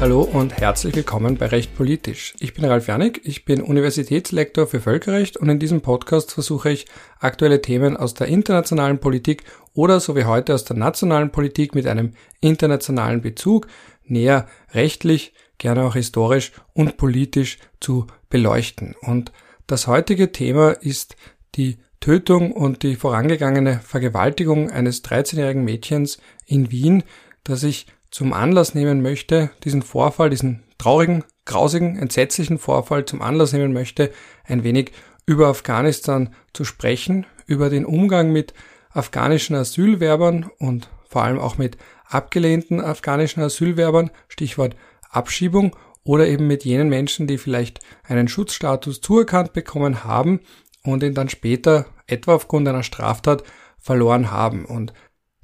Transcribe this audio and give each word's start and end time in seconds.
Hallo 0.00 0.22
und 0.22 0.56
herzlich 0.56 0.96
willkommen 0.96 1.36
bei 1.36 1.44
Recht 1.44 1.76
Politisch. 1.76 2.32
Ich 2.40 2.54
bin 2.54 2.64
Ralf 2.64 2.86
Janik, 2.86 3.20
ich 3.24 3.44
bin 3.44 3.60
Universitätslektor 3.60 4.66
für 4.66 4.80
Völkerrecht 4.80 5.36
und 5.36 5.50
in 5.50 5.58
diesem 5.58 5.82
Podcast 5.82 6.32
versuche 6.32 6.70
ich 6.70 6.86
aktuelle 7.18 7.60
Themen 7.60 7.98
aus 7.98 8.14
der 8.14 8.28
internationalen 8.28 8.98
Politik 8.98 9.44
oder 9.74 10.00
so 10.00 10.16
wie 10.16 10.24
heute 10.24 10.54
aus 10.54 10.64
der 10.64 10.78
nationalen 10.78 11.30
Politik 11.32 11.74
mit 11.74 11.86
einem 11.86 12.14
internationalen 12.40 13.20
Bezug 13.20 13.66
näher 14.06 14.48
rechtlich, 14.72 15.34
gerne 15.58 15.84
auch 15.84 15.96
historisch 15.96 16.52
und 16.72 16.96
politisch 16.96 17.58
zu 17.78 18.06
beleuchten. 18.30 18.94
Und 19.02 19.32
das 19.66 19.86
heutige 19.86 20.32
Thema 20.32 20.70
ist 20.70 21.14
die 21.56 21.76
Tötung 22.00 22.52
und 22.52 22.84
die 22.84 22.96
vorangegangene 22.96 23.80
Vergewaltigung 23.84 24.70
eines 24.70 25.04
13-jährigen 25.04 25.62
Mädchens 25.62 26.16
in 26.46 26.70
Wien, 26.70 27.02
das 27.44 27.64
ich 27.64 27.84
zum 28.10 28.32
Anlass 28.32 28.74
nehmen 28.74 29.02
möchte, 29.02 29.50
diesen 29.64 29.82
Vorfall, 29.82 30.30
diesen 30.30 30.62
traurigen, 30.78 31.24
grausigen, 31.44 31.96
entsetzlichen 31.96 32.58
Vorfall 32.58 33.04
zum 33.04 33.22
Anlass 33.22 33.52
nehmen 33.52 33.72
möchte, 33.72 34.12
ein 34.44 34.64
wenig 34.64 34.92
über 35.26 35.48
Afghanistan 35.48 36.34
zu 36.52 36.64
sprechen, 36.64 37.26
über 37.46 37.70
den 37.70 37.84
Umgang 37.84 38.32
mit 38.32 38.54
afghanischen 38.90 39.54
Asylwerbern 39.54 40.50
und 40.58 40.90
vor 41.08 41.22
allem 41.22 41.38
auch 41.38 41.58
mit 41.58 41.76
abgelehnten 42.06 42.80
afghanischen 42.80 43.42
Asylwerbern, 43.42 44.10
Stichwort 44.28 44.74
Abschiebung, 45.10 45.76
oder 46.02 46.26
eben 46.26 46.46
mit 46.46 46.64
jenen 46.64 46.88
Menschen, 46.88 47.26
die 47.26 47.38
vielleicht 47.38 47.80
einen 48.02 48.28
Schutzstatus 48.28 49.00
zuerkannt 49.00 49.52
bekommen 49.52 50.04
haben 50.04 50.40
und 50.82 51.02
ihn 51.02 51.14
dann 51.14 51.28
später 51.28 51.86
etwa 52.06 52.34
aufgrund 52.34 52.66
einer 52.68 52.82
Straftat 52.82 53.44
verloren 53.78 54.30
haben. 54.30 54.64
Und 54.64 54.92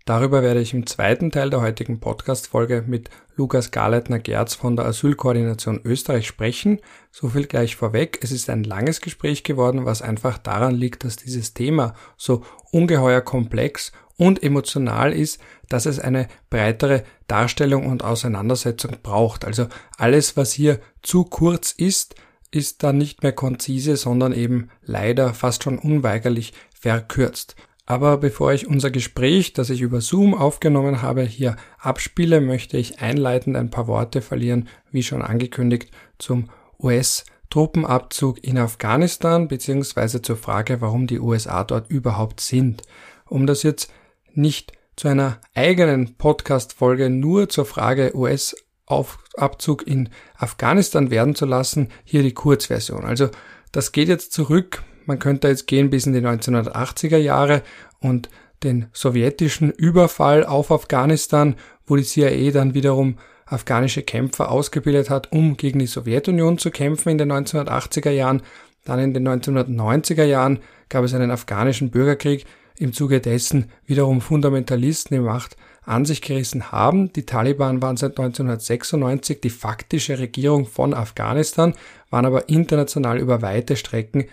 Darüber 0.06 0.41
werde 0.41 0.60
ich 0.60 0.73
im 0.73 0.87
zweiten 0.87 1.32
Teil 1.32 1.51
der 1.51 1.60
heutigen 1.60 1.99
Podcast-Folge 1.99 2.85
mit 2.87 3.10
Lukas 3.35 3.73
Garleitner-Gerz 3.73 4.54
von 4.54 4.76
der 4.76 4.87
Asylkoordination 4.87 5.80
Österreich 5.85 6.29
sprechen. 6.29 6.79
So 7.10 7.30
viel 7.30 7.46
gleich 7.46 7.74
vorweg. 7.74 8.21
Es 8.23 8.30
ist 8.30 8.48
ein 8.48 8.63
langes 8.63 9.01
Gespräch 9.01 9.43
geworden, 9.43 9.85
was 9.85 10.02
einfach 10.02 10.38
daran 10.38 10.76
liegt, 10.76 11.02
dass 11.02 11.16
dieses 11.16 11.54
Thema 11.54 11.95
so 12.16 12.45
ungeheuer 12.71 13.21
komplex 13.21 13.90
und 14.16 14.45
emotional 14.45 15.13
ist, 15.13 15.40
dass 15.68 15.87
es 15.87 15.98
eine 15.98 16.29
breitere 16.51 17.02
Darstellung 17.26 17.87
und 17.87 18.04
Auseinandersetzung 18.04 18.98
braucht. 19.02 19.45
Also 19.45 19.66
alles, 19.98 20.37
was 20.37 20.52
hier 20.52 20.79
zu 21.02 21.24
kurz 21.24 21.73
ist, 21.73 22.15
ist 22.52 22.85
dann 22.85 22.96
nicht 22.96 23.24
mehr 23.24 23.32
konzise, 23.32 23.96
sondern 23.96 24.32
eben 24.32 24.68
leider 24.82 25.35
fast 25.35 25.65
schon 25.65 25.80
unweigerlich 25.80 26.52
verkürzt. 26.73 27.57
Aber 27.88 28.16
bevor 28.18 28.52
ich 28.52 28.66
unser 28.66 28.90
Gespräch, 28.90 29.52
das 29.52 29.70
ich 29.70 29.80
über 29.80 30.01
Zoom 30.01 30.34
aufgenommen 30.34 31.02
habe, 31.02 31.23
hier 31.23 31.54
abspiele, 31.79 32.40
möchte 32.40 32.76
ich 32.76 33.01
einleitend 33.01 33.56
ein 33.56 33.70
paar 33.70 33.87
Worte 33.87 34.23
verlieren, 34.23 34.68
wie 34.90 35.04
schon 35.04 35.23
angekündigt, 35.23 35.92
zum 36.18 36.51
US-Truppenabzug 36.80 38.42
in 38.42 38.59
Afghanistan, 38.59 39.46
beziehungsweise 39.46 40.20
zur 40.20 40.37
Frage, 40.37 40.80
warum 40.80 41.07
die 41.07 41.20
USA 41.20 41.62
dort 41.62 41.88
überhaupt 41.88 42.40
sind. 42.40 42.82
Um 43.24 43.46
das 43.46 43.62
jetzt 43.62 43.92
nicht 44.34 44.73
zu 44.96 45.07
einer 45.07 45.40
eigenen 45.54 46.16
Podcast-Folge 46.16 47.09
nur 47.09 47.48
zur 47.48 47.66
Frage 47.66 48.16
US-Abzug 48.16 49.87
in 49.87 50.09
Afghanistan 50.37 51.12
werden 51.12 51.37
zu 51.37 51.46
lassen, 51.46 51.90
hier 52.02 52.24
die 52.24 52.34
Kurzversion. 52.34 53.04
Also 53.04 53.29
das 53.70 53.92
geht 53.92 54.09
jetzt 54.09 54.32
zurück 54.32 54.82
man 55.07 55.18
könnte 55.18 55.49
jetzt 55.49 55.66
gehen 55.66 55.90
bis 55.90 56.07
in 56.07 56.12
die 56.12 56.21
1980er 56.21 57.16
Jahre 57.16 57.62
und 58.01 58.29
den 58.62 58.87
sowjetischen 58.93 59.71
Überfall 59.71 60.45
auf 60.45 60.71
Afghanistan, 60.71 61.57
wo 61.87 61.96
die 61.96 62.04
CIA 62.04 62.51
dann 62.51 62.74
wiederum 62.74 63.18
afghanische 63.46 64.03
Kämpfer 64.03 64.50
ausgebildet 64.50 65.09
hat, 65.09 65.32
um 65.32 65.56
gegen 65.56 65.78
die 65.78 65.86
Sowjetunion 65.86 66.58
zu 66.58 66.70
kämpfen 66.70 67.10
in 67.10 67.19
den 67.19 67.32
1980er 67.32 68.10
Jahren. 68.10 68.42
Dann 68.84 68.98
in 68.98 69.14
den 69.14 69.26
1990er 69.28 70.25
Jahren 70.25 70.58
gab 70.88 71.04
es 71.04 71.14
einen 71.14 71.31
afghanischen 71.31 71.91
Bürgerkrieg, 71.91 72.44
im 72.78 72.92
Zuge 72.92 73.20
dessen 73.20 73.70
wiederum 73.86 74.20
Fundamentalisten 74.20 75.16
die 75.16 75.22
Macht 75.22 75.56
an 75.84 76.04
sich 76.04 76.20
gerissen 76.20 76.72
haben. 76.72 77.12
Die 77.12 77.25
Taliban 77.25 77.81
waren 77.81 77.97
seit 77.97 78.19
1996 78.19 79.41
die 79.41 79.50
faktische 79.50 80.19
Regierung 80.19 80.66
von 80.66 80.92
Afghanistan, 80.92 81.75
waren 82.10 82.26
aber 82.26 82.48
international 82.48 83.19
über 83.19 83.41
weite 83.41 83.76
Strecken 83.76 84.26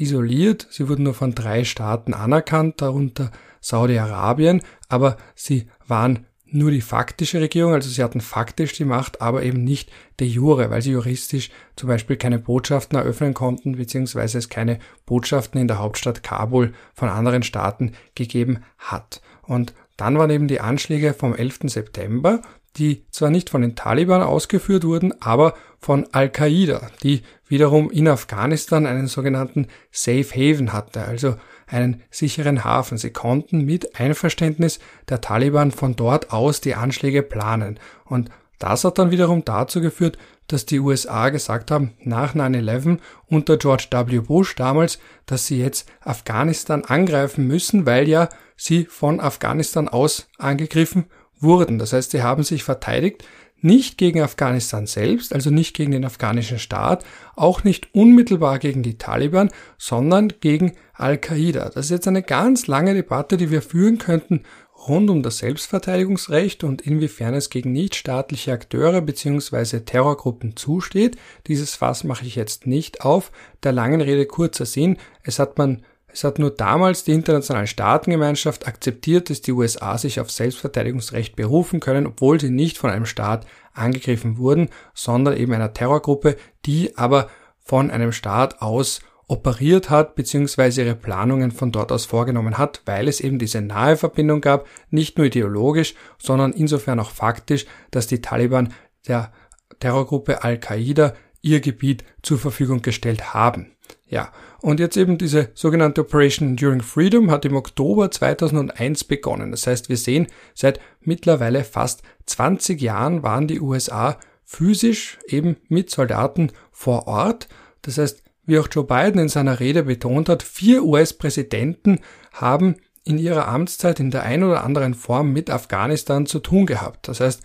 isoliert. 0.00 0.66
Sie 0.70 0.88
wurden 0.88 1.04
nur 1.04 1.14
von 1.14 1.34
drei 1.34 1.64
Staaten 1.64 2.14
anerkannt, 2.14 2.80
darunter 2.80 3.30
Saudi-Arabien, 3.60 4.62
aber 4.88 5.16
sie 5.34 5.68
waren 5.86 6.26
nur 6.52 6.70
die 6.70 6.80
faktische 6.80 7.40
Regierung, 7.40 7.74
also 7.74 7.88
sie 7.88 8.02
hatten 8.02 8.20
faktisch 8.20 8.72
die 8.72 8.84
Macht, 8.84 9.20
aber 9.20 9.42
eben 9.42 9.62
nicht 9.62 9.90
de 10.18 10.26
jure, 10.26 10.70
weil 10.70 10.82
sie 10.82 10.90
juristisch 10.90 11.50
zum 11.76 11.88
Beispiel 11.88 12.16
keine 12.16 12.38
Botschaften 12.38 12.98
eröffnen 12.98 13.34
konnten, 13.34 13.76
beziehungsweise 13.76 14.38
es 14.38 14.48
keine 14.48 14.78
Botschaften 15.06 15.60
in 15.60 15.68
der 15.68 15.78
Hauptstadt 15.78 16.22
Kabul 16.22 16.72
von 16.94 17.08
anderen 17.08 17.42
Staaten 17.42 17.92
gegeben 18.14 18.64
hat. 18.78 19.20
Und 19.42 19.74
dann 19.96 20.18
waren 20.18 20.30
eben 20.30 20.48
die 20.48 20.60
Anschläge 20.60 21.14
vom 21.14 21.34
11. 21.34 21.60
September, 21.64 22.42
die 22.76 23.04
zwar 23.10 23.30
nicht 23.30 23.50
von 23.50 23.62
den 23.62 23.74
Taliban 23.74 24.22
ausgeführt 24.22 24.84
wurden, 24.84 25.12
aber 25.20 25.54
von 25.78 26.06
Al-Qaida, 26.12 26.90
die 27.02 27.22
wiederum 27.48 27.90
in 27.90 28.06
Afghanistan 28.06 28.86
einen 28.86 29.06
sogenannten 29.06 29.66
Safe 29.90 30.24
Haven 30.24 30.72
hatte, 30.72 31.02
also 31.02 31.36
einen 31.66 32.02
sicheren 32.10 32.64
Hafen. 32.64 32.98
Sie 32.98 33.10
konnten 33.10 33.64
mit 33.64 33.98
Einverständnis 33.98 34.78
der 35.08 35.20
Taliban 35.20 35.70
von 35.70 35.96
dort 35.96 36.32
aus 36.32 36.60
die 36.60 36.74
Anschläge 36.74 37.22
planen. 37.22 37.78
Und 38.04 38.30
das 38.58 38.84
hat 38.84 38.98
dann 38.98 39.10
wiederum 39.10 39.44
dazu 39.44 39.80
geführt, 39.80 40.18
dass 40.46 40.66
die 40.66 40.80
USA 40.80 41.30
gesagt 41.30 41.70
haben, 41.70 41.94
nach 42.02 42.34
9-11 42.34 42.98
unter 43.26 43.56
George 43.56 43.86
W. 43.90 44.18
Bush 44.20 44.54
damals, 44.56 44.98
dass 45.26 45.46
sie 45.46 45.58
jetzt 45.58 45.88
Afghanistan 46.00 46.84
angreifen 46.84 47.46
müssen, 47.46 47.86
weil 47.86 48.08
ja 48.08 48.28
sie 48.56 48.84
von 48.84 49.20
Afghanistan 49.20 49.88
aus 49.88 50.28
angegriffen 50.38 51.06
wurden. 51.40 51.78
Das 51.78 51.92
heißt, 51.92 52.10
sie 52.10 52.22
haben 52.22 52.42
sich 52.42 52.64
verteidigt, 52.64 53.24
nicht 53.62 53.98
gegen 53.98 54.22
Afghanistan 54.22 54.86
selbst, 54.86 55.34
also 55.34 55.50
nicht 55.50 55.76
gegen 55.76 55.92
den 55.92 56.04
afghanischen 56.04 56.58
Staat, 56.58 57.04
auch 57.36 57.62
nicht 57.62 57.94
unmittelbar 57.94 58.58
gegen 58.58 58.82
die 58.82 58.96
Taliban, 58.96 59.50
sondern 59.76 60.32
gegen 60.40 60.72
Al-Qaida. 60.94 61.70
Das 61.70 61.86
ist 61.86 61.90
jetzt 61.90 62.08
eine 62.08 62.22
ganz 62.22 62.66
lange 62.66 62.94
Debatte, 62.94 63.36
die 63.36 63.50
wir 63.50 63.60
führen 63.60 63.98
könnten 63.98 64.44
rund 64.88 65.10
um 65.10 65.22
das 65.22 65.38
Selbstverteidigungsrecht 65.38 66.64
und 66.64 66.82
inwiefern 66.82 67.34
es 67.34 67.50
gegen 67.50 67.72
nichtstaatliche 67.72 68.52
Akteure 68.52 69.02
bzw. 69.02 69.80
Terrorgruppen 69.80 70.56
zusteht. 70.56 71.16
Dieses 71.46 71.74
Fass 71.74 72.04
mache 72.04 72.24
ich 72.24 72.36
jetzt 72.36 72.66
nicht 72.66 73.02
auf. 73.02 73.30
Der 73.62 73.72
langen 73.72 74.00
Rede 74.00 74.26
kurzer 74.26 74.66
Sinn. 74.66 74.96
Es 75.22 75.38
hat 75.38 75.58
man 75.58 75.84
es 76.12 76.24
hat 76.24 76.38
nur 76.38 76.50
damals 76.50 77.04
die 77.04 77.12
internationale 77.12 77.66
Staatengemeinschaft 77.66 78.66
akzeptiert, 78.66 79.30
dass 79.30 79.40
die 79.40 79.52
USA 79.52 79.96
sich 79.98 80.20
auf 80.20 80.30
Selbstverteidigungsrecht 80.30 81.36
berufen 81.36 81.80
können, 81.80 82.06
obwohl 82.06 82.40
sie 82.40 82.50
nicht 82.50 82.78
von 82.78 82.90
einem 82.90 83.06
Staat 83.06 83.46
angegriffen 83.72 84.38
wurden, 84.38 84.68
sondern 84.94 85.36
eben 85.36 85.52
einer 85.52 85.72
Terrorgruppe, 85.72 86.36
die 86.66 86.96
aber 86.96 87.28
von 87.60 87.90
einem 87.90 88.12
Staat 88.12 88.60
aus 88.62 89.00
operiert 89.28 89.90
hat, 89.90 90.16
beziehungsweise 90.16 90.82
ihre 90.82 90.96
Planungen 90.96 91.52
von 91.52 91.70
dort 91.70 91.92
aus 91.92 92.04
vorgenommen 92.04 92.58
hat, 92.58 92.82
weil 92.84 93.06
es 93.06 93.20
eben 93.20 93.38
diese 93.38 93.60
nahe 93.60 93.96
Verbindung 93.96 94.40
gab, 94.40 94.66
nicht 94.90 95.18
nur 95.18 95.28
ideologisch, 95.28 95.94
sondern 96.18 96.52
insofern 96.52 96.98
auch 96.98 97.12
faktisch, 97.12 97.66
dass 97.92 98.08
die 98.08 98.20
Taliban 98.20 98.72
der 99.06 99.32
Terrorgruppe 99.78 100.42
Al-Qaida 100.42 101.14
ihr 101.42 101.60
Gebiet 101.60 102.04
zur 102.22 102.38
Verfügung 102.38 102.82
gestellt 102.82 103.32
haben. 103.32 103.76
Ja, 104.08 104.32
und 104.62 104.80
jetzt 104.80 104.96
eben 104.96 105.18
diese 105.18 105.50
sogenannte 105.54 106.02
Operation 106.02 106.50
Enduring 106.50 106.82
Freedom 106.82 107.30
hat 107.30 107.44
im 107.44 107.56
Oktober 107.56 108.10
2001 108.10 109.04
begonnen. 109.04 109.50
Das 109.50 109.66
heißt, 109.66 109.88
wir 109.88 109.96
sehen, 109.96 110.26
seit 110.54 110.80
mittlerweile 111.00 111.64
fast 111.64 112.02
20 112.26 112.80
Jahren 112.80 113.22
waren 113.22 113.48
die 113.48 113.60
USA 113.60 114.18
physisch 114.44 115.18
eben 115.26 115.56
mit 115.68 115.90
Soldaten 115.90 116.52
vor 116.72 117.06
Ort. 117.06 117.48
Das 117.82 117.98
heißt, 117.98 118.22
wie 118.44 118.58
auch 118.58 118.68
Joe 118.70 118.84
Biden 118.84 119.20
in 119.20 119.28
seiner 119.28 119.60
Rede 119.60 119.84
betont 119.84 120.28
hat, 120.28 120.42
vier 120.42 120.84
US-Präsidenten 120.84 122.00
haben 122.32 122.76
in 123.04 123.16
ihrer 123.18 123.48
Amtszeit 123.48 124.00
in 124.00 124.10
der 124.10 124.24
ein 124.24 124.42
oder 124.42 124.64
anderen 124.64 124.94
Form 124.94 125.32
mit 125.32 125.50
Afghanistan 125.50 126.26
zu 126.26 126.40
tun 126.40 126.66
gehabt. 126.66 127.08
Das 127.08 127.20
heißt, 127.20 127.42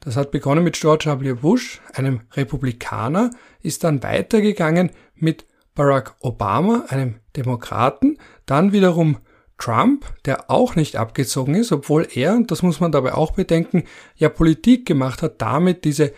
das 0.00 0.16
hat 0.16 0.30
begonnen 0.30 0.64
mit 0.64 0.80
George 0.80 1.04
W. 1.20 1.34
Bush, 1.34 1.80
einem 1.92 2.20
Republikaner, 2.32 3.30
ist 3.60 3.84
dann 3.84 4.02
weitergegangen 4.02 4.90
mit 5.14 5.44
Barack 5.78 6.16
Obama, 6.18 6.86
einem 6.88 7.20
Demokraten, 7.36 8.18
dann 8.46 8.72
wiederum 8.72 9.18
Trump, 9.58 10.06
der 10.24 10.50
auch 10.50 10.74
nicht 10.74 10.96
abgezogen 10.96 11.54
ist, 11.54 11.70
obwohl 11.70 12.08
er, 12.12 12.34
und 12.34 12.50
das 12.50 12.62
muss 12.62 12.80
man 12.80 12.90
dabei 12.90 13.14
auch 13.14 13.30
bedenken, 13.30 13.84
ja 14.16 14.28
Politik 14.28 14.86
gemacht 14.86 15.22
hat, 15.22 15.40
damit 15.40 15.84
diese 15.84 16.12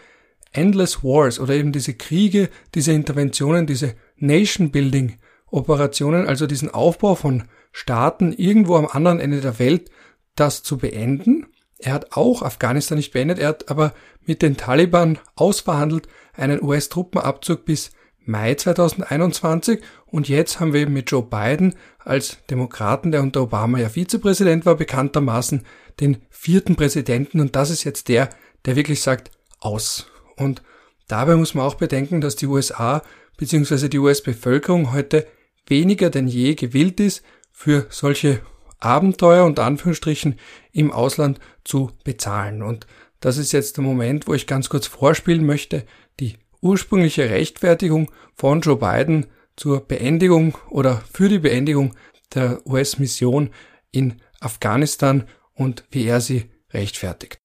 Endless 0.53 1.05
Wars 1.05 1.39
oder 1.39 1.55
eben 1.55 1.73
diese 1.73 1.93
Kriege, 1.93 2.49
diese 2.75 2.93
Interventionen, 2.93 3.67
diese 3.67 3.97
Nation 4.17 4.71
Building 4.71 5.19
Operationen, 5.51 6.27
also 6.27 6.47
diesen 6.47 6.71
Aufbau 6.71 7.15
von 7.15 7.45
Staaten 7.71 8.33
irgendwo 8.33 8.77
am 8.77 8.87
anderen 8.87 9.21
Ende 9.21 9.43
der 9.43 9.59
Welt, 9.59 9.91
das 10.37 10.63
zu 10.63 10.79
beenden. 10.79 11.49
er 11.79 11.93
hat 11.93 12.17
auch 12.17 12.41
Afghanistan 12.41 12.97
nicht 12.97 13.13
beendet, 13.13 13.39
er 13.39 13.49
hat 13.49 13.71
aber 13.71 13.93
mit 14.25 14.41
den 14.41 14.57
Taliban 14.57 15.19
ausverhandelt 15.35 16.09
einen 16.33 16.63
US-Truppenabzug 16.63 17.67
bis 17.67 17.91
Mai 18.31 18.55
2021 18.55 19.81
und 20.07 20.29
jetzt 20.29 20.61
haben 20.61 20.73
wir 20.73 20.81
eben 20.81 20.93
mit 20.93 21.11
Joe 21.11 21.23
Biden 21.23 21.75
als 21.99 22.39
Demokraten, 22.49 23.13
der 23.13 23.23
unter 23.23 23.43
Obama 23.43 23.79
ja 23.79 23.89
Vizepräsident 23.89 24.65
war, 24.67 24.77
bekanntermaßen 24.77 25.65
den 26.01 26.19
vierten 26.31 26.77
Präsidenten 26.77 27.41
und 27.41 27.57
das 27.57 27.71
ist 27.71 27.85
jetzt 27.85 28.09
der, 28.09 28.31
der 28.65 28.77
wirklich 28.77 29.03
sagt, 29.03 29.31
aus. 29.59 30.07
Und 30.37 30.63
dabei 31.09 31.37
muss 31.37 31.55
man 31.55 31.67
auch 31.67 31.75
bedenken, 31.75 32.21
dass 32.21 32.37
die 32.37 32.47
USA 32.47 33.03
bzw. 33.37 33.89
die 33.89 33.99
US-Bevölkerung 33.99 34.93
heute 34.93 35.27
weniger 35.67 36.11
denn 36.11 36.29
je 36.29 36.55
gewillt 36.55 37.01
ist, 37.01 37.23
für 37.53 37.87
solche 37.91 38.41
Abenteuer 38.79 39.45
und 39.45 39.59
Anführungsstrichen 39.59 40.39
im 40.73 40.91
Ausland 40.91 41.39
zu 41.65 41.91
bezahlen. 42.05 42.63
Und 42.63 42.87
das 43.21 43.37
ist 43.37 43.53
jetzt 43.53 43.77
der 43.77 43.85
Moment, 43.85 44.27
wo 44.27 44.35
ich 44.35 44.47
ganz 44.47 44.71
kurz 44.71 44.87
vorspielen 44.87 45.45
möchte, 45.45 45.85
die 46.19 46.39
ursprüngliche 46.63 47.31
Rechtfertigung 47.31 48.11
von 48.35 48.61
Joe 48.61 48.77
Biden 48.77 49.27
zur 49.57 49.87
Beendigung 49.87 50.57
oder 50.71 51.03
für 51.13 51.29
die 51.29 51.39
Beendigung 51.39 51.95
der 52.35 52.65
US-Mission 52.67 53.51
in 53.91 54.21
Afghanistan 54.41 55.25
und 55.55 55.85
wie 55.91 56.07
er 56.07 56.21
sie 56.21 56.51
rechtfertigt. 56.73 57.39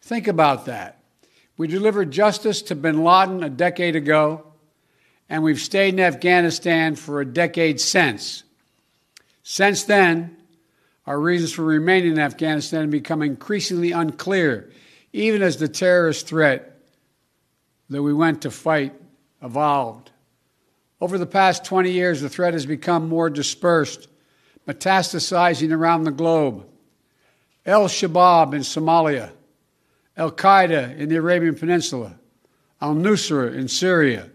Think 0.00 0.28
about 0.28 0.64
that. 0.70 0.96
We 1.56 1.68
delivered 1.68 2.12
justice 2.12 2.62
to 2.62 2.74
bin 2.74 3.04
Laden 3.04 3.42
a 3.42 3.48
decade 3.48 3.96
ago, 3.96 4.42
and 5.28 5.42
we've 5.42 5.60
stayed 5.60 5.94
in 5.94 6.00
Afghanistan 6.00 6.96
for 6.96 7.20
a 7.20 7.24
decade 7.24 7.80
since. 7.80 8.44
Since 9.42 9.84
then, 9.86 10.36
our 11.06 11.20
reasons 11.20 11.52
for 11.52 11.64
remaining 11.64 12.12
in 12.12 12.18
Afghanistan 12.18 12.82
have 12.82 12.90
become 12.90 13.22
increasingly 13.22 13.92
unclear, 13.92 14.70
even 15.12 15.42
as 15.42 15.58
the 15.58 15.68
terrorist 15.68 16.26
threat 16.26 16.73
that 17.90 18.02
we 18.02 18.12
went 18.12 18.42
to 18.42 18.50
fight 18.50 18.94
evolved. 19.42 20.10
Over 21.00 21.18
the 21.18 21.26
past 21.26 21.64
20 21.64 21.90
years, 21.90 22.20
the 22.20 22.28
threat 22.28 22.54
has 22.54 22.66
become 22.66 23.08
more 23.08 23.28
dispersed, 23.28 24.08
metastasizing 24.66 25.72
around 25.72 26.04
the 26.04 26.10
globe. 26.10 26.66
Al 27.66 27.88
Shabaab 27.88 28.54
in 28.54 28.60
Somalia, 28.60 29.30
Al 30.16 30.32
Qaeda 30.32 30.96
in 30.96 31.08
the 31.08 31.16
Arabian 31.16 31.54
Peninsula, 31.54 32.18
Al 32.80 32.94
Nusra 32.94 33.54
in 33.54 33.68
Syria, 33.68 34.30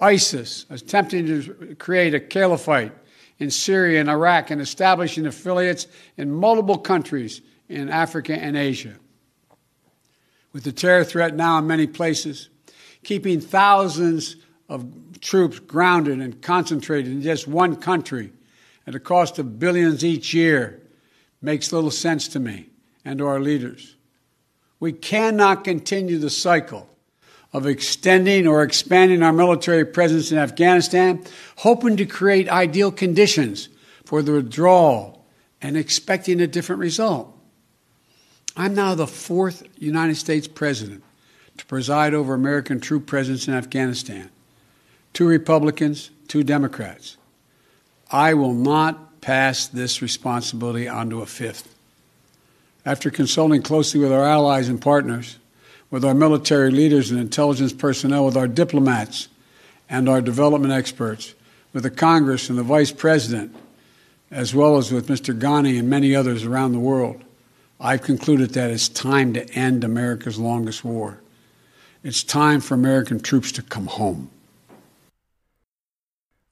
ISIS 0.00 0.66
attempting 0.70 1.26
to 1.26 1.76
create 1.78 2.14
a 2.14 2.20
caliphate 2.20 2.92
in 3.38 3.50
Syria 3.50 4.00
and 4.00 4.08
Iraq 4.08 4.50
and 4.50 4.60
establishing 4.60 5.26
affiliates 5.26 5.86
in 6.16 6.30
multiple 6.30 6.78
countries 6.78 7.42
in 7.68 7.88
Africa 7.88 8.34
and 8.34 8.56
Asia. 8.56 8.94
With 10.52 10.64
the 10.64 10.72
terror 10.72 11.04
threat 11.04 11.34
now 11.36 11.58
in 11.58 11.66
many 11.66 11.86
places, 11.86 12.48
keeping 13.02 13.40
thousands 13.40 14.36
of 14.68 14.86
troops 15.20 15.58
grounded 15.58 16.20
and 16.20 16.40
concentrated 16.40 17.10
in 17.10 17.22
just 17.22 17.46
one 17.46 17.76
country 17.76 18.32
at 18.86 18.94
a 18.94 19.00
cost 19.00 19.38
of 19.38 19.58
billions 19.58 20.04
each 20.04 20.32
year 20.32 20.80
makes 21.42 21.72
little 21.72 21.90
sense 21.90 22.28
to 22.28 22.40
me 22.40 22.68
and 23.04 23.18
to 23.18 23.26
our 23.26 23.40
leaders. 23.40 23.96
We 24.78 24.92
cannot 24.92 25.64
continue 25.64 26.18
the 26.18 26.30
cycle 26.30 26.88
of 27.52 27.66
extending 27.66 28.46
or 28.46 28.62
expanding 28.62 29.22
our 29.22 29.32
military 29.32 29.84
presence 29.84 30.30
in 30.30 30.38
Afghanistan, 30.38 31.24
hoping 31.56 31.96
to 31.96 32.06
create 32.06 32.48
ideal 32.48 32.92
conditions 32.92 33.68
for 34.04 34.22
the 34.22 34.32
withdrawal 34.32 35.26
and 35.60 35.76
expecting 35.76 36.40
a 36.40 36.46
different 36.46 36.80
result. 36.80 37.36
I'm 38.56 38.74
now 38.74 38.94
the 38.94 39.06
fourth 39.06 39.64
United 39.78 40.16
States 40.16 40.46
president 40.48 41.02
to 41.60 41.66
preside 41.66 42.14
over 42.14 42.32
American 42.32 42.80
troop 42.80 43.04
presence 43.06 43.46
in 43.46 43.52
Afghanistan. 43.52 44.30
Two 45.12 45.28
Republicans, 45.28 46.10
two 46.26 46.42
Democrats. 46.42 47.18
I 48.10 48.32
will 48.32 48.54
not 48.54 49.20
pass 49.20 49.66
this 49.66 50.00
responsibility 50.00 50.88
onto 50.88 51.20
a 51.20 51.26
fifth. 51.26 51.74
After 52.86 53.10
consulting 53.10 53.60
closely 53.60 54.00
with 54.00 54.10
our 54.10 54.24
allies 54.24 54.70
and 54.70 54.80
partners, 54.80 55.38
with 55.90 56.02
our 56.02 56.14
military 56.14 56.70
leaders 56.70 57.10
and 57.10 57.20
intelligence 57.20 57.74
personnel, 57.74 58.24
with 58.24 58.38
our 58.38 58.48
diplomats 58.48 59.28
and 59.90 60.08
our 60.08 60.22
development 60.22 60.72
experts, 60.72 61.34
with 61.74 61.82
the 61.82 61.90
Congress 61.90 62.48
and 62.48 62.58
the 62.58 62.62
Vice 62.62 62.90
President, 62.90 63.54
as 64.30 64.54
well 64.54 64.78
as 64.78 64.90
with 64.90 65.08
Mr. 65.08 65.38
Ghani 65.38 65.78
and 65.78 65.90
many 65.90 66.14
others 66.14 66.42
around 66.42 66.72
the 66.72 66.78
world, 66.78 67.22
I've 67.78 68.00
concluded 68.00 68.54
that 68.54 68.70
it's 68.70 68.88
time 68.88 69.34
to 69.34 69.46
end 69.50 69.84
America's 69.84 70.38
longest 70.38 70.86
war. 70.86 71.20
It's 72.02 72.24
time 72.24 72.62
for 72.62 72.74
American 72.74 73.22
troops 73.22 73.52
to 73.52 73.62
come 73.62 73.86
home. 73.86 74.28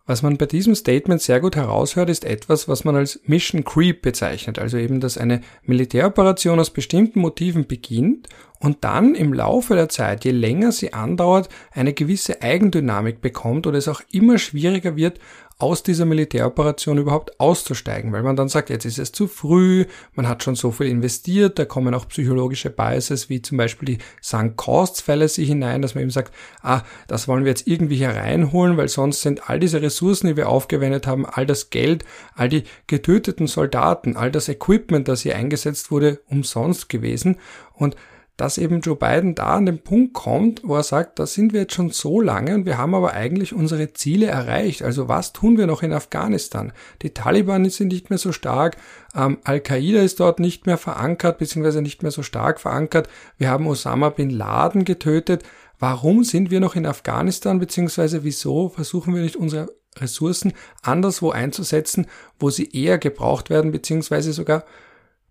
Was 0.04 0.22
man 0.22 0.36
bei 0.36 0.44
diesem 0.44 0.74
Statement 0.74 1.22
sehr 1.22 1.40
gut 1.40 1.56
heraushört, 1.56 2.10
ist 2.10 2.24
etwas, 2.24 2.68
was 2.68 2.84
man 2.84 2.96
als 2.96 3.20
Mission 3.24 3.64
Creep 3.64 4.02
bezeichnet, 4.02 4.58
also 4.58 4.76
eben, 4.76 5.00
dass 5.00 5.16
eine 5.16 5.40
Militäroperation 5.62 6.60
aus 6.60 6.70
bestimmten 6.70 7.20
Motiven 7.20 7.66
beginnt 7.66 8.28
und 8.58 8.84
dann 8.84 9.14
im 9.14 9.32
Laufe 9.32 9.74
der 9.74 9.88
Zeit, 9.88 10.24
je 10.24 10.30
länger 10.30 10.72
sie 10.72 10.92
andauert, 10.92 11.48
eine 11.72 11.94
gewisse 11.94 12.42
Eigendynamik 12.42 13.20
bekommt 13.20 13.66
oder 13.66 13.78
es 13.78 13.88
auch 13.88 14.02
immer 14.10 14.38
schwieriger 14.38 14.96
wird, 14.96 15.18
aus 15.60 15.82
dieser 15.82 16.04
Militäroperation 16.04 16.98
überhaupt 16.98 17.40
auszusteigen, 17.40 18.12
weil 18.12 18.22
man 18.22 18.36
dann 18.36 18.48
sagt, 18.48 18.70
jetzt 18.70 18.84
ist 18.84 19.00
es 19.00 19.10
zu 19.10 19.26
früh, 19.26 19.86
man 20.14 20.28
hat 20.28 20.44
schon 20.44 20.54
so 20.54 20.70
viel 20.70 20.86
investiert, 20.86 21.58
da 21.58 21.64
kommen 21.64 21.94
auch 21.94 22.06
psychologische 22.06 22.70
Biases 22.70 23.28
wie 23.28 23.42
zum 23.42 23.58
Beispiel 23.58 23.96
die 23.96 23.98
Sunk 24.20 24.56
Costs 24.56 25.04
sich 25.34 25.48
hinein, 25.48 25.82
dass 25.82 25.96
man 25.96 26.02
eben 26.02 26.12
sagt, 26.12 26.32
ah, 26.62 26.82
das 27.08 27.26
wollen 27.26 27.44
wir 27.44 27.50
jetzt 27.50 27.66
irgendwie 27.66 27.96
hier 27.96 28.10
reinholen, 28.10 28.76
weil 28.76 28.88
sonst 28.88 29.22
sind 29.22 29.50
all 29.50 29.58
diese 29.58 29.82
Ressourcen, 29.82 30.28
die 30.28 30.36
wir 30.36 30.48
aufgewendet 30.48 31.08
haben, 31.08 31.26
all 31.26 31.44
das 31.44 31.70
Geld, 31.70 32.04
all 32.36 32.48
die 32.48 32.62
getöteten 32.86 33.48
Soldaten, 33.48 34.16
all 34.16 34.30
das 34.30 34.48
Equipment, 34.48 35.08
das 35.08 35.22
hier 35.22 35.34
eingesetzt 35.34 35.90
wurde, 35.90 36.20
umsonst 36.28 36.88
gewesen. 36.88 37.36
Und 37.74 37.96
dass 38.38 38.56
eben 38.56 38.80
Joe 38.80 38.94
Biden 38.94 39.34
da 39.34 39.56
an 39.56 39.66
den 39.66 39.80
Punkt 39.80 40.14
kommt, 40.14 40.62
wo 40.62 40.76
er 40.76 40.84
sagt, 40.84 41.18
da 41.18 41.26
sind 41.26 41.52
wir 41.52 41.62
jetzt 41.62 41.74
schon 41.74 41.90
so 41.90 42.20
lange 42.20 42.54
und 42.54 42.66
wir 42.66 42.78
haben 42.78 42.94
aber 42.94 43.12
eigentlich 43.12 43.52
unsere 43.52 43.92
Ziele 43.92 44.26
erreicht. 44.26 44.82
Also 44.82 45.08
was 45.08 45.32
tun 45.32 45.58
wir 45.58 45.66
noch 45.66 45.82
in 45.82 45.92
Afghanistan? 45.92 46.72
Die 47.02 47.10
Taliban 47.10 47.68
sind 47.68 47.88
nicht 47.88 48.10
mehr 48.10 48.18
so 48.18 48.30
stark, 48.30 48.76
ähm, 49.14 49.38
Al-Qaida 49.42 50.02
ist 50.02 50.20
dort 50.20 50.38
nicht 50.38 50.66
mehr 50.66 50.78
verankert, 50.78 51.38
beziehungsweise 51.38 51.82
nicht 51.82 52.02
mehr 52.02 52.12
so 52.12 52.22
stark 52.22 52.60
verankert. 52.60 53.08
Wir 53.38 53.50
haben 53.50 53.66
Osama 53.66 54.10
bin 54.10 54.30
Laden 54.30 54.84
getötet. 54.84 55.42
Warum 55.80 56.22
sind 56.22 56.52
wir 56.52 56.60
noch 56.60 56.76
in 56.76 56.86
Afghanistan, 56.86 57.58
beziehungsweise 57.58 58.22
wieso 58.22 58.68
versuchen 58.68 59.16
wir 59.16 59.22
nicht 59.22 59.36
unsere 59.36 59.68
Ressourcen 59.96 60.52
anderswo 60.82 61.30
einzusetzen, 61.30 62.06
wo 62.38 62.50
sie 62.50 62.70
eher 62.70 62.98
gebraucht 62.98 63.50
werden, 63.50 63.72
beziehungsweise 63.72 64.32
sogar 64.32 64.64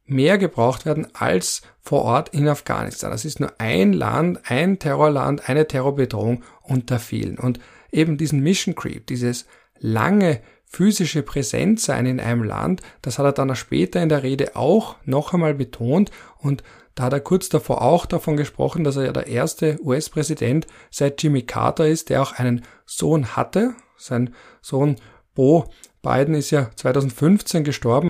mehr 0.08 0.38
gebraucht 0.38 0.86
werden 0.86 1.08
als 1.14 1.62
vor 1.88 2.02
Ort 2.02 2.30
in 2.34 2.50
Afghanistan. 2.50 3.12
Das 3.12 3.24
ist 3.24 3.40
nur 3.40 3.54
ein 3.60 3.94
Land, 3.94 4.42
ein 4.44 4.78
Terrorland, 4.78 5.48
eine 5.48 5.68
Terrorbedrohung 5.68 6.44
unter 6.62 7.00
vielen. 7.00 7.40
Und 7.40 7.60
eben 7.94 8.18
diesen 8.18 8.42
Mission 8.42 8.76
Creep, 8.76 9.08
dieses 9.08 9.46
lange 9.80 10.42
physische 10.66 11.24
Präsenz 11.24 11.86
sein 11.86 12.06
in 12.06 12.20
einem 12.20 12.44
Land, 12.44 12.82
das 13.02 13.18
hat 13.18 13.26
er 13.26 13.32
dann 13.32 13.56
später 13.56 14.04
in 14.04 14.10
der 14.10 14.22
Rede 14.22 14.58
auch 14.58 14.98
noch 15.06 15.34
einmal 15.34 15.54
betont 15.54 16.12
und 16.40 16.62
da 16.94 17.04
hat 17.04 17.14
er 17.14 17.22
kurz 17.22 17.48
davor 17.48 17.82
auch 17.84 18.06
davon 18.06 18.36
gesprochen, 18.36 18.84
dass 18.84 18.98
er 18.98 19.06
ja 19.06 19.12
der 19.14 19.28
erste 19.28 19.80
US-Präsident 19.82 20.68
seit 20.90 21.22
Jimmy 21.24 21.44
Carter 21.44 21.88
ist, 21.88 22.10
der 22.10 22.22
auch 22.22 22.34
einen 22.34 22.64
Sohn 22.86 23.38
hatte. 23.38 23.76
Sein 23.98 24.34
Sohn 24.62 24.98
Bo 25.36 25.72
Biden 26.02 26.34
ist 26.34 26.52
ja 26.52 26.70
2015 26.76 27.64
gestorben. 27.64 28.10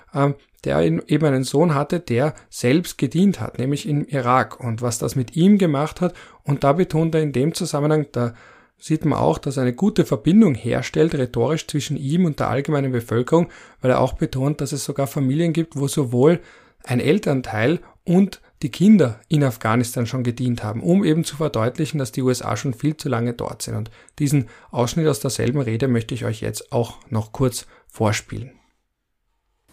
Der 0.67 0.81
eben 0.81 1.25
einen 1.25 1.45
Sohn 1.45 1.75
hatte, 1.75 2.01
der 2.01 2.33
selbst 2.50 2.97
gedient 2.97 3.39
hat, 3.39 3.57
nämlich 3.57 3.88
im 3.88 4.05
Irak 4.05 4.59
und 4.59 4.81
was 4.81 4.97
das 4.97 5.15
mit 5.15 5.38
ihm 5.38 5.57
gemacht 5.57 6.01
hat. 6.01 6.13
Und 6.43 6.65
da 6.65 6.74
betont 6.74 7.15
er 7.15 7.21
in 7.21 7.31
dem 7.31 7.53
Zusammenhang, 7.53 8.07
da 8.12 8.33
sieht 8.77 9.05
man 9.05 9.17
auch, 9.17 9.38
dass 9.38 9.55
er 9.55 9.63
eine 9.63 9.71
gute 9.71 10.03
Verbindung 10.03 10.55
herstellt, 10.55 11.15
rhetorisch 11.15 11.67
zwischen 11.67 11.95
ihm 11.95 12.25
und 12.25 12.41
der 12.41 12.50
allgemeinen 12.50 12.91
Bevölkerung, 12.91 13.47
weil 13.79 13.91
er 13.91 14.01
auch 14.01 14.12
betont, 14.12 14.59
dass 14.59 14.74
es 14.74 14.83
sogar 14.83 15.07
Familien 15.07 15.53
gibt, 15.53 15.77
wo 15.77 15.88
sowohl 15.88 16.41
ein 16.83 17.00
Elternteil 17.00 17.79
und 18.03 18.41
die 18.62 18.69
Kinder 18.69 19.21
in 19.29 19.45
Afghanistan 19.45 20.05
schon 20.05 20.25
gedient 20.25 20.65
haben, 20.65 20.83
um 20.83 21.05
eben 21.05 21.24
zu 21.24 21.38
verdeutlichen, 21.38 21.97
dass 21.97 22.12
die 22.12 22.24
USA 22.24 22.57
schon 22.57 22.74
viel 22.74 22.97
zu 22.97 23.07
lange 23.07 23.31
dort 23.31 23.62
sind. 23.62 23.75
Und 23.75 23.89
diesen 24.19 24.50
Ausschnitt 24.69 25.07
aus 25.07 25.21
derselben 25.21 25.62
Rede 25.62 25.88
möchte 25.88 26.13
ich 26.13 26.25
euch 26.25 26.41
jetzt 26.41 26.74
auch 26.74 26.97
noch 27.09 27.31
kurz 27.31 27.67
vorspielen. 27.88 28.57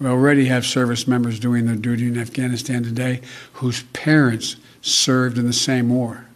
We 0.01 0.09
already 0.09 0.47
have 0.47 0.67
service 0.67 1.07
members 1.07 1.39
doing 1.39 1.67
their 1.67 1.77
duty 1.77 2.09
in 2.09 2.19
Afghanistan 2.19 2.83
today 2.83 3.21
whose 3.55 3.85
parents 3.93 4.57
served 4.83 5.39
in 5.39 5.47
the 5.47 5.53
same 5.53 5.89
war. 5.89 6.27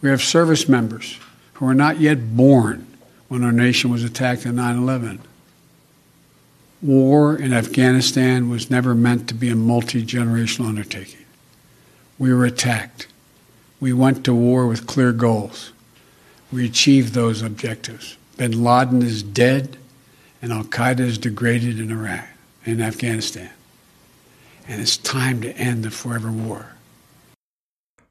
We 0.00 0.08
have 0.08 0.22
service 0.22 0.68
members 0.68 1.18
who 1.54 1.66
were 1.66 1.74
not 1.74 2.00
yet 2.00 2.36
born 2.36 2.86
when 3.28 3.44
our 3.44 3.52
nation 3.52 3.90
was 3.90 4.02
attacked 4.02 4.46
in 4.46 4.56
9 4.56 4.78
11. 4.78 5.20
War 6.82 7.36
in 7.36 7.52
Afghanistan 7.52 8.48
was 8.48 8.70
never 8.70 8.94
meant 8.94 9.28
to 9.28 9.34
be 9.34 9.50
a 9.50 9.56
multi 9.56 10.04
generational 10.04 10.68
undertaking. 10.68 11.24
We 12.18 12.32
were 12.32 12.44
attacked. 12.44 13.08
We 13.80 13.92
went 13.92 14.24
to 14.24 14.34
war 14.34 14.66
with 14.66 14.86
clear 14.86 15.12
goals. 15.12 15.72
We 16.52 16.64
achieved 16.64 17.12
those 17.12 17.42
objectives. 17.42 18.16
Bin 18.36 18.62
Laden 18.62 19.02
is 19.02 19.22
dead, 19.22 19.76
and 20.40 20.52
Al 20.52 20.64
Qaeda 20.64 21.00
is 21.00 21.18
degraded 21.18 21.80
in 21.80 21.90
Iraq, 21.90 22.26
in 22.64 22.80
Afghanistan. 22.80 23.48
And 24.68 24.80
it's 24.80 25.00
time 25.00 25.40
to 25.42 25.48
end 25.56 25.84
the 25.84 25.90
forever 25.90 26.30
war. 26.30 26.66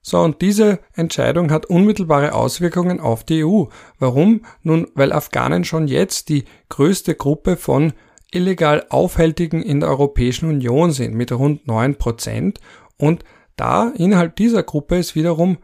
So, 0.05 0.19
und 0.19 0.41
diese 0.41 0.79
Entscheidung 0.93 1.49
hat 1.49 1.65
unmittelbare 1.65 2.33
Auswirkungen 2.33 2.99
auf 2.99 3.23
die 3.23 3.45
EU. 3.45 3.65
Warum? 3.99 4.41
Nun, 4.61 4.87
weil 4.95 5.13
Afghanen 5.13 5.63
schon 5.63 5.87
jetzt 5.87 6.27
die 6.27 6.43
größte 6.67 7.15
Gruppe 7.15 7.55
von 7.55 7.93
illegal 8.29 8.85
Aufhältigen 8.89 9.61
in 9.61 9.79
der 9.79 9.89
Europäischen 9.89 10.49
Union 10.49 10.91
sind, 10.91 11.15
mit 11.15 11.31
rund 11.31 11.67
9 11.67 11.95
Prozent. 11.95 12.59
Und 12.97 13.23
da 13.55 13.93
innerhalb 13.95 14.35
dieser 14.35 14.63
Gruppe 14.63 14.97
ist 14.97 15.15
wiederum 15.15 15.57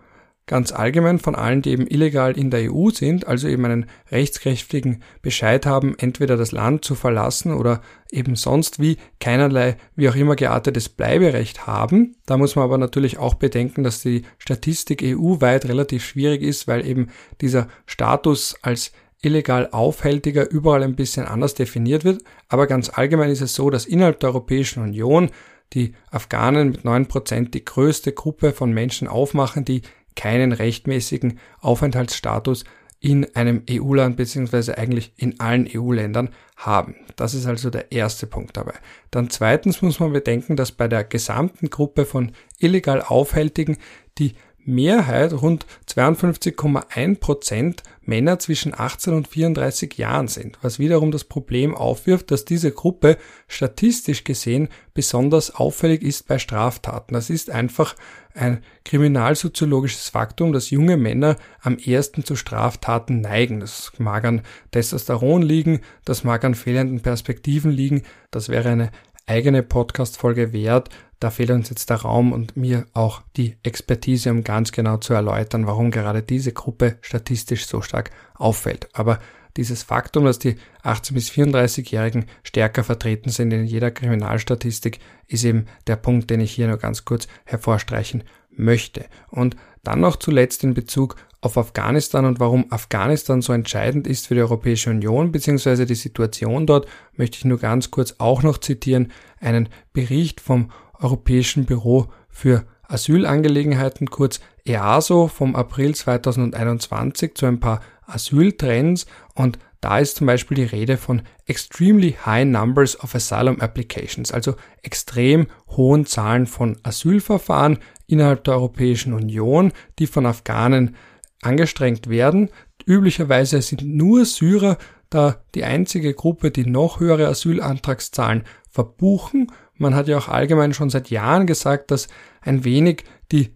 ganz 0.50 0.72
allgemein 0.72 1.20
von 1.20 1.36
allen, 1.36 1.62
die 1.62 1.70
eben 1.70 1.86
illegal 1.86 2.36
in 2.36 2.50
der 2.50 2.74
EU 2.74 2.90
sind, 2.90 3.28
also 3.28 3.48
eben 3.48 3.66
einen 3.66 3.86
rechtskräftigen 4.12 5.04
Bescheid 5.22 5.68
haben, 5.68 5.94
entweder 6.00 6.38
das 6.38 6.52
Land 6.52 6.84
zu 6.84 6.96
verlassen 6.96 7.54
oder 7.54 7.82
eben 8.12 8.36
sonst 8.36 8.80
wie 8.80 8.98
keinerlei, 9.20 9.78
wie 9.96 10.10
auch 10.10 10.16
immer 10.16 10.36
geartetes 10.36 10.90
Bleiberecht 10.90 11.68
haben. 11.68 12.16
Da 12.26 12.36
muss 12.36 12.56
man 12.56 12.66
aber 12.66 12.80
natürlich 12.80 13.20
auch 13.20 13.36
bedenken, 13.36 13.84
dass 13.84 14.02
die 14.02 14.24
Statistik 14.40 15.04
EU-weit 15.04 15.66
relativ 15.66 16.04
schwierig 16.04 16.42
ist, 16.42 16.68
weil 16.68 16.84
eben 16.84 17.10
dieser 17.42 17.68
Status 17.86 18.56
als 18.64 18.92
illegal 19.22 19.70
Aufhältiger 19.72 20.50
überall 20.50 20.82
ein 20.82 20.96
bisschen 20.96 21.28
anders 21.28 21.54
definiert 21.54 22.06
wird. 22.06 22.24
Aber 22.48 22.66
ganz 22.66 22.90
allgemein 22.90 23.30
ist 23.30 23.42
es 23.42 23.54
so, 23.54 23.70
dass 23.70 23.86
innerhalb 23.86 24.20
der 24.20 24.30
Europäischen 24.30 24.82
Union 24.82 25.30
die 25.74 25.94
Afghanen 26.10 26.72
mit 26.72 26.82
9% 26.82 27.52
die 27.52 27.64
größte 27.64 28.14
Gruppe 28.14 28.54
von 28.54 28.74
Menschen 28.74 29.08
aufmachen, 29.08 29.66
die 29.66 29.84
keinen 30.20 30.52
rechtmäßigen 30.52 31.40
Aufenthaltsstatus 31.62 32.66
in 33.00 33.34
einem 33.36 33.64
EU-Land 33.70 34.18
beziehungsweise 34.18 34.78
eigentlich 34.78 35.14
in 35.16 35.40
allen 35.40 35.66
EU-Ländern 35.74 36.32
haben. 36.58 36.96
Das 37.16 37.34
ist 37.34 37.46
also 37.46 37.70
der 37.70 37.94
erste 37.94 38.28
Punkt 38.28 38.58
dabei. 38.58 38.74
Dann 39.12 39.30
zweitens 39.30 39.82
muss 39.82 40.02
man 40.02 40.12
bedenken, 40.12 40.58
dass 40.58 40.74
bei 40.74 40.90
der 40.90 41.06
gesamten 41.06 41.70
Gruppe 41.70 42.04
von 42.04 42.34
illegal 42.58 43.02
Aufhältigen 43.02 43.78
die 44.18 44.36
Mehrheit, 44.70 45.34
rund 45.34 45.66
52,1 45.88 47.20
Prozent 47.20 47.84
Männer 48.02 48.40
zwischen 48.40 48.74
18 48.78 49.14
und 49.14 49.28
34 49.28 49.98
Jahren 49.98 50.28
sind, 50.28 50.58
was 50.62 50.80
wiederum 50.80 51.12
das 51.12 51.24
Problem 51.24 51.76
aufwirft, 51.76 52.32
dass 52.32 52.44
diese 52.44 52.72
Gruppe 52.72 53.18
statistisch 53.48 54.24
gesehen 54.24 54.70
besonders 54.94 55.56
auffällig 55.56 56.02
ist 56.02 56.28
bei 56.28 56.40
Straftaten. 56.40 57.14
Das 57.14 57.30
ist 57.30 57.50
einfach 57.50 57.96
ein 58.34 58.64
kriminalsoziologisches 58.86 60.10
Faktum, 60.10 60.54
dass 60.54 60.70
junge 60.70 60.98
Männer 60.98 61.36
am 61.62 61.78
ersten 61.78 62.24
zu 62.24 62.36
Straftaten 62.36 63.22
neigen. 63.22 63.60
Das 63.60 63.92
mag 63.98 64.26
an 64.26 64.42
Testosteron 64.72 65.42
liegen, 65.42 65.82
das 66.06 66.24
mag 66.24 66.44
an 66.44 66.56
fehlenden 66.56 67.02
Perspektiven 67.02 67.72
liegen. 67.72 68.04
Das 68.32 68.50
wäre 68.50 68.70
eine 68.70 68.92
eigene 69.30 69.62
Podcast-Folge 69.62 70.54
wert. 70.54 70.90
Da 71.20 71.30
fehlt 71.30 71.52
uns 71.52 71.70
jetzt 71.70 71.90
der 71.90 71.98
Raum 71.98 72.32
und 72.32 72.58
mir 72.58 72.86
auch 72.94 73.22
die 73.38 73.58
Expertise, 73.64 74.32
um 74.32 74.44
ganz 74.44 74.72
genau 74.72 74.98
zu 74.98 75.14
erläutern, 75.14 75.68
warum 75.68 75.92
gerade 75.92 76.24
diese 76.24 76.52
Gruppe 76.52 76.98
statistisch 77.02 77.68
so 77.68 77.82
stark 77.82 78.10
auffällt. 78.36 78.90
Aber 78.94 79.20
dieses 79.56 79.84
Faktum, 79.84 80.26
dass 80.26 80.40
die 80.40 80.56
18 80.84 81.14
bis 81.14 81.30
34-Jährigen 81.30 82.26
stärker 82.44 82.84
vertreten 82.84 83.30
sind 83.30 83.52
in 83.52 83.66
jeder 83.66 83.92
Kriminalstatistik, 83.92 85.00
ist 85.28 85.44
eben 85.44 85.66
der 85.88 85.98
Punkt, 85.98 86.30
den 86.30 86.40
ich 86.40 86.52
hier 86.52 86.68
nur 86.68 86.78
ganz 86.78 87.06
kurz 87.06 87.28
hervorstreichen 87.46 88.24
möchte. 88.50 89.06
Und 89.30 89.56
dann 89.84 90.02
noch 90.02 90.16
zuletzt 90.18 90.64
in 90.64 90.74
Bezug 90.74 91.16
auf 91.42 91.58
Afghanistan 91.58 92.26
und 92.26 92.40
warum 92.40 92.66
Afghanistan 92.70 93.42
so 93.42 93.54
entscheidend 93.54 94.08
ist 94.08 94.28
für 94.28 94.36
die 94.36 94.42
Europäische 94.42 94.90
Union 94.90 95.32
bzw. 95.32 95.86
die 95.86 95.96
Situation 95.96 96.68
dort, 96.68 96.88
möchte 97.16 97.38
ich 97.38 97.46
nur 97.46 97.60
ganz 97.60 97.92
kurz 97.92 98.16
auch 98.18 98.44
noch 98.44 98.58
zitieren 98.58 99.12
einen 99.40 99.70
Bericht 99.94 100.42
vom 100.42 100.72
Europäischen 101.00 101.66
Büro 101.66 102.08
für 102.28 102.66
Asylangelegenheiten, 102.84 104.10
kurz 104.10 104.42
EASO 104.66 105.28
vom 105.28 105.56
April 105.56 105.96
2021 105.96 107.36
zu 107.36 107.46
ein 107.46 107.60
paar 107.60 107.82
Asyltrends 108.06 109.06
und 109.36 109.60
da 109.82 110.00
ist 110.00 110.18
zum 110.18 110.28
Beispiel 110.28 110.56
die 110.56 110.64
Rede 110.64 110.98
von 110.98 111.22
extremely 111.46 112.18
high 112.26 112.46
numbers 112.46 113.02
of 113.02 113.16
asylum 113.16 113.62
applications, 113.62 114.32
also 114.32 114.56
extrem 114.84 115.48
hohen 115.70 116.06
Zahlen 116.06 116.48
von 116.48 116.78
Asylverfahren 116.84 117.80
innerhalb 118.10 118.44
der 118.44 118.56
Europäischen 118.56 119.14
Union, 119.14 119.72
die 120.00 120.08
von 120.08 120.26
Afghanen 120.26 120.96
angestrengt 121.42 122.10
werden. 122.10 122.50
Üblicherweise 122.86 123.62
sind 123.62 123.84
nur 123.84 124.26
Syrer 124.26 124.78
da 125.10 125.38
die 125.56 125.64
einzige 125.64 126.14
Gruppe, 126.14 126.52
die 126.52 126.66
noch 126.66 127.00
höhere 127.00 127.28
Asylantragszahlen 127.28 128.44
verbuchen. 128.70 129.52
Man 129.76 129.96
hat 129.96 130.08
ja 130.08 130.18
auch 130.18 130.28
allgemein 130.28 130.74
schon 130.74 130.90
seit 130.90 131.10
Jahren 131.10 131.48
gesagt, 131.48 131.92
dass 131.92 132.08
ein 132.42 132.64
wenig 132.64 133.04
die 133.32 133.56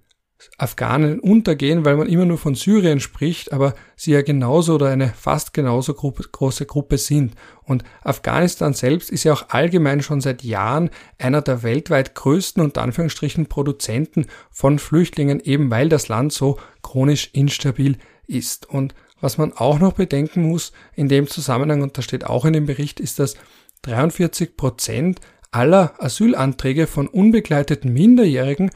Afghanen 0.57 1.19
untergehen, 1.19 1.85
weil 1.85 1.95
man 1.95 2.07
immer 2.07 2.25
nur 2.25 2.37
von 2.37 2.55
Syrien 2.55 2.99
spricht, 2.99 3.51
aber 3.53 3.75
sie 3.95 4.11
ja 4.11 4.21
genauso 4.21 4.75
oder 4.75 4.89
eine 4.89 5.09
fast 5.09 5.53
genauso 5.53 5.93
große 5.93 6.65
Gruppe 6.65 6.97
sind. 6.97 7.35
Und 7.63 7.83
Afghanistan 8.03 8.73
selbst 8.73 9.09
ist 9.09 9.23
ja 9.23 9.33
auch 9.33 9.49
allgemein 9.49 10.01
schon 10.01 10.21
seit 10.21 10.43
Jahren 10.43 10.89
einer 11.17 11.41
der 11.41 11.63
weltweit 11.63 12.15
größten 12.15 12.61
und 12.63 12.77
Anführungsstrichen 12.77 13.47
Produzenten 13.47 14.27
von 14.51 14.79
Flüchtlingen, 14.79 15.39
eben 15.39 15.71
weil 15.71 15.89
das 15.89 16.07
Land 16.07 16.33
so 16.33 16.57
chronisch 16.81 17.29
instabil 17.33 17.97
ist. 18.27 18.69
Und 18.69 18.93
was 19.21 19.37
man 19.37 19.53
auch 19.53 19.79
noch 19.79 19.93
bedenken 19.93 20.43
muss 20.43 20.73
in 20.95 21.07
dem 21.07 21.27
Zusammenhang, 21.27 21.81
und 21.81 21.97
das 21.97 22.05
steht 22.05 22.25
auch 22.25 22.45
in 22.45 22.53
dem 22.53 22.65
Bericht, 22.65 22.99
ist, 22.99 23.19
dass 23.19 23.35
43 23.83 24.57
Prozent 24.57 25.19
aller 25.51 25.93
Asylanträge 25.99 26.87
von 26.87 27.07
unbegleiteten 27.07 27.93
Minderjährigen 27.93 28.71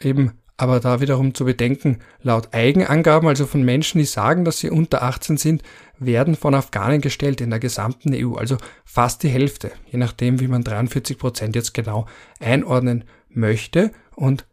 eben 0.00 0.38
aber 0.56 0.80
da 0.80 1.00
wiederum 1.00 1.34
zu 1.34 1.44
bedenken, 1.44 1.98
laut 2.22 2.54
Eigenangaben, 2.54 3.28
also 3.28 3.46
von 3.46 3.62
Menschen, 3.62 3.98
die 3.98 4.06
sagen, 4.06 4.44
dass 4.44 4.58
sie 4.58 4.70
unter 4.70 5.02
18 5.02 5.36
sind, 5.36 5.62
werden 5.98 6.34
von 6.34 6.54
Afghanen 6.54 7.00
gestellt 7.00 7.40
in 7.40 7.50
der 7.50 7.58
gesamten 7.58 8.14
EU, 8.14 8.34
also 8.34 8.56
fast 8.84 9.22
die 9.22 9.28
Hälfte, 9.28 9.72
je 9.90 9.98
nachdem, 9.98 10.40
wie 10.40 10.48
man 10.48 10.64
43 10.64 11.18
Prozent 11.18 11.56
jetzt 11.56 11.74
genau 11.74 12.06
einordnen 12.40 13.04
möchte. 13.28 13.92
Und 14.14 14.46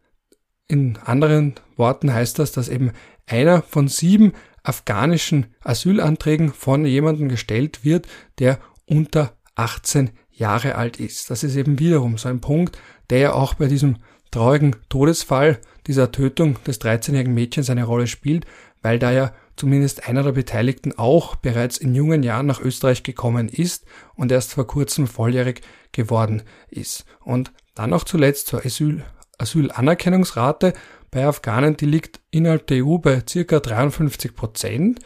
in 0.67 0.97
anderen 1.05 1.55
Worten 1.77 2.13
heißt 2.13 2.39
das, 2.39 2.51
dass 2.51 2.69
eben 2.69 2.91
einer 3.25 3.61
von 3.61 3.87
sieben 3.87 4.33
afghanischen 4.63 5.47
Asylanträgen 5.61 6.53
von 6.53 6.85
jemandem 6.85 7.29
gestellt 7.29 7.83
wird, 7.83 8.07
der 8.39 8.59
unter 8.85 9.33
18 9.55 10.11
Jahre 10.31 10.75
alt 10.75 10.99
ist. 10.99 11.29
Das 11.29 11.43
ist 11.43 11.55
eben 11.55 11.79
wiederum 11.79 12.17
so 12.17 12.27
ein 12.29 12.41
Punkt, 12.41 12.77
der 13.09 13.19
ja 13.19 13.33
auch 13.33 13.53
bei 13.53 13.67
diesem 13.67 13.97
traurigen 14.31 14.75
Todesfall 14.89 15.59
dieser 15.87 16.11
Tötung 16.11 16.57
des 16.65 16.81
13-jährigen 16.81 17.33
Mädchens 17.33 17.69
eine 17.69 17.83
Rolle 17.83 18.07
spielt, 18.07 18.45
weil 18.81 18.99
da 18.99 19.11
ja 19.11 19.33
zumindest 19.55 20.07
einer 20.07 20.23
der 20.23 20.31
Beteiligten 20.31 20.97
auch 20.97 21.35
bereits 21.35 21.77
in 21.77 21.95
jungen 21.95 22.23
Jahren 22.23 22.45
nach 22.45 22.59
Österreich 22.59 23.03
gekommen 23.03 23.49
ist 23.49 23.85
und 24.15 24.31
erst 24.31 24.53
vor 24.53 24.67
kurzem 24.67 25.07
volljährig 25.07 25.61
geworden 25.91 26.43
ist. 26.69 27.05
Und 27.19 27.51
dann 27.75 27.91
noch 27.91 28.03
zuletzt 28.03 28.47
zur 28.47 28.65
Asyl 28.65 29.03
Asylanerkennungsrate 29.39 30.73
bei 31.11 31.25
Afghanen, 31.25 31.75
die 31.75 31.85
liegt 31.85 32.21
innerhalb 32.31 32.67
der 32.67 32.85
EU 32.85 32.97
bei 32.97 33.23
circa 33.27 33.59
53 33.59 34.35
Prozent. 34.35 34.99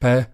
Bei 0.00 0.28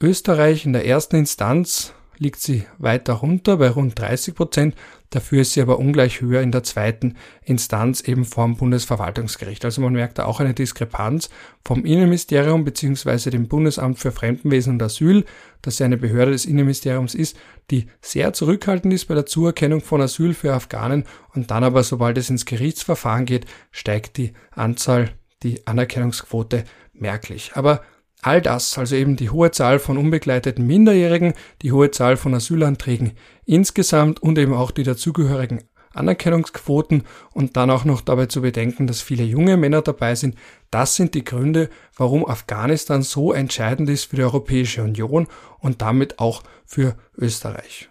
Österreich 0.00 0.66
in 0.66 0.72
der 0.72 0.86
ersten 0.86 1.16
Instanz 1.16 1.94
liegt 2.18 2.40
sie 2.40 2.66
weiter 2.78 3.14
runter 3.14 3.56
bei 3.56 3.70
rund 3.70 3.98
30 3.98 4.34
Prozent. 4.34 4.74
Dafür 5.10 5.40
ist 5.40 5.52
sie 5.52 5.62
aber 5.62 5.78
ungleich 5.78 6.20
höher 6.20 6.42
in 6.42 6.52
der 6.52 6.62
zweiten 6.62 7.16
Instanz 7.42 8.02
eben 8.02 8.26
vom 8.26 8.56
Bundesverwaltungsgericht. 8.56 9.64
Also 9.64 9.80
man 9.80 9.94
merkt 9.94 10.18
da 10.18 10.26
auch 10.26 10.40
eine 10.40 10.52
Diskrepanz 10.52 11.30
vom 11.64 11.86
Innenministerium 11.86 12.64
bzw. 12.64 13.30
dem 13.30 13.48
Bundesamt 13.48 13.98
für 13.98 14.12
Fremdenwesen 14.12 14.74
und 14.74 14.82
Asyl, 14.82 15.24
das 15.62 15.78
ja 15.78 15.86
eine 15.86 15.96
Behörde 15.96 16.32
des 16.32 16.44
Innenministeriums 16.44 17.14
ist, 17.14 17.38
die 17.70 17.86
sehr 18.02 18.34
zurückhaltend 18.34 18.92
ist 18.92 19.06
bei 19.06 19.14
der 19.14 19.26
Zuerkennung 19.26 19.80
von 19.80 20.02
Asyl 20.02 20.34
für 20.34 20.52
Afghanen 20.52 21.04
und 21.34 21.50
dann 21.50 21.64
aber, 21.64 21.82
sobald 21.84 22.18
es 22.18 22.28
ins 22.28 22.44
Gerichtsverfahren 22.44 23.24
geht, 23.24 23.46
steigt 23.70 24.18
die 24.18 24.34
Anzahl, 24.50 25.10
die 25.42 25.66
Anerkennungsquote 25.66 26.64
merklich. 26.92 27.52
Aber 27.54 27.82
All 28.22 28.42
das, 28.42 28.76
also 28.78 28.96
eben 28.96 29.16
die 29.16 29.30
hohe 29.30 29.50
Zahl 29.52 29.78
von 29.78 29.96
unbegleiteten 29.96 30.66
Minderjährigen, 30.66 31.34
die 31.62 31.72
hohe 31.72 31.90
Zahl 31.90 32.16
von 32.16 32.34
Asylanträgen 32.34 33.12
insgesamt 33.44 34.20
und 34.20 34.38
eben 34.38 34.54
auch 34.54 34.72
die 34.72 34.82
dazugehörigen 34.82 35.64
Anerkennungsquoten 35.94 37.04
und 37.32 37.56
dann 37.56 37.70
auch 37.70 37.84
noch 37.84 38.00
dabei 38.00 38.26
zu 38.26 38.42
bedenken, 38.42 38.86
dass 38.86 39.00
viele 39.00 39.24
junge 39.24 39.56
Männer 39.56 39.82
dabei 39.82 40.14
sind, 40.14 40.36
das 40.70 40.96
sind 40.96 41.14
die 41.14 41.24
Gründe, 41.24 41.70
warum 41.96 42.26
Afghanistan 42.26 43.02
so 43.02 43.32
entscheidend 43.32 43.88
ist 43.88 44.04
für 44.04 44.16
die 44.16 44.22
Europäische 44.22 44.82
Union 44.82 45.26
und 45.58 45.80
damit 45.82 46.18
auch 46.18 46.42
für 46.66 46.96
Österreich. 47.16 47.88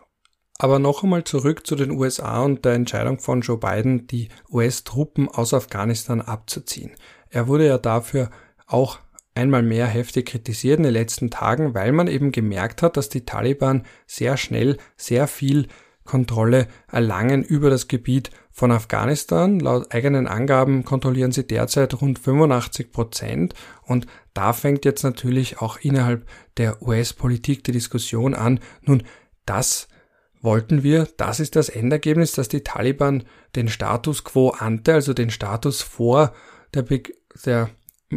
Aber 0.59 0.79
noch 0.79 1.03
einmal 1.03 1.23
zurück 1.23 1.67
zu 1.67 1.75
den 1.75 1.91
USA 1.91 2.43
und 2.43 2.65
der 2.65 2.73
Entscheidung 2.73 3.19
von 3.19 3.41
Joe 3.41 3.57
Biden, 3.57 4.07
die 4.07 4.29
US-Truppen 4.51 5.29
aus 5.29 5.53
Afghanistan 5.53 6.21
abzuziehen. 6.21 6.91
Er 7.29 7.47
wurde 7.47 7.67
ja 7.67 7.77
dafür 7.77 8.29
auch 8.65 8.99
einmal 9.37 9.61
mehr 9.61 9.87
heftig 9.87 10.25
kritisiert 10.27 10.79
in 10.79 10.83
den 10.83 10.93
letzten 10.93 11.29
Tagen, 11.29 11.73
weil 11.73 11.91
man 11.91 12.07
eben 12.07 12.31
gemerkt 12.31 12.81
hat, 12.81 12.97
dass 12.97 13.07
die 13.07 13.25
Taliban 13.25 13.83
sehr 14.07 14.35
schnell 14.35 14.77
sehr 14.97 15.27
viel 15.27 15.67
Kontrolle 16.03 16.67
erlangen 16.91 17.43
über 17.43 17.69
das 17.69 17.87
Gebiet 17.87 18.31
von 18.49 18.71
Afghanistan. 18.71 19.59
Laut 19.59 19.93
eigenen 19.93 20.25
Angaben 20.25 20.83
kontrollieren 20.83 21.31
sie 21.31 21.45
derzeit 21.45 22.01
rund 22.01 22.17
85 22.17 22.91
Prozent 22.91 23.53
und 23.83 24.07
da 24.33 24.53
fängt 24.53 24.85
jetzt 24.85 25.03
natürlich 25.03 25.59
auch 25.59 25.77
innerhalb 25.79 26.25
der 26.57 26.81
US-Politik 26.81 27.63
die 27.63 27.73
Diskussion 27.73 28.33
an. 28.33 28.59
Nun, 28.81 29.03
das 29.45 29.87
wollten 30.41 30.81
wir, 30.81 31.07
das 31.17 31.39
ist 31.39 31.55
das 31.55 31.69
Endergebnis, 31.69 32.31
dass 32.31 32.47
die 32.47 32.63
Taliban 32.63 33.23
den 33.55 33.67
Status 33.67 34.23
quo 34.23 34.49
ante, 34.49 34.93
also 34.93 35.13
den 35.13 35.29
Status 35.29 35.81
vor 35.81 36.33
der, 36.73 36.85
der 37.45 37.69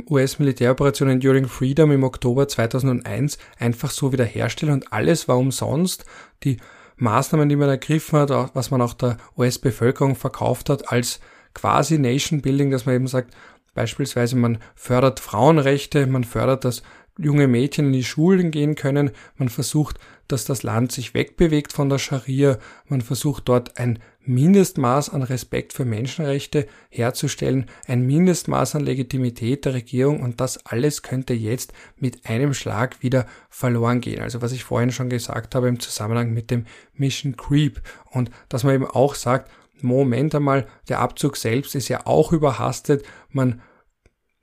US-Militäroperation 0.08 1.08
Enduring 1.08 1.48
Freedom 1.48 1.90
im 1.90 2.04
Oktober 2.04 2.46
2001 2.46 3.38
einfach 3.58 3.90
so 3.90 4.12
wiederherstellen 4.12 4.74
und 4.74 4.92
alles 4.92 5.26
war 5.26 5.36
umsonst. 5.36 6.04
Die 6.44 6.58
Maßnahmen, 6.96 7.48
die 7.48 7.56
man 7.56 7.68
ergriffen 7.68 8.18
hat, 8.20 8.54
was 8.54 8.70
man 8.70 8.82
auch 8.82 8.94
der 8.94 9.16
US-Bevölkerung 9.36 10.14
verkauft 10.14 10.68
hat, 10.68 10.92
als 10.92 11.20
quasi 11.54 11.98
Nation 11.98 12.40
Building, 12.40 12.70
dass 12.70 12.86
man 12.86 12.94
eben 12.94 13.06
sagt, 13.08 13.34
beispielsweise 13.74 14.36
man 14.36 14.58
fördert 14.74 15.18
Frauenrechte, 15.18 16.06
man 16.06 16.24
fördert, 16.24 16.64
dass 16.64 16.82
junge 17.18 17.48
Mädchen 17.48 17.86
in 17.86 17.92
die 17.92 18.04
Schulen 18.04 18.50
gehen 18.50 18.76
können, 18.76 19.10
man 19.36 19.48
versucht, 19.48 19.98
dass 20.28 20.44
das 20.44 20.62
Land 20.62 20.92
sich 20.92 21.14
wegbewegt 21.14 21.72
von 21.72 21.88
der 21.88 21.98
Scharia, 21.98 22.58
man 22.86 23.00
versucht 23.00 23.48
dort 23.48 23.78
ein 23.78 23.98
Mindestmaß 24.26 25.10
an 25.10 25.22
Respekt 25.22 25.72
für 25.72 25.84
Menschenrechte 25.84 26.66
herzustellen, 26.90 27.66
ein 27.86 28.06
Mindestmaß 28.06 28.74
an 28.74 28.84
Legitimität 28.84 29.64
der 29.64 29.74
Regierung 29.74 30.20
und 30.20 30.40
das 30.40 30.66
alles 30.66 31.02
könnte 31.02 31.32
jetzt 31.32 31.72
mit 31.96 32.26
einem 32.26 32.52
Schlag 32.52 33.02
wieder 33.02 33.26
verloren 33.48 34.00
gehen. 34.00 34.20
Also 34.20 34.42
was 34.42 34.52
ich 34.52 34.62
vorhin 34.62 34.92
schon 34.92 35.08
gesagt 35.08 35.54
habe 35.54 35.68
im 35.68 35.80
Zusammenhang 35.80 36.32
mit 36.32 36.50
dem 36.50 36.66
Mission 36.92 37.36
Creep 37.36 37.80
und 38.10 38.30
dass 38.48 38.62
man 38.62 38.74
eben 38.74 38.86
auch 38.86 39.14
sagt, 39.14 39.50
Moment 39.82 40.34
einmal, 40.34 40.66
der 40.88 41.00
Abzug 41.00 41.38
selbst 41.38 41.74
ist 41.74 41.88
ja 41.88 42.06
auch 42.06 42.32
überhastet, 42.32 43.04
man 43.30 43.62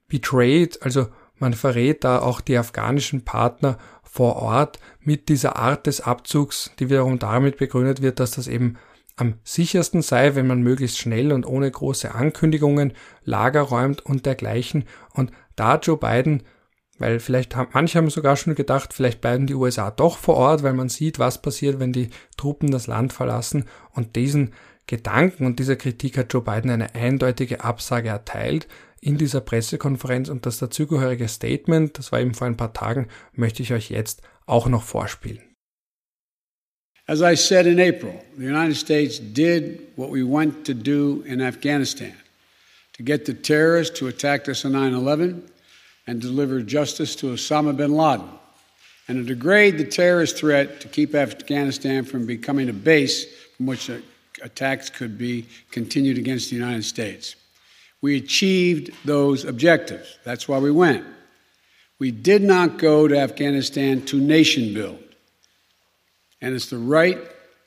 betrayed, 0.07 0.81
also 0.81 1.07
man 1.35 1.53
verrät 1.53 2.03
da 2.03 2.19
auch 2.19 2.41
die 2.41 2.57
afghanischen 2.57 3.23
Partner 3.23 3.77
vor 4.01 4.37
Ort 4.37 4.79
mit 4.99 5.29
dieser 5.29 5.57
Art 5.57 5.85
des 5.85 6.01
Abzugs, 6.01 6.71
die 6.79 6.89
wiederum 6.89 7.19
damit 7.19 7.57
begründet 7.57 8.01
wird, 8.01 8.19
dass 8.19 8.31
das 8.31 8.47
eben 8.47 8.77
am 9.17 9.35
sichersten 9.43 10.01
sei, 10.01 10.35
wenn 10.35 10.47
man 10.47 10.61
möglichst 10.61 10.99
schnell 10.99 11.33
und 11.33 11.45
ohne 11.45 11.69
große 11.69 12.15
Ankündigungen 12.15 12.93
Lager 13.23 13.61
räumt 13.61 14.05
und 14.05 14.25
dergleichen. 14.25 14.85
Und 15.13 15.31
da 15.55 15.77
Joe 15.77 15.97
Biden, 15.97 16.43
weil 16.99 17.19
vielleicht 17.19 17.55
haben, 17.55 17.69
manche 17.73 17.97
haben 17.97 18.09
sogar 18.09 18.37
schon 18.37 18.55
gedacht, 18.55 18.93
vielleicht 18.93 19.19
bleiben 19.19 19.47
die 19.47 19.55
USA 19.55 19.91
doch 19.91 20.17
vor 20.17 20.35
Ort, 20.35 20.63
weil 20.63 20.73
man 20.73 20.87
sieht, 20.87 21.19
was 21.19 21.41
passiert, 21.41 21.79
wenn 21.79 21.91
die 21.91 22.09
Truppen 22.37 22.71
das 22.71 22.87
Land 22.87 23.11
verlassen. 23.11 23.65
Und 23.91 24.15
diesen 24.15 24.53
Gedanken 24.85 25.45
und 25.45 25.59
dieser 25.59 25.75
Kritik 25.75 26.17
hat 26.17 26.31
Joe 26.31 26.43
Biden 26.43 26.69
eine 26.69 26.95
eindeutige 26.95 27.63
Absage 27.63 28.09
erteilt 28.09 28.67
in 29.01 29.17
dieser 29.17 29.41
Pressekonferenz 29.41 30.29
und 30.29 30.45
das 30.45 30.59
dazugehörige 30.59 31.27
Statement, 31.27 31.97
das 31.97 32.11
war 32.11 32.19
eben 32.19 32.33
vor 32.33 32.47
ein 32.47 32.57
paar 32.57 32.73
Tagen, 32.73 33.07
möchte 33.33 33.63
ich 33.63 33.73
euch 33.73 33.89
jetzt 33.89 34.21
auch 34.45 34.67
noch 34.67 34.83
vorspielen. 34.83 35.46
As 37.07 37.21
I 37.21 37.35
said 37.35 37.67
in 37.67 37.79
April, 37.79 38.21
the 38.37 38.43
United 38.43 38.75
States 38.75 39.17
did 39.17 39.87
what 39.95 40.09
we 40.09 40.23
went 40.23 40.65
to 40.65 40.73
do 40.73 41.23
in 41.25 41.41
Afghanistan 41.41 42.15
to 42.93 43.03
get 43.03 43.25
the 43.25 43.33
terrorists 43.33 43.97
who 43.97 44.07
attacked 44.07 44.49
us 44.49 44.65
on 44.65 44.73
9 44.73 44.93
11 44.93 45.49
and 46.05 46.21
deliver 46.21 46.61
justice 46.61 47.15
to 47.17 47.27
Osama 47.27 47.75
bin 47.75 47.93
Laden 47.93 48.27
and 49.07 49.19
to 49.19 49.23
degrade 49.23 49.77
the 49.77 49.85
terrorist 49.85 50.37
threat 50.37 50.81
to 50.81 50.89
keep 50.89 51.15
Afghanistan 51.15 52.03
from 52.03 52.25
becoming 52.25 52.67
a 52.67 52.73
base 52.73 53.25
from 53.55 53.67
which 53.67 53.89
attacks 54.43 54.89
could 54.89 55.17
be 55.17 55.45
continued 55.71 56.17
against 56.17 56.49
the 56.49 56.57
United 56.57 56.83
States. 56.83 57.35
We 58.01 58.17
achieved 58.17 58.91
those 59.05 59.45
objectives. 59.45 60.17
That's 60.25 60.47
why 60.47 60.59
we 60.59 60.71
went. 60.71 61.05
We 61.99 62.11
did 62.11 62.43
not 62.43 62.77
go 62.77 63.07
to 63.07 63.17
Afghanistan 63.17 64.01
to 64.07 64.19
nation 64.19 64.73
build. 64.73 65.06
And 66.41 66.55
it's 66.55 66.69
the 66.69 66.77
right 66.77 67.17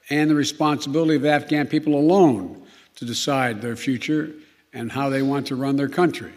and 0.08 0.30
the 0.30 0.36
responsibility 0.36 1.16
of 1.16 1.24
Afghan 1.24 1.66
people 1.66 1.94
alone 1.94 2.62
to 2.96 3.04
decide 3.04 3.60
their 3.60 3.76
future 3.76 4.30
and 4.72 4.92
how 4.92 5.10
they 5.10 5.22
want 5.22 5.46
to 5.48 5.56
run 5.56 5.76
their 5.76 5.88
country. 5.88 6.30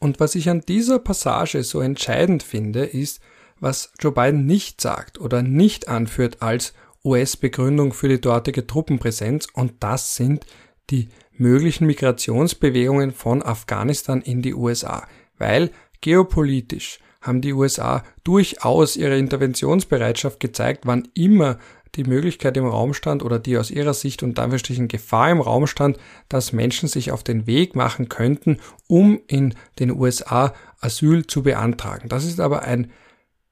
Und 0.00 0.20
was 0.20 0.34
ich 0.34 0.48
an 0.48 0.60
dieser 0.60 0.98
Passage 0.98 1.62
so 1.64 1.80
entscheidend 1.80 2.42
finde, 2.42 2.84
ist, 2.84 3.20
was 3.60 3.92
Joe 3.98 4.12
Biden 4.12 4.46
nicht 4.46 4.80
sagt 4.80 5.20
oder 5.20 5.42
nicht 5.42 5.88
anführt 5.88 6.40
als 6.40 6.72
US-Begründung 7.04 7.92
für 7.92 8.08
die 8.08 8.20
dortige 8.20 8.66
Truppenpräsenz, 8.66 9.48
und 9.52 9.74
das 9.80 10.14
sind 10.14 10.46
die 10.90 11.08
möglichen 11.32 11.86
Migrationsbewegungen 11.86 13.12
von 13.12 13.42
Afghanistan 13.42 14.20
in 14.20 14.42
die 14.42 14.54
USA, 14.54 15.06
weil 15.38 15.70
geopolitisch 16.00 17.00
haben 17.20 17.40
die 17.40 17.52
USA 17.52 18.04
durchaus 18.24 18.96
ihre 18.96 19.18
Interventionsbereitschaft 19.18 20.40
gezeigt, 20.40 20.86
wann 20.86 21.08
immer 21.14 21.58
die 21.94 22.04
Möglichkeit 22.04 22.56
im 22.56 22.66
Raum 22.66 22.94
stand 22.94 23.22
oder 23.22 23.38
die 23.38 23.56
aus 23.56 23.70
ihrer 23.70 23.94
Sicht 23.94 24.22
und 24.22 24.38
Anführungsstrichen 24.38 24.88
Gefahr 24.88 25.30
im 25.30 25.40
Raum 25.40 25.66
stand, 25.66 25.98
dass 26.28 26.52
Menschen 26.52 26.88
sich 26.88 27.12
auf 27.12 27.24
den 27.24 27.46
Weg 27.46 27.74
machen 27.74 28.08
könnten, 28.08 28.58
um 28.86 29.20
in 29.26 29.54
den 29.78 29.90
USA 29.90 30.54
Asyl 30.80 31.26
zu 31.26 31.42
beantragen. 31.42 32.08
Das 32.08 32.24
ist 32.24 32.40
aber 32.40 32.62
ein 32.62 32.90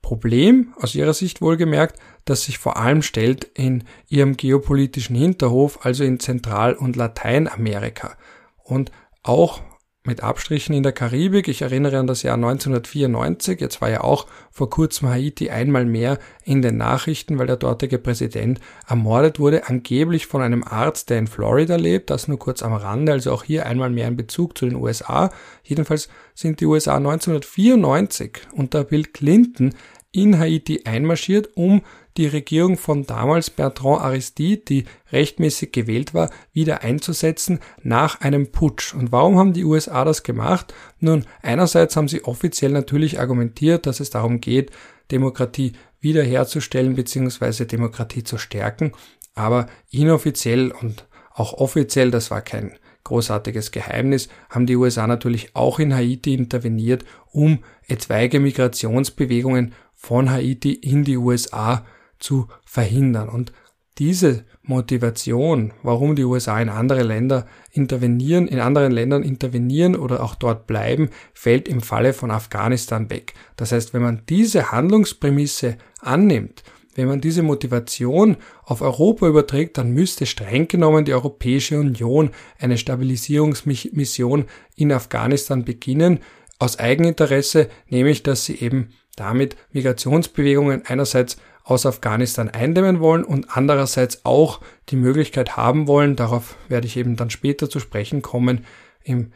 Problem, 0.02 0.72
aus 0.81 0.94
ihrer 0.94 1.14
Sicht 1.14 1.40
wohlgemerkt, 1.40 1.98
das 2.24 2.44
sich 2.44 2.59
vor 2.59 2.76
allem 2.76 3.02
stellt 3.02 3.44
in 3.55 3.83
ihrem 4.09 4.37
geopolitischen 4.37 5.16
Hinterhof, 5.16 5.85
also 5.85 6.05
in 6.05 6.20
Zentral- 6.20 6.74
und 6.74 6.94
Lateinamerika. 6.94 8.16
Und 8.62 8.92
auch 9.24 9.62
mit 10.07 10.23
Abstrichen 10.23 10.75
in 10.75 10.83
der 10.83 10.92
Karibik. 10.92 11.49
Ich 11.49 11.62
erinnere 11.62 11.99
an 11.99 12.07
das 12.07 12.23
Jahr 12.23 12.35
1994. 12.35 13.61
Jetzt 13.61 13.81
war 13.81 13.90
ja 13.90 14.03
auch 14.03 14.27
vor 14.51 14.71
kurzem 14.71 15.09
Haiti 15.09 15.51
einmal 15.51 15.85
mehr 15.85 16.19
in 16.45 16.62
den 16.62 16.77
Nachrichten, 16.77 17.38
weil 17.38 17.47
der 17.47 17.57
dortige 17.57 17.99
Präsident 17.99 18.61
ermordet 18.88 19.38
wurde, 19.38 19.69
angeblich 19.69 20.27
von 20.27 20.42
einem 20.42 20.64
Arzt, 20.64 21.11
der 21.11 21.19
in 21.19 21.27
Florida 21.27 21.77
lebt. 21.77 22.11
Das 22.11 22.29
nur 22.29 22.38
kurz 22.38 22.62
am 22.62 22.73
Rande, 22.73 23.12
also 23.12 23.33
auch 23.33 23.45
hier 23.45 23.66
einmal 23.66 23.90
mehr 23.90 24.09
in 24.09 24.16
Bezug 24.16 24.57
zu 24.57 24.66
den 24.66 24.77
USA. 24.77 25.31
Jedenfalls 25.62 26.09
sind 26.35 26.61
die 26.61 26.66
USA 26.66 26.97
1994 26.97 28.38
unter 28.53 28.85
Bill 28.85 29.05
Clinton 29.05 29.75
in 30.12 30.38
Haiti 30.38 30.83
einmarschiert, 30.85 31.51
um 31.55 31.83
die 32.18 32.26
Regierung 32.26 32.76
von 32.76 33.07
damals 33.07 33.50
Bertrand 33.50 34.00
Aristide, 34.00 34.62
die 34.62 34.85
rechtmäßig 35.12 35.72
gewählt 35.72 36.14
war, 36.14 36.31
wieder 36.52 36.83
einzusetzen 36.83 37.61
nach 37.83 38.20
einem 38.20 38.52
Putsch. 38.52 38.94
Und 38.94 39.12
warum 39.12 39.38
haben 39.38 39.52
die 39.52 39.64
USA 39.64 40.05
das 40.05 40.22
gemacht? 40.22 40.74
Nun, 41.00 41.24
einerseits 41.42 41.96
haben 41.96 42.09
sie 42.09 42.24
offiziell 42.24 42.72
natürlich 42.72 43.20
argumentiert, 43.20 43.87
dass 43.87 44.00
es 44.00 44.11
darum 44.11 44.40
geht, 44.40 44.70
Demokratie 45.11 45.72
wiederherzustellen 46.00 46.94
bzw. 46.94 47.64
Demokratie 47.64 48.24
zu 48.24 48.38
stärken, 48.38 48.92
aber 49.35 49.66
inoffiziell 49.90 50.70
und 50.70 51.07
auch 51.35 51.52
offiziell, 51.52 52.11
das 52.11 52.31
war 52.31 52.40
kein 52.40 52.72
großartiges 53.05 53.70
Geheimnis, 53.70 54.29
haben 54.50 54.66
die 54.66 54.76
USA 54.76 55.07
natürlich 55.07 55.55
auch 55.55 55.79
in 55.79 55.94
Haiti 55.94 56.35
interveniert, 56.35 57.05
um 57.31 57.61
etwaige 57.87 58.40
Migrationsbewegungen 58.40 59.74
von 59.94 60.31
Haiti 60.31 60.72
in 60.72 61.05
die 61.05 61.16
USA 61.16 61.85
zu 62.18 62.48
verhindern. 62.64 63.29
Und 63.29 63.52
diese 63.98 64.44
Motivation, 64.62 65.72
warum 65.83 66.16
die 66.16 66.24
USA 66.24 66.61
in 66.61 66.68
andere 66.68 67.02
Länder 67.02 67.46
intervenieren, 67.72 68.46
in 68.46 68.61
anderen 68.61 68.92
Ländern 68.92 69.22
intervenieren 69.22 69.96
oder 69.96 70.22
auch 70.22 70.35
dort 70.35 70.66
bleiben, 70.66 71.11
fällt 71.33 71.66
im 71.66 71.81
Falle 71.81 72.12
von 72.12 72.31
Afghanistan 72.31 73.09
weg. 73.09 73.33
Das 73.57 73.72
heißt, 73.72 73.94
wenn 73.94 74.02
man 74.02 74.22
diese 74.29 74.70
Handlungsprämisse 74.70 75.79
annimmt, 76.00 76.62
wenn 76.94 77.09
man 77.09 77.20
diese 77.20 77.42
Motivation 77.42 78.37
auf 78.64 78.81
Europa 78.81 79.29
überträgt, 79.29 79.79
dann 79.79 79.92
müsste 79.92 80.26
streng 80.26 80.66
genommen 80.66 81.05
die 81.05 81.12
Europäische 81.14 81.79
Union 81.79 82.31
eine 82.59 82.79
Stabilisierungsmission 82.79 84.46
in 84.76 84.92
Afghanistan 84.92 85.64
beginnen, 85.64 86.20
aus 86.59 86.79
Eigeninteresse, 86.79 87.68
nämlich 87.88 88.22
dass 88.22 88.46
sie 88.46 88.57
eben 88.57 88.90
damit 89.14 89.57
Migrationsbewegungen 89.72 90.85
einerseits 90.87 91.37
aus 91.66 91.85
Afghanistan 91.85 92.48
eindämmen 92.48 93.00
wollen 93.00 93.24
und 93.24 93.57
andererseits 93.57 94.24
auch 94.24 94.61
die 94.88 94.96
Möglichkeit 94.96 95.57
haben 95.57 95.88
wollen, 95.88 96.14
darauf 96.14 96.57
werde 96.68 96.87
ich 96.87 96.96
eben 96.96 97.16
dann 97.16 97.29
später 97.29 97.68
zu 97.68 97.81
sprechen 97.81 98.22
kommen, 98.22 98.64
im 99.02 99.33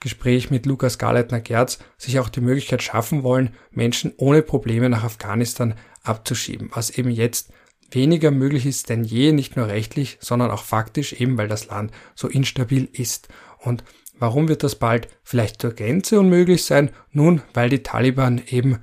Gespräch 0.00 0.50
mit 0.50 0.64
Lukas 0.64 0.96
Garleitner-Gerz, 0.96 1.78
sich 1.98 2.18
auch 2.20 2.30
die 2.30 2.40
Möglichkeit 2.40 2.82
schaffen 2.82 3.22
wollen, 3.22 3.50
Menschen 3.70 4.14
ohne 4.16 4.40
Probleme 4.40 4.88
nach 4.88 5.04
Afghanistan 5.04 5.74
abzuschieben, 6.02 6.70
was 6.72 6.88
eben 6.88 7.10
jetzt 7.10 7.52
weniger 7.90 8.30
möglich 8.30 8.64
ist 8.64 8.88
denn 8.88 9.04
je, 9.04 9.32
nicht 9.32 9.56
nur 9.56 9.66
rechtlich, 9.66 10.16
sondern 10.22 10.50
auch 10.50 10.62
faktisch, 10.62 11.12
eben 11.12 11.36
weil 11.36 11.48
das 11.48 11.66
Land 11.66 11.92
so 12.14 12.28
instabil 12.28 12.88
ist. 12.90 13.28
Und 13.58 13.84
warum 14.18 14.48
wird 14.48 14.62
das 14.62 14.76
bald 14.76 15.08
vielleicht 15.22 15.60
zur 15.60 15.74
Gänze 15.74 16.18
unmöglich 16.18 16.64
sein? 16.64 16.90
Nun, 17.10 17.42
weil 17.52 17.68
die 17.68 17.82
Taliban 17.82 18.40
eben, 18.46 18.78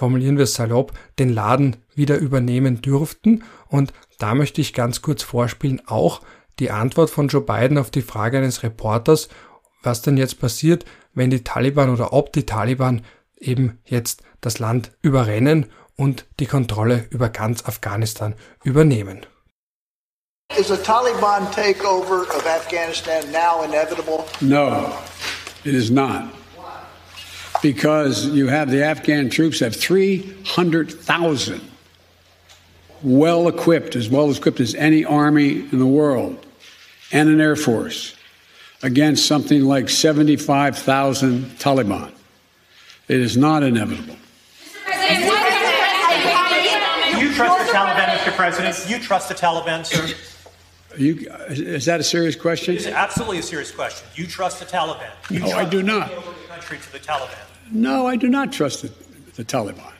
formulieren 0.00 0.38
wir 0.38 0.44
es 0.44 0.54
salopp, 0.54 0.94
den 1.18 1.28
Laden 1.28 1.76
wieder 1.94 2.16
übernehmen 2.16 2.80
dürften. 2.80 3.44
Und 3.68 3.92
da 4.18 4.34
möchte 4.34 4.62
ich 4.62 4.72
ganz 4.72 5.02
kurz 5.02 5.22
vorspielen, 5.22 5.82
auch 5.86 6.22
die 6.58 6.70
Antwort 6.70 7.10
von 7.10 7.28
Joe 7.28 7.42
Biden 7.42 7.76
auf 7.76 7.90
die 7.90 8.00
Frage 8.00 8.38
eines 8.38 8.62
Reporters, 8.62 9.28
was 9.82 10.00
denn 10.00 10.16
jetzt 10.16 10.40
passiert, 10.40 10.86
wenn 11.12 11.28
die 11.28 11.44
Taliban 11.44 11.90
oder 11.90 12.14
ob 12.14 12.32
die 12.32 12.46
Taliban 12.46 13.02
eben 13.38 13.78
jetzt 13.84 14.22
das 14.40 14.58
Land 14.58 14.92
überrennen 15.02 15.66
und 15.96 16.24
die 16.38 16.46
Kontrolle 16.46 17.06
über 17.10 17.28
ganz 17.28 17.66
Afghanistan 17.66 18.34
übernehmen. 18.64 19.26
Is 20.58 20.70
a 20.70 20.78
Taliban 20.78 21.50
takeover 21.52 22.22
of 22.22 22.46
Afghanistan 22.46 23.22
now 23.30 23.62
inevitable? 23.64 24.24
No, 24.40 24.94
it 25.62 25.74
is 25.74 25.90
not. 25.90 26.39
Because 27.62 28.26
you 28.26 28.48
have 28.48 28.70
the 28.70 28.82
Afghan 28.82 29.28
troops 29.28 29.60
have 29.60 29.76
300,000 29.76 31.60
well 33.02 33.48
equipped, 33.48 33.96
as 33.96 34.08
well 34.08 34.30
equipped 34.30 34.60
as 34.60 34.74
any 34.74 35.04
army 35.04 35.60
in 35.72 35.78
the 35.78 35.86
world, 35.86 36.46
and 37.12 37.28
an 37.28 37.40
air 37.40 37.56
force 37.56 38.14
against 38.82 39.26
something 39.26 39.64
like 39.64 39.88
75,000 39.88 41.44
Taliban. 41.58 42.12
It 43.08 43.20
is 43.20 43.36
not 43.36 43.62
inevitable. 43.62 44.16
You 47.18 47.34
trust 47.34 47.66
the 47.66 47.72
Taliban, 47.72 48.06
Mr. 48.16 48.32
President? 48.36 48.88
You 48.88 48.98
trust 48.98 49.28
the 49.28 49.34
Taliban, 49.34 49.84
sir? 49.84 50.14
You, 50.96 51.30
is 51.48 51.84
that 51.84 52.00
a 52.00 52.04
serious 52.04 52.36
question? 52.36 52.74
It's 52.74 52.86
absolutely 52.86 53.38
a 53.38 53.42
serious 53.42 53.70
question. 53.70 54.08
You 54.14 54.26
trust 54.26 54.60
the 54.60 54.66
Taliban? 54.66 55.10
You 55.30 55.40
No, 55.40 55.52
I 55.52 55.64
do 55.64 55.82
not. 55.82 56.10
Over 56.12 56.30
the 56.30 56.48
country 56.48 56.78
to 56.78 56.92
the 56.92 56.98
Taliban. 56.98 57.49
No, 57.72 58.06
I 58.06 58.16
do 58.16 58.28
not 58.28 58.52
trust 58.52 58.82
the, 58.82 58.90
the 59.36 59.44
Taliban. 59.44 59.92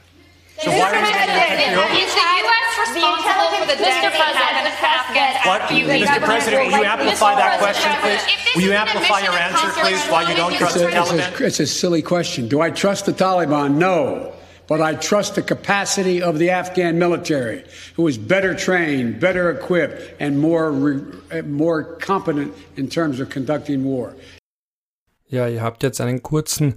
So 0.59 0.71
why 0.71 0.91
are 0.91 0.95
you 0.95 1.01
going 1.01 1.15
to 1.15 1.19
take 1.19 1.77
over? 1.77 1.95
Is 1.95 2.13
the 2.13 2.21
U.S. 2.21 2.79
responsible 2.79 3.49
for 3.57 3.67
the 3.67 3.79
death 3.83 4.05
of 4.05 4.13
thousands 4.13 4.67
of 4.67 5.47
What? 5.47 5.61
Mr. 5.63 6.25
President, 6.25 6.65
will 6.67 6.79
you 6.79 6.85
amplify 6.85 7.35
that 7.35 7.59
question, 7.59 7.91
please? 8.03 8.55
Will 8.55 8.63
you 8.63 8.73
amplify 8.73 9.21
your 9.21 9.33
answer, 9.33 9.69
please, 9.81 10.05
why 10.09 10.29
you 10.29 10.37
don't 10.37 10.53
Congress 10.53 10.73
trust 10.73 10.77
It's 10.77 11.11
the 11.11 11.17
a, 11.17 11.23
Taliban? 11.23 11.41
it's 11.47 11.61
a 11.61 11.67
silly 11.67 12.03
question. 12.03 12.49
Do 12.49 12.61
I 12.61 12.71
trust 12.71 13.07
the 13.07 13.13
Taliban? 13.13 13.77
No. 13.77 14.35
But 14.67 14.81
I 14.81 14.95
trust 14.95 15.35
the 15.35 15.43
capacity 15.43 16.23
of 16.23 16.39
the 16.39 16.51
Afghan 16.51 16.99
military, 16.99 17.65
who 17.97 18.07
is 18.07 18.19
better 18.19 18.55
trained, 18.55 19.19
better 19.19 19.51
equipped, 19.51 20.15
and 20.21 20.39
more, 20.39 20.71
re, 20.71 21.43
more 21.43 21.83
competent 21.97 22.55
in 22.77 22.89
terms 22.89 23.19
of 23.19 23.31
conducting 23.31 23.83
war. 23.85 24.15
Ja, 25.29 25.47
ihr 25.47 25.61
habt 25.63 25.83
jetzt 25.83 26.01
einen 26.01 26.23
kurzen 26.23 26.75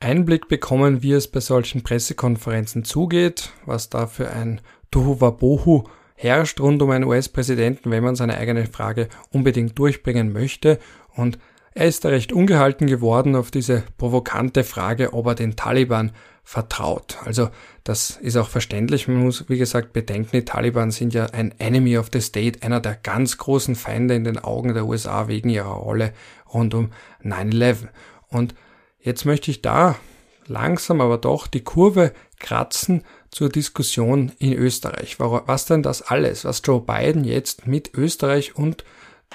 Einblick 0.00 0.48
bekommen, 0.48 1.02
wie 1.02 1.12
es 1.12 1.28
bei 1.28 1.40
solchen 1.40 1.82
Pressekonferenzen 1.82 2.84
zugeht, 2.84 3.50
was 3.66 3.90
da 3.90 4.06
für 4.06 4.30
ein 4.30 4.60
Tohuwabohu 4.90 5.84
herrscht 6.14 6.60
rund 6.60 6.82
um 6.82 6.90
einen 6.90 7.04
US-Präsidenten, 7.04 7.90
wenn 7.90 8.04
man 8.04 8.16
seine 8.16 8.36
eigene 8.36 8.66
Frage 8.66 9.08
unbedingt 9.30 9.78
durchbringen 9.78 10.32
möchte. 10.32 10.78
Und 11.14 11.38
er 11.74 11.86
ist 11.86 12.04
da 12.04 12.08
recht 12.08 12.32
ungehalten 12.32 12.86
geworden 12.86 13.36
auf 13.36 13.50
diese 13.50 13.84
provokante 13.98 14.64
Frage, 14.64 15.12
ob 15.12 15.26
er 15.26 15.34
den 15.34 15.56
Taliban 15.56 16.12
vertraut. 16.42 17.18
Also 17.24 17.50
das 17.84 18.10
ist 18.10 18.36
auch 18.36 18.48
verständlich. 18.48 19.06
Man 19.06 19.18
muss, 19.18 19.48
wie 19.48 19.58
gesagt, 19.58 19.92
bedenken, 19.92 20.30
die 20.32 20.44
Taliban 20.44 20.90
sind 20.90 21.14
ja 21.14 21.26
ein 21.26 21.54
Enemy 21.58 21.98
of 21.98 22.08
the 22.12 22.20
State, 22.20 22.62
einer 22.62 22.80
der 22.80 22.94
ganz 22.94 23.36
großen 23.36 23.76
Feinde 23.76 24.14
in 24.14 24.24
den 24.24 24.38
Augen 24.38 24.74
der 24.74 24.86
USA 24.86 25.28
wegen 25.28 25.50
ihrer 25.50 25.74
Rolle 25.74 26.12
rund 26.52 26.74
um 26.74 26.90
9-11. 27.22 27.88
Und 28.28 28.54
jetzt 29.00 29.24
möchte 29.24 29.50
ich 29.50 29.62
da 29.62 29.96
langsam 30.48 31.00
aber 31.00 31.18
doch 31.18 31.46
die 31.46 31.62
Kurve 31.62 32.12
kratzen 32.38 33.04
zur 33.30 33.48
Diskussion 33.48 34.32
in 34.38 34.52
Österreich. 34.52 35.18
Was 35.18 35.66
denn 35.66 35.82
das 35.82 36.02
alles, 36.02 36.44
was 36.44 36.62
Joe 36.64 36.80
Biden 36.80 37.24
jetzt 37.24 37.66
mit 37.66 37.94
Österreich 37.94 38.56
und 38.56 38.84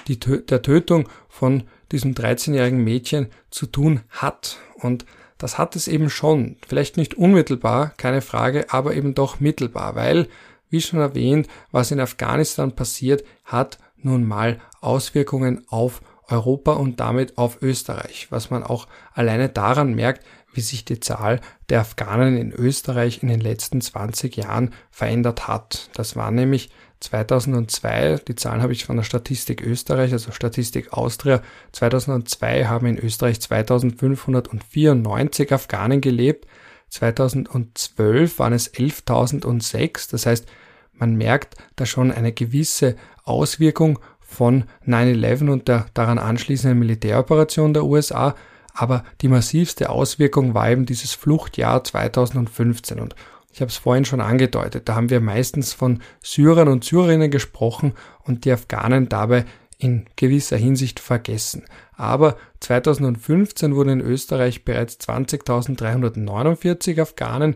die, 0.08 0.18
der 0.18 0.62
Tötung 0.62 1.08
von 1.28 1.64
diesem 1.92 2.14
13-jährigen 2.14 2.82
Mädchen 2.82 3.28
zu 3.50 3.66
tun 3.66 4.00
hat. 4.10 4.58
Und 4.74 5.06
das 5.38 5.58
hat 5.58 5.76
es 5.76 5.88
eben 5.88 6.10
schon. 6.10 6.56
Vielleicht 6.66 6.96
nicht 6.96 7.14
unmittelbar, 7.14 7.92
keine 7.96 8.20
Frage, 8.20 8.66
aber 8.70 8.94
eben 8.94 9.14
doch 9.14 9.40
mittelbar, 9.40 9.94
weil, 9.94 10.28
wie 10.70 10.80
schon 10.80 10.98
erwähnt, 10.98 11.48
was 11.70 11.90
in 11.90 12.00
Afghanistan 12.00 12.74
passiert, 12.74 13.24
hat 13.44 13.78
nun 13.96 14.24
mal 14.24 14.60
Auswirkungen 14.80 15.64
auf 15.68 16.00
Europa 16.28 16.72
und 16.72 17.00
damit 17.00 17.38
auf 17.38 17.62
Österreich, 17.62 18.28
was 18.30 18.50
man 18.50 18.62
auch 18.62 18.88
alleine 19.12 19.48
daran 19.48 19.94
merkt, 19.94 20.24
wie 20.52 20.60
sich 20.60 20.84
die 20.84 21.00
Zahl 21.00 21.40
der 21.68 21.80
Afghanen 21.80 22.36
in 22.36 22.52
Österreich 22.52 23.22
in 23.22 23.28
den 23.28 23.40
letzten 23.40 23.80
20 23.80 24.36
Jahren 24.36 24.72
verändert 24.90 25.48
hat. 25.48 25.90
Das 25.94 26.16
war 26.16 26.30
nämlich 26.30 26.70
2002, 27.00 28.20
die 28.28 28.34
Zahlen 28.34 28.62
habe 28.62 28.72
ich 28.72 28.84
von 28.84 28.96
der 28.96 29.02
Statistik 29.02 29.60
Österreich, 29.60 30.12
also 30.12 30.32
Statistik 30.32 30.92
Austria, 30.92 31.42
2002 31.72 32.66
haben 32.66 32.86
in 32.86 32.98
Österreich 32.98 33.40
2594 33.40 35.52
Afghanen 35.52 36.00
gelebt, 36.00 36.46
2012 36.88 38.38
waren 38.38 38.52
es 38.52 38.72
11.006, 38.72 40.10
das 40.10 40.26
heißt, 40.26 40.46
man 40.92 41.16
merkt 41.16 41.56
da 41.76 41.86
schon 41.86 42.12
eine 42.12 42.32
gewisse 42.32 42.96
Auswirkung 43.24 43.98
von 44.34 44.64
9-11 44.86 45.50
und 45.50 45.68
der 45.68 45.86
daran 45.94 46.18
anschließenden 46.18 46.78
Militäroperation 46.78 47.72
der 47.72 47.84
USA, 47.84 48.34
aber 48.74 49.04
die 49.20 49.28
massivste 49.28 49.88
Auswirkung 49.88 50.52
war 50.54 50.70
eben 50.70 50.84
dieses 50.84 51.14
Fluchtjahr 51.14 51.84
2015 51.84 52.98
und 53.00 53.14
ich 53.52 53.60
habe 53.60 53.70
es 53.70 53.76
vorhin 53.76 54.04
schon 54.04 54.20
angedeutet, 54.20 54.88
da 54.88 54.96
haben 54.96 55.10
wir 55.10 55.20
meistens 55.20 55.72
von 55.72 56.00
Syrern 56.20 56.66
und 56.66 56.82
Syrerinnen 56.82 57.30
gesprochen 57.30 57.92
und 58.24 58.44
die 58.44 58.50
Afghanen 58.50 59.08
dabei 59.08 59.44
in 59.78 60.06
gewisser 60.16 60.56
Hinsicht 60.56 60.98
vergessen. 60.98 61.62
Aber 61.96 62.36
2015 62.60 63.76
wurden 63.76 64.00
in 64.00 64.00
Österreich 64.00 64.64
bereits 64.64 64.98
20.349 65.08 67.00
Afghanen 67.00 67.54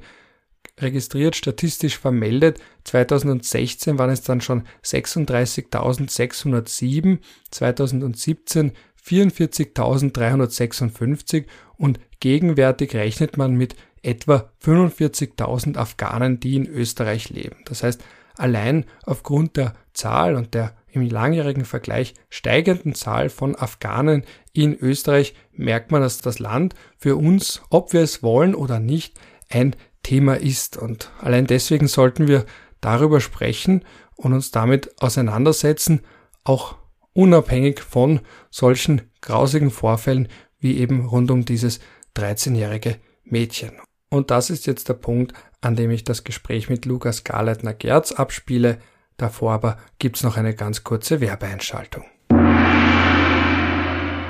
registriert, 0.82 1.36
statistisch 1.36 1.98
vermeldet. 1.98 2.58
2016 2.84 3.98
waren 3.98 4.10
es 4.10 4.22
dann 4.22 4.40
schon 4.40 4.62
36.607, 4.84 7.18
2017 7.50 8.72
44.356 9.08 11.46
und 11.76 11.98
gegenwärtig 12.20 12.94
rechnet 12.94 13.36
man 13.36 13.54
mit 13.54 13.74
etwa 14.02 14.50
45.000 14.62 15.76
Afghanen, 15.76 16.38
die 16.40 16.56
in 16.56 16.66
Österreich 16.66 17.28
leben. 17.30 17.56
Das 17.64 17.82
heißt, 17.82 18.04
allein 18.36 18.84
aufgrund 19.04 19.56
der 19.56 19.74
Zahl 19.92 20.36
und 20.36 20.54
der 20.54 20.76
im 20.90 21.08
langjährigen 21.08 21.64
Vergleich 21.64 22.14
steigenden 22.30 22.94
Zahl 22.94 23.28
von 23.28 23.56
Afghanen 23.56 24.24
in 24.52 24.78
Österreich 24.78 25.34
merkt 25.52 25.92
man, 25.92 26.02
dass 26.02 26.18
das 26.18 26.38
Land 26.38 26.74
für 26.96 27.16
uns, 27.16 27.62
ob 27.70 27.92
wir 27.92 28.00
es 28.00 28.22
wollen 28.22 28.54
oder 28.54 28.80
nicht, 28.80 29.14
ein 29.50 29.76
Thema 30.08 30.40
ist. 30.40 30.78
Und 30.78 31.10
allein 31.20 31.46
deswegen 31.46 31.86
sollten 31.86 32.28
wir 32.28 32.46
darüber 32.80 33.20
sprechen 33.20 33.84
und 34.16 34.32
uns 34.32 34.50
damit 34.50 35.02
auseinandersetzen, 35.02 36.00
auch 36.44 36.76
unabhängig 37.12 37.80
von 37.80 38.20
solchen 38.50 39.02
grausigen 39.20 39.70
Vorfällen 39.70 40.28
wie 40.60 40.78
eben 40.78 41.06
rund 41.06 41.30
um 41.30 41.44
dieses 41.44 41.80
13-jährige 42.16 42.96
Mädchen. 43.24 43.72
Und 44.08 44.30
das 44.30 44.48
ist 44.48 44.66
jetzt 44.66 44.88
der 44.88 44.94
Punkt, 44.94 45.34
an 45.60 45.76
dem 45.76 45.90
ich 45.90 46.04
das 46.04 46.24
Gespräch 46.24 46.70
mit 46.70 46.86
Lukas 46.86 47.22
Garleitner-Gerz 47.24 48.12
abspiele. 48.12 48.78
Davor 49.18 49.52
aber 49.52 49.76
gibt's 49.98 50.22
noch 50.22 50.38
eine 50.38 50.54
ganz 50.54 50.84
kurze 50.84 51.20
Werbeeinschaltung. 51.20 52.04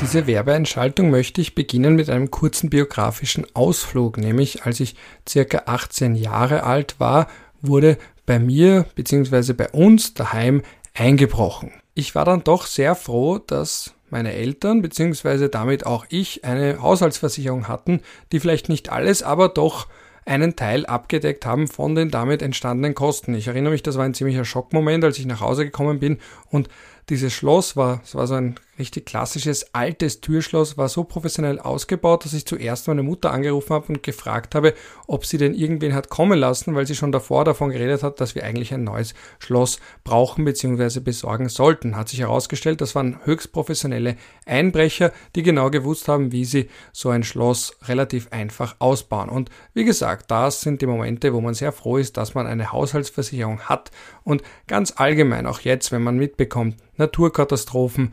Diese 0.00 0.28
Werbeeinschaltung 0.28 1.10
möchte 1.10 1.40
ich 1.40 1.56
beginnen 1.56 1.96
mit 1.96 2.08
einem 2.08 2.30
kurzen 2.30 2.70
biografischen 2.70 3.46
Ausflug, 3.54 4.16
nämlich 4.16 4.64
als 4.64 4.78
ich 4.78 4.94
circa 5.28 5.62
18 5.66 6.14
Jahre 6.14 6.62
alt 6.62 7.00
war, 7.00 7.26
wurde 7.62 7.98
bei 8.24 8.38
mir 8.38 8.86
bzw. 8.94 9.54
bei 9.54 9.68
uns 9.70 10.14
daheim 10.14 10.62
eingebrochen. 10.94 11.72
Ich 11.94 12.14
war 12.14 12.24
dann 12.24 12.44
doch 12.44 12.66
sehr 12.66 12.94
froh, 12.94 13.38
dass 13.38 13.94
meine 14.08 14.34
Eltern 14.34 14.82
bzw. 14.82 15.48
damit 15.48 15.84
auch 15.84 16.06
ich 16.10 16.44
eine 16.44 16.80
Haushaltsversicherung 16.80 17.66
hatten, 17.66 18.00
die 18.30 18.38
vielleicht 18.38 18.68
nicht 18.68 18.90
alles, 18.90 19.24
aber 19.24 19.48
doch 19.48 19.88
einen 20.24 20.54
Teil 20.56 20.86
abgedeckt 20.86 21.44
haben 21.44 21.66
von 21.66 21.94
den 21.94 22.10
damit 22.10 22.42
entstandenen 22.42 22.94
Kosten. 22.94 23.34
Ich 23.34 23.48
erinnere 23.48 23.72
mich, 23.72 23.82
das 23.82 23.96
war 23.96 24.04
ein 24.04 24.14
ziemlicher 24.14 24.44
Schockmoment, 24.44 25.02
als 25.02 25.18
ich 25.18 25.26
nach 25.26 25.40
Hause 25.40 25.64
gekommen 25.64 25.98
bin 25.98 26.18
und 26.50 26.68
dieses 27.08 27.32
Schloss 27.32 27.76
war, 27.76 28.00
es 28.04 28.14
war 28.14 28.26
so 28.26 28.34
ein 28.34 28.56
richtig 28.78 29.06
klassisches 29.06 29.74
altes 29.74 30.20
Türschloss, 30.20 30.76
war 30.76 30.88
so 30.88 31.04
professionell 31.04 31.58
ausgebaut, 31.58 32.24
dass 32.24 32.32
ich 32.32 32.46
zuerst 32.46 32.88
meine 32.88 33.02
Mutter 33.02 33.32
angerufen 33.32 33.74
habe 33.74 33.88
und 33.88 34.02
gefragt 34.02 34.54
habe, 34.54 34.74
ob 35.06 35.26
sie 35.26 35.38
denn 35.38 35.54
irgendwen 35.54 35.94
hat 35.94 36.08
kommen 36.08 36.38
lassen, 36.38 36.74
weil 36.74 36.86
sie 36.86 36.94
schon 36.94 37.12
davor 37.12 37.44
davon 37.44 37.70
geredet 37.70 38.02
hat, 38.02 38.20
dass 38.20 38.34
wir 38.34 38.44
eigentlich 38.44 38.72
ein 38.72 38.84
neues 38.84 39.14
Schloss 39.38 39.80
brauchen 40.04 40.44
bzw. 40.44 41.00
besorgen 41.00 41.48
sollten. 41.48 41.96
Hat 41.96 42.08
sich 42.08 42.20
herausgestellt, 42.20 42.80
das 42.80 42.94
waren 42.94 43.18
höchst 43.24 43.52
professionelle 43.52 44.16
Einbrecher, 44.46 45.12
die 45.34 45.42
genau 45.42 45.70
gewusst 45.70 46.08
haben, 46.08 46.32
wie 46.32 46.44
sie 46.44 46.68
so 46.92 47.10
ein 47.10 47.24
Schloss 47.24 47.76
relativ 47.86 48.28
einfach 48.32 48.76
ausbauen. 48.78 49.28
Und 49.28 49.50
wie 49.74 49.84
gesagt, 49.84 50.30
das 50.30 50.60
sind 50.60 50.82
die 50.82 50.86
Momente, 50.86 51.32
wo 51.32 51.40
man 51.40 51.54
sehr 51.54 51.72
froh 51.72 51.96
ist, 51.96 52.16
dass 52.16 52.34
man 52.34 52.46
eine 52.46 52.72
Haushaltsversicherung 52.72 53.60
hat 53.60 53.90
und 54.24 54.42
ganz 54.66 54.92
allgemein 54.96 55.46
auch 55.46 55.60
jetzt, 55.60 55.90
wenn 55.92 56.02
man 56.02 56.18
mitbekommt, 56.18 56.76
Naturkatastrophen, 56.98 58.12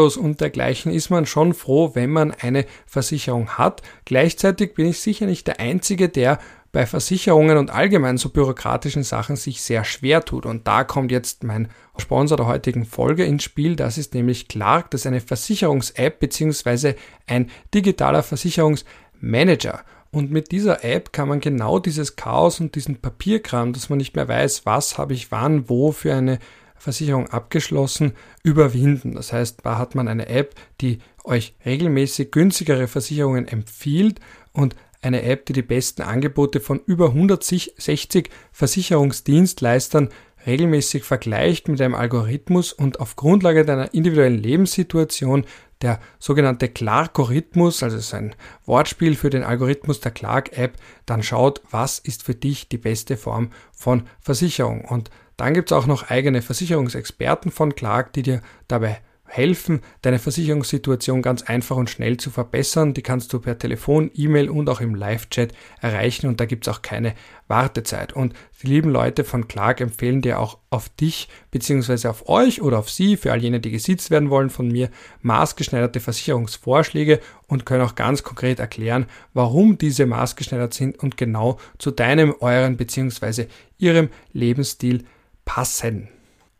Tornados 0.00 0.16
und 0.16 0.40
dergleichen 0.40 0.92
ist 0.92 1.10
man 1.10 1.26
schon 1.26 1.52
froh, 1.52 1.90
wenn 1.94 2.10
man 2.10 2.32
eine 2.32 2.64
Versicherung 2.86 3.50
hat. 3.58 3.82
Gleichzeitig 4.06 4.74
bin 4.74 4.86
ich 4.86 5.00
sicher 5.00 5.26
nicht 5.26 5.46
der 5.46 5.60
Einzige, 5.60 6.08
der 6.08 6.38
bei 6.72 6.86
Versicherungen 6.86 7.58
und 7.58 7.70
allgemein 7.70 8.16
so 8.16 8.30
bürokratischen 8.30 9.02
Sachen 9.02 9.36
sich 9.36 9.60
sehr 9.60 9.84
schwer 9.84 10.24
tut. 10.24 10.46
Und 10.46 10.66
da 10.66 10.84
kommt 10.84 11.10
jetzt 11.10 11.44
mein 11.44 11.68
Sponsor 11.98 12.36
der 12.36 12.46
heutigen 12.46 12.84
Folge 12.84 13.24
ins 13.24 13.42
Spiel. 13.42 13.76
Das 13.76 13.98
ist 13.98 14.14
nämlich 14.14 14.48
Clark. 14.48 14.90
Das 14.90 15.02
ist 15.02 15.06
eine 15.06 15.20
Versicherungs-App 15.20 16.20
beziehungsweise 16.20 16.94
ein 17.26 17.50
digitaler 17.74 18.22
Versicherungsmanager. 18.22 19.80
Und 20.12 20.30
mit 20.30 20.50
dieser 20.50 20.82
App 20.84 21.12
kann 21.12 21.28
man 21.28 21.40
genau 21.40 21.78
dieses 21.78 22.16
Chaos 22.16 22.60
und 22.60 22.74
diesen 22.74 23.00
Papierkram, 23.00 23.72
dass 23.72 23.90
man 23.90 23.98
nicht 23.98 24.16
mehr 24.16 24.28
weiß, 24.28 24.64
was 24.64 24.96
habe 24.96 25.12
ich 25.12 25.30
wann, 25.30 25.68
wo 25.68 25.92
für 25.92 26.14
eine 26.14 26.38
Versicherung 26.80 27.28
abgeschlossen, 27.28 28.14
überwinden. 28.42 29.14
Das 29.14 29.32
heißt, 29.34 29.58
da 29.62 29.76
hat 29.76 29.94
man 29.94 30.08
eine 30.08 30.28
App, 30.28 30.54
die 30.80 30.98
euch 31.24 31.54
regelmäßig 31.64 32.30
günstigere 32.32 32.88
Versicherungen 32.88 33.46
empfiehlt 33.46 34.18
und 34.52 34.74
eine 35.02 35.22
App, 35.22 35.44
die 35.46 35.52
die 35.52 35.62
besten 35.62 36.02
Angebote 36.02 36.60
von 36.60 36.80
über 36.86 37.08
160 37.08 38.30
Versicherungsdienstleistern 38.52 40.08
regelmäßig 40.46 41.04
vergleicht 41.04 41.68
mit 41.68 41.82
einem 41.82 41.94
Algorithmus 41.94 42.72
und 42.72 42.98
auf 42.98 43.14
Grundlage 43.16 43.66
deiner 43.66 43.92
individuellen 43.92 44.42
Lebenssituation 44.42 45.44
der 45.82 46.00
sogenannte 46.18 46.68
Clark-Rhythmus, 46.68 47.82
also 47.82 47.98
ist 47.98 48.14
ein 48.14 48.34
Wortspiel 48.64 49.16
für 49.16 49.30
den 49.30 49.42
Algorithmus 49.42 50.00
der 50.00 50.12
Clark-App, 50.12 50.76
dann 51.04 51.22
schaut, 51.22 51.62
was 51.70 51.98
ist 51.98 52.22
für 52.22 52.34
dich 52.34 52.68
die 52.68 52.78
beste 52.78 53.18
Form 53.18 53.50
von 53.72 54.04
Versicherung. 54.20 54.84
Und 54.84 55.10
dann 55.40 55.54
gibt 55.54 55.70
es 55.70 55.76
auch 55.76 55.86
noch 55.86 56.10
eigene 56.10 56.42
Versicherungsexperten 56.42 57.50
von 57.50 57.74
Clark, 57.74 58.12
die 58.12 58.22
dir 58.22 58.42
dabei 58.68 59.00
helfen, 59.30 59.80
deine 60.02 60.18
Versicherungssituation 60.18 61.22
ganz 61.22 61.42
einfach 61.42 61.76
und 61.76 61.88
schnell 61.88 62.16
zu 62.16 62.30
verbessern. 62.30 62.94
Die 62.94 63.02
kannst 63.02 63.32
du 63.32 63.38
per 63.38 63.58
Telefon, 63.58 64.10
E-Mail 64.14 64.50
und 64.50 64.68
auch 64.68 64.80
im 64.80 64.94
Live-Chat 64.94 65.52
erreichen 65.80 66.26
und 66.26 66.40
da 66.40 66.46
gibt 66.46 66.66
es 66.66 66.74
auch 66.74 66.82
keine 66.82 67.14
Wartezeit. 67.46 68.12
Und 68.12 68.34
die 68.62 68.66
lieben 68.66 68.90
Leute 68.90 69.24
von 69.24 69.46
Clark 69.46 69.80
empfehlen 69.80 70.20
dir 70.20 70.40
auch 70.40 70.58
auf 70.68 70.88
dich 70.88 71.28
bzw. 71.52 72.08
auf 72.08 72.28
euch 72.28 72.60
oder 72.60 72.78
auf 72.78 72.90
sie, 72.90 73.16
für 73.16 73.30
all 73.30 73.40
jene, 73.40 73.60
die 73.60 73.70
gesitzt 73.70 74.10
werden 74.10 74.30
wollen, 74.30 74.50
von 74.50 74.68
mir 74.68 74.90
maßgeschneiderte 75.22 76.00
Versicherungsvorschläge 76.00 77.20
und 77.46 77.64
können 77.66 77.84
auch 77.84 77.94
ganz 77.94 78.24
konkret 78.24 78.58
erklären, 78.58 79.06
warum 79.32 79.78
diese 79.78 80.06
maßgeschneidert 80.06 80.74
sind 80.74 80.98
und 80.98 81.16
genau 81.16 81.58
zu 81.78 81.92
deinem, 81.92 82.34
euren 82.40 82.76
bzw. 82.76 83.46
ihrem 83.78 84.08
Lebensstil 84.32 85.04
passen. 85.50 86.08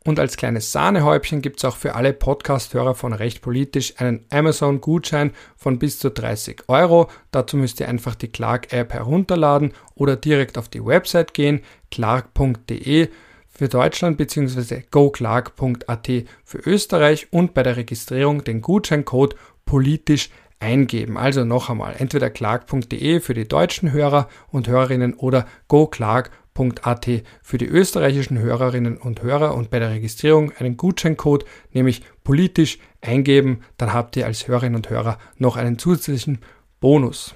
Und 0.05 0.19
als 0.19 0.37
kleines 0.37 0.73
Sahnehäubchen 0.73 1.43
gibt 1.43 1.59
es 1.59 1.65
auch 1.65 1.77
für 1.77 1.95
alle 1.95 2.13
Podcast-Hörer 2.13 2.97
von 2.97 3.13
Recht 3.13 3.41
Politisch 3.41 3.95
einen 3.99 4.27
Amazon-Gutschein 4.31 5.31
von 5.57 5.79
bis 5.79 6.01
zu 6.01 6.11
30 6.11 6.65
Euro. 6.67 7.09
Dazu 7.31 7.57
müsst 7.57 7.79
ihr 7.79 7.89
einfach 7.89 8.17
die 8.17 8.33
Clark-App 8.33 8.93
herunterladen 8.93 9.75
oder 9.95 10.17
direkt 10.17 10.59
auf 10.59 10.69
die 10.69 10.85
Website 10.85 11.35
gehen, 11.35 11.61
clark.de 11.93 13.11
für 13.49 13.69
Deutschland 13.69 14.17
bzw. 14.17 14.83
goclark.at 14.91 16.09
für 16.43 16.59
Österreich 16.59 17.29
und 17.31 17.55
bei 17.55 17.63
der 17.63 17.77
Registrierung 17.77 18.43
den 18.43 18.61
Gutscheincode 18.61 19.37
politisch 19.67 20.31
eingeben. 20.59 21.17
Also 21.17 21.45
noch 21.45 21.71
einmal, 21.71 21.95
entweder 21.97 22.29
clark.de 22.29 23.21
für 23.21 23.35
die 23.35 23.47
deutschen 23.47 23.93
Hörer 23.93 24.29
und 24.49 24.67
Hörerinnen 24.67 25.15
oder 25.15 25.47
goclark.at 25.69 26.40
www.versicherung.at 26.55 27.23
für 27.43 27.59
die 27.59 27.67
österreichischen 27.67 28.39
Hörerinnen 28.39 28.97
und 28.97 29.23
Hörer 29.23 29.55
und 29.55 29.71
bei 29.71 29.79
der 29.79 29.91
Registrierung 29.91 30.53
einen 30.59 30.77
Gutscheincode, 30.77 31.45
nämlich 31.73 32.03
politisch 32.25 32.79
eingeben, 33.01 33.61
dann 33.77 33.93
habt 33.93 34.17
ihr 34.17 34.27
als 34.27 34.49
Hörerinnen 34.49 34.77
und 34.77 34.91
Hörer 34.91 35.19
noch 35.37 35.57
einen 35.57 35.79
zusätzlichen 35.79 36.39
Bonus. 36.81 37.35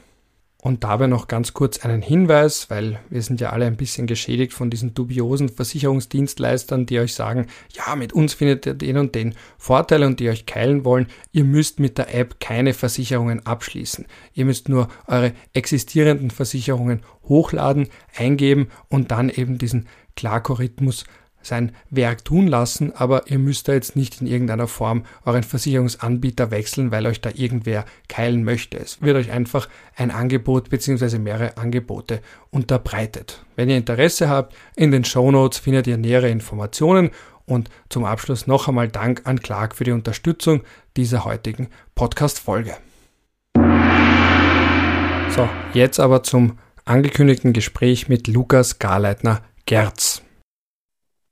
Und 0.64 0.82
dabei 0.82 1.08
noch 1.08 1.28
ganz 1.28 1.52
kurz 1.52 1.84
einen 1.84 2.00
Hinweis, 2.00 2.70
weil 2.70 2.98
wir 3.10 3.20
sind 3.20 3.38
ja 3.38 3.50
alle 3.50 3.66
ein 3.66 3.76
bisschen 3.76 4.06
geschädigt 4.06 4.54
von 4.54 4.70
diesen 4.70 4.94
dubiosen 4.94 5.50
Versicherungsdienstleistern, 5.50 6.86
die 6.86 7.00
euch 7.00 7.12
sagen, 7.12 7.48
ja, 7.74 7.94
mit 7.96 8.14
uns 8.14 8.32
findet 8.32 8.64
ihr 8.64 8.72
den 8.72 8.96
und 8.96 9.14
den 9.14 9.34
Vorteil 9.58 10.04
und 10.04 10.20
die 10.20 10.30
euch 10.30 10.46
keilen 10.46 10.86
wollen. 10.86 11.08
Ihr 11.32 11.44
müsst 11.44 11.80
mit 11.80 11.98
der 11.98 12.14
App 12.14 12.40
keine 12.40 12.72
Versicherungen 12.72 13.44
abschließen. 13.44 14.06
Ihr 14.32 14.46
müsst 14.46 14.70
nur 14.70 14.88
eure 15.06 15.34
existierenden 15.52 16.30
Versicherungen 16.30 17.02
hochladen, 17.24 17.88
eingeben 18.16 18.68
und 18.88 19.10
dann 19.10 19.28
eben 19.28 19.58
diesen 19.58 19.86
Klarkorithmus 20.16 21.04
sein 21.46 21.72
Werk 21.90 22.24
tun 22.24 22.46
lassen, 22.48 22.92
aber 22.94 23.30
ihr 23.30 23.38
müsst 23.38 23.68
da 23.68 23.72
jetzt 23.72 23.96
nicht 23.96 24.20
in 24.20 24.26
irgendeiner 24.26 24.66
Form 24.66 25.04
euren 25.24 25.42
Versicherungsanbieter 25.42 26.50
wechseln, 26.50 26.90
weil 26.90 27.06
euch 27.06 27.20
da 27.20 27.30
irgendwer 27.34 27.84
keilen 28.08 28.44
möchte. 28.44 28.78
Es 28.78 29.02
wird 29.02 29.16
euch 29.16 29.30
einfach 29.30 29.68
ein 29.96 30.10
Angebot 30.10 30.70
bzw. 30.70 31.18
mehrere 31.18 31.56
Angebote 31.56 32.20
unterbreitet. 32.50 33.44
Wenn 33.56 33.70
ihr 33.70 33.76
Interesse 33.76 34.28
habt, 34.28 34.54
in 34.76 34.90
den 34.90 35.04
Show 35.04 35.30
Notes 35.30 35.58
findet 35.58 35.86
ihr 35.86 35.96
nähere 35.96 36.28
Informationen 36.28 37.10
und 37.46 37.68
zum 37.88 38.04
Abschluss 38.04 38.46
noch 38.46 38.68
einmal 38.68 38.88
Dank 38.88 39.22
an 39.24 39.40
Clark 39.40 39.76
für 39.76 39.84
die 39.84 39.92
Unterstützung 39.92 40.62
dieser 40.96 41.24
heutigen 41.24 41.68
Podcast-Folge. 41.94 42.76
So, 45.34 45.48
jetzt 45.72 45.98
aber 45.98 46.22
zum 46.22 46.58
angekündigten 46.84 47.52
Gespräch 47.52 48.08
mit 48.08 48.28
Lukas 48.28 48.78
Garleitner-Gerz. 48.78 50.13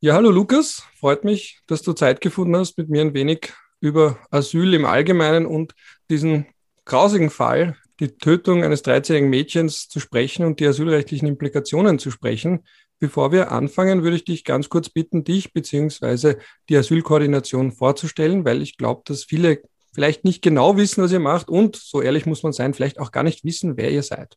Ja, 0.04 0.14
hallo 0.14 0.32
Lukas, 0.32 0.82
freut 0.96 1.22
mich, 1.22 1.60
dass 1.68 1.82
du 1.82 1.92
Zeit 1.92 2.20
gefunden 2.20 2.56
hast, 2.56 2.76
mit 2.76 2.88
mir 2.88 3.02
ein 3.02 3.14
wenig 3.14 3.52
über 3.78 4.18
Asyl 4.32 4.74
im 4.74 4.84
Allgemeinen 4.84 5.46
und 5.46 5.76
diesen 6.10 6.46
grausigen 6.84 7.30
Fall, 7.30 7.76
die 8.00 8.08
Tötung 8.08 8.64
eines 8.64 8.84
13-jährigen 8.84 9.30
Mädchens 9.30 9.88
zu 9.88 10.00
sprechen 10.00 10.44
und 10.44 10.58
die 10.58 10.66
asylrechtlichen 10.66 11.28
Implikationen 11.28 12.00
zu 12.00 12.10
sprechen. 12.10 12.64
Bevor 12.98 13.30
wir 13.30 13.52
anfangen, 13.52 14.02
würde 14.02 14.16
ich 14.16 14.24
dich 14.24 14.42
ganz 14.42 14.68
kurz 14.68 14.88
bitten, 14.88 15.22
dich 15.22 15.52
bzw. 15.52 16.34
die 16.68 16.76
Asylkoordination 16.76 17.70
vorzustellen, 17.70 18.44
weil 18.44 18.60
ich 18.60 18.78
glaube, 18.78 19.02
dass 19.04 19.22
viele 19.22 19.62
vielleicht 19.94 20.24
nicht 20.24 20.42
genau 20.42 20.76
wissen, 20.76 21.04
was 21.04 21.12
ihr 21.12 21.20
macht 21.20 21.48
und, 21.48 21.76
so 21.76 22.02
ehrlich 22.02 22.26
muss 22.26 22.42
man 22.42 22.52
sein, 22.52 22.74
vielleicht 22.74 22.98
auch 22.98 23.12
gar 23.12 23.22
nicht 23.22 23.44
wissen, 23.44 23.76
wer 23.76 23.92
ihr 23.92 24.02
seid. 24.02 24.36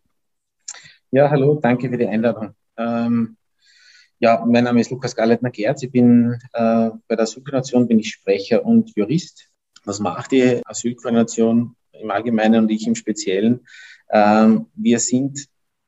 Ja, 1.10 1.32
hallo, 1.32 1.58
danke 1.60 1.90
für 1.90 1.98
die 1.98 2.06
Einladung. 2.06 2.54
Ähm, 2.78 3.38
ja, 4.20 4.44
mein 4.46 4.64
Name 4.64 4.82
ist 4.82 4.92
Lukas 4.92 5.16
Galleitner-Gerz. 5.16 5.84
Ich 5.84 5.92
bin 5.92 6.40
äh, 6.54 6.90
bei 7.08 7.16
der 7.16 7.22
Asylkoordination 7.22 7.88
bin 7.88 8.00
ich 8.00 8.12
Sprecher 8.12 8.66
und 8.66 8.96
Jurist. 8.96 9.50
Was 9.84 10.00
macht 10.00 10.32
die 10.32 10.62
Asylkoordination 10.66 11.76
im 11.92 12.12
Allgemeinen 12.12 12.64
und 12.64 12.72
ich 12.72 12.88
im 12.88 12.96
Speziellen? 12.96 13.66
Ähm, 14.10 14.68
wir 14.76 15.00
sind 15.00 15.48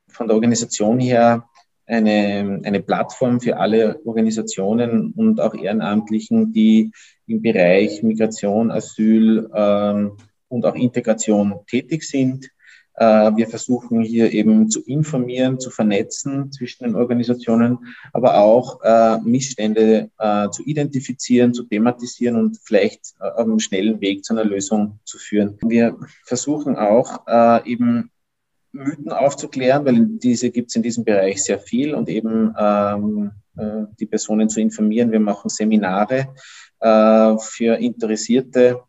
von 0.09 0.27
der 0.27 0.35
Organisation 0.35 0.99
her 0.99 1.47
eine, 1.85 2.59
eine 2.63 2.81
Plattform 2.81 3.39
für 3.39 3.57
alle 3.57 4.01
Organisationen 4.05 5.13
und 5.13 5.39
auch 5.39 5.53
Ehrenamtlichen, 5.53 6.51
die 6.51 6.91
im 7.27 7.41
Bereich 7.41 8.03
Migration, 8.03 8.71
Asyl 8.71 9.49
ähm, 9.53 10.17
und 10.49 10.65
auch 10.65 10.75
Integration 10.75 11.55
tätig 11.65 12.03
sind. 12.03 12.49
Äh, 12.97 13.35
wir 13.35 13.47
versuchen 13.47 14.01
hier 14.01 14.31
eben 14.33 14.69
zu 14.69 14.83
informieren, 14.83 15.59
zu 15.59 15.69
vernetzen 15.69 16.51
zwischen 16.51 16.83
den 16.83 16.95
Organisationen, 16.95 17.77
aber 18.11 18.39
auch 18.39 18.81
äh, 18.83 19.19
Missstände 19.19 20.09
äh, 20.17 20.49
zu 20.49 20.63
identifizieren, 20.63 21.53
zu 21.53 21.63
thematisieren 21.63 22.35
und 22.35 22.59
vielleicht 22.63 23.13
auf 23.19 23.45
einem 23.45 23.59
schnellen 23.59 24.01
Weg 24.01 24.25
zu 24.25 24.33
einer 24.33 24.45
Lösung 24.45 24.99
zu 25.05 25.19
führen. 25.19 25.57
Wir 25.61 25.95
versuchen 26.25 26.75
auch 26.75 27.25
eben 27.65 28.11
Mythen 28.71 29.11
aufzuklären, 29.11 29.85
weil 29.85 30.05
diese 30.05 30.49
gibt 30.49 30.69
es 30.69 30.75
in 30.75 30.83
diesem 30.83 31.03
Bereich 31.03 31.43
sehr 31.43 31.59
viel 31.59 31.93
und 31.93 32.09
eben 32.09 32.53
ähm, 32.57 33.31
die 33.99 34.05
Personen 34.05 34.49
zu 34.49 34.61
informieren. 34.61 35.11
Wir 35.11 35.19
machen 35.19 35.49
Seminare 35.49 36.33
äh, 36.79 37.37
für 37.39 37.75
Interessierte, 37.77 38.81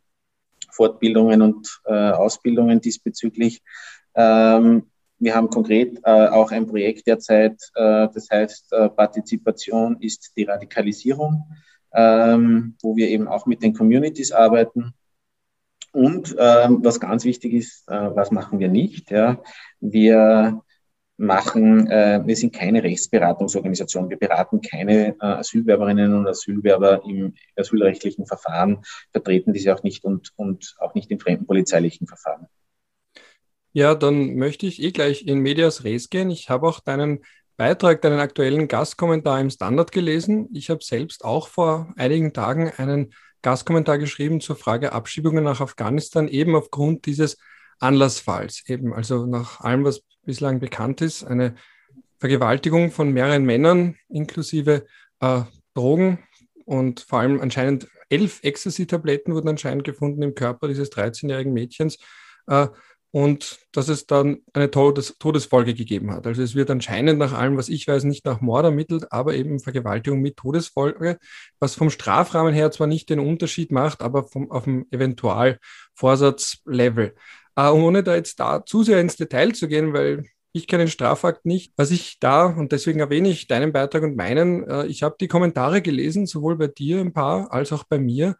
Fortbildungen 0.72 1.42
und 1.42 1.80
äh, 1.86 2.10
Ausbildungen 2.10 2.80
diesbezüglich. 2.80 3.62
Ähm, 4.14 4.84
wir 5.18 5.34
haben 5.34 5.50
konkret 5.50 5.98
äh, 6.04 6.28
auch 6.28 6.52
ein 6.52 6.66
Projekt 6.66 7.06
derzeit, 7.06 7.60
äh, 7.74 8.08
das 8.14 8.28
heißt 8.30 8.72
äh, 8.72 8.88
Partizipation 8.88 9.96
ist 10.00 10.32
die 10.36 10.44
Radikalisierung, 10.44 11.44
ähm, 11.92 12.76
wo 12.82 12.96
wir 12.96 13.08
eben 13.08 13.28
auch 13.28 13.46
mit 13.46 13.62
den 13.62 13.74
Communities 13.74 14.32
arbeiten 14.32 14.94
Und 15.92 16.36
ähm, 16.38 16.84
was 16.84 17.00
ganz 17.00 17.24
wichtig 17.24 17.54
ist, 17.54 17.88
äh, 17.88 18.14
was 18.14 18.30
machen 18.30 18.58
wir 18.60 18.68
nicht? 18.68 19.10
Ja? 19.10 19.42
Wir 19.80 20.62
machen, 21.16 21.90
äh, 21.90 22.22
wir 22.24 22.36
sind 22.36 22.54
keine 22.54 22.82
Rechtsberatungsorganisation. 22.84 24.08
Wir 24.10 24.18
beraten 24.18 24.60
keine 24.60 25.08
äh, 25.08 25.16
Asylwerberinnen 25.20 26.14
und 26.14 26.28
Asylwerber 26.28 27.02
im 27.04 27.34
asylrechtlichen 27.56 28.26
Verfahren, 28.26 28.82
vertreten 29.10 29.52
diese 29.52 29.74
auch 29.74 29.82
nicht 29.82 30.04
und, 30.04 30.32
und 30.36 30.76
auch 30.78 30.94
nicht 30.94 31.10
im 31.10 31.18
fremdenpolizeilichen 31.18 32.06
Verfahren. 32.06 32.46
Ja, 33.72 33.94
dann 33.94 34.36
möchte 34.36 34.66
ich 34.66 34.82
eh 34.82 34.92
gleich 34.92 35.26
in 35.26 35.38
Medias 35.40 35.84
Res 35.84 36.10
gehen. 36.10 36.30
Ich 36.30 36.48
habe 36.50 36.66
auch 36.66 36.80
deinen 36.80 37.20
Beitrag, 37.56 38.02
deinen 38.02 38.20
aktuellen 38.20 38.68
Gastkommentar 38.68 39.40
im 39.40 39.50
Standard 39.50 39.92
gelesen. 39.92 40.48
Ich 40.52 40.70
habe 40.70 40.82
selbst 40.82 41.24
auch 41.24 41.48
vor 41.48 41.92
einigen 41.96 42.32
Tagen 42.32 42.70
einen 42.76 43.12
Gastkommentar 43.42 43.98
geschrieben 43.98 44.40
zur 44.40 44.56
Frage 44.56 44.92
Abschiebungen 44.92 45.44
nach 45.44 45.60
Afghanistan, 45.60 46.28
eben 46.28 46.54
aufgrund 46.54 47.06
dieses 47.06 47.36
Anlassfalls. 47.78 48.62
Eben, 48.68 48.92
also 48.92 49.26
nach 49.26 49.60
allem, 49.60 49.84
was 49.84 50.02
bislang 50.24 50.60
bekannt 50.60 51.00
ist, 51.00 51.24
eine 51.24 51.54
Vergewaltigung 52.18 52.90
von 52.90 53.12
mehreren 53.12 53.44
Männern 53.44 53.96
inklusive 54.08 54.86
äh, 55.20 55.42
Drogen 55.74 56.18
und 56.64 57.00
vor 57.00 57.20
allem 57.20 57.40
anscheinend 57.40 57.88
elf 58.08 58.40
Ecstasy-Tabletten 58.42 59.34
wurden 59.34 59.48
anscheinend 59.48 59.84
gefunden 59.84 60.22
im 60.22 60.34
Körper 60.34 60.68
dieses 60.68 60.90
13-jährigen 60.90 61.52
Mädchens. 61.52 61.98
Äh, 62.46 62.68
und 63.10 63.58
dass 63.72 63.88
es 63.88 64.06
dann 64.06 64.42
eine 64.52 64.70
Todes 64.70 65.16
Todesfolge 65.18 65.72
gegeben 65.74 66.12
hat. 66.12 66.26
Also 66.26 66.42
es 66.42 66.54
wird 66.54 66.70
anscheinend 66.70 67.18
nach 67.18 67.32
allem, 67.32 67.56
was 67.56 67.70
ich 67.70 67.88
weiß, 67.88 68.04
nicht 68.04 68.26
nach 68.26 68.40
Mord 68.40 68.64
ermittelt, 68.64 69.10
aber 69.10 69.34
eben 69.34 69.58
Vergewaltigung 69.60 70.20
mit 70.20 70.36
Todesfolge, 70.36 71.18
was 71.58 71.74
vom 71.74 71.90
Strafrahmen 71.90 72.52
her 72.52 72.70
zwar 72.70 72.86
nicht 72.86 73.08
den 73.08 73.20
Unterschied 73.20 73.72
macht, 73.72 74.02
aber 74.02 74.24
vom, 74.24 74.50
auf 74.50 74.64
dem 74.64 74.86
Eventualvorsatzlevel. 74.90 77.14
Äh, 77.56 77.70
ohne 77.70 78.02
da 78.02 78.14
jetzt 78.14 78.38
da 78.40 78.62
zu 78.64 78.82
sehr 78.82 79.00
ins 79.00 79.16
Detail 79.16 79.52
zu 79.52 79.68
gehen, 79.68 79.94
weil 79.94 80.24
ich 80.52 80.66
kenne 80.66 80.84
den 80.84 80.90
Strafakt 80.90 81.46
nicht. 81.46 81.72
Was 81.76 81.90
ich 81.90 82.18
da, 82.20 82.46
und 82.46 82.72
deswegen 82.72 83.00
erwähne 83.00 83.28
ich 83.28 83.48
deinen 83.48 83.72
Beitrag 83.72 84.02
und 84.02 84.16
meinen, 84.16 84.66
äh, 84.68 84.86
ich 84.86 85.02
habe 85.02 85.16
die 85.20 85.28
Kommentare 85.28 85.82
gelesen, 85.82 86.26
sowohl 86.26 86.56
bei 86.56 86.68
dir 86.68 87.00
ein 87.00 87.12
paar 87.12 87.52
als 87.52 87.72
auch 87.72 87.84
bei 87.84 87.98
mir 87.98 88.36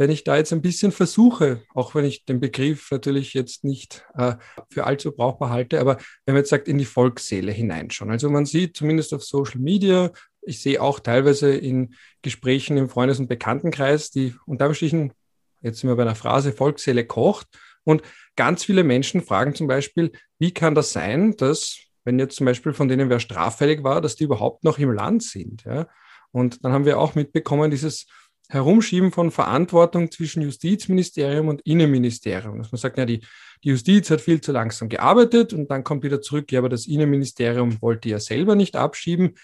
wenn 0.00 0.08
ich 0.08 0.24
da 0.24 0.38
jetzt 0.38 0.50
ein 0.54 0.62
bisschen 0.62 0.92
versuche, 0.92 1.60
auch 1.74 1.94
wenn 1.94 2.06
ich 2.06 2.24
den 2.24 2.40
Begriff 2.40 2.90
natürlich 2.90 3.34
jetzt 3.34 3.64
nicht 3.64 4.02
äh, 4.14 4.36
für 4.70 4.84
allzu 4.84 5.12
brauchbar 5.12 5.50
halte, 5.50 5.78
aber 5.78 5.98
wenn 6.24 6.32
man 6.32 6.40
jetzt 6.40 6.48
sagt, 6.48 6.68
in 6.68 6.78
die 6.78 6.86
Volksseele 6.86 7.52
hineinschauen. 7.52 8.10
Also 8.10 8.30
man 8.30 8.46
sieht 8.46 8.78
zumindest 8.78 9.12
auf 9.12 9.22
Social 9.22 9.60
Media, 9.60 10.10
ich 10.40 10.62
sehe 10.62 10.80
auch 10.80 11.00
teilweise 11.00 11.54
in 11.54 11.94
Gesprächen 12.22 12.78
im 12.78 12.88
Freundes- 12.88 13.18
und 13.18 13.28
Bekanntenkreis, 13.28 14.10
die 14.10 14.34
unter 14.46 14.72
Stichen, 14.72 15.12
jetzt 15.60 15.80
sind 15.80 15.90
wir 15.90 15.96
bei 15.96 16.02
einer 16.04 16.14
Phrase, 16.14 16.54
Volksseele 16.54 17.04
kocht. 17.04 17.48
Und 17.84 18.00
ganz 18.36 18.64
viele 18.64 18.84
Menschen 18.84 19.20
fragen 19.20 19.54
zum 19.54 19.66
Beispiel, 19.66 20.12
wie 20.38 20.54
kann 20.54 20.74
das 20.74 20.94
sein, 20.94 21.36
dass, 21.36 21.76
wenn 22.04 22.18
jetzt 22.18 22.36
zum 22.36 22.46
Beispiel 22.46 22.72
von 22.72 22.88
denen 22.88 23.10
wer 23.10 23.20
straffällig 23.20 23.84
war, 23.84 24.00
dass 24.00 24.16
die 24.16 24.24
überhaupt 24.24 24.64
noch 24.64 24.78
im 24.78 24.92
Land 24.92 25.24
sind? 25.24 25.64
Ja? 25.66 25.88
Und 26.32 26.64
dann 26.64 26.72
haben 26.72 26.86
wir 26.86 26.98
auch 26.98 27.14
mitbekommen, 27.14 27.70
dieses 27.70 28.06
Herumschieben 28.50 29.12
von 29.12 29.30
Verantwortung 29.30 30.10
zwischen 30.10 30.42
Justizministerium 30.42 31.48
und 31.48 31.62
Innenministerium. 31.62 32.58
Dass 32.58 32.72
man 32.72 32.80
sagt, 32.80 32.98
ja, 32.98 33.06
die, 33.06 33.20
die 33.62 33.68
Justiz 33.68 34.10
hat 34.10 34.20
viel 34.20 34.40
zu 34.40 34.50
langsam 34.52 34.88
gearbeitet 34.88 35.52
und 35.52 35.70
dann 35.70 35.84
kommt 35.84 36.02
wieder 36.02 36.20
zurück, 36.20 36.50
ja, 36.50 36.58
aber 36.58 36.68
das 36.68 36.86
Innenministerium 36.86 37.80
wollte 37.80 38.08
ja 38.08 38.18
selber 38.18 38.56
nicht 38.56 38.74
abschieben. 38.74 39.36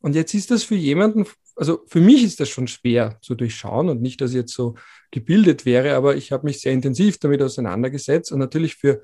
Und 0.00 0.14
jetzt 0.14 0.34
ist 0.34 0.50
das 0.50 0.64
für 0.64 0.74
jemanden, 0.74 1.26
also 1.56 1.82
für 1.86 2.00
mich 2.00 2.24
ist 2.24 2.40
das 2.40 2.48
schon 2.48 2.66
schwer 2.66 3.18
zu 3.20 3.34
durchschauen 3.34 3.88
und 3.88 4.00
nicht, 4.02 4.20
dass 4.20 4.30
ich 4.30 4.36
jetzt 4.36 4.54
so 4.54 4.74
gebildet 5.10 5.66
wäre, 5.66 5.94
aber 5.94 6.16
ich 6.16 6.32
habe 6.32 6.46
mich 6.46 6.60
sehr 6.60 6.72
intensiv 6.72 7.18
damit 7.18 7.42
auseinandergesetzt 7.42 8.32
und 8.32 8.38
natürlich 8.38 8.76
für 8.76 9.02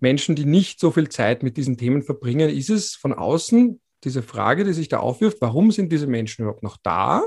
Menschen, 0.00 0.36
die 0.36 0.44
nicht 0.44 0.80
so 0.80 0.90
viel 0.90 1.08
Zeit 1.08 1.42
mit 1.42 1.56
diesen 1.56 1.76
Themen 1.76 2.02
verbringen, 2.02 2.50
ist 2.50 2.70
es 2.70 2.94
von 2.94 3.12
außen 3.12 3.80
diese 4.04 4.22
Frage, 4.22 4.64
die 4.64 4.72
sich 4.72 4.88
da 4.88 4.98
aufwirft, 4.98 5.38
warum 5.40 5.72
sind 5.72 5.90
diese 5.92 6.06
Menschen 6.06 6.42
überhaupt 6.42 6.62
noch 6.62 6.76
da? 6.82 7.22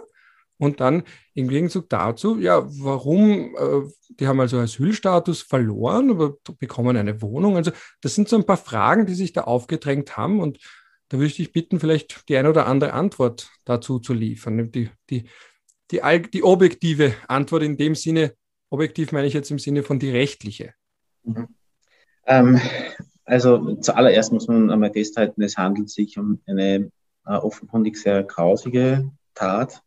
Und 0.62 0.80
dann 0.80 1.02
im 1.34 1.48
Gegenzug 1.48 1.90
dazu, 1.90 2.38
ja, 2.38 2.64
warum, 2.84 3.56
äh, 3.56 3.82
die 4.20 4.28
haben 4.28 4.40
also 4.40 4.60
Asylstatus 4.60 5.42
verloren, 5.42 6.12
aber 6.12 6.36
bekommen 6.60 6.96
eine 6.98 7.20
Wohnung. 7.24 7.56
Also 7.56 7.72
das 8.02 8.14
sind 8.14 8.30
so 8.30 8.36
ein 8.36 8.46
paar 8.46 8.58
Fragen, 8.58 9.08
die 9.08 9.16
sich 9.16 9.34
da 9.34 9.46
aufgedrängt 9.46 10.18
haben. 10.18 10.40
Und 10.40 10.60
da 11.10 11.18
würde 11.18 11.26
ich 11.26 11.38
dich 11.38 11.52
bitten, 11.52 11.80
vielleicht 11.80 12.30
die 12.30 12.38
eine 12.38 12.52
oder 12.52 12.68
andere 12.68 12.94
Antwort 12.94 13.50
dazu 13.66 13.98
zu 13.98 14.14
liefern. 14.14 14.72
Die, 14.72 14.92
die, 15.10 15.24
die, 15.90 16.02
die 16.32 16.44
objektive 16.44 17.16
Antwort 17.28 17.64
in 17.64 17.76
dem 17.76 17.96
Sinne, 17.96 18.36
objektiv 18.70 19.14
meine 19.14 19.26
ich 19.26 19.34
jetzt 19.34 19.50
im 19.50 19.58
Sinne 19.58 19.82
von 19.82 19.98
die 19.98 20.12
rechtliche. 20.12 20.76
Mhm. 21.24 21.48
Ähm, 22.28 22.62
also 23.26 23.78
zuallererst 23.78 24.32
muss 24.32 24.48
man 24.48 24.70
einmal 24.70 24.94
festhalten, 24.94 25.42
es 25.42 25.58
handelt 25.58 25.90
sich 25.90 26.20
um 26.20 26.40
eine 26.46 26.92
äh, 27.26 27.34
offenkundig 27.34 27.98
sehr 27.98 28.22
grausige 28.22 29.10
Tat 29.34 29.82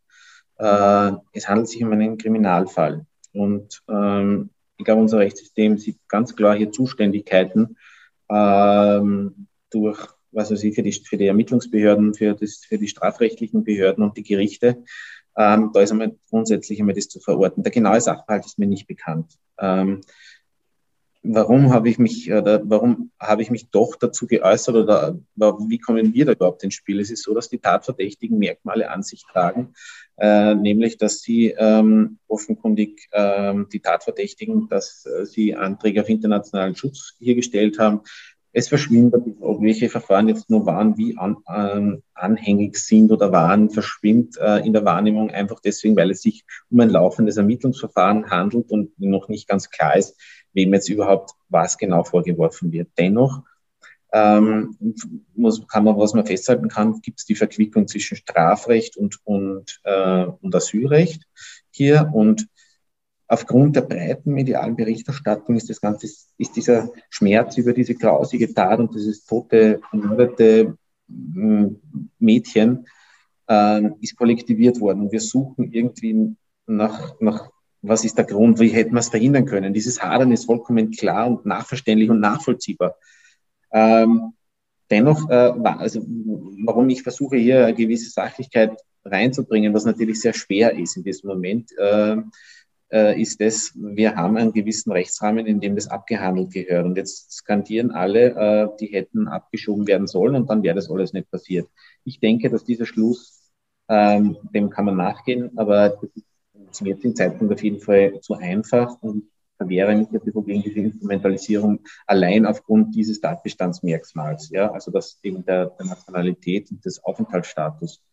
äh, 0.57 1.11
es 1.33 1.47
handelt 1.47 1.67
sich 1.67 1.83
um 1.83 1.91
einen 1.91 2.17
Kriminalfall. 2.17 3.05
Und 3.33 3.83
ähm, 3.89 4.49
ich 4.77 4.85
glaube, 4.85 5.01
unser 5.01 5.19
Rechtssystem 5.19 5.77
sieht 5.77 5.99
ganz 6.07 6.35
klar 6.35 6.55
hier 6.55 6.71
Zuständigkeiten 6.71 7.77
ähm, 8.29 9.47
durch, 9.69 10.07
was 10.31 10.51
weiß 10.51 10.63
ich, 10.63 10.75
für 10.75 10.83
die, 10.83 10.91
für 10.91 11.17
die 11.17 11.27
Ermittlungsbehörden, 11.27 12.13
für, 12.13 12.33
das, 12.33 12.65
für 12.67 12.77
die 12.77 12.87
strafrechtlichen 12.87 13.63
Behörden 13.63 14.03
und 14.03 14.17
die 14.17 14.23
Gerichte. 14.23 14.83
Ähm, 15.37 15.71
da 15.73 15.81
ist 15.81 15.91
einmal 15.91 16.15
grundsätzlich 16.29 16.79
einmal 16.79 16.95
das 16.95 17.09
zu 17.09 17.19
verorten. 17.19 17.63
Der 17.63 17.71
genaue 17.71 17.99
Sachverhalt 17.99 18.45
ist 18.45 18.57
mir 18.57 18.67
nicht 18.67 18.87
bekannt. 18.87 19.33
Ähm, 19.59 20.01
warum 21.27 21.73
habe 21.73 21.89
ich 21.89 21.97
mich 21.97 22.31
oder 22.31 22.61
warum 22.63 23.11
habe 23.19 23.41
ich 23.41 23.49
mich 23.49 23.69
doch 23.69 23.95
dazu 23.95 24.27
geäußert 24.27 24.75
oder 24.75 25.17
wie 25.35 25.79
kommen 25.79 26.13
wir 26.13 26.25
da 26.25 26.33
überhaupt 26.33 26.63
ins 26.63 26.75
Spiel? 26.75 26.99
Es 26.99 27.09
ist 27.09 27.23
so, 27.23 27.33
dass 27.33 27.49
die 27.49 27.59
Tatverdächtigen 27.59 28.37
Merkmale 28.37 28.89
an 28.91 29.03
sich 29.03 29.23
tragen, 29.31 29.73
äh, 30.17 30.53
nämlich 30.55 30.97
dass 30.97 31.21
sie 31.21 31.55
ähm, 31.57 32.19
offenkundig 32.27 33.09
ähm, 33.11 33.67
die 33.71 33.79
Tatverdächtigen, 33.79 34.69
dass 34.69 35.05
äh, 35.05 35.25
sie 35.25 35.55
Anträge 35.55 36.01
auf 36.01 36.09
internationalen 36.09 36.75
Schutz 36.75 37.15
hier 37.19 37.35
gestellt 37.35 37.79
haben. 37.79 38.01
Es 38.57 38.69
verschwindet, 38.69 39.21
ob 39.41 39.61
welche 39.61 39.89
Verfahren 39.89 40.29
jetzt 40.29 40.49
nur 40.49 40.65
waren, 40.65 40.97
wie 40.97 41.17
an, 41.17 41.37
äh, 41.45 42.01
anhängig 42.13 42.77
sind 42.77 43.11
oder 43.11 43.33
waren, 43.33 43.69
verschwimmt 43.69 44.37
äh, 44.37 44.65
in 44.65 44.71
der 44.71 44.85
Wahrnehmung 44.85 45.29
einfach 45.29 45.59
deswegen, 45.59 45.97
weil 45.97 46.11
es 46.11 46.21
sich 46.21 46.45
um 46.69 46.79
ein 46.79 46.89
laufendes 46.89 47.35
Ermittlungsverfahren 47.35 48.29
handelt 48.29 48.71
und 48.71 48.97
noch 48.97 49.27
nicht 49.27 49.49
ganz 49.49 49.69
klar 49.69 49.97
ist, 49.97 50.17
wem 50.55 50.73
jetzt 50.73 50.89
überhaupt 50.89 51.31
was 51.49 51.77
genau 51.77 52.03
vorgeworfen 52.03 52.71
wird. 52.71 52.89
Dennoch 52.97 53.43
ähm, 54.11 54.77
muss, 55.35 55.67
kann 55.67 55.83
man, 55.83 55.97
was 55.97 56.13
man 56.13 56.25
festhalten 56.25 56.69
kann, 56.69 57.01
gibt 57.01 57.19
es 57.19 57.25
die 57.25 57.35
Verquickung 57.35 57.87
zwischen 57.87 58.15
Strafrecht 58.15 58.97
und, 58.97 59.19
und, 59.25 59.81
äh, 59.83 60.25
und 60.25 60.55
Asylrecht 60.55 61.23
hier. 61.69 62.09
Und 62.13 62.47
aufgrund 63.27 63.75
der 63.75 63.81
breiten 63.81 64.33
medialen 64.33 64.75
Berichterstattung 64.75 65.57
ist 65.57 65.69
das 65.69 65.81
Ganze, 65.81 66.07
ist 66.37 66.55
dieser 66.55 66.89
Schmerz 67.09 67.57
über 67.57 67.73
diese 67.73 67.95
grausige 67.95 68.53
Tat 68.53 68.79
und 68.79 68.95
dieses 68.95 69.25
tote, 69.25 69.81
ermordete 69.91 70.77
hm, 71.07 71.81
Mädchen 72.17 72.87
äh, 73.49 73.81
ist 73.99 74.15
kollektiviert 74.15 74.79
worden. 74.79 75.11
Wir 75.11 75.21
suchen 75.21 75.71
irgendwie 75.71 76.35
nach, 76.67 77.19
nach 77.19 77.49
was 77.87 78.03
ist 78.03 78.17
der 78.17 78.25
Grund, 78.25 78.59
wie 78.59 78.69
hätten 78.69 78.93
wir 78.93 78.99
es 78.99 79.09
verhindern 79.09 79.45
können? 79.45 79.73
Dieses 79.73 80.01
Hadern 80.01 80.31
ist 80.31 80.45
vollkommen 80.45 80.91
klar 80.91 81.27
und 81.27 81.45
nachverständlich 81.45 82.09
und 82.09 82.19
nachvollziehbar. 82.19 82.95
Ähm, 83.71 84.33
dennoch, 84.89 85.29
äh, 85.29 85.53
also, 85.63 86.01
warum 86.65 86.89
ich 86.89 87.03
versuche, 87.03 87.37
hier 87.37 87.65
eine 87.65 87.75
gewisse 87.75 88.09
Sachlichkeit 88.09 88.77
reinzubringen, 89.03 89.73
was 89.73 89.85
natürlich 89.85 90.19
sehr 90.19 90.33
schwer 90.33 90.77
ist 90.77 90.97
in 90.97 91.03
diesem 91.03 91.29
Moment, 91.29 91.71
äh, 91.77 92.17
äh, 92.91 93.19
ist 93.21 93.41
das, 93.41 93.71
wir 93.75 94.15
haben 94.15 94.37
einen 94.37 94.53
gewissen 94.53 94.91
Rechtsrahmen, 94.91 95.45
in 95.45 95.59
dem 95.59 95.75
das 95.75 95.87
abgehandelt 95.87 96.51
gehört. 96.53 96.85
Und 96.85 96.97
jetzt 96.97 97.31
skandieren 97.31 97.91
alle, 97.91 98.35
äh, 98.35 98.67
die 98.79 98.87
hätten 98.87 99.27
abgeschoben 99.27 99.87
werden 99.87 100.07
sollen 100.07 100.35
und 100.35 100.49
dann 100.49 100.63
wäre 100.63 100.75
das 100.75 100.89
alles 100.89 101.13
nicht 101.13 101.29
passiert. 101.29 101.67
Ich 102.03 102.19
denke, 102.19 102.49
dass 102.49 102.63
dieser 102.63 102.85
Schluss, 102.85 103.51
ähm, 103.89 104.37
dem 104.53 104.69
kann 104.69 104.85
man 104.85 104.97
nachgehen, 104.97 105.51
aber 105.57 105.89
das 105.89 106.09
ist 106.15 106.25
zum 106.75 106.87
jetzigen 106.87 107.15
Zeitpunkt 107.15 107.53
auf 107.53 107.63
jeden 107.63 107.79
Fall 107.79 108.19
zu 108.21 108.35
einfach 108.35 109.01
und 109.01 109.29
verwehre 109.57 109.95
mich 109.95 110.07
ein 110.09 110.19
bisschen 110.19 110.45
gegen 110.45 110.63
diese 110.63 110.79
Instrumentalisierung 110.79 111.79
allein 112.05 112.45
aufgrund 112.45 112.95
dieses 112.95 113.21
Tatbestandsmerkmals, 113.21 114.49
ja, 114.49 114.71
also 114.71 114.91
das 114.91 115.19
eben 115.23 115.45
der, 115.45 115.67
der 115.67 115.85
Nationalität 115.85 116.71
und 116.71 116.83
des 116.83 117.03
Aufenthaltsstatus, 117.03 118.03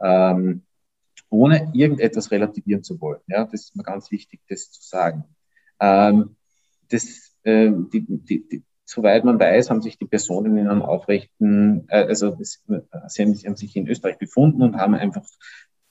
ähm, 0.00 0.62
ohne 1.28 1.70
irgendetwas 1.74 2.30
relativieren 2.30 2.82
zu 2.82 3.00
wollen. 3.00 3.20
Ja, 3.26 3.44
das 3.44 3.64
ist 3.64 3.76
mir 3.76 3.84
ganz 3.84 4.10
wichtig, 4.10 4.40
das 4.48 4.70
zu 4.70 4.82
sagen. 4.82 5.24
Ähm, 5.80 6.36
das, 6.88 7.34
äh, 7.42 7.70
die, 7.70 8.04
die, 8.08 8.48
die, 8.48 8.62
soweit 8.84 9.24
man 9.24 9.38
weiß, 9.38 9.70
haben 9.70 9.82
sich 9.82 9.98
die 9.98 10.06
Personen 10.06 10.56
in 10.56 10.66
einem 10.66 10.82
aufrechten, 10.82 11.86
äh, 11.88 12.04
also 12.04 12.30
das, 12.30 12.64
sie 13.08 13.22
haben 13.22 13.56
sich 13.56 13.76
in 13.76 13.86
Österreich 13.86 14.18
befunden 14.18 14.62
und 14.62 14.76
haben 14.76 14.94
einfach 14.94 15.24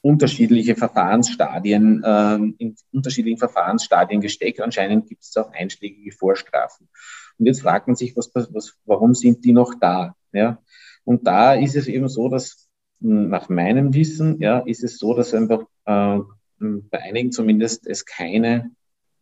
unterschiedliche 0.02 0.76
Verfahrensstadien, 0.76 2.04
äh, 2.04 2.36
in 2.58 2.76
unterschiedlichen 2.92 3.38
Verfahrensstadien 3.38 4.22
gesteckt. 4.22 4.62
Anscheinend 4.62 5.08
gibt 5.08 5.24
es 5.24 5.36
auch 5.36 5.52
einschlägige 5.52 6.12
Vorstrafen. 6.12 6.90
Und 7.38 7.46
jetzt 7.46 7.62
fragt 7.62 7.88
man 7.88 7.96
sich, 7.96 8.16
was, 8.16 8.32
was, 8.34 8.78
warum 8.86 9.14
sind 9.14 9.44
die 9.44 9.54
noch 9.54 9.74
da? 9.80 10.16
Ja? 10.32 10.62
Und 11.04 11.28
da 11.28 11.54
ist 11.54 11.76
es 11.76 11.88
eben 11.88 12.08
so, 12.08 12.30
dass 12.30 12.70
nach 13.00 13.50
meinem 13.50 13.94
Wissen, 13.94 14.40
ja, 14.42 14.60
ist 14.60 14.84
es 14.84 14.98
so, 14.98 15.14
dass 15.14 15.34
einfach 15.34 15.64
äh, 15.86 16.20
bei 16.60 17.02
einigen 17.02 17.32
zumindest 17.32 17.88
es 17.88 18.06
keine 18.06 18.72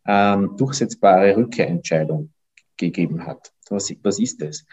ähm, 0.06 0.56
durchsetzbare 0.56 1.36
Rückkehrentscheidung 1.36 2.32
gegeben 2.76 3.26
hat. 3.26 3.52
Was, 3.70 3.92
was 4.02 4.18
ist 4.18 4.42
das? 4.42 4.64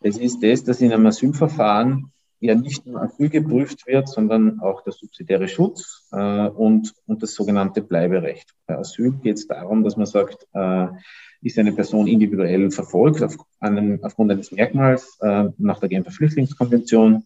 Es 0.00 0.18
ist 0.18 0.42
das, 0.42 0.62
dass 0.64 0.80
in 0.80 0.92
einem 0.92 1.06
Asylverfahren 1.06 2.12
ja 2.42 2.54
nicht 2.54 2.86
nur 2.86 3.00
Asyl 3.00 3.28
geprüft 3.28 3.86
wird, 3.86 4.08
sondern 4.08 4.60
auch 4.60 4.82
der 4.82 4.92
subsidiäre 4.92 5.48
Schutz 5.48 6.08
äh, 6.12 6.48
und, 6.48 6.92
und 7.06 7.22
das 7.22 7.34
sogenannte 7.34 7.82
Bleiberecht. 7.82 8.54
Bei 8.66 8.76
Asyl 8.76 9.12
geht 9.12 9.36
es 9.36 9.46
darum, 9.46 9.84
dass 9.84 9.96
man 9.96 10.06
sagt, 10.06 10.46
äh, 10.52 10.88
ist 11.42 11.58
eine 11.58 11.72
Person 11.72 12.06
individuell 12.06 12.70
verfolgt 12.70 13.22
auf, 13.22 13.36
einem, 13.60 13.98
aufgrund 14.02 14.32
eines 14.32 14.52
Merkmals 14.52 15.18
äh, 15.20 15.50
nach 15.58 15.80
der 15.80 15.88
Genfer 15.88 16.10
Flüchtlingskonvention, 16.10 17.24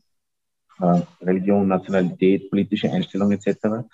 äh, 0.81 1.01
Religion, 1.23 1.69
Nationalität, 1.69 2.51
politische 2.51 2.91
Einstellung 2.91 3.33
etc. 3.33 3.87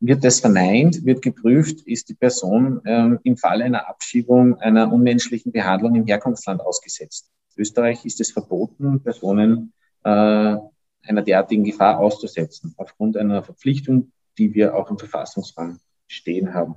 Wird 0.00 0.24
das 0.24 0.40
verneint, 0.40 1.04
wird 1.04 1.22
geprüft, 1.22 1.86
ist 1.86 2.08
die 2.08 2.14
Person 2.14 2.84
äh, 2.84 3.16
im 3.22 3.36
Falle 3.36 3.64
einer 3.64 3.88
Abschiebung 3.88 4.60
einer 4.60 4.92
unmenschlichen 4.92 5.52
Behandlung 5.52 5.94
im 5.94 6.06
Herkunftsland 6.06 6.60
ausgesetzt. 6.60 7.30
In 7.56 7.62
Österreich 7.62 8.04
ist 8.04 8.20
es 8.20 8.30
verboten, 8.30 9.00
Personen 9.02 9.72
einer 10.08 11.22
derartigen 11.22 11.64
Gefahr 11.64 11.98
auszusetzen, 11.98 12.74
aufgrund 12.76 13.16
einer 13.16 13.42
Verpflichtung, 13.42 14.12
die 14.36 14.54
wir 14.54 14.74
auch 14.74 14.90
im 14.90 14.98
Verfassungsrang 14.98 15.78
stehen 16.06 16.54
haben. 16.54 16.76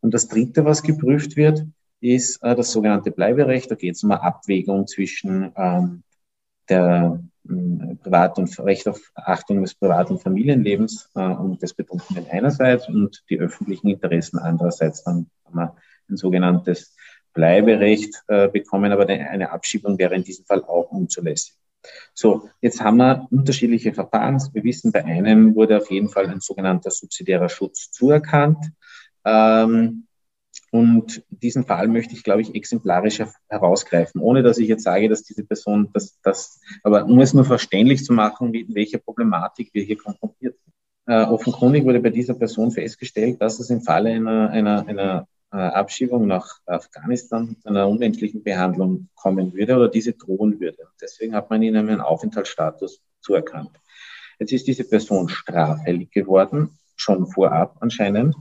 Und 0.00 0.14
das 0.14 0.28
Dritte, 0.28 0.64
was 0.64 0.82
geprüft 0.82 1.36
wird, 1.36 1.64
ist 2.00 2.42
äh, 2.42 2.54
das 2.54 2.72
sogenannte 2.72 3.10
Bleiberecht. 3.10 3.70
Da 3.70 3.74
geht 3.74 3.94
es 3.94 4.04
um 4.04 4.10
eine 4.10 4.22
Abwägung 4.22 4.86
zwischen 4.86 5.52
ähm, 5.56 6.02
der 6.68 7.22
äh, 7.48 7.94
Privat- 7.96 8.38
und 8.38 8.58
Recht 8.60 8.88
auf 8.88 9.12
Achtung 9.14 9.62
des 9.62 9.74
Privat- 9.74 10.10
und 10.10 10.22
Familienlebens 10.22 11.10
äh, 11.14 11.20
und 11.20 11.60
des 11.62 11.74
Betrunkenen 11.74 12.26
einerseits 12.30 12.88
und 12.88 13.22
die 13.28 13.38
öffentlichen 13.38 13.88
Interessen 13.88 14.38
andererseits. 14.38 15.04
Dann 15.04 15.30
haben 15.44 15.56
wir 15.56 15.76
ein 16.08 16.16
sogenanntes 16.16 16.96
Bleiberecht 17.34 18.22
äh, 18.28 18.48
bekommen, 18.48 18.92
aber 18.92 19.06
eine 19.06 19.50
Abschiebung 19.50 19.98
wäre 19.98 20.14
in 20.14 20.24
diesem 20.24 20.44
Fall 20.46 20.64
auch 20.64 20.90
unzulässig. 20.90 21.59
So, 22.14 22.48
jetzt 22.60 22.80
haben 22.82 22.98
wir 22.98 23.26
unterschiedliche 23.30 23.94
Verfahren. 23.94 24.40
Wir 24.52 24.64
wissen, 24.64 24.92
bei 24.92 25.04
einem 25.04 25.54
wurde 25.54 25.78
auf 25.78 25.90
jeden 25.90 26.08
Fall 26.08 26.28
ein 26.28 26.40
sogenannter 26.40 26.90
subsidiärer 26.90 27.48
Schutz 27.48 27.90
zuerkannt. 27.90 28.72
Ähm, 29.24 30.06
und 30.72 31.24
diesen 31.30 31.64
Fall 31.64 31.88
möchte 31.88 32.14
ich, 32.14 32.22
glaube 32.22 32.42
ich, 32.42 32.54
exemplarisch 32.54 33.20
herausgreifen, 33.48 34.20
ohne 34.20 34.42
dass 34.42 34.58
ich 34.58 34.68
jetzt 34.68 34.84
sage, 34.84 35.08
dass 35.08 35.24
diese 35.24 35.44
Person 35.44 35.90
das, 35.92 36.20
das 36.22 36.60
aber 36.84 37.06
um 37.06 37.18
es 37.20 37.34
nur 37.34 37.44
verständlich 37.44 38.04
zu 38.04 38.12
machen, 38.12 38.50
mit 38.50 38.72
welcher 38.74 38.98
Problematik 38.98 39.70
wir 39.72 39.82
hier 39.82 39.96
konfrontiert 39.96 40.56
sind. 40.62 40.74
Äh, 41.06 41.24
offenkundig 41.24 41.84
wurde 41.84 42.00
bei 42.00 42.10
dieser 42.10 42.34
Person 42.34 42.70
festgestellt, 42.70 43.40
dass 43.40 43.58
es 43.58 43.70
im 43.70 43.80
Falle 43.80 44.10
einer, 44.10 44.50
einer, 44.50 44.86
einer 44.86 45.28
Abschiebung 45.50 46.26
nach 46.26 46.60
Afghanistan 46.66 47.56
zu 47.60 47.68
einer 47.68 47.88
unmenschlichen 47.88 48.42
Behandlung 48.42 49.08
kommen 49.14 49.52
würde 49.52 49.76
oder 49.76 49.88
diese 49.88 50.12
drohen 50.12 50.60
würde. 50.60 50.88
Deswegen 51.00 51.34
hat 51.34 51.50
man 51.50 51.62
ihnen 51.62 51.88
einen 51.88 52.00
Aufenthaltsstatus 52.00 53.00
zuerkannt. 53.20 53.72
Jetzt 54.38 54.52
ist 54.52 54.68
diese 54.68 54.84
Person 54.84 55.28
straffällig 55.28 56.12
geworden, 56.12 56.78
schon 56.96 57.26
vorab 57.26 57.76
anscheinend. 57.80 58.36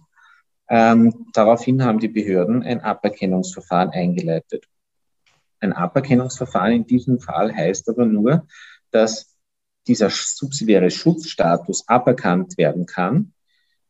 Ähm, 0.70 1.26
daraufhin 1.34 1.84
haben 1.84 2.00
die 2.00 2.08
Behörden 2.08 2.62
ein 2.62 2.82
Aberkennungsverfahren 2.82 3.90
eingeleitet. 3.90 4.66
Ein 5.60 5.74
Aberkennungsverfahren 5.74 6.74
in 6.74 6.86
diesem 6.86 7.20
Fall 7.20 7.54
heißt 7.54 7.90
aber 7.90 8.06
nur, 8.06 8.48
dass 8.92 9.36
dieser 9.88 10.12
subsidiäre 10.12 10.92
Schutzstatus 10.92 11.88
aberkannt 11.88 12.58
werden 12.60 12.86
kann 12.86 13.34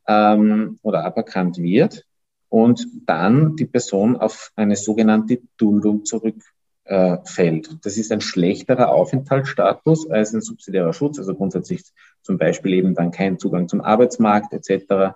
ähm, 0.08 0.80
oder 0.82 1.04
aberkannt 1.04 1.58
wird 1.58 2.06
und 2.50 2.86
dann 3.06 3.56
die 3.56 3.66
Person 3.66 4.18
auf 4.18 4.52
eine 4.56 4.76
sogenannte 4.76 5.40
Duldung 5.58 6.04
zurückfällt. 6.04 7.78
Das 7.84 7.98
ist 7.98 8.12
ein 8.12 8.22
schlechterer 8.22 8.90
Aufenthaltsstatus 8.90 10.10
als 10.10 10.34
ein 10.34 10.42
subsidiärer 10.42 10.94
Schutz, 10.94 11.20
also 11.20 11.36
grundsätzlich 11.36 11.84
zum 12.24 12.38
Beispiel 12.38 12.74
eben 12.74 12.96
dann 12.96 13.12
kein 13.12 13.40
Zugang 13.40 13.68
zum 13.68 13.82
Arbeitsmarkt 13.82 14.54
etc. 14.54 15.16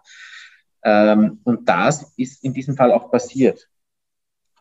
Ähm, 0.83 1.39
und 1.43 1.67
das 1.67 2.13
ist 2.17 2.43
in 2.43 2.53
diesem 2.53 2.75
Fall 2.75 2.91
auch 2.91 3.11
passiert. 3.11 3.67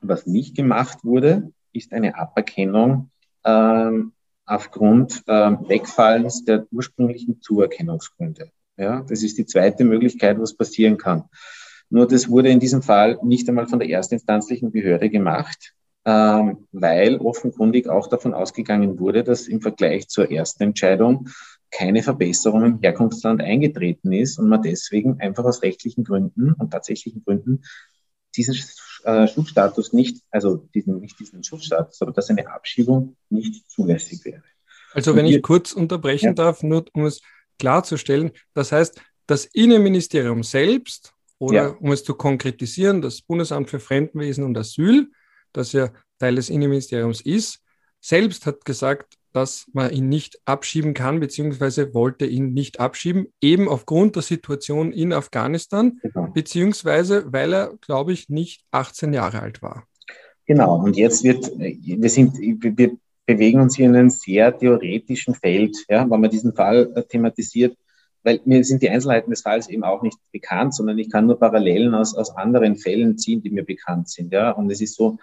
Was 0.00 0.26
nicht 0.26 0.56
gemacht 0.56 1.04
wurde, 1.04 1.52
ist 1.72 1.92
eine 1.92 2.16
Aberkennung 2.16 3.10
ähm, 3.44 4.12
aufgrund 4.46 5.22
ähm, 5.28 5.68
Wegfallens 5.68 6.44
der 6.44 6.66
ursprünglichen 6.72 7.40
Zuerkennungsgründe. 7.40 8.50
Ja, 8.76 9.02
das 9.02 9.22
ist 9.22 9.38
die 9.38 9.46
zweite 9.46 9.84
Möglichkeit, 9.84 10.40
was 10.40 10.54
passieren 10.56 10.96
kann. 10.96 11.24
Nur 11.92 12.06
das 12.06 12.30
wurde 12.30 12.48
in 12.48 12.58
diesem 12.58 12.80
Fall 12.80 13.18
nicht 13.22 13.46
einmal 13.50 13.66
von 13.66 13.78
der 13.78 13.86
erstinstanzlichen 13.90 14.72
Behörde 14.72 15.10
gemacht, 15.10 15.74
ähm, 16.06 16.66
weil 16.72 17.18
offenkundig 17.18 17.86
auch 17.86 18.06
davon 18.06 18.32
ausgegangen 18.32 18.98
wurde, 18.98 19.22
dass 19.22 19.46
im 19.46 19.60
Vergleich 19.60 20.08
zur 20.08 20.30
ersten 20.30 20.62
Entscheidung 20.62 21.28
keine 21.70 22.02
Verbesserung 22.02 22.64
im 22.64 22.80
Herkunftsland 22.80 23.42
eingetreten 23.42 24.10
ist 24.10 24.38
und 24.38 24.48
man 24.48 24.62
deswegen 24.62 25.20
einfach 25.20 25.44
aus 25.44 25.62
rechtlichen 25.62 26.02
Gründen 26.02 26.54
und 26.54 26.70
tatsächlichen 26.70 27.22
Gründen 27.24 27.62
diesen 28.34 28.56
äh, 29.04 29.28
Schutzstatus 29.28 29.92
nicht, 29.92 30.22
also 30.30 30.66
diesen, 30.74 30.98
nicht 30.98 31.20
diesen 31.20 31.44
Schutzstatus, 31.44 32.00
aber 32.00 32.12
dass 32.12 32.30
eine 32.30 32.48
Abschiebung 32.48 33.16
nicht 33.28 33.70
zulässig 33.70 34.24
wäre. 34.24 34.42
Also 34.94 35.14
wenn 35.14 35.26
ich 35.26 35.42
kurz 35.42 35.72
unterbrechen 35.72 36.28
ja. 36.28 36.32
darf, 36.32 36.62
nur 36.62 36.86
um 36.94 37.04
es 37.04 37.20
klarzustellen, 37.58 38.30
das 38.54 38.72
heißt, 38.72 38.98
das 39.26 39.44
Innenministerium 39.44 40.42
selbst 40.42 41.12
oder 41.42 41.54
ja. 41.54 41.68
um 41.80 41.90
es 41.90 42.04
zu 42.04 42.14
konkretisieren, 42.14 43.02
das 43.02 43.20
Bundesamt 43.20 43.68
für 43.68 43.80
Fremdenwesen 43.80 44.44
und 44.44 44.56
Asyl, 44.56 45.08
das 45.52 45.72
ja 45.72 45.90
Teil 46.20 46.36
des 46.36 46.50
Innenministeriums 46.50 47.20
ist, 47.20 47.58
selbst 48.00 48.46
hat 48.46 48.64
gesagt, 48.64 49.18
dass 49.32 49.66
man 49.72 49.90
ihn 49.90 50.08
nicht 50.08 50.40
abschieben 50.44 50.94
kann, 50.94 51.18
beziehungsweise 51.18 51.94
wollte 51.94 52.26
ihn 52.26 52.52
nicht 52.52 52.78
abschieben, 52.78 53.26
eben 53.40 53.68
aufgrund 53.68 54.14
der 54.14 54.22
Situation 54.22 54.92
in 54.92 55.12
Afghanistan, 55.12 55.98
genau. 56.00 56.28
beziehungsweise 56.32 57.32
weil 57.32 57.52
er, 57.52 57.76
glaube 57.80 58.12
ich, 58.12 58.28
nicht 58.28 58.62
18 58.70 59.12
Jahre 59.12 59.40
alt 59.40 59.62
war. 59.62 59.88
Genau, 60.46 60.76
und 60.76 60.96
jetzt 60.96 61.24
wird, 61.24 61.50
wir 61.58 62.10
sind, 62.10 62.38
wir 62.38 62.96
bewegen 63.26 63.60
uns 63.60 63.74
hier 63.74 63.86
in 63.86 63.96
einem 63.96 64.10
sehr 64.10 64.56
theoretischen 64.56 65.34
Feld, 65.34 65.76
ja, 65.88 66.08
wenn 66.08 66.20
man 66.20 66.30
diesen 66.30 66.54
Fall 66.54 67.04
thematisiert, 67.08 67.76
weil 68.22 68.40
mir 68.44 68.64
sind 68.64 68.82
die 68.82 68.90
Einzelheiten 68.90 69.30
des 69.30 69.42
Falls 69.42 69.68
eben 69.68 69.84
auch 69.84 70.02
nicht 70.02 70.18
bekannt, 70.32 70.74
sondern 70.74 70.98
ich 70.98 71.10
kann 71.10 71.26
nur 71.26 71.38
Parallelen 71.38 71.94
aus, 71.94 72.14
aus 72.14 72.36
anderen 72.36 72.76
Fällen 72.76 73.18
ziehen, 73.18 73.42
die 73.42 73.50
mir 73.50 73.64
bekannt 73.64 74.08
sind. 74.08 74.32
Ja? 74.32 74.50
Und 74.50 74.70
es 74.70 74.80
ist 74.80 74.94
so, 74.94 75.18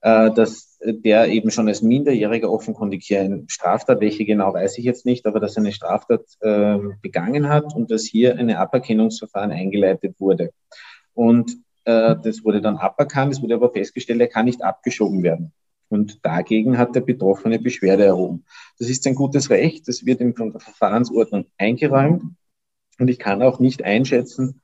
äh, 0.00 0.30
dass 0.30 0.78
der 0.82 1.28
eben 1.28 1.50
schon 1.50 1.68
als 1.68 1.82
Minderjähriger 1.82 2.50
offenkundig 2.50 3.04
hier 3.04 3.20
eine 3.20 3.44
Straftat, 3.48 4.00
welche 4.00 4.24
genau 4.24 4.54
weiß 4.54 4.78
ich 4.78 4.84
jetzt 4.84 5.04
nicht, 5.04 5.26
aber 5.26 5.40
dass 5.40 5.56
er 5.56 5.60
eine 5.60 5.72
Straftat 5.72 6.22
äh, 6.40 6.78
begangen 7.02 7.48
hat 7.48 7.74
und 7.74 7.90
dass 7.90 8.04
hier 8.04 8.38
eine 8.38 8.58
Aberkennungsverfahren 8.58 9.50
eingeleitet 9.50 10.18
wurde. 10.18 10.52
Und 11.12 11.52
äh, 11.84 12.16
das 12.22 12.44
wurde 12.44 12.62
dann 12.62 12.78
aberkannt, 12.78 13.34
es 13.34 13.42
wurde 13.42 13.54
aber 13.54 13.72
festgestellt, 13.72 14.20
er 14.20 14.28
kann 14.28 14.46
nicht 14.46 14.62
abgeschoben 14.62 15.22
werden. 15.22 15.52
Und 15.90 16.24
dagegen 16.24 16.78
hat 16.78 16.94
der 16.94 17.00
Betroffene 17.00 17.58
Beschwerde 17.58 18.04
erhoben. 18.04 18.44
Das 18.78 18.88
ist 18.88 19.06
ein 19.06 19.14
gutes 19.14 19.50
Recht, 19.50 19.88
das 19.88 20.06
wird 20.06 20.20
in 20.20 20.34
der 20.34 20.60
Verfahrensordnung 20.60 21.46
eingeräumt. 21.58 22.22
Und 22.98 23.08
ich 23.08 23.18
kann 23.18 23.42
auch 23.42 23.58
nicht 23.58 23.82
einschätzen, 23.82 24.62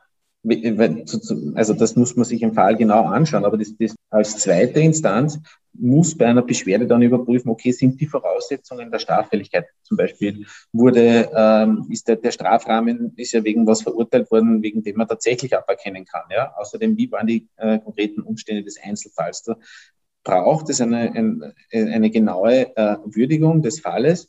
also 1.55 1.75
das 1.75 1.97
muss 1.97 2.15
man 2.15 2.25
sich 2.25 2.43
im 2.43 2.55
Fall 2.55 2.77
genau 2.77 3.05
anschauen, 3.07 3.45
aber 3.45 3.57
das, 3.57 3.75
das 3.79 3.97
als 4.11 4.39
zweite 4.39 4.81
Instanz 4.81 5.41
muss 5.73 6.17
bei 6.17 6.27
einer 6.27 6.43
Beschwerde 6.43 6.87
dann 6.87 7.03
überprüfen, 7.03 7.51
okay, 7.51 7.73
sind 7.73 8.01
die 8.01 8.07
Voraussetzungen 8.07 8.91
der 8.91 8.99
Straffälligkeit, 8.99 9.67
zum 9.83 9.97
Beispiel 9.97 10.47
wurde, 10.73 11.31
ähm, 11.35 11.87
ist 11.91 12.09
der, 12.09 12.17
der 12.17 12.31
Strafrahmen, 12.31 13.13
ist 13.17 13.33
ja 13.33 13.45
wegen 13.45 13.67
was 13.67 13.83
verurteilt 13.83 14.31
worden, 14.31 14.63
wegen 14.63 14.83
dem 14.83 14.97
man 14.97 15.09
tatsächlich 15.09 15.57
aberkennen 15.57 16.05
kann, 16.05 16.25
ja. 16.31 16.55
Außerdem, 16.57 16.97
wie 16.97 17.11
waren 17.11 17.27
die 17.27 17.49
äh, 17.57 17.79
konkreten 17.79 18.23
Umstände 18.23 18.63
des 18.63 18.79
Einzelfalls? 18.83 19.43
Da 19.43 19.57
braucht 20.27 20.69
es 20.71 20.81
eine, 20.81 21.13
eine, 21.13 21.55
eine 21.73 22.11
genaue 22.11 22.77
äh, 22.77 22.97
Würdigung 23.05 23.63
des 23.63 23.81
Falles. 23.81 24.29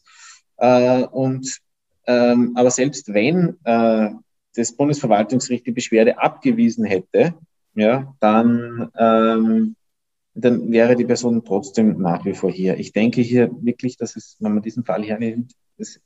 Äh, 0.58 1.04
und, 1.04 1.60
ähm, 2.06 2.54
aber 2.56 2.70
selbst 2.70 3.14
wenn 3.14 3.58
äh, 3.64 4.12
das 4.56 4.74
Bundesverwaltungsgericht 4.74 5.66
die 5.66 5.72
Beschwerde 5.72 6.20
abgewiesen 6.20 6.86
hätte, 6.86 7.34
ja, 7.74 8.16
dann, 8.20 8.92
ähm, 8.98 9.76
dann 10.36 10.72
wäre 10.72 10.96
die 10.96 11.06
Person 11.06 11.44
trotzdem 11.44 12.00
nach 12.00 12.24
wie 12.26 12.36
vor 12.36 12.52
hier. 12.52 12.78
Ich 12.78 12.94
denke 12.94 13.22
hier 13.22 13.50
wirklich, 13.62 13.98
dass 13.98 14.16
es, 14.16 14.38
wenn 14.40 14.54
man 14.54 14.64
diesen 14.64 14.86
Fall 14.86 15.04
hernimmt, 15.04 15.54
es 15.78 16.00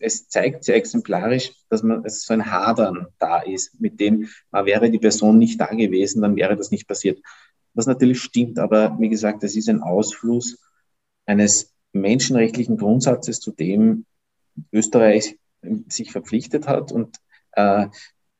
es 0.00 0.28
zeigt 0.28 0.64
sehr 0.64 0.74
exemplarisch, 0.74 1.52
dass 1.68 1.84
man 1.84 2.04
es 2.04 2.24
so 2.24 2.32
ein 2.32 2.50
Hadern 2.50 3.06
da 3.20 3.40
ist, 3.40 3.80
mit 3.80 4.00
dem 4.00 4.28
äh, 4.52 4.64
wäre 4.64 4.90
die 4.90 4.98
Person 4.98 5.38
nicht 5.38 5.60
da 5.60 5.66
gewesen, 5.66 6.22
dann 6.22 6.34
wäre 6.34 6.56
das 6.56 6.72
nicht 6.72 6.88
passiert. 6.88 7.20
Was 7.74 7.86
natürlich 7.86 8.20
stimmt, 8.20 8.58
aber 8.58 8.96
wie 8.98 9.08
gesagt, 9.08 9.44
es 9.44 9.56
ist 9.56 9.68
ein 9.68 9.82
Ausfluss 9.82 10.58
eines 11.26 11.72
menschenrechtlichen 11.92 12.76
Grundsatzes, 12.76 13.40
zu 13.40 13.52
dem 13.52 14.06
Österreich 14.72 15.38
sich 15.88 16.12
verpflichtet 16.12 16.66
hat 16.66 16.92
und 16.92 17.16
äh, 17.52 17.86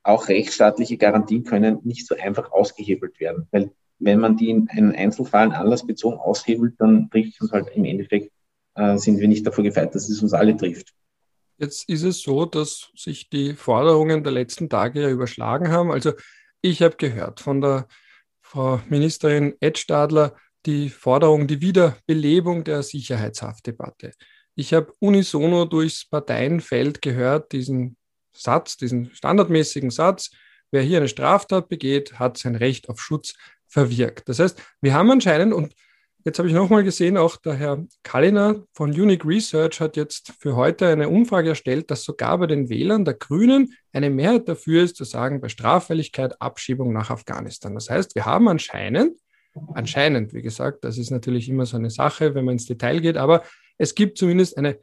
auch 0.03 0.29
rechtsstaatliche 0.29 0.97
Garantien 0.97 1.45
können 1.45 1.79
nicht 1.85 2.07
so 2.07 2.17
einfach 2.17 2.53
ausgehebelt 2.53 3.21
werden, 3.21 3.47
weil 3.51 3.71
wenn 3.99 4.19
man 4.19 4.37
die 4.37 4.49
in 4.51 4.69
einen 4.71 4.95
Einzelfall 4.95 5.53
anlassbezogen 5.53 6.19
aushebelt, 6.19 6.75
dann 6.79 7.11
trifft 7.11 7.35
es 7.35 7.41
uns 7.43 7.53
halt 7.53 7.69
im 7.75 7.85
Endeffekt, 7.85 8.33
äh, 8.75 8.97
sind 8.97 9.21
wir 9.21 9.29
nicht 9.29 9.47
davor 9.47 9.63
gefeit, 9.63 9.95
dass 9.95 10.09
es 10.09 10.23
uns 10.23 10.33
alle 10.33 10.57
trifft. 10.57 10.95
Jetzt 11.59 11.87
ist 11.91 12.05
es 12.05 12.23
so, 12.23 12.47
dass 12.47 12.91
sich 12.97 13.29
die 13.29 13.53
Forderungen 13.53 14.25
der 14.25 14.33
letzten 14.33 14.71
Tage 14.71 15.03
ja 15.03 15.11
überschlagen 15.11 15.69
haben. 15.69 15.93
Also 15.93 16.13
ich 16.63 16.81
habe 16.81 16.97
gehört 16.97 17.41
von 17.41 17.61
der 17.61 17.87
Frau 18.51 18.81
Ministerin 18.89 19.55
Ed 19.61 19.79
Stadler 19.79 20.35
die 20.67 20.89
Forderung, 20.91 21.47
die 21.47 21.61
Wiederbelebung 21.61 22.65
der 22.65 22.83
Sicherheitshaftdebatte. 22.83 24.11
Ich 24.57 24.75
habe 24.75 24.93
unisono 24.99 25.67
durchs 25.67 26.05
Parteienfeld 26.05 27.01
gehört, 27.01 27.53
diesen 27.53 27.97
Satz, 28.33 28.77
diesen 28.77 29.15
standardmäßigen 29.15 29.91
Satz, 29.91 30.33
wer 30.73 30.83
hier 30.83 30.99
eine 30.99 31.07
Straftat 31.07 31.69
begeht, 31.69 32.19
hat 32.19 32.39
sein 32.39 32.57
Recht 32.57 32.89
auf 32.89 33.01
Schutz 33.01 33.35
verwirkt. 33.69 34.29
Das 34.29 34.41
heißt, 34.41 34.61
wir 34.81 34.95
haben 34.95 35.13
anscheinend, 35.13 35.55
und 35.55 35.73
jetzt 36.25 36.39
habe 36.39 36.49
ich 36.49 36.55
nochmal 36.55 36.85
gesehen, 36.85 37.17
auch 37.17 37.37
der 37.37 37.55
Herr 37.55 37.85
Kalliner 38.03 38.65
von 38.73 38.91
Unique 38.91 39.25
Research 39.25 39.81
hat 39.81 39.97
jetzt 39.97 40.33
für 40.39 40.57
heute 40.57 40.89
eine 40.89 41.09
Umfrage 41.09 41.51
erstellt, 41.51 41.91
dass 41.91 42.05
sogar 42.05 42.39
bei 42.39 42.47
den 42.47 42.69
Wählern 42.69 43.05
der 43.05 43.15
Grünen 43.15 43.75
eine 43.93 44.11
Mehrheit 44.11 44.49
dafür 44.49 44.83
ist, 44.83 44.97
zu 44.97 45.05
sagen, 45.05 45.41
bei 45.41 45.49
Straffälligkeit 45.49 46.41
Abschiebung 46.41 46.93
nach 46.93 47.11
Afghanistan. 47.11 47.75
Das 47.75 47.91
heißt, 47.91 48.15
wir 48.15 48.27
haben 48.27 48.49
anscheinend, 48.49 49.19
anscheinend, 49.75 50.33
wie 50.35 50.43
gesagt, 50.43 50.85
das 50.85 50.99
ist 50.99 51.11
natürlich 51.11 51.49
immer 51.49 51.67
so 51.67 51.77
eine 51.77 51.91
Sache, 51.91 52.35
wenn 52.35 52.45
man 52.45 52.53
ins 52.53 52.67
Detail 52.67 53.01
geht, 53.01 53.17
aber 53.17 53.43
es 53.79 53.95
gibt 53.95 54.19
zumindest 54.19 54.57
eine, 54.59 54.79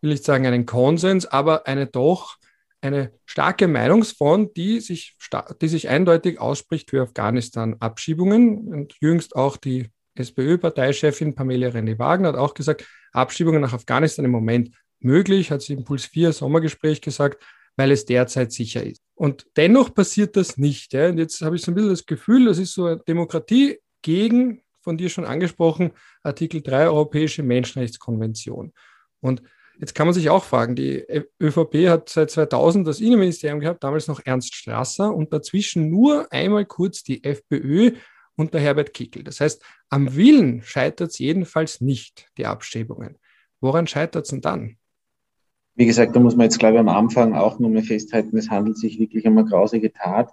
will 0.00 0.12
ich 0.12 0.22
sagen, 0.22 0.46
einen 0.46 0.66
Konsens, 0.66 1.26
aber 1.26 1.66
eine 1.66 1.86
doch 1.86 2.36
eine 2.82 3.12
starke 3.26 3.68
Meinungsfront, 3.68 4.56
die 4.56 4.80
sich, 4.80 5.16
die 5.60 5.68
sich 5.68 5.88
eindeutig 5.88 6.40
ausspricht 6.40 6.90
für 6.90 7.02
Afghanistan-Abschiebungen. 7.02 8.66
Und 8.68 8.96
jüngst 9.00 9.36
auch 9.36 9.56
die 9.56 9.88
SPÖ-Parteichefin 10.14 11.34
Pamela 11.34 11.68
René-Wagner 11.68 12.28
hat 12.28 12.36
auch 12.36 12.54
gesagt, 12.54 12.86
Abschiebungen 13.12 13.60
nach 13.60 13.72
Afghanistan 13.72 14.24
im 14.24 14.30
Moment 14.30 14.74
möglich, 15.00 15.50
hat 15.50 15.62
sie 15.62 15.74
im 15.74 15.84
Puls 15.84 16.06
4 16.06 16.32
Sommergespräch 16.32 17.00
gesagt, 17.00 17.42
weil 17.76 17.90
es 17.90 18.04
derzeit 18.04 18.52
sicher 18.52 18.84
ist. 18.84 19.02
Und 19.14 19.46
dennoch 19.56 19.94
passiert 19.94 20.36
das 20.36 20.58
nicht. 20.58 20.92
Ja. 20.92 21.08
Und 21.08 21.18
jetzt 21.18 21.40
habe 21.42 21.56
ich 21.56 21.62
so 21.62 21.70
ein 21.70 21.74
bisschen 21.74 21.90
das 21.90 22.06
Gefühl, 22.06 22.46
das 22.46 22.58
ist 22.58 22.74
so 22.74 22.86
eine 22.86 22.98
Demokratie 22.98 23.78
gegen, 24.02 24.62
von 24.80 24.98
dir 24.98 25.08
schon 25.08 25.24
angesprochen, 25.24 25.92
Artikel 26.22 26.60
3 26.60 26.86
Europäische 26.86 27.42
Menschenrechtskonvention. 27.42 28.72
Und 29.20 29.42
Jetzt 29.78 29.94
kann 29.94 30.06
man 30.06 30.14
sich 30.14 30.30
auch 30.30 30.44
fragen, 30.44 30.76
die 30.76 31.04
ÖVP 31.40 31.88
hat 31.88 32.08
seit 32.08 32.30
2000 32.30 32.86
das 32.86 33.00
Innenministerium 33.00 33.58
gehabt, 33.58 33.82
damals 33.82 34.06
noch 34.06 34.20
Ernst 34.24 34.54
Strasser 34.54 35.12
und 35.12 35.32
dazwischen 35.32 35.88
nur 35.90 36.30
einmal 36.32 36.66
kurz 36.66 37.02
die 37.02 37.24
FPÖ 37.24 37.92
unter 38.36 38.58
Herbert 38.58 38.94
Kickel. 38.94 39.24
Das 39.24 39.40
heißt, 39.40 39.62
am 39.88 40.14
Willen 40.16 40.62
scheitert 40.62 41.10
es 41.10 41.18
jedenfalls 41.18 41.80
nicht, 41.80 42.28
die 42.38 42.46
Abschiebungen. 42.46 43.18
Woran 43.60 43.86
scheitert 43.86 44.24
es 44.24 44.30
denn 44.30 44.40
dann? 44.40 44.76
Wie 45.74 45.86
gesagt, 45.86 46.14
da 46.14 46.20
muss 46.20 46.36
man 46.36 46.44
jetzt, 46.44 46.58
glaube 46.58 46.74
ich, 46.74 46.80
am 46.80 46.88
Anfang 46.88 47.34
auch 47.34 47.58
nur 47.58 47.70
mehr 47.70 47.82
festhalten, 47.82 48.36
es 48.36 48.50
handelt 48.50 48.76
sich 48.76 48.98
wirklich 48.98 49.26
um 49.26 49.38
eine 49.38 49.48
grausige 49.48 49.92
Tat 49.92 50.30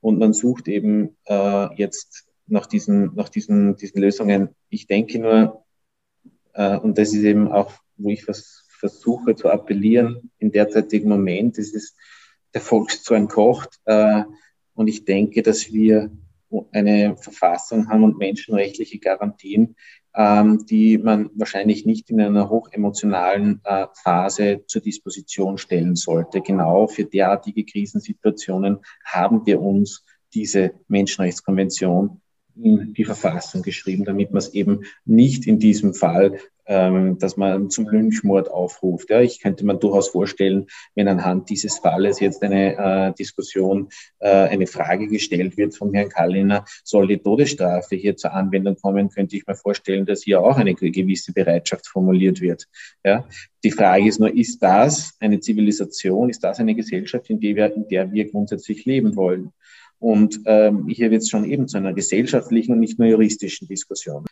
und 0.00 0.18
man 0.18 0.32
sucht 0.32 0.68
eben 0.68 1.16
äh, 1.26 1.74
jetzt 1.76 2.26
nach 2.46 2.66
diesen, 2.66 3.14
nach 3.14 3.30
diesen, 3.30 3.76
diesen 3.76 4.00
Lösungen. 4.00 4.50
Ich 4.68 4.86
denke 4.86 5.18
nur, 5.18 5.64
äh, 6.52 6.76
und 6.76 6.98
das 6.98 7.14
ist 7.14 7.22
eben 7.22 7.50
auch, 7.50 7.72
wo 7.96 8.10
ich 8.10 8.28
was 8.28 8.66
versuche 8.68 9.34
zu 9.34 9.48
appellieren 9.48 10.30
im 10.38 10.52
derzeitigen 10.52 11.08
Moment. 11.08 11.58
Es 11.58 11.72
ist 11.72 11.96
der 12.52 12.60
Volkszorn 12.60 13.28
kocht. 13.28 13.80
Äh, 13.86 14.24
und 14.74 14.88
ich 14.88 15.04
denke, 15.04 15.42
dass 15.42 15.72
wir 15.72 16.10
eine 16.72 17.16
Verfassung 17.16 17.88
haben 17.88 18.04
und 18.04 18.18
menschenrechtliche 18.18 18.98
Garantien, 18.98 19.76
ähm, 20.14 20.64
die 20.66 20.98
man 20.98 21.30
wahrscheinlich 21.34 21.86
nicht 21.86 22.10
in 22.10 22.20
einer 22.20 22.48
hochemotionalen 22.48 23.60
äh, 23.64 23.86
Phase 24.02 24.62
zur 24.66 24.82
Disposition 24.82 25.58
stellen 25.58 25.96
sollte. 25.96 26.40
Genau 26.40 26.86
für 26.86 27.04
derartige 27.04 27.64
Krisensituationen 27.64 28.78
haben 29.04 29.46
wir 29.46 29.60
uns 29.60 30.04
diese 30.32 30.72
Menschenrechtskonvention 30.88 32.20
in 32.56 32.94
die 32.94 33.04
Verfassung 33.04 33.62
geschrieben, 33.62 34.04
damit 34.04 34.30
man 34.30 34.38
es 34.38 34.54
eben 34.54 34.84
nicht 35.04 35.46
in 35.46 35.58
diesem 35.58 35.94
Fall 35.94 36.38
ähm, 36.66 37.18
dass 37.18 37.36
man 37.36 37.70
zum 37.70 37.88
Lynchmord 37.88 38.50
aufruft. 38.50 39.10
Ja, 39.10 39.20
ich 39.20 39.40
könnte 39.40 39.64
mir 39.64 39.76
durchaus 39.76 40.08
vorstellen, 40.08 40.66
wenn 40.94 41.08
anhand 41.08 41.50
dieses 41.50 41.78
Falles 41.78 42.20
jetzt 42.20 42.42
eine 42.42 42.76
äh, 42.76 43.14
Diskussion, 43.14 43.88
äh, 44.18 44.28
eine 44.28 44.66
Frage 44.66 45.08
gestellt 45.08 45.56
wird 45.56 45.76
von 45.76 45.92
Herrn 45.92 46.08
Kalliner, 46.08 46.64
soll 46.82 47.08
die 47.08 47.18
Todesstrafe 47.18 47.96
hier 47.96 48.16
zur 48.16 48.32
Anwendung 48.32 48.76
kommen, 48.76 49.10
könnte 49.10 49.36
ich 49.36 49.46
mir 49.46 49.54
vorstellen, 49.54 50.06
dass 50.06 50.22
hier 50.22 50.40
auch 50.40 50.56
eine 50.56 50.74
gewisse 50.74 51.32
Bereitschaft 51.32 51.86
formuliert 51.86 52.40
wird. 52.40 52.66
Ja, 53.04 53.26
die 53.62 53.70
Frage 53.70 54.08
ist 54.08 54.20
nur, 54.20 54.34
ist 54.34 54.62
das 54.62 55.14
eine 55.20 55.40
Zivilisation, 55.40 56.30
ist 56.30 56.44
das 56.44 56.60
eine 56.60 56.74
Gesellschaft, 56.74 57.28
in 57.30 57.40
der 57.40 57.56
wir, 57.56 57.74
in 57.74 57.88
der 57.88 58.12
wir 58.12 58.30
grundsätzlich 58.30 58.84
leben 58.84 59.16
wollen? 59.16 59.52
Und 59.98 60.40
ähm, 60.44 60.86
hier 60.88 61.10
wird 61.10 61.22
es 61.22 61.30
schon 61.30 61.44
eben 61.44 61.66
zu 61.68 61.78
einer 61.78 61.94
gesellschaftlichen 61.94 62.72
und 62.72 62.80
nicht 62.80 62.98
nur 62.98 63.08
juristischen 63.08 63.68
Diskussion 63.68 64.24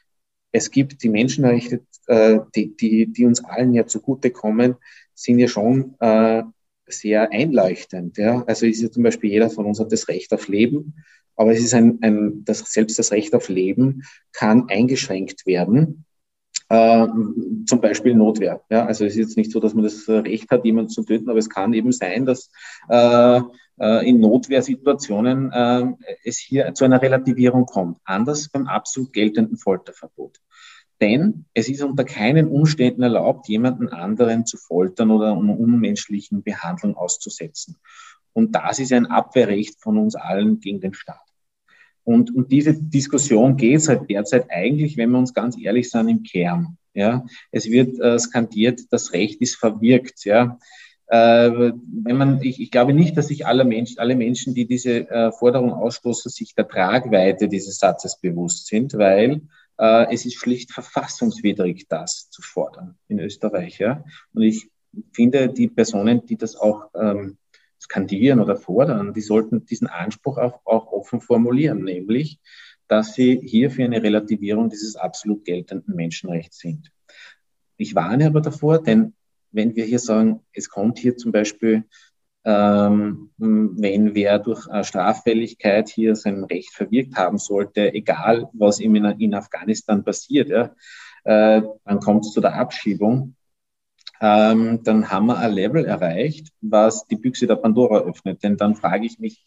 es 0.53 0.71
gibt 0.71 1.03
die 1.03 1.09
Menschenrechte, 1.09 1.81
äh, 2.07 2.39
die, 2.55 2.77
die, 2.77 3.07
die 3.07 3.25
uns 3.25 3.43
allen 3.45 3.75
ja 3.75 3.87
zugutekommen, 3.87 4.77
sind 5.15 5.39
ja 5.39 5.49
schon 5.49 5.95
äh, 6.01 6.43
sehr 6.87 7.33
einleuchtend. 7.33 8.19
Ja? 8.19 8.45
Also 8.47 8.67
ist 8.67 8.83
ja 8.83 8.91
zum 8.91 9.03
Beispiel 9.03 9.31
jeder 9.31 9.51
von 9.51 9.67
uns 9.67 9.81
hat 9.81 9.91
das 9.91 10.09
Recht 10.09 10.33
auf 10.33 10.49
Leben, 10.49 10.95
aber 11.37 11.53
es 11.53 11.61
ist 11.61 11.75
ein, 11.75 11.99
ein 12.03 12.45
das, 12.45 12.61
selbst 12.71 12.99
das 12.99 13.11
Recht 13.11 13.35
auf 13.35 13.49
Leben 13.49 14.03
kann 14.33 14.69
eingeschränkt 14.69 15.47
werden. 15.47 16.05
Äh, 16.73 17.07
zum 17.67 17.83
Beispiel 17.83 18.15
Notwehr. 18.15 18.63
Ja? 18.71 18.87
Also 18.87 19.05
es 19.05 19.13
ist 19.13 19.19
jetzt 19.19 19.37
nicht 19.37 19.53
so, 19.53 19.61
dass 19.61 19.75
man 19.75 19.85
das 19.85 20.09
Recht 20.09 20.51
hat, 20.51 20.65
jemanden 20.65 20.89
zu 20.89 21.05
töten, 21.05 21.29
aber 21.29 21.39
es 21.39 21.51
kann 21.51 21.75
eben 21.75 21.93
sein, 21.93 22.25
dass 22.25 22.51
äh, 22.89 23.43
äh, 23.79 24.09
in 24.09 24.21
Notwehrsituationen 24.21 25.53
äh, 25.53 25.93
es 26.25 26.39
hier 26.39 26.73
zu 26.73 26.87
einer 26.87 27.03
Relativierung 27.03 27.67
kommt. 27.67 27.99
Anders 28.05 28.49
beim 28.49 28.69
absolut 28.69 29.13
geltenden 29.13 29.59
Folterverbot. 29.59 30.41
Denn 30.99 31.45
es 31.53 31.69
ist 31.69 31.83
unter 31.83 32.05
keinen 32.05 32.49
Umständen 32.49 33.03
erlaubt, 33.03 33.49
jemanden 33.49 33.89
anderen 33.91 34.47
zu 34.47 34.57
foltern 34.57 35.11
oder 35.11 35.33
einer 35.33 35.59
unmenschlichen 35.59 36.43
Behandlung 36.43 36.97
auszusetzen. 36.97 37.77
Und 38.33 38.55
das 38.55 38.79
ist 38.79 38.95
ein 38.95 39.05
Abwehrrecht 39.05 39.79
von 39.83 39.99
uns 39.99 40.15
allen 40.15 40.61
gegen 40.61 40.81
den 40.81 40.95
Staat. 40.95 41.32
Und, 42.05 42.35
und 42.35 42.51
diese 42.51 42.75
Diskussion 42.75 43.57
geht 43.57 43.87
halt 43.89 44.11
derzeit 44.11 44.47
eigentlich, 44.51 44.97
wenn 44.97 45.11
wir 45.11 45.19
uns 45.19 45.35
ganz 45.35 45.57
ehrlich 45.59 45.91
sind, 45.91 46.09
im 46.09 46.23
Kern. 46.23 46.77
Ja, 46.95 47.25
es 47.51 47.71
wird 47.71 47.99
äh, 48.01 48.19
skandiert, 48.19 48.81
das 48.91 49.13
Recht 49.13 49.41
ist 49.41 49.57
verwirkt. 49.57 50.25
Ja, 50.25 50.59
äh, 51.13 51.73
wenn 52.05 52.17
man, 52.17 52.43
ich, 52.43 52.61
ich 52.61 52.71
glaube 52.71 52.93
nicht, 52.95 53.17
dass 53.17 53.29
sich 53.29 53.47
alle 53.47 53.65
Menschen, 53.65 53.99
alle 53.99 54.17
Menschen, 54.17 54.55
die 54.55 54.67
diese 54.67 55.11
äh, 55.11 55.33
Forderung 55.33 55.73
ausstoßen, 55.73 56.31
sich 56.31 56.55
der 56.55 56.69
Tragweite 56.69 57.49
dieses 57.49 57.79
Satzes 57.79 58.19
bewusst 58.21 58.67
sind, 58.67 58.95
weil 58.95 59.43
äh, 59.79 60.13
es 60.13 60.25
ist 60.25 60.37
schlicht 60.37 60.73
verfassungswidrig, 60.73 61.87
das 61.89 62.31
zu 62.31 62.41
fordern 62.41 62.97
in 63.09 63.21
Österreich. 63.21 63.79
Ja? 63.79 64.05
Und 64.33 64.43
ich 64.43 64.71
finde, 65.13 65.49
die 65.49 65.69
Personen, 65.69 66.25
die 66.25 66.37
das 66.37 66.57
auch 66.57 66.87
ähm, 66.95 67.37
skandieren 67.83 68.41
oder 68.41 68.57
fordern, 68.57 69.13
die 69.13 69.21
sollten 69.21 69.67
diesen 69.67 69.89
Anspruch 69.89 70.39
auch, 70.39 70.61
auch 70.65 70.87
offen 70.93 71.21
formulieren, 71.21 71.83
nämlich, 71.83 72.39
dass 72.89 73.15
sie 73.15 73.41
hier 73.43 73.71
für 73.71 73.85
eine 73.85 74.03
Relativierung 74.03 74.69
dieses 74.69 74.97
absolut 74.97 75.45
geltenden 75.45 75.95
Menschenrechts 75.97 76.59
sind. 76.59 76.93
Ich 77.77 77.95
warne 77.95 78.27
aber 78.27 78.41
davor, 78.41 78.83
denn 78.83 79.15
wenn 79.51 79.75
wir 79.75 79.85
hier 79.85 79.99
sagen, 79.99 80.41
es 80.53 80.69
kommt 80.69 80.99
hier 80.99 81.17
zum 81.17 81.33
Beispiel, 81.33 81.85
ähm, 82.45 83.31
wenn 83.39 84.15
wer 84.15 84.39
durch 84.39 84.67
äh, 84.69 84.83
Straffälligkeit 84.83 85.89
hier 85.89 86.17
sein 86.17 86.45
Recht 86.45 86.73
verwirkt 86.73 87.17
haben 87.17 87.39
sollte, 87.39 87.93
egal 87.95 88.49
was 88.53 88.81
ihm 88.81 88.95
in, 88.97 89.05
in 89.05 89.35
Afghanistan 89.35 90.05
passiert, 90.05 90.49
ja, 90.49 90.75
äh, 91.25 91.63
dann 91.85 92.01
kommt 92.01 92.27
es 92.27 92.33
zu 92.33 92.41
der 92.41 92.55
Abschiebung, 92.55 93.37
ähm, 94.23 94.85
dann 94.85 95.11
haben 95.11 95.27
wir 95.27 95.39
ein 95.39 95.53
Level 95.53 95.85
erreicht, 95.85 96.53
was 96.61 97.09
die 97.09 97.17
Büchse 97.17 97.49
der 97.49 97.57
Pandora 97.57 98.03
öffnet. 98.03 98.45
Denn 98.45 98.57
dann 98.57 98.77
frage 98.77 99.05
ich 99.05 99.19
mich, 99.19 99.45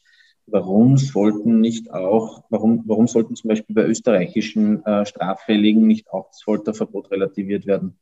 warum 0.47 0.97
sollten 0.97 1.61
nicht 1.61 1.91
auch, 1.91 2.43
warum, 2.49 2.84
warum 2.86 3.07
sollten 3.07 3.38
zum 3.38 3.47
Beispiel 3.47 3.73
bei 3.73 3.86
österreichischen 3.86 4.86
äh, 4.86 5.05
Straffälligen 5.05 5.88
nicht 5.88 6.11
auch 6.11 6.28
das 6.28 6.43
Folterverbot 6.43 7.09
relativiert 7.09 7.65
werden? 7.65 7.97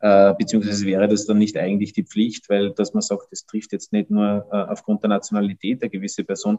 Äh, 0.00 0.34
beziehungsweise 0.34 0.84
wäre 0.84 1.08
das 1.08 1.24
dann 1.24 1.38
nicht 1.38 1.56
eigentlich 1.56 1.94
die 1.94 2.04
Pflicht, 2.04 2.50
weil 2.50 2.72
dass 2.72 2.92
man 2.92 3.00
sagt, 3.00 3.32
das 3.32 3.46
trifft 3.46 3.72
jetzt 3.72 3.94
nicht 3.94 4.10
nur 4.10 4.46
äh, 4.52 4.56
aufgrund 4.56 5.02
der 5.02 5.08
Nationalität 5.08 5.80
der 5.80 5.88
gewisse 5.88 6.24
Person 6.24 6.58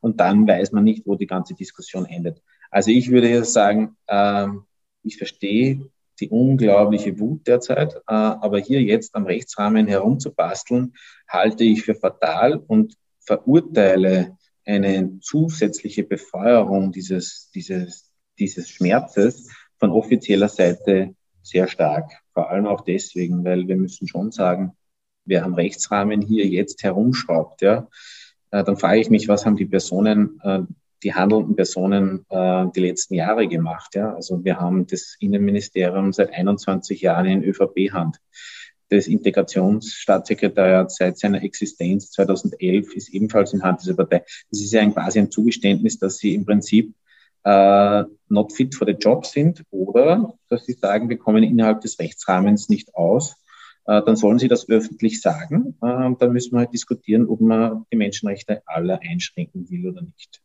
und 0.00 0.18
dann 0.18 0.48
weiß 0.48 0.72
man 0.72 0.84
nicht, 0.84 1.06
wo 1.06 1.14
die 1.14 1.26
ganze 1.26 1.54
Diskussion 1.54 2.06
endet. 2.06 2.42
Also 2.70 2.90
ich 2.90 3.10
würde 3.10 3.28
ja 3.28 3.44
sagen, 3.44 3.96
äh, 4.06 4.48
ich 5.02 5.18
verstehe 5.18 5.90
die 6.20 6.28
unglaubliche 6.28 7.18
Wut 7.18 7.46
derzeit, 7.46 7.94
äh, 7.94 8.00
aber 8.06 8.58
hier 8.58 8.82
jetzt 8.82 9.14
am 9.14 9.24
Rechtsrahmen 9.24 9.86
herumzubasteln, 9.86 10.94
halte 11.28 11.64
ich 11.64 11.82
für 11.82 11.94
fatal 11.94 12.56
und 12.56 12.94
verurteile 13.20 14.36
eine 14.64 15.18
zusätzliche 15.20 16.04
Befeuerung 16.04 16.92
dieses, 16.92 17.50
dieses, 17.54 18.10
dieses 18.38 18.68
Schmerzes 18.68 19.48
von 19.78 19.90
offizieller 19.90 20.48
Seite 20.48 21.14
sehr 21.42 21.66
stark. 21.66 22.12
Vor 22.34 22.50
allem 22.50 22.66
auch 22.66 22.82
deswegen, 22.82 23.44
weil 23.44 23.66
wir 23.66 23.76
müssen 23.76 24.06
schon 24.06 24.30
sagen, 24.30 24.72
wer 25.24 25.44
am 25.44 25.54
Rechtsrahmen 25.54 26.20
hier 26.20 26.46
jetzt 26.46 26.82
herumschraubt, 26.82 27.62
ja, 27.62 27.88
äh, 28.50 28.64
dann 28.64 28.76
frage 28.76 29.00
ich 29.00 29.10
mich, 29.10 29.28
was 29.28 29.46
haben 29.46 29.56
die 29.56 29.66
Personen, 29.66 30.40
äh, 30.42 30.60
die 31.02 31.14
handelnden 31.14 31.56
Personen 31.56 32.26
äh, 32.28 32.66
die 32.74 32.80
letzten 32.80 33.14
Jahre 33.14 33.48
gemacht, 33.48 33.94
ja. 33.94 34.14
Also 34.14 34.44
wir 34.44 34.60
haben 34.60 34.86
das 34.86 35.16
Innenministerium 35.18 36.12
seit 36.12 36.32
21 36.32 37.00
Jahren 37.00 37.26
in 37.26 37.44
ÖVP-Hand. 37.44 38.18
Das 38.88 39.06
Integrationsstaatssekretariat 39.06 40.90
seit 40.90 41.16
seiner 41.18 41.42
Existenz 41.42 42.10
2011 42.10 42.94
ist 42.94 43.08
ebenfalls 43.10 43.52
in 43.52 43.62
Hand 43.62 43.82
dieser 43.82 43.94
Partei. 43.94 44.24
Das 44.50 44.60
ist 44.60 44.72
ja 44.72 44.80
ein, 44.80 44.92
quasi 44.92 45.20
ein 45.20 45.30
Zugeständnis, 45.30 45.98
dass 45.98 46.18
sie 46.18 46.34
im 46.34 46.44
Prinzip 46.44 46.92
äh, 47.44 48.04
not 48.28 48.52
fit 48.52 48.74
for 48.74 48.86
the 48.86 48.94
job 48.94 49.24
sind 49.26 49.62
oder 49.70 50.34
dass 50.48 50.66
sie 50.66 50.72
sagen, 50.72 51.08
wir 51.08 51.18
kommen 51.18 51.42
innerhalb 51.42 51.80
des 51.80 51.98
Rechtsrahmens 51.98 52.68
nicht 52.68 52.94
aus, 52.94 53.36
äh, 53.86 54.02
dann 54.02 54.16
sollen 54.16 54.38
sie 54.38 54.48
das 54.48 54.68
öffentlich 54.68 55.20
sagen. 55.20 55.76
Äh, 55.82 56.10
dann 56.18 56.32
müssen 56.32 56.52
wir 56.52 56.58
halt 56.58 56.72
diskutieren, 56.72 57.28
ob 57.28 57.40
man 57.40 57.86
die 57.92 57.96
Menschenrechte 57.96 58.62
aller 58.66 59.00
einschränken 59.02 59.70
will 59.70 59.88
oder 59.88 60.02
nicht. 60.02 60.42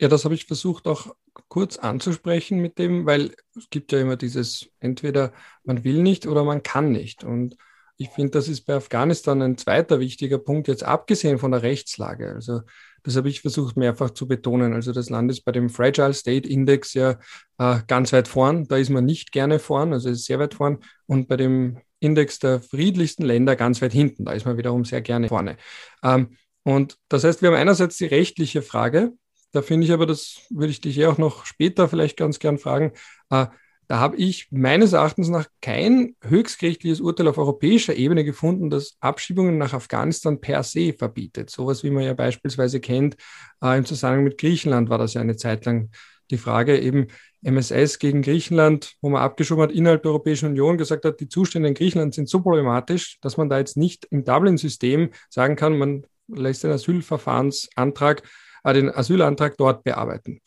Ja, 0.00 0.08
das 0.08 0.24
habe 0.24 0.34
ich 0.34 0.46
versucht 0.46 0.86
auch 0.86 1.14
kurz 1.48 1.76
anzusprechen 1.76 2.58
mit 2.58 2.78
dem, 2.78 3.04
weil 3.04 3.34
es 3.54 3.68
gibt 3.68 3.92
ja 3.92 4.00
immer 4.00 4.16
dieses, 4.16 4.70
entweder 4.78 5.32
man 5.62 5.84
will 5.84 6.02
nicht 6.02 6.26
oder 6.26 6.42
man 6.42 6.62
kann 6.62 6.90
nicht. 6.90 7.22
Und 7.22 7.56
ich 7.98 8.08
finde, 8.08 8.30
das 8.30 8.48
ist 8.48 8.62
bei 8.62 8.76
Afghanistan 8.76 9.42
ein 9.42 9.58
zweiter 9.58 10.00
wichtiger 10.00 10.38
Punkt, 10.38 10.68
jetzt 10.68 10.84
abgesehen 10.84 11.38
von 11.38 11.50
der 11.50 11.62
Rechtslage. 11.62 12.32
Also 12.32 12.62
das 13.02 13.14
habe 13.16 13.28
ich 13.28 13.42
versucht 13.42 13.76
mehrfach 13.76 14.08
zu 14.08 14.26
betonen. 14.26 14.72
Also 14.72 14.92
das 14.92 15.10
Land 15.10 15.30
ist 15.30 15.42
bei 15.42 15.52
dem 15.52 15.68
Fragile 15.68 16.14
State 16.14 16.48
Index 16.48 16.94
ja 16.94 17.18
äh, 17.58 17.80
ganz 17.86 18.14
weit 18.14 18.26
vorn. 18.26 18.66
Da 18.68 18.78
ist 18.78 18.88
man 18.88 19.04
nicht 19.04 19.32
gerne 19.32 19.58
vorn, 19.58 19.92
also 19.92 20.08
ist 20.08 20.24
sehr 20.24 20.38
weit 20.38 20.54
vorn. 20.54 20.78
Und 21.04 21.28
bei 21.28 21.36
dem 21.36 21.78
Index 21.98 22.38
der 22.38 22.62
friedlichsten 22.62 23.24
Länder 23.24 23.54
ganz 23.54 23.82
weit 23.82 23.92
hinten. 23.92 24.24
Da 24.24 24.32
ist 24.32 24.46
man 24.46 24.56
wiederum 24.56 24.86
sehr 24.86 25.02
gerne 25.02 25.28
vorne. 25.28 25.58
Ähm, 26.02 26.38
und 26.62 26.96
das 27.10 27.24
heißt, 27.24 27.42
wir 27.42 27.50
haben 27.50 27.56
einerseits 27.56 27.98
die 27.98 28.06
rechtliche 28.06 28.62
Frage. 28.62 29.12
Da 29.52 29.62
finde 29.62 29.86
ich 29.86 29.92
aber, 29.92 30.06
das 30.06 30.42
würde 30.50 30.70
ich 30.70 30.80
dich 30.80 30.96
ja 30.96 31.10
auch 31.10 31.18
noch 31.18 31.44
später 31.44 31.88
vielleicht 31.88 32.16
ganz 32.16 32.38
gern 32.38 32.58
fragen. 32.58 32.92
Äh, 33.30 33.46
da 33.88 33.98
habe 33.98 34.16
ich 34.18 34.46
meines 34.52 34.92
Erachtens 34.92 35.28
nach 35.30 35.48
kein 35.60 36.14
höchstgerichtliches 36.22 37.00
Urteil 37.00 37.26
auf 37.26 37.38
europäischer 37.38 37.96
Ebene 37.96 38.24
gefunden, 38.24 38.70
das 38.70 38.96
Abschiebungen 39.00 39.58
nach 39.58 39.72
Afghanistan 39.72 40.40
per 40.40 40.62
se 40.62 40.92
verbietet. 40.92 41.50
Sowas, 41.50 41.82
wie 41.82 41.90
man 41.90 42.04
ja 42.04 42.14
beispielsweise 42.14 42.78
kennt, 42.78 43.16
äh, 43.60 43.76
im 43.76 43.84
Zusammenhang 43.84 44.22
mit 44.22 44.38
Griechenland 44.38 44.90
war 44.90 44.98
das 44.98 45.14
ja 45.14 45.20
eine 45.20 45.36
Zeit 45.36 45.64
lang 45.64 45.90
die 46.30 46.38
Frage, 46.38 46.78
eben 46.78 47.08
MSS 47.42 47.98
gegen 47.98 48.22
Griechenland, 48.22 48.94
wo 49.00 49.10
man 49.10 49.22
abgeschoben 49.22 49.64
hat 49.64 49.72
innerhalb 49.72 50.02
der 50.02 50.12
Europäischen 50.12 50.50
Union, 50.50 50.78
gesagt 50.78 51.04
hat, 51.04 51.18
die 51.18 51.28
Zustände 51.28 51.68
in 51.68 51.74
Griechenland 51.74 52.14
sind 52.14 52.28
so 52.28 52.40
problematisch, 52.42 53.18
dass 53.20 53.36
man 53.36 53.48
da 53.48 53.58
jetzt 53.58 53.76
nicht 53.76 54.06
im 54.10 54.24
Dublin-System 54.24 55.10
sagen 55.28 55.56
kann, 55.56 55.76
man 55.76 56.06
lässt 56.28 56.62
den 56.62 56.70
Asylverfahrensantrag, 56.70 58.22
den 58.64 58.90
Asylantrag 58.90 59.56
dort 59.56 59.84
bearbeiten. 59.84 60.40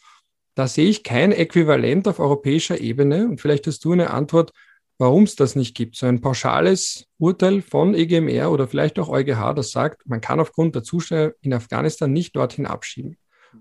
Da 0.55 0.67
sehe 0.67 0.89
ich 0.89 1.03
kein 1.03 1.31
Äquivalent 1.31 2.07
auf 2.07 2.19
europäischer 2.19 2.79
Ebene 2.79 3.27
und 3.27 3.41
vielleicht 3.41 3.65
hast 3.67 3.83
du 3.85 3.91
eine 3.91 4.11
Antwort, 4.11 4.51
warum 4.99 5.23
es 5.23 5.35
das 5.35 5.55
nicht 5.55 5.75
gibt. 5.75 5.95
So 5.95 6.05
ein 6.05 6.21
pauschales 6.21 7.05
Urteil 7.17 7.61
von 7.61 7.95
EGMR 7.95 8.51
oder 8.51 8.67
vielleicht 8.67 8.99
auch 8.99 9.09
EuGH, 9.09 9.53
das 9.55 9.71
sagt, 9.71 10.07
man 10.07 10.21
kann 10.21 10.39
aufgrund 10.39 10.75
der 10.75 10.83
Zustände 10.83 11.35
in 11.41 11.53
Afghanistan 11.53 12.13
nicht 12.13 12.35
dorthin 12.35 12.67
abschieben. 12.67 13.17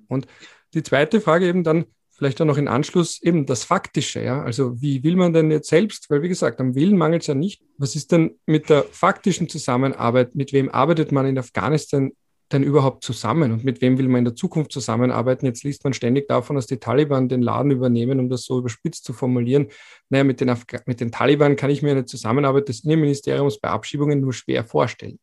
Und 0.08 0.26
die 0.74 0.82
zweite 0.82 1.20
Frage 1.20 1.46
eben 1.46 1.64
dann, 1.64 1.86
vielleicht 2.10 2.40
auch 2.40 2.46
noch 2.46 2.58
in 2.58 2.68
Anschluss 2.68 3.20
eben 3.22 3.46
das 3.46 3.64
Faktische, 3.64 4.22
ja. 4.22 4.42
Also 4.42 4.80
wie 4.80 5.02
will 5.02 5.16
man 5.16 5.32
denn 5.32 5.50
jetzt 5.50 5.68
selbst, 5.68 6.08
weil 6.10 6.22
wie 6.22 6.28
gesagt, 6.28 6.60
am 6.60 6.74
Willen 6.74 6.96
mangelt 6.96 7.22
es 7.22 7.26
ja 7.26 7.34
nicht. 7.34 7.62
Was 7.78 7.96
ist 7.96 8.12
denn 8.12 8.38
mit 8.46 8.70
der 8.70 8.84
faktischen 8.84 9.48
Zusammenarbeit? 9.48 10.34
Mit 10.34 10.52
wem 10.52 10.70
arbeitet 10.70 11.10
man 11.10 11.26
in 11.26 11.38
Afghanistan 11.38 12.12
denn 12.52 12.62
überhaupt 12.62 13.04
zusammen 13.04 13.52
und 13.52 13.64
mit 13.64 13.80
wem 13.80 13.98
will 13.98 14.08
man 14.08 14.20
in 14.20 14.24
der 14.24 14.34
Zukunft 14.34 14.72
zusammenarbeiten? 14.72 15.46
Jetzt 15.46 15.64
liest 15.64 15.84
man 15.84 15.92
ständig 15.92 16.28
davon, 16.28 16.56
dass 16.56 16.66
die 16.66 16.78
Taliban 16.78 17.28
den 17.28 17.42
Laden 17.42 17.70
übernehmen, 17.70 18.20
um 18.20 18.28
das 18.28 18.44
so 18.44 18.58
überspitzt 18.58 19.04
zu 19.04 19.12
formulieren. 19.12 19.68
Naja, 20.08 20.24
mit 20.24 20.40
den, 20.40 20.50
Afga 20.50 20.80
mit 20.86 21.00
den 21.00 21.12
Taliban 21.12 21.56
kann 21.56 21.70
ich 21.70 21.82
mir 21.82 21.92
eine 21.92 22.04
Zusammenarbeit 22.04 22.68
des 22.68 22.84
Innenministeriums 22.84 23.58
bei 23.58 23.68
Abschiebungen 23.68 24.20
nur 24.20 24.32
schwer 24.32 24.64
vorstellen. 24.64 25.18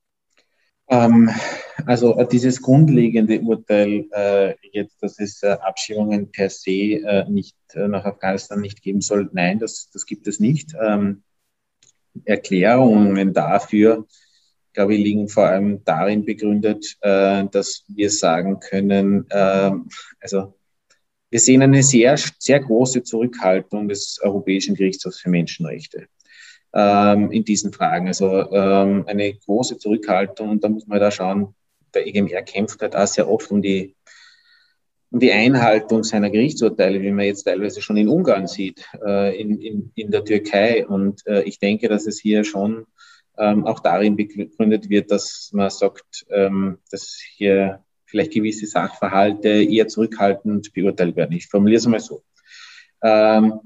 Ähm, 0.89 1.29
also 1.85 2.17
äh, 2.17 2.27
dieses 2.27 2.61
grundlegende 2.61 3.39
Urteil 3.41 4.05
äh, 4.11 4.55
jetzt, 4.71 5.01
dass 5.01 5.19
es 5.19 5.43
äh, 5.43 5.57
Abschiebungen 5.61 6.31
per 6.31 6.49
se 6.49 6.71
äh, 6.71 7.29
nicht 7.29 7.55
äh, 7.73 7.87
nach 7.87 8.05
Afghanistan 8.05 8.59
nicht 8.59 8.81
geben 8.81 9.01
soll, 9.01 9.29
nein, 9.33 9.59
das, 9.59 9.89
das 9.93 10.05
gibt 10.05 10.27
es 10.27 10.39
nicht. 10.39 10.73
Ähm, 10.81 11.23
Erklärungen 12.25 13.33
dafür 13.33 14.07
glaube 14.79 14.95
ich, 14.95 15.03
liegen 15.03 15.27
vor 15.27 15.43
allem 15.43 15.83
darin 15.83 16.23
begründet, 16.23 16.95
äh, 17.01 17.43
dass 17.51 17.83
wir 17.89 18.09
sagen 18.09 18.61
können, 18.61 19.25
äh, 19.29 19.71
also 20.21 20.53
wir 21.29 21.39
sehen 21.41 21.61
eine 21.61 21.83
sehr, 21.83 22.15
sehr 22.37 22.61
große 22.61 23.03
Zurückhaltung 23.03 23.89
des 23.89 24.19
Europäischen 24.21 24.75
Gerichtshofs 24.75 25.19
für 25.19 25.29
Menschenrechte 25.29 26.07
ähm, 26.73 27.29
in 27.29 27.43
diesen 27.43 27.73
Fragen. 27.73 28.07
Also 28.07 28.49
ähm, 28.53 29.03
eine 29.05 29.33
große 29.33 29.79
Zurückhaltung 29.79 30.47
und 30.47 30.63
da 30.63 30.69
muss 30.69 30.87
man 30.87 31.01
da 31.01 31.11
schauen, 31.11 31.53
der 31.93 32.07
EGMR 32.07 32.43
kämpft 32.43 32.81
halt 32.81 32.95
auch 32.95 33.05
sehr 33.05 33.29
oft 33.29 33.51
um 33.51 33.61
die, 33.61 33.97
die 35.11 35.33
Einhaltung 35.33 36.05
seiner 36.05 36.29
Gerichtsurteile, 36.29 37.01
wie 37.01 37.11
man 37.11 37.25
jetzt 37.25 37.43
teilweise 37.43 37.81
schon 37.81 37.97
in 37.97 38.07
Ungarn 38.07 38.47
sieht, 38.47 38.85
äh, 39.05 39.37
in, 39.37 39.59
in, 39.59 39.91
in 39.95 40.09
der 40.09 40.23
Türkei. 40.23 40.87
Und 40.87 41.27
äh, 41.27 41.43
ich 41.43 41.59
denke, 41.59 41.89
dass 41.89 42.07
es 42.07 42.17
hier 42.17 42.45
schon 42.45 42.85
ähm, 43.39 43.65
auch 43.65 43.79
darin 43.79 44.15
begründet 44.15 44.89
wird, 44.89 45.11
dass 45.11 45.49
man 45.53 45.69
sagt, 45.69 46.25
ähm, 46.29 46.79
dass 46.91 47.19
hier 47.35 47.83
vielleicht 48.05 48.33
gewisse 48.33 48.65
Sachverhalte 48.65 49.49
eher 49.49 49.87
zurückhaltend 49.87 50.73
beurteilt 50.73 51.15
werden. 51.15 51.35
Ich 51.35 51.47
formuliere 51.47 51.79
es 51.79 51.87
mal 51.87 51.99
so. 51.99 52.23
Ähm, 53.03 53.59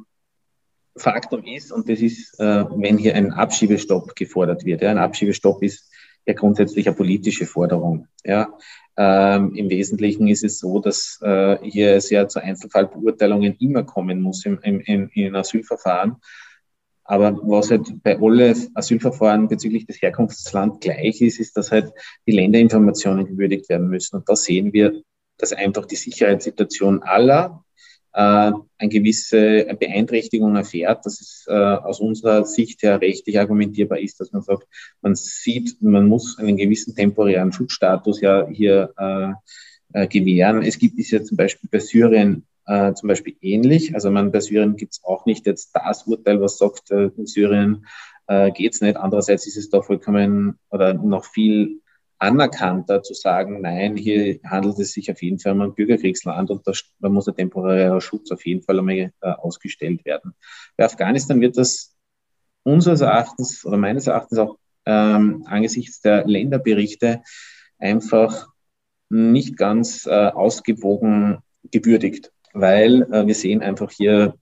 Faktum 0.95 1.43
ist, 1.45 1.71
und 1.71 1.89
das 1.89 1.99
ist, 1.99 2.39
äh, 2.39 2.65
wenn 2.75 2.97
hier 2.97 3.15
ein 3.15 3.31
Abschiebestopp 3.31 4.15
gefordert 4.15 4.63
wird. 4.63 4.81
Ja, 4.81 4.91
ein 4.91 4.99
Abschiebestopp 4.99 5.63
ist 5.63 5.89
ja 6.25 6.33
grundsätzlich 6.33 6.87
eine 6.87 6.95
politische 6.95 7.45
Forderung. 7.45 8.07
Ja, 8.23 8.47
ähm, 8.95 9.55
Im 9.55 9.69
Wesentlichen 9.69 10.27
ist 10.27 10.43
es 10.43 10.59
so, 10.59 10.79
dass 10.79 11.19
äh, 11.21 11.57
hier 11.63 11.95
es 11.95 12.09
ja 12.11 12.27
zu 12.27 12.41
Einzelfallbeurteilungen 12.41 13.55
immer 13.59 13.83
kommen 13.83 14.21
muss 14.21 14.45
im, 14.45 14.59
im, 14.61 14.81
im, 14.81 15.09
in 15.13 15.35
Asylverfahren. 15.35 16.17
Aber 17.05 17.37
was 17.43 17.69
halt 17.69 18.01
bei 18.03 18.17
alle 18.19 18.55
Asylverfahren 18.75 19.47
bezüglich 19.47 19.85
des 19.85 20.01
Herkunftslands 20.01 20.79
gleich 20.79 21.21
ist, 21.21 21.39
ist, 21.39 21.57
dass 21.57 21.71
halt 21.71 21.91
die 22.25 22.31
Länderinformationen 22.31 23.25
gewürdigt 23.25 23.69
werden 23.69 23.89
müssen. 23.89 24.17
Und 24.17 24.29
da 24.29 24.35
sehen 24.35 24.71
wir, 24.71 25.01
dass 25.37 25.51
einfach 25.51 25.85
die 25.85 25.95
Sicherheitssituation 25.95 27.03
aller 27.03 27.63
äh, 28.13 28.19
eine 28.77 28.89
gewisse 28.89 29.65
Beeinträchtigung 29.79 30.55
erfährt, 30.55 31.05
dass 31.05 31.19
es 31.19 31.45
äh, 31.47 31.53
aus 31.53 31.99
unserer 31.99 32.45
Sicht 32.45 32.83
her 32.83 33.01
rechtlich 33.01 33.39
argumentierbar 33.39 33.99
ist, 33.99 34.19
dass 34.19 34.31
man 34.31 34.43
sagt, 34.43 34.67
man 35.01 35.15
sieht, 35.15 35.81
man 35.81 36.07
muss 36.07 36.37
einen 36.37 36.57
gewissen 36.57 36.95
temporären 36.95 37.51
Schutzstatus 37.51 38.21
ja 38.21 38.47
hier 38.47 38.93
äh, 38.97 39.33
äh, 39.93 40.07
gewähren. 40.07 40.61
Es 40.61 40.77
gibt 40.77 40.99
es 40.99 41.11
ja 41.11 41.23
zum 41.23 41.37
Beispiel 41.37 41.69
bei 41.71 41.79
Syrien 41.79 42.45
äh, 42.65 42.93
zum 42.93 43.07
Beispiel 43.07 43.35
ähnlich. 43.41 43.93
Also 43.93 44.09
man, 44.11 44.31
bei 44.31 44.39
Syrien 44.39 44.75
gibt 44.75 44.93
es 44.93 45.03
auch 45.03 45.25
nicht 45.25 45.45
jetzt 45.45 45.71
das 45.73 46.03
Urteil, 46.03 46.41
was 46.41 46.57
sagt, 46.57 46.91
äh, 46.91 47.09
in 47.17 47.25
Syrien 47.25 47.85
äh, 48.27 48.51
geht 48.51 48.73
es 48.73 48.81
nicht. 48.81 48.97
Andererseits 48.97 49.47
ist 49.47 49.57
es 49.57 49.69
da 49.69 49.81
vollkommen 49.81 50.59
oder 50.69 50.93
noch 50.93 51.25
viel 51.25 51.81
anerkannter 52.23 53.03
zu 53.03 53.13
sagen, 53.13 53.61
nein, 53.61 53.97
hier 53.97 54.39
handelt 54.45 54.79
es 54.79 54.93
sich 54.93 55.11
auf 55.11 55.21
jeden 55.21 55.39
Fall 55.39 55.53
um 55.53 55.61
ein 55.61 55.75
Bürgerkriegsland 55.75 56.49
und 56.51 56.65
da, 56.65 57.09
muss 57.09 57.27
ein 57.27 57.35
temporärer 57.35 57.99
Schutz 57.99 58.31
auf 58.31 58.45
jeden 58.45 58.61
Fall 58.61 58.79
einmal 58.79 58.95
äh, 58.95 59.11
ausgestellt 59.21 60.05
werden. 60.05 60.33
Bei 60.77 60.85
Afghanistan 60.85 61.41
wird 61.41 61.57
das 61.57 61.95
unseres 62.63 63.01
Erachtens 63.01 63.65
oder 63.65 63.75
meines 63.75 64.07
Erachtens 64.07 64.39
auch 64.39 64.57
ähm, 64.85 65.43
angesichts 65.47 65.99
der 65.99 66.25
Länderberichte 66.25 67.21
einfach 67.77 68.47
nicht 69.09 69.57
ganz 69.57 70.05
äh, 70.05 70.27
ausgewogen 70.27 71.39
gewürdigt 71.71 72.32
weil 72.53 73.03
äh, 73.11 73.27
wir 73.27 73.35
sehen 73.35 73.61
einfach 73.61 73.91
hier 73.91 74.35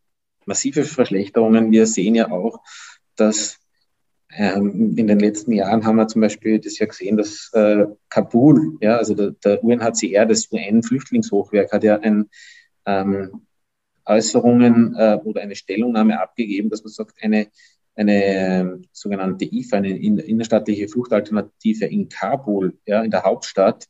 massive 0.45 0.83
Verschlechterungen. 0.83 1.71
Wir 1.71 1.87
sehen 1.87 2.15
ja 2.15 2.29
auch, 2.31 2.61
dass 3.15 3.57
ähm, 4.33 4.95
in 4.95 5.07
den 5.07 5.19
letzten 5.19 5.51
Jahren 5.51 5.85
haben 5.85 5.97
wir 5.97 6.07
zum 6.07 6.21
Beispiel 6.21 6.59
das 6.59 6.79
ja 6.79 6.85
gesehen, 6.85 7.17
dass 7.17 7.51
äh, 7.53 7.85
Kabul, 8.09 8.77
ja, 8.81 8.97
also 8.97 9.13
der, 9.13 9.31
der 9.31 9.63
UNHCR, 9.63 10.25
das 10.25 10.51
UN-Flüchtlingshochwerk, 10.51 11.71
hat 11.71 11.83
ja 11.83 11.99
ein 11.99 12.29
ähm, 12.85 13.45
Äußerungen 14.05 14.95
äh, 14.97 15.19
oder 15.23 15.41
eine 15.41 15.55
Stellungnahme 15.55 16.19
abgegeben, 16.19 16.69
dass 16.69 16.83
man 16.83 16.91
sagt, 16.91 17.15
eine, 17.21 17.47
eine 17.95 18.23
äh, 18.23 18.77
sogenannte 18.91 19.45
IFA, 19.45 19.77
eine 19.77 19.99
innerstaatliche 19.99 20.87
Fluchtalternative 20.87 21.85
in 21.85 22.07
Kabul, 22.07 22.77
ja, 22.85 23.03
in 23.03 23.11
der 23.11 23.23
Hauptstadt, 23.23 23.87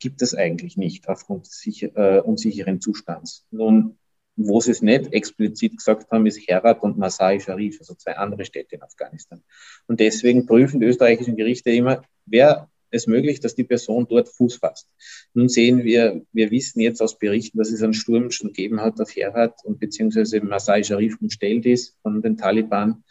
gibt 0.00 0.22
es 0.22 0.34
eigentlich 0.34 0.76
nicht 0.76 1.08
aufgrund 1.08 1.46
des 1.46 1.60
sicher, 1.60 1.90
äh, 1.94 2.20
unsicheren 2.20 2.80
Zustands. 2.80 3.46
Nun, 3.50 3.98
wo 4.36 4.60
sie 4.60 4.70
es 4.70 4.82
nicht 4.82 5.12
explizit 5.12 5.76
gesagt 5.76 6.10
haben, 6.10 6.26
ist 6.26 6.40
Herat 6.48 6.82
und 6.82 6.98
Masai 6.98 7.38
Sharif, 7.38 7.78
also 7.78 7.94
zwei 7.94 8.16
andere 8.16 8.44
Städte 8.44 8.76
in 8.76 8.82
Afghanistan. 8.82 9.42
Und 9.86 10.00
deswegen 10.00 10.46
prüfen 10.46 10.80
die 10.80 10.86
österreichischen 10.86 11.36
Gerichte 11.36 11.70
immer, 11.70 12.02
wer 12.26 12.68
es 12.90 13.06
möglich, 13.06 13.40
dass 13.40 13.54
die 13.54 13.64
Person 13.64 14.06
dort 14.08 14.28
Fuß 14.28 14.56
fasst. 14.56 14.88
Nun 15.34 15.48
sehen 15.48 15.84
wir, 15.84 16.22
wir 16.32 16.50
wissen 16.50 16.80
jetzt 16.80 17.00
aus 17.00 17.18
Berichten, 17.18 17.58
dass 17.58 17.70
es 17.70 17.82
einen 17.82 17.94
Sturm 17.94 18.30
schon 18.30 18.48
gegeben 18.48 18.80
hat 18.80 19.00
auf 19.00 19.14
Herat 19.14 19.54
und 19.64 19.78
beziehungsweise 19.78 20.40
Masai 20.40 20.82
Sharif 20.82 21.16
umstellt 21.20 21.66
ist 21.66 21.96
von 22.02 22.20
den 22.22 22.36
Taliban. 22.36 23.04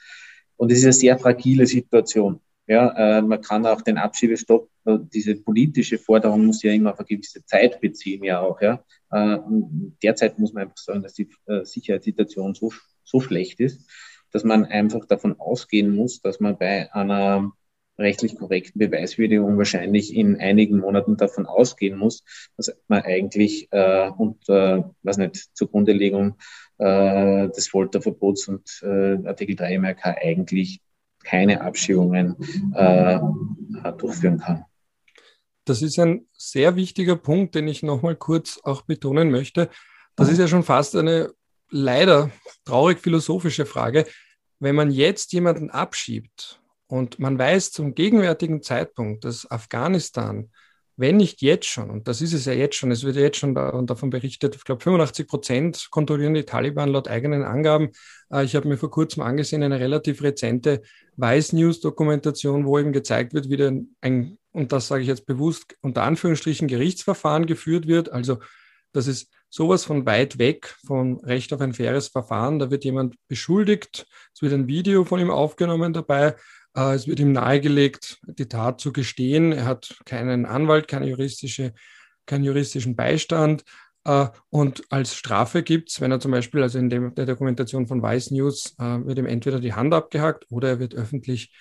Und 0.57 0.71
es 0.71 0.79
ist 0.79 0.83
eine 0.83 0.93
sehr 0.93 1.17
fragile 1.17 1.65
Situation. 1.65 2.41
Ja, 2.69 3.17
äh, 3.17 3.21
man 3.23 3.41
kann 3.41 3.65
auch 3.65 3.81
den 3.81 3.97
Abschiebestopp, 3.97 4.69
äh, 4.85 4.99
diese 5.11 5.35
politische 5.35 5.97
Forderung 5.97 6.45
muss 6.45 6.61
ja 6.61 6.71
immer 6.71 6.93
auf 6.93 6.99
eine 6.99 7.07
gewisse 7.07 7.43
Zeit 7.43 7.81
beziehen, 7.81 8.23
ja 8.23 8.41
auch. 8.41 8.61
Ja. 8.61 8.85
Äh, 9.11 9.39
derzeit 10.03 10.37
muss 10.37 10.53
man 10.53 10.63
einfach 10.63 10.77
sagen, 10.77 11.01
dass 11.01 11.15
die 11.15 11.29
äh, 11.47 11.65
Sicherheitssituation 11.65 12.53
so, 12.53 12.71
so 13.03 13.21
schlecht 13.21 13.59
ist, 13.59 13.89
dass 14.31 14.43
man 14.43 14.65
einfach 14.65 15.05
davon 15.05 15.39
ausgehen 15.39 15.95
muss, 15.95 16.21
dass 16.21 16.39
man 16.39 16.59
bei 16.59 16.93
einer 16.93 17.51
rechtlich 17.97 18.37
korrekten 18.37 18.77
Beweiswürdigung 18.77 19.57
wahrscheinlich 19.57 20.15
in 20.15 20.39
einigen 20.39 20.77
Monaten 20.77 21.17
davon 21.17 21.47
ausgehen 21.47 21.97
muss, 21.97 22.23
dass 22.55 22.71
man 22.87 23.01
eigentlich 23.01 23.67
äh, 23.71 24.11
unter, 24.15 24.93
was 25.01 25.17
nicht, 25.17 25.57
Zugrundelegung 25.57 26.35
äh, 26.77 27.49
des 27.49 27.67
Folterverbots 27.67 28.47
und 28.47 28.79
äh, 28.83 29.17
Artikel 29.27 29.55
3 29.55 29.79
MRK 29.79 30.17
eigentlich 30.21 30.81
keine 31.29 31.61
Abschiebungen 31.61 32.35
äh, 32.73 33.19
durchführen 33.97 34.39
kann. 34.39 34.65
Das 35.65 35.83
ist 35.83 35.99
ein 35.99 36.25
sehr 36.33 36.75
wichtiger 36.75 37.15
Punkt, 37.15 37.53
den 37.53 37.67
ich 37.67 37.83
nochmal 37.83 38.15
kurz 38.15 38.59
auch 38.63 38.81
betonen 38.81 39.29
möchte. 39.29 39.69
Das 40.15 40.29
ist 40.29 40.39
ja 40.39 40.47
schon 40.47 40.63
fast 40.63 40.95
eine 40.95 41.31
leider 41.69 42.31
traurig 42.65 42.99
philosophische 42.99 43.67
Frage. 43.67 44.07
Wenn 44.59 44.75
man 44.75 44.89
jetzt 44.89 45.31
jemanden 45.31 45.69
abschiebt 45.69 46.59
und 46.87 47.19
man 47.19 47.37
weiß 47.37 47.71
zum 47.71 47.93
gegenwärtigen 47.93 48.63
Zeitpunkt, 48.63 49.23
dass 49.23 49.49
Afghanistan, 49.49 50.49
wenn 50.99 51.15
nicht 51.15 51.41
jetzt 51.41 51.65
schon, 51.65 51.89
und 51.89 52.09
das 52.09 52.21
ist 52.21 52.33
es 52.33 52.43
ja 52.43 52.51
jetzt 52.51 52.75
schon, 52.75 52.91
es 52.91 53.05
wird 53.05 53.15
ja 53.15 53.21
jetzt 53.21 53.37
schon 53.37 53.55
davon 53.55 54.09
berichtet, 54.09 54.55
ich 54.55 54.65
glaube 54.65 54.83
85 54.83 55.27
Prozent 55.27 55.87
kontrollieren 55.91 56.33
die 56.33 56.43
Taliban 56.43 56.89
laut 56.89 57.07
eigenen 57.07 57.43
Angaben. 57.43 57.91
Äh, 58.29 58.43
ich 58.43 58.53
habe 58.55 58.67
mir 58.67 58.77
vor 58.77 58.91
kurzem 58.91 59.23
angesehen, 59.23 59.63
eine 59.63 59.79
relativ 59.79 60.21
rezente 60.21 60.81
Vice 61.15 61.53
News 61.53 61.79
Dokumentation, 61.79 62.65
wo 62.65 62.77
eben 62.77 62.91
gezeigt 62.91 63.33
wird, 63.33 63.49
wie 63.49 63.55
denn 63.55 63.95
ein, 64.01 64.37
und 64.51 64.73
das 64.73 64.89
sage 64.89 65.03
ich 65.03 65.07
jetzt 65.07 65.25
bewusst, 65.25 65.77
unter 65.79 66.03
Anführungsstrichen 66.03 66.67
Gerichtsverfahren 66.67 67.45
geführt 67.45 67.87
wird. 67.87 68.11
Also 68.11 68.39
das 68.91 69.07
ist 69.07 69.31
sowas 69.49 69.85
von 69.85 70.05
weit 70.05 70.37
weg 70.37 70.75
vom 70.85 71.19
Recht 71.19 71.53
auf 71.53 71.61
ein 71.61 71.73
faires 71.73 72.09
Verfahren. 72.09 72.59
Da 72.59 72.71
wird 72.71 72.83
jemand 72.83 73.15
beschuldigt, 73.29 74.05
es 74.33 74.41
wird 74.41 74.51
ein 74.51 74.67
Video 74.67 75.05
von 75.05 75.21
ihm 75.21 75.31
aufgenommen 75.31 75.93
dabei 75.93 76.35
es 76.93 77.07
wird 77.07 77.19
ihm 77.19 77.31
nahegelegt, 77.31 78.19
die 78.27 78.47
Tat 78.47 78.79
zu 78.79 78.93
gestehen. 78.93 79.51
Er 79.51 79.65
hat 79.65 79.99
keinen 80.05 80.45
Anwalt, 80.45 80.87
keine 80.87 81.07
juristische, 81.07 81.73
keinen 82.25 82.43
juristischen 82.43 82.95
Beistand. 82.95 83.63
Äh, 84.05 84.27
und 84.49 84.83
als 84.89 85.15
Strafe 85.15 85.63
gibt 85.63 85.89
es, 85.89 86.01
wenn 86.01 86.11
er 86.11 86.19
zum 86.19 86.31
Beispiel, 86.31 86.61
also 86.61 86.79
in 86.79 86.89
der 86.89 87.25
Dokumentation 87.25 87.87
von 87.87 88.01
Vice 88.01 88.31
News, 88.31 88.75
äh, 88.79 88.83
wird 89.05 89.19
ihm 89.19 89.25
entweder 89.25 89.59
die 89.59 89.73
Hand 89.73 89.93
abgehackt 89.93 90.45
oder 90.49 90.69
er 90.69 90.79
wird 90.79 90.95
öffentlich 90.95 91.53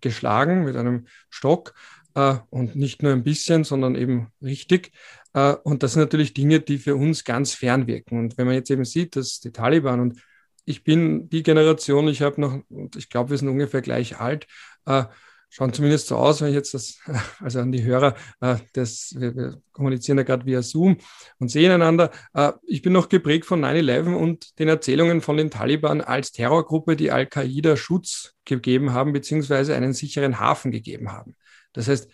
geschlagen 0.00 0.64
mit 0.64 0.76
einem 0.76 1.08
Stock 1.28 1.74
und 2.14 2.74
nicht 2.74 3.02
nur 3.02 3.12
ein 3.12 3.22
bisschen, 3.22 3.64
sondern 3.64 3.96
eben 3.96 4.28
richtig. 4.40 4.92
Und 5.34 5.82
das 5.82 5.92
sind 5.92 6.00
natürlich 6.00 6.32
Dinge, 6.32 6.60
die 6.60 6.78
für 6.78 6.96
uns 6.96 7.22
ganz 7.22 7.52
fern 7.52 7.86
wirken. 7.86 8.18
Und 8.18 8.38
wenn 8.38 8.46
man 8.46 8.54
jetzt 8.54 8.70
eben 8.70 8.86
sieht, 8.86 9.14
dass 9.14 9.40
die 9.40 9.52
Taliban 9.52 10.00
und 10.00 10.22
ich 10.68 10.84
bin 10.84 11.28
die 11.30 11.42
Generation, 11.42 12.08
ich 12.08 12.20
habe 12.20 12.40
noch, 12.40 12.60
ich 12.96 13.08
glaube, 13.08 13.30
wir 13.30 13.38
sind 13.38 13.48
ungefähr 13.48 13.80
gleich 13.80 14.20
alt, 14.20 14.46
äh, 14.84 15.04
schauen 15.48 15.72
zumindest 15.72 16.08
so 16.08 16.16
aus, 16.16 16.42
wenn 16.42 16.48
ich 16.48 16.54
jetzt 16.54 16.74
das, 16.74 16.98
also 17.40 17.60
an 17.60 17.72
die 17.72 17.82
Hörer, 17.84 18.14
äh, 18.40 18.56
das, 18.74 19.14
wir, 19.16 19.34
wir 19.34 19.62
kommunizieren 19.72 20.18
ja 20.18 20.24
gerade 20.24 20.44
via 20.44 20.60
Zoom 20.60 20.98
und 21.38 21.50
sehen 21.50 21.72
einander. 21.72 22.10
Äh, 22.34 22.52
ich 22.66 22.82
bin 22.82 22.92
noch 22.92 23.08
geprägt 23.08 23.46
von 23.46 23.64
9-11 23.64 24.14
und 24.14 24.58
den 24.58 24.68
Erzählungen 24.68 25.22
von 25.22 25.38
den 25.38 25.50
Taliban 25.50 26.02
als 26.02 26.32
Terrorgruppe, 26.32 26.96
die 26.96 27.10
Al-Qaida 27.10 27.76
Schutz 27.76 28.34
gegeben 28.44 28.92
haben, 28.92 29.14
beziehungsweise 29.14 29.74
einen 29.74 29.94
sicheren 29.94 30.38
Hafen 30.38 30.70
gegeben 30.70 31.12
haben. 31.12 31.34
Das 31.72 31.88
heißt, 31.88 32.10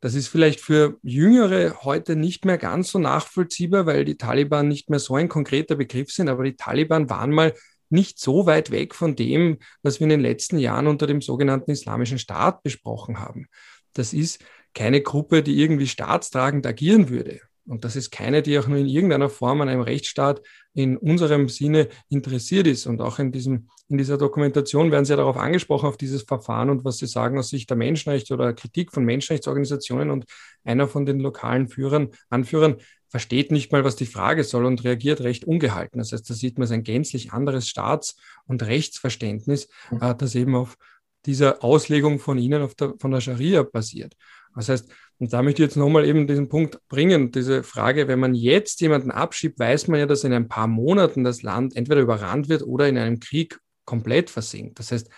das 0.00 0.14
ist 0.14 0.28
vielleicht 0.28 0.60
für 0.60 0.98
Jüngere 1.02 1.82
heute 1.82 2.14
nicht 2.14 2.44
mehr 2.44 2.58
ganz 2.58 2.90
so 2.90 2.98
nachvollziehbar, 2.98 3.86
weil 3.86 4.04
die 4.04 4.18
Taliban 4.18 4.68
nicht 4.68 4.90
mehr 4.90 4.98
so 4.98 5.16
ein 5.16 5.30
konkreter 5.30 5.76
Begriff 5.76 6.12
sind, 6.12 6.28
aber 6.28 6.44
die 6.44 6.56
Taliban 6.56 7.08
waren 7.08 7.30
mal 7.30 7.54
nicht 7.96 8.20
so 8.20 8.46
weit 8.46 8.70
weg 8.70 8.94
von 8.94 9.16
dem, 9.16 9.58
was 9.82 9.98
wir 9.98 10.04
in 10.04 10.10
den 10.10 10.20
letzten 10.20 10.58
Jahren 10.58 10.86
unter 10.86 11.06
dem 11.06 11.20
sogenannten 11.20 11.70
Islamischen 11.70 12.18
Staat 12.18 12.62
besprochen 12.62 13.18
haben. 13.18 13.46
Das 13.94 14.12
ist 14.12 14.44
keine 14.74 15.00
Gruppe, 15.00 15.42
die 15.42 15.58
irgendwie 15.60 15.88
staatstragend 15.88 16.66
agieren 16.66 17.08
würde. 17.08 17.40
Und 17.66 17.84
das 17.84 17.96
ist 17.96 18.10
keine, 18.10 18.42
die 18.42 18.58
auch 18.58 18.68
nur 18.68 18.78
in 18.78 18.86
irgendeiner 18.86 19.30
Form 19.30 19.60
an 19.62 19.68
einem 19.68 19.80
Rechtsstaat 19.80 20.42
in 20.76 20.98
unserem 20.98 21.48
Sinne 21.48 21.88
interessiert 22.10 22.66
ist. 22.66 22.86
Und 22.86 23.00
auch 23.00 23.18
in, 23.18 23.32
diesem, 23.32 23.68
in 23.88 23.96
dieser 23.96 24.18
Dokumentation 24.18 24.90
werden 24.90 25.06
Sie 25.06 25.12
ja 25.12 25.16
darauf 25.16 25.38
angesprochen, 25.38 25.86
auf 25.88 25.96
dieses 25.96 26.22
Verfahren 26.22 26.68
und 26.68 26.84
was 26.84 26.98
Sie 26.98 27.06
sagen 27.06 27.38
aus 27.38 27.48
Sicht 27.48 27.70
der 27.70 27.78
Menschenrechte 27.78 28.34
oder 28.34 28.52
Kritik 28.52 28.92
von 28.92 29.04
Menschenrechtsorganisationen. 29.04 30.10
Und 30.10 30.26
einer 30.64 30.86
von 30.86 31.06
den 31.06 31.18
lokalen 31.18 31.68
Führern, 31.68 32.10
Anführern 32.28 32.76
versteht 33.08 33.50
nicht 33.52 33.72
mal, 33.72 33.84
was 33.84 33.96
die 33.96 34.04
Frage 34.04 34.44
soll 34.44 34.66
und 34.66 34.84
reagiert 34.84 35.22
recht 35.22 35.46
ungehalten. 35.46 35.98
Das 35.98 36.12
heißt, 36.12 36.28
da 36.28 36.34
sieht 36.34 36.58
man 36.58 36.70
ein 36.70 36.82
gänzlich 36.82 37.32
anderes 37.32 37.68
Staats- 37.68 38.16
und 38.46 38.62
Rechtsverständnis, 38.62 39.68
mhm. 39.90 40.02
äh, 40.02 40.14
das 40.14 40.34
eben 40.34 40.54
auf 40.54 40.76
dieser 41.24 41.64
Auslegung 41.64 42.18
von 42.18 42.36
Ihnen 42.36 42.60
auf 42.60 42.74
der, 42.74 42.94
von 42.98 43.12
der 43.12 43.22
Scharia 43.22 43.62
basiert. 43.62 44.14
Das 44.56 44.68
heißt, 44.68 44.88
und 45.18 45.32
da 45.32 45.42
möchte 45.42 45.62
ich 45.62 45.68
jetzt 45.68 45.76
nochmal 45.76 46.04
eben 46.06 46.26
diesen 46.26 46.48
Punkt 46.48 46.78
bringen, 46.88 47.30
diese 47.30 47.62
Frage, 47.62 48.08
wenn 48.08 48.18
man 48.18 48.34
jetzt 48.34 48.80
jemanden 48.80 49.10
abschiebt, 49.10 49.58
weiß 49.58 49.88
man 49.88 50.00
ja, 50.00 50.06
dass 50.06 50.24
in 50.24 50.32
ein 50.32 50.48
paar 50.48 50.66
Monaten 50.66 51.24
das 51.24 51.42
Land 51.42 51.76
entweder 51.76 52.00
überrannt 52.00 52.48
wird 52.48 52.62
oder 52.62 52.88
in 52.88 52.98
einem 52.98 53.20
Krieg 53.20 53.58
komplett 53.84 54.30
versinkt. 54.30 54.78
Das 54.78 54.92
heißt, 54.92 55.08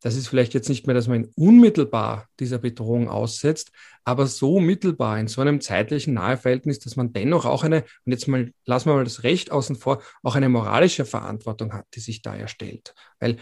das 0.00 0.16
ist 0.16 0.28
vielleicht 0.28 0.52
jetzt 0.52 0.68
nicht 0.68 0.86
mehr, 0.86 0.94
dass 0.94 1.08
man 1.08 1.30
unmittelbar 1.34 2.28
dieser 2.38 2.58
Bedrohung 2.58 3.08
aussetzt, 3.08 3.72
aber 4.04 4.26
so 4.26 4.60
mittelbar 4.60 5.18
in 5.18 5.28
so 5.28 5.40
einem 5.40 5.62
zeitlichen 5.62 6.12
Naheverhältnis, 6.12 6.78
dass 6.78 6.96
man 6.96 7.14
dennoch 7.14 7.46
auch 7.46 7.64
eine, 7.64 7.84
und 8.04 8.12
jetzt 8.12 8.28
mal 8.28 8.52
lassen 8.66 8.90
wir 8.90 8.96
mal 8.96 9.04
das 9.04 9.22
Recht 9.22 9.50
außen 9.50 9.76
vor, 9.76 10.02
auch 10.22 10.34
eine 10.34 10.50
moralische 10.50 11.06
Verantwortung 11.06 11.72
hat, 11.72 11.86
die 11.94 12.00
sich 12.00 12.20
da 12.20 12.36
erstellt. 12.36 12.94
Weil 13.18 13.38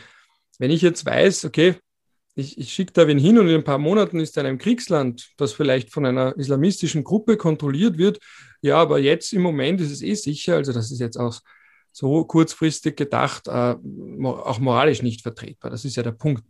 wenn 0.61 0.70
ich 0.70 0.82
jetzt 0.82 1.05
weiß, 1.05 1.47
okay, 1.47 1.74
ich, 2.34 2.58
ich 2.58 2.72
schicke 2.72 2.92
da 2.92 3.06
wen 3.06 3.18
hin 3.18 3.38
und 3.38 3.48
in 3.48 3.56
ein 3.56 3.64
paar 3.64 3.78
Monaten 3.78 4.20
ist 4.20 4.36
er 4.36 4.42
in 4.42 4.48
einem 4.48 4.58
Kriegsland, 4.58 5.32
das 5.36 5.52
vielleicht 5.52 5.90
von 5.90 6.06
einer 6.06 6.36
islamistischen 6.36 7.04
Gruppe 7.04 7.36
kontrolliert 7.36 7.98
wird, 7.98 8.18
ja, 8.62 8.76
aber 8.78 8.98
jetzt 8.98 9.32
im 9.32 9.42
Moment 9.42 9.80
ist 9.80 9.90
es 9.90 10.02
eh 10.02 10.14
sicher, 10.14 10.56
also 10.56 10.72
das 10.72 10.90
ist 10.90 11.00
jetzt 11.00 11.18
auch 11.18 11.40
so 11.90 12.24
kurzfristig 12.24 12.96
gedacht, 12.96 13.48
äh, 13.48 13.74
auch 14.24 14.58
moralisch 14.58 15.02
nicht 15.02 15.22
vertretbar. 15.22 15.70
Das 15.70 15.84
ist 15.84 15.96
ja 15.96 16.02
der 16.02 16.12
Punkt. 16.12 16.42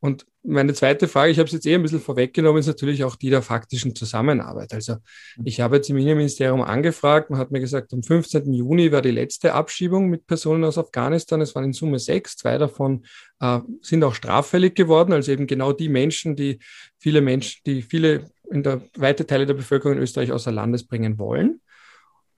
Und 0.00 0.26
meine 0.44 0.74
zweite 0.74 1.08
Frage, 1.08 1.32
ich 1.32 1.38
habe 1.38 1.48
es 1.48 1.52
jetzt 1.52 1.66
eh 1.66 1.74
ein 1.74 1.82
bisschen 1.82 2.00
vorweggenommen, 2.00 2.60
ist 2.60 2.68
natürlich 2.68 3.02
auch 3.02 3.16
die 3.16 3.30
der 3.30 3.42
faktischen 3.42 3.94
Zusammenarbeit. 3.94 4.72
Also 4.72 4.96
ich 5.44 5.60
habe 5.60 5.76
jetzt 5.76 5.90
im 5.90 5.96
Innenministerium 5.96 6.62
angefragt, 6.62 7.30
man 7.30 7.40
hat 7.40 7.50
mir 7.50 7.60
gesagt, 7.60 7.92
am 7.92 8.02
15. 8.02 8.52
Juni 8.52 8.92
war 8.92 9.02
die 9.02 9.10
letzte 9.10 9.54
Abschiebung 9.54 10.08
mit 10.08 10.26
Personen 10.26 10.64
aus 10.64 10.78
Afghanistan. 10.78 11.40
Es 11.40 11.54
waren 11.54 11.64
in 11.64 11.72
Summe 11.72 11.98
sechs, 11.98 12.36
zwei 12.36 12.58
davon 12.58 13.04
äh, 13.40 13.58
sind 13.82 14.04
auch 14.04 14.14
straffällig 14.14 14.76
geworden, 14.76 15.12
also 15.12 15.32
eben 15.32 15.48
genau 15.48 15.72
die 15.72 15.88
Menschen, 15.88 16.36
die 16.36 16.60
viele 16.98 17.20
Menschen, 17.20 17.60
die 17.66 17.82
viele 17.82 18.30
in 18.50 18.62
der 18.62 18.82
weite 18.96 19.26
Teile 19.26 19.46
der 19.46 19.54
Bevölkerung 19.54 19.96
in 19.96 20.02
Österreich 20.02 20.30
außer 20.32 20.52
Landes 20.52 20.86
bringen 20.86 21.18
wollen. 21.18 21.60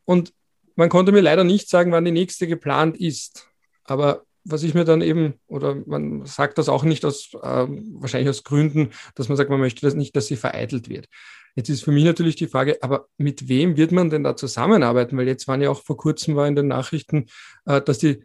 Und 0.07 0.33
man 0.77 0.89
konnte 0.89 1.13
mir 1.13 1.21
leider 1.21 1.45
nicht 1.45 1.69
sagen, 1.69 1.93
wann 1.93 2.07
die 2.07 2.11
nächste 2.11 2.47
geplant 2.47 2.97
ist. 2.97 3.49
Aber 3.85 4.25
was 4.45 4.63
ich 4.63 4.75
mir 4.75 4.85
dann 4.85 5.03
eben, 5.03 5.35
oder 5.47 5.75
man 5.87 6.25
sagt 6.27 6.59
das 6.59 6.69
auch 6.69 6.85
nicht 6.85 7.05
aus, 7.05 7.31
äh, 7.35 7.67
wahrscheinlich 7.69 8.29
aus 8.29 8.45
Gründen, 8.45 8.91
dass 9.15 9.29
man 9.29 9.37
sagt, 9.37 9.51
man 9.51 9.61
möchte 9.61 9.83
das 9.83 9.95
nicht, 9.95 10.17
dass 10.17 10.27
sie 10.27 10.37
vereitelt 10.37 10.89
wird. 10.89 11.07
Jetzt 11.57 11.69
ist 11.69 11.85
für 11.85 11.93
mich 11.93 12.05
natürlich 12.05 12.37
die 12.37 12.47
Frage, 12.47 12.79
aber 12.81 13.09
mit 13.19 13.49
wem 13.49 13.77
wird 13.77 13.93
man 13.93 14.09
denn 14.09 14.25
da 14.25 14.37
zusammenarbeiten? 14.37 15.17
Weil 15.17 15.27
jetzt 15.27 15.49
waren 15.49 15.61
ja 15.61 15.71
auch 15.71 15.83
vor 15.83 15.97
kurzem 15.97 16.37
war 16.37 16.47
in 16.47 16.55
den 16.55 16.69
Nachrichten, 16.69 17.27
äh, 17.67 17.81
dass 17.81 17.99
die 17.99 18.23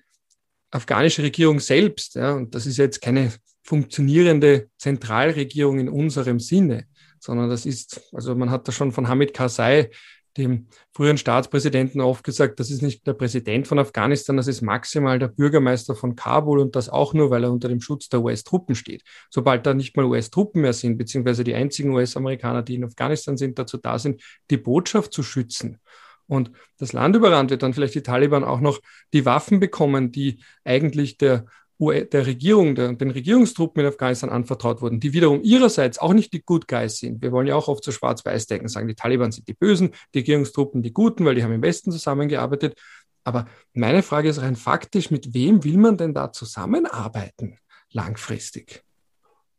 afghanische 0.72 1.24
Regierung 1.24 1.60
selbst, 1.60 2.16
ja, 2.16 2.34
und 2.34 2.54
das 2.54 2.66
ist 2.66 2.78
jetzt 2.78 3.02
keine 3.02 3.32
funktionierende 3.64 4.70
Zentralregierung 4.78 5.80
in 5.80 5.90
unserem 5.90 6.40
Sinne, 6.40 6.86
sondern 7.20 7.50
das 7.50 7.66
ist, 7.66 8.02
also 8.14 8.36
man 8.36 8.52
hat 8.52 8.68
da 8.68 8.72
schon 8.72 8.92
von 8.92 9.08
Hamid 9.08 9.34
Karzai, 9.34 9.90
dem 10.38 10.68
früheren 10.92 11.18
Staatspräsidenten, 11.18 12.02
oft 12.02 12.24
gesagt, 12.24 12.60
das 12.60 12.70
ist 12.70 12.82
nicht 12.82 13.08
der 13.08 13.14
Präsident 13.14 13.68
von 13.68 13.80
Afghanistan, 13.80 14.38
das 14.38 14.48
ist 14.48 14.62
maximal 14.62 15.20
der 15.20 15.30
Bürgermeister 15.30 15.96
von 15.96 16.16
Kabul 16.16 16.60
und 16.60 16.76
das 16.76 16.90
auch 16.90 17.14
nur, 17.14 17.30
weil 17.30 17.44
er 17.44 17.52
unter 17.52 17.70
dem 17.70 17.82
Schutz 17.82 18.10
der 18.10 18.22
US-Truppen 18.22 18.76
steht. 18.76 19.04
Sobald 19.30 19.66
da 19.66 19.74
nicht 19.74 19.96
mal 19.96 20.06
US-Truppen 20.06 20.62
mehr 20.62 20.74
sind, 20.74 20.98
beziehungsweise 20.98 21.44
die 21.44 21.56
einzigen 21.56 21.92
US-Amerikaner, 21.92 22.64
die 22.64 22.76
in 22.76 22.84
Afghanistan 22.84 23.38
sind, 23.38 23.58
dazu 23.58 23.78
da 23.78 23.98
sind, 23.98 24.22
die 24.50 24.58
Botschaft 24.58 25.14
zu 25.14 25.24
schützen, 25.24 25.80
und 26.28 26.52
das 26.78 26.94
Land 26.94 27.16
überrannt 27.16 27.52
wird, 27.52 27.64
dann 27.64 27.74
vielleicht 27.74 27.96
die 27.96 28.02
Taliban 28.02 28.44
auch 28.44 28.60
noch 28.60 28.80
die 29.14 29.26
Waffen 29.26 29.60
bekommen, 29.60 30.12
die 30.12 30.40
eigentlich 30.64 31.18
der 31.18 31.46
der 31.80 32.26
Regierung, 32.26 32.76
der, 32.76 32.94
den 32.94 33.12
Regierungstruppen 33.12 33.82
in 33.82 33.88
Afghanistan 33.88 34.30
anvertraut 34.30 34.82
wurden, 34.82 35.00
die 35.00 35.14
wiederum 35.14 35.42
ihrerseits 35.44 36.00
auch 36.00 36.14
nicht 36.14 36.32
die 36.34 36.42
Good 36.42 36.68
Guys 36.68 36.98
sind. 36.98 37.22
Wir 37.22 37.32
wollen 37.32 37.48
ja 37.48 37.56
auch 37.56 37.68
oft 37.68 37.84
so 37.84 37.92
schwarz-weiß 37.92 38.48
denken, 38.48 38.68
sagen, 38.68 38.88
die 38.88 38.96
Taliban 38.96 39.32
sind 39.32 39.48
die 39.48 39.54
Bösen, 39.54 39.92
die 40.14 40.20
Regierungstruppen 40.20 40.82
die 40.82 40.94
Guten, 40.94 41.26
weil 41.26 41.36
die 41.36 41.44
haben 41.44 41.52
im 41.52 41.62
Westen 41.62 41.92
zusammengearbeitet. 41.92 42.80
Aber 43.24 43.48
meine 43.74 44.04
Frage 44.04 44.30
ist 44.30 44.42
rein 44.42 44.56
faktisch, 44.56 45.12
mit 45.12 45.34
wem 45.34 45.64
will 45.64 45.78
man 45.78 45.98
denn 45.98 46.14
da 46.14 46.32
zusammenarbeiten 46.32 47.58
langfristig? 47.92 48.84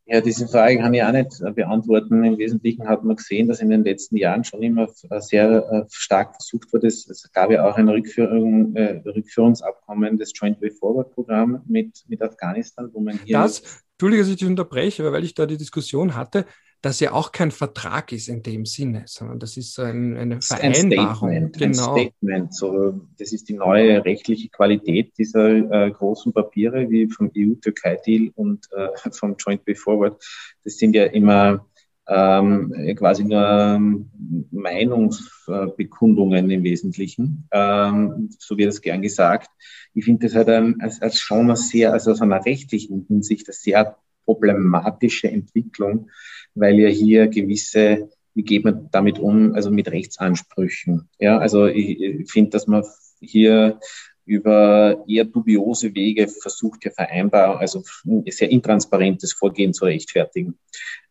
Ja, 0.08 0.20
diese 0.20 0.46
Frage 0.46 0.78
kann 0.78 0.94
ich 0.94 1.02
auch 1.02 1.10
nicht 1.10 1.40
äh, 1.40 1.50
beantworten. 1.50 2.22
Im 2.22 2.38
Wesentlichen 2.38 2.88
hat 2.88 3.02
man 3.02 3.16
gesehen, 3.16 3.48
dass 3.48 3.60
in 3.60 3.70
den 3.70 3.82
letzten 3.82 4.16
Jahren 4.16 4.44
schon 4.44 4.62
immer 4.62 4.88
äh, 5.10 5.20
sehr 5.20 5.68
äh, 5.68 5.84
stark 5.90 6.36
versucht 6.36 6.72
wurde. 6.72 6.86
Es 6.86 7.28
gab 7.32 7.50
ja 7.50 7.68
auch 7.68 7.76
ein 7.76 7.88
Rückführung, 7.88 8.76
Rückführungsabkommen 8.76 10.16
des 10.16 10.32
Joint 10.34 10.62
Way 10.62 10.70
Forward 10.70 11.12
Programm 11.12 11.62
mit, 11.66 12.04
mit 12.06 12.22
Afghanistan, 12.22 12.88
wo 12.92 13.00
man 13.00 13.18
hier. 13.24 13.38
Das, 13.38 13.82
Entschuldige, 13.98 14.22
dass 14.22 14.30
ich 14.30 14.36
dich 14.36 14.48
unterbreche, 14.48 15.10
weil 15.10 15.24
ich 15.24 15.34
da 15.34 15.46
die 15.46 15.56
Diskussion 15.56 16.14
hatte, 16.14 16.44
das 16.82 17.00
ja 17.00 17.12
auch 17.12 17.32
kein 17.32 17.50
Vertrag 17.50 18.12
ist 18.12 18.28
in 18.28 18.42
dem 18.42 18.64
Sinne, 18.64 19.04
sondern 19.06 19.38
das 19.38 19.56
ist 19.56 19.78
ein, 19.78 20.16
eine 20.16 20.40
Vereinbarung. 20.40 21.30
Ein 21.30 21.52
Statement, 21.52 21.58
genau. 21.58 21.94
ein 21.94 22.00
Statement. 22.00 22.54
So, 22.54 23.00
das 23.18 23.32
ist 23.32 23.48
die 23.48 23.54
neue 23.54 24.04
rechtliche 24.04 24.48
Qualität 24.50 25.12
dieser 25.18 25.48
äh, 25.48 25.90
großen 25.90 26.32
Papiere 26.32 26.88
wie 26.90 27.08
vom 27.08 27.30
EU-Türkei-Deal 27.36 28.30
und 28.34 28.66
äh, 28.72 29.10
vom 29.10 29.36
Joint 29.38 29.66
Way 29.66 29.74
Forward. 29.74 30.22
Das 30.64 30.76
sind 30.76 30.94
ja 30.94 31.04
immer 31.04 31.66
ähm, 32.08 32.72
quasi 32.96 33.24
nur 33.24 33.42
ähm, 33.42 34.10
Meinungsbekundungen 34.50 36.50
im 36.50 36.62
Wesentlichen, 36.62 37.48
ähm, 37.50 38.28
so 38.38 38.56
wird 38.56 38.68
es 38.68 38.80
gern 38.80 39.02
gesagt. 39.02 39.50
Ich 39.92 40.04
finde 40.04 40.26
das 40.26 40.36
halt 40.36 40.48
ein, 40.48 40.80
als, 40.80 41.02
als 41.02 41.18
schon 41.18 41.46
mal 41.46 41.56
sehr, 41.56 41.92
also 41.92 42.12
aus 42.12 42.22
einer 42.22 42.44
rechtlichen 42.44 43.06
Hinsicht, 43.08 43.48
eine 43.48 43.54
sehr 43.54 43.96
problematische 44.26 45.30
Entwicklung, 45.30 46.10
weil 46.54 46.78
ja 46.78 46.88
hier 46.88 47.28
gewisse, 47.28 48.10
wie 48.34 48.42
geht 48.42 48.64
man 48.64 48.88
damit 48.92 49.18
um, 49.18 49.54
also 49.54 49.70
mit 49.70 49.90
Rechtsansprüchen. 49.90 51.08
Ja, 51.18 51.38
also 51.38 51.66
ich, 51.66 52.00
ich 52.00 52.30
finde, 52.30 52.50
dass 52.50 52.66
man 52.66 52.84
hier 53.20 53.78
über 54.26 55.04
eher 55.06 55.24
dubiose 55.24 55.94
Wege 55.94 56.26
versucht, 56.28 56.82
hier 56.82 56.92
vereinbar, 56.92 57.60
also 57.60 57.82
sehr 58.26 58.50
intransparentes 58.50 59.32
Vorgehen 59.32 59.72
zu 59.72 59.84
rechtfertigen. 59.84 60.58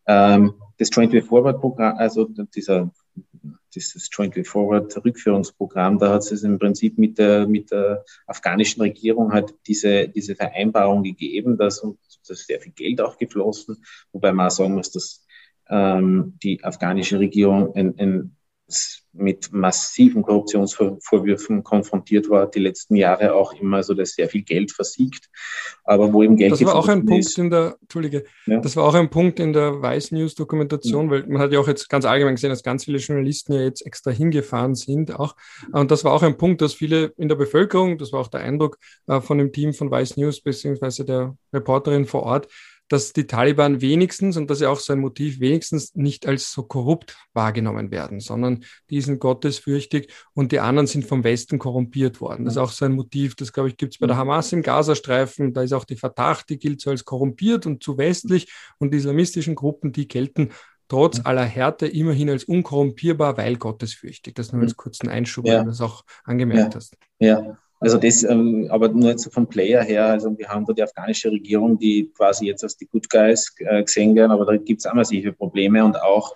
Ähm, 0.06 0.54
das 0.78 0.90
Joint 0.92 1.12
Way 1.12 1.22
Forward 1.22 1.60
Programm, 1.60 1.96
also 1.96 2.28
dieser, 2.54 2.92
dieses 3.74 4.08
Joint 4.12 4.36
Way 4.36 4.44
Forward 4.44 5.04
Rückführungsprogramm, 5.04 5.98
da 5.98 6.12
hat 6.12 6.30
es 6.30 6.42
im 6.42 6.58
Prinzip 6.58 6.98
mit 6.98 7.16
der, 7.18 7.46
mit 7.46 7.70
der 7.70 8.04
afghanischen 8.26 8.82
Regierung 8.82 9.32
halt 9.32 9.54
diese, 9.66 10.08
diese 10.08 10.36
Vereinbarung 10.36 11.02
gegeben, 11.02 11.56
dass, 11.56 11.84
dass 12.26 12.46
sehr 12.46 12.60
viel 12.60 12.72
Geld 12.72 13.00
auch 13.00 13.16
geflossen, 13.18 13.84
wobei 14.12 14.32
man 14.32 14.46
auch 14.46 14.50
sagen 14.50 14.74
muss, 14.74 14.90
dass 14.90 15.24
ähm, 15.68 16.38
die 16.42 16.62
afghanische 16.62 17.18
Regierung 17.18 17.74
ein, 17.74 17.98
ein, 17.98 18.36
mit 19.12 19.52
massiven 19.52 20.22
Korruptionsvorwürfen 20.22 21.62
konfrontiert 21.62 22.28
war, 22.28 22.46
die 22.50 22.58
letzten 22.58 22.96
Jahre 22.96 23.34
auch 23.34 23.54
immer 23.54 23.82
so, 23.82 23.94
dass 23.94 24.14
sehr 24.14 24.28
viel 24.28 24.42
Geld 24.42 24.72
versiegt, 24.72 25.30
aber 25.84 26.12
wo 26.12 26.22
im 26.22 26.36
Geld 26.36 26.52
Das 26.52 26.64
war 26.64 26.74
auch 26.74 26.88
ein 26.88 27.06
Punkt 27.06 27.26
ist, 27.26 27.38
in 27.38 27.50
der, 27.50 27.76
Entschuldige, 27.80 28.24
ja. 28.46 28.60
das 28.60 28.76
war 28.76 28.84
auch 28.84 28.94
ein 28.94 29.08
Punkt 29.08 29.40
in 29.40 29.52
der 29.52 29.82
Vice 29.82 30.12
News 30.12 30.34
Dokumentation, 30.34 31.06
mhm. 31.06 31.10
weil 31.10 31.26
man 31.26 31.40
hat 31.40 31.52
ja 31.52 31.60
auch 31.60 31.68
jetzt 31.68 31.88
ganz 31.88 32.04
allgemein 32.04 32.34
gesehen, 32.34 32.50
dass 32.50 32.62
ganz 32.62 32.84
viele 32.84 32.98
Journalisten 32.98 33.52
ja 33.52 33.62
jetzt 33.62 33.86
extra 33.86 34.10
hingefahren 34.10 34.74
sind 34.74 35.14
auch. 35.14 35.36
Und 35.72 35.90
das 35.90 36.04
war 36.04 36.12
auch 36.12 36.22
ein 36.22 36.36
Punkt, 36.36 36.60
dass 36.60 36.74
viele 36.74 37.12
in 37.16 37.28
der 37.28 37.36
Bevölkerung, 37.36 37.98
das 37.98 38.12
war 38.12 38.20
auch 38.20 38.28
der 38.28 38.40
Eindruck 38.40 38.78
äh, 39.06 39.20
von 39.20 39.38
dem 39.38 39.52
Team 39.52 39.72
von 39.72 39.90
Vice 39.90 40.16
News 40.16 40.42
beziehungsweise 40.42 41.04
der 41.04 41.36
Reporterin 41.52 42.04
vor 42.04 42.24
Ort, 42.24 42.48
dass 42.88 43.12
die 43.12 43.26
Taliban 43.26 43.80
wenigstens, 43.80 44.36
und 44.36 44.48
das 44.48 44.58
ist 44.58 44.62
ja 44.62 44.70
auch 44.70 44.78
so 44.78 44.92
ein 44.92 45.00
Motiv, 45.00 45.40
wenigstens 45.40 45.94
nicht 45.94 46.26
als 46.26 46.52
so 46.52 46.62
korrupt 46.62 47.16
wahrgenommen 47.32 47.90
werden, 47.90 48.20
sondern 48.20 48.64
die 48.90 49.00
sind 49.00 49.18
gottesfürchtig 49.18 50.12
und 50.34 50.52
die 50.52 50.60
anderen 50.60 50.86
sind 50.86 51.04
vom 51.04 51.24
Westen 51.24 51.58
korrumpiert 51.58 52.20
worden. 52.20 52.44
Das 52.44 52.54
ist 52.54 52.58
auch 52.58 52.70
so 52.70 52.84
ein 52.84 52.92
Motiv, 52.92 53.34
das, 53.34 53.52
glaube 53.52 53.68
ich, 53.68 53.76
gibt 53.76 53.94
es 53.94 53.98
bei 53.98 54.06
der 54.06 54.16
Hamas 54.16 54.52
im 54.52 54.62
Gazastreifen. 54.62 55.52
Da 55.52 55.62
ist 55.62 55.72
auch 55.72 55.84
die 55.84 55.96
Verdacht, 55.96 56.48
die 56.48 56.58
gilt 56.58 56.80
so 56.80 56.90
als 56.90 57.04
korrumpiert 57.04 57.66
und 57.66 57.82
zu 57.82 57.98
westlich 57.98 58.52
und 58.78 58.92
die 58.92 58.98
islamistischen 58.98 59.54
Gruppen, 59.54 59.92
die 59.92 60.06
gelten 60.06 60.50
trotz 60.88 61.20
aller 61.24 61.44
Härte 61.44 61.86
immerhin 61.86 62.30
als 62.30 62.44
unkorrumpierbar, 62.44 63.36
weil 63.36 63.56
gottesfürchtig. 63.56 64.34
Das 64.34 64.52
nur 64.52 64.62
als 64.62 64.76
kurzen 64.76 65.08
Einschub, 65.08 65.46
ja. 65.46 65.54
weil 65.54 65.64
du 65.64 65.70
das 65.70 65.80
auch 65.80 66.04
angemerkt 66.24 66.74
ja. 66.74 66.76
hast. 66.76 66.96
Ja, 67.18 67.58
also 67.78 67.98
das, 67.98 68.22
ähm, 68.22 68.68
aber 68.70 68.88
nur 68.88 69.10
jetzt 69.10 69.32
vom 69.32 69.46
Player 69.46 69.82
her, 69.82 70.06
also 70.06 70.36
wir 70.36 70.48
haben 70.48 70.64
da 70.64 70.72
die 70.72 70.82
afghanische 70.82 71.30
Regierung, 71.30 71.78
die 71.78 72.10
quasi 72.16 72.46
jetzt 72.46 72.64
als 72.64 72.76
die 72.76 72.86
Good 72.86 73.10
Guys 73.10 73.54
äh, 73.58 73.82
gesehen 73.82 74.14
werden, 74.14 74.32
aber 74.32 74.46
da 74.46 74.56
gibt 74.56 74.80
es 74.80 74.86
auch 74.86 74.94
massive 74.94 75.32
Probleme 75.32 75.84
und 75.84 76.00
auch, 76.00 76.34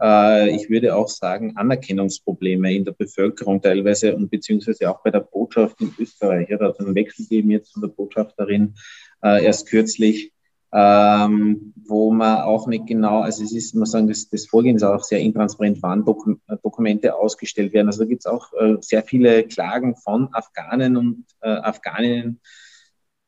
äh, 0.00 0.54
ich 0.54 0.70
würde 0.70 0.94
auch 0.94 1.08
sagen, 1.08 1.56
Anerkennungsprobleme 1.56 2.72
in 2.72 2.84
der 2.84 2.92
Bevölkerung 2.92 3.60
teilweise 3.60 4.14
und 4.14 4.30
beziehungsweise 4.30 4.88
auch 4.88 5.02
bei 5.02 5.10
der 5.10 5.20
Botschaft 5.20 5.80
in 5.80 5.92
Österreich. 5.98 6.48
Ja, 6.50 6.58
da 6.58 6.66
hat 6.66 6.78
einen 6.78 6.94
Wechsel 6.94 7.24
gegeben 7.24 7.50
jetzt 7.50 7.72
von 7.72 7.82
der 7.82 7.88
Botschafterin 7.88 8.74
äh, 9.22 9.44
erst 9.44 9.68
kürzlich 9.68 10.32
ähm, 10.72 11.72
wo 11.88 12.12
man 12.12 12.38
auch 12.38 12.66
nicht 12.66 12.86
genau, 12.86 13.20
also 13.20 13.44
es 13.44 13.52
ist, 13.52 13.74
man 13.74 13.86
sagen, 13.86 14.08
das, 14.08 14.28
das 14.28 14.46
Vorgehen 14.46 14.76
ist 14.76 14.82
auch 14.82 15.04
sehr 15.04 15.20
intransparent, 15.20 15.82
wann 15.82 16.04
Dokum 16.04 16.40
Dokumente 16.62 17.14
ausgestellt 17.14 17.72
werden. 17.72 17.86
Also 17.86 18.00
da 18.00 18.08
gibt 18.08 18.22
es 18.22 18.26
auch 18.26 18.52
äh, 18.54 18.76
sehr 18.80 19.02
viele 19.02 19.44
Klagen 19.44 19.96
von 19.96 20.28
Afghanen 20.32 20.96
und 20.96 21.24
äh, 21.40 21.48
Afghaninnen, 21.48 22.40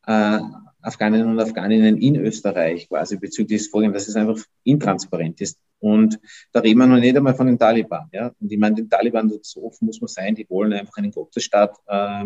äh, 0.06 0.40
Afghaninnen 0.82 1.28
und 1.28 1.40
Afghaninnen 1.40 1.98
in 1.98 2.16
Österreich 2.16 2.88
quasi 2.88 3.16
bezüglich 3.16 3.62
des 3.62 3.68
Vorgehens, 3.68 3.94
dass 3.94 4.08
es 4.08 4.16
einfach 4.16 4.42
intransparent 4.64 5.40
ist. 5.40 5.58
Und 5.80 6.18
da 6.52 6.60
reden 6.60 6.78
wir 6.78 6.86
noch 6.86 6.98
nicht 6.98 7.16
einmal 7.16 7.34
von 7.34 7.46
den 7.46 7.58
Taliban. 7.58 8.08
Ja? 8.12 8.32
Und 8.40 8.50
ich 8.52 8.58
meine, 8.58 8.76
den 8.76 8.90
Taliban, 8.90 9.32
so 9.42 9.64
offen 9.64 9.86
muss 9.86 10.00
man 10.00 10.08
sein, 10.08 10.34
die 10.34 10.48
wollen 10.48 10.72
einfach 10.72 10.96
einen 10.96 11.12
Gottesstaat. 11.12 11.76
Äh, 11.86 12.24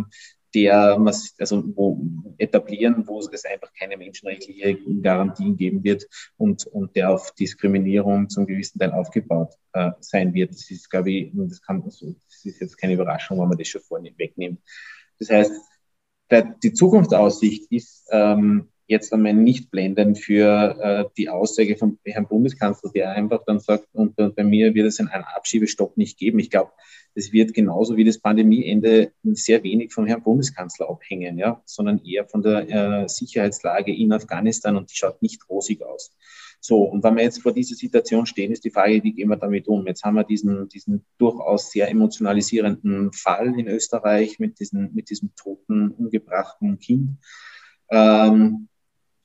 der 0.55 0.99
also 1.39 1.65
wo 1.75 2.01
etablieren, 2.39 3.07
wo 3.07 3.19
es 3.19 3.45
einfach 3.45 3.73
keine 3.79 3.97
menschenrechtliche 3.97 4.79
Garantien 5.01 5.57
geben 5.57 5.83
wird 5.85 6.07
und, 6.37 6.67
und 6.67 6.95
der 6.97 7.11
auf 7.11 7.33
Diskriminierung 7.35 8.29
zum 8.29 8.47
gewissen 8.47 8.79
Teil 8.79 8.93
aufgebaut 8.93 9.55
äh, 9.73 9.91
sein 10.01 10.35
wird. 10.35 10.51
Das 10.51 10.71
ist, 10.71 10.91
glaube 10.91 11.11
ich, 11.11 11.31
das 11.35 11.63
kann 11.63 11.83
das 11.85 12.03
ist 12.03 12.61
jetzt 12.61 12.77
keine 12.77 12.95
Überraschung, 12.95 13.41
wenn 13.41 13.49
man 13.49 13.59
das 13.59 13.69
schon 13.69 13.81
vorne 13.81 14.13
wegnimmt. 14.17 14.61
Das 15.19 15.31
heißt, 15.31 15.53
der, 16.31 16.57
die 16.63 16.73
Zukunftsaussicht 16.73 17.71
ist 17.71 18.09
ähm, 18.11 18.72
jetzt 18.87 19.13
einmal 19.13 19.35
nicht 19.35 19.71
blendend 19.71 20.19
für 20.19 20.77
äh, 20.81 21.05
die 21.17 21.29
Aussage 21.29 21.77
von 21.77 21.99
Herrn 22.05 22.29
Bundeskanzler, 22.29 22.91
der 22.95 23.13
einfach 23.13 23.45
dann 23.47 23.61
sagt, 23.61 23.89
und, 23.93 24.19
und 24.19 24.37
bei 24.37 24.45
mir 24.45 24.75
wird 24.75 24.87
es 24.87 25.01
einen 25.01 25.09
Abschiebestopp 25.09 25.97
nicht 25.97 26.19
geben. 26.19 26.39
Ich 26.39 26.51
glaube, 26.51 26.73
das 27.15 27.33
wird 27.33 27.55
genauso 27.55 27.97
wie 27.97 28.05
das 28.05 28.19
Pandemieende 28.19 29.13
sehr 29.23 29.63
wenig 29.63 29.93
vom 29.93 30.07
Herrn 30.07 30.23
Bundeskanzler 30.23 30.89
abhängen, 30.89 31.39
ja, 31.39 31.63
sondern 31.65 32.03
eher 32.05 32.27
von 32.27 32.43
der 32.43 32.69
äh, 32.69 33.09
Sicherheitslage 33.09 33.95
in 33.95 34.13
Afghanistan 34.13 34.77
und 34.77 34.91
die 34.91 34.97
schaut 34.97 35.21
nicht 35.23 35.49
rosig 35.49 35.83
aus. 35.83 36.15
So, 36.65 36.85
und 36.85 37.03
wenn 37.03 37.17
wir 37.17 37.25
jetzt 37.25 37.43
vor 37.43 37.53
dieser 37.53 37.75
Situation 37.75 38.25
stehen, 38.25 38.53
ist 38.53 38.65
die 38.65 38.71
Frage, 38.71 39.03
wie 39.03 39.13
gehen 39.13 39.29
wir 39.29 39.37
damit 39.37 39.67
um? 39.67 39.85
Jetzt 39.87 40.05
haben 40.05 40.15
wir 40.15 40.23
diesen, 40.23 40.69
diesen 40.69 41.05
durchaus 41.19 41.73
sehr 41.73 41.91
emotionalisierenden 41.91 43.13
Fall 43.13 43.59
in 43.59 43.67
Österreich 43.67 44.39
mit, 44.39 44.61
diesen, 44.61 44.95
mit 44.95 45.11
diesem 45.11 45.35
toten, 45.35 45.91
umgebrachten 45.91 46.79
Kind. 46.79 47.19
Ähm, 47.91 48.69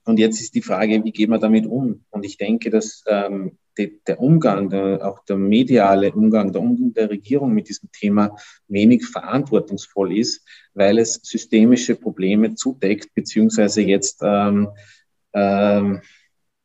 und 0.08 0.20
jetzt 0.20 0.40
ist 0.42 0.56
die 0.56 0.62
Frage, 0.62 1.04
wie 1.04 1.12
gehen 1.12 1.30
wir 1.30 1.40
damit 1.40 1.66
um? 1.66 2.06
Und 2.10 2.26
ich 2.26 2.38
denke, 2.38 2.70
dass 2.70 3.04
ähm, 3.08 3.58
de, 3.78 4.00
der 4.08 4.20
Umgang, 4.20 4.70
der, 4.70 5.06
auch 5.06 5.24
der 5.26 5.38
mediale 5.38 6.12
Umgang, 6.12 6.52
der 6.52 6.62
Umgang 6.62 6.94
der 6.94 7.10
Regierung 7.10 7.54
mit 7.54 7.70
diesem 7.70 7.92
Thema 7.92 8.36
wenig 8.68 9.06
verantwortungsvoll 9.06 10.18
ist, 10.18 10.46
weil 10.74 10.98
es 10.98 11.20
systemische 11.24 11.96
Probleme 11.96 12.56
zudeckt, 12.56 13.14
beziehungsweise 13.14 13.82
jetzt 13.82 14.22
ähm, 14.24 14.70
ähm, 15.34 16.02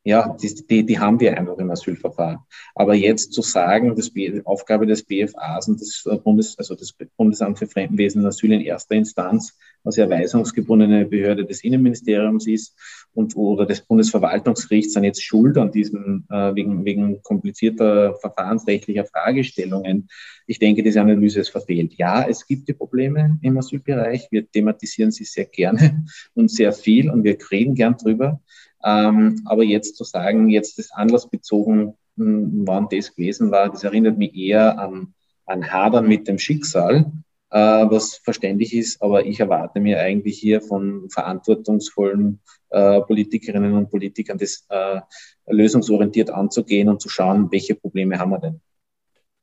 Ja, 0.05 0.35
die, 0.41 0.53
die, 0.53 0.85
die 0.85 0.99
haben 0.99 1.19
wir 1.21 1.37
einfach 1.37 1.57
im 1.59 1.71
Asylverfahren. 1.71 2.39
Aber 2.75 2.93
jetzt 2.93 3.31
zu 3.31 3.41
sagen, 3.41 3.95
das 3.95 4.09
B, 4.09 4.41
Aufgabe 4.43 4.85
des 4.85 5.03
BFAs 5.03 5.69
und 5.69 5.79
des 5.79 6.03
Bundes, 6.23 6.57
also 6.57 6.75
des 6.75 6.93
Bundesamt 7.15 7.57
für 7.57 7.67
Fremdenwesen 7.67 8.21
und 8.21 8.27
Asyl 8.27 8.51
in 8.51 8.61
erster 8.61 8.95
Instanz, 8.95 9.57
was 9.83 9.95
ja 9.95 10.09
weisungsgebundene 10.09 11.05
Behörde 11.05 11.45
des 11.45 11.63
Innenministeriums 11.63 12.47
ist 12.47 12.75
und 13.13 13.35
oder 13.37 13.65
des 13.65 13.81
Bundesverwaltungsgerichts 13.81 14.93
sind 14.93 15.05
jetzt 15.05 15.23
schuld 15.23 15.57
an 15.57 15.71
diesem 15.71 16.25
äh, 16.29 16.53
wegen, 16.53 16.83
wegen 16.83 17.21
komplizierter 17.21 18.15
verfahrensrechtlicher 18.15 19.05
Fragestellungen. 19.05 20.09
Ich 20.47 20.59
denke, 20.59 20.83
diese 20.83 20.99
Analyse 20.99 21.39
ist 21.39 21.49
verfehlt. 21.49 21.93
Ja, 21.95 22.27
es 22.27 22.45
gibt 22.45 22.67
die 22.67 22.73
Probleme 22.73 23.39
im 23.41 23.57
Asylbereich. 23.57 24.27
Wir 24.31 24.49
thematisieren 24.49 25.11
sie 25.11 25.23
sehr 25.23 25.45
gerne 25.45 26.05
und 26.33 26.51
sehr 26.51 26.73
viel 26.73 27.09
und 27.09 27.23
wir 27.23 27.37
reden 27.51 27.75
gern 27.75 27.95
drüber. 27.95 28.41
Ähm, 28.83 29.41
aber 29.45 29.63
jetzt 29.63 29.95
zu 29.95 30.03
sagen, 30.03 30.49
jetzt 30.49 30.77
das 30.77 30.91
anlassbezogen, 30.91 31.95
hm, 32.17 32.67
wann 32.67 32.87
das 32.89 33.15
gewesen 33.15 33.51
war, 33.51 33.69
das 33.69 33.83
erinnert 33.83 34.17
mich 34.17 34.35
eher 34.35 34.77
an, 34.77 35.13
an 35.45 35.71
Hadern 35.71 36.07
mit 36.07 36.27
dem 36.27 36.37
Schicksal, 36.37 37.11
äh, 37.49 37.57
was 37.57 38.17
verständlich 38.17 38.73
ist. 38.73 39.01
Aber 39.01 39.25
ich 39.25 39.39
erwarte 39.39 39.79
mir 39.79 39.99
eigentlich 39.99 40.39
hier 40.39 40.61
von 40.61 41.09
verantwortungsvollen 41.09 42.41
äh, 42.69 43.01
Politikerinnen 43.01 43.73
und 43.73 43.89
Politikern, 43.89 44.37
das 44.37 44.65
äh, 44.69 44.99
lösungsorientiert 45.47 46.29
anzugehen 46.29 46.89
und 46.89 47.01
zu 47.01 47.09
schauen, 47.09 47.51
welche 47.51 47.75
Probleme 47.75 48.19
haben 48.19 48.31
wir 48.31 48.39
denn. 48.39 48.61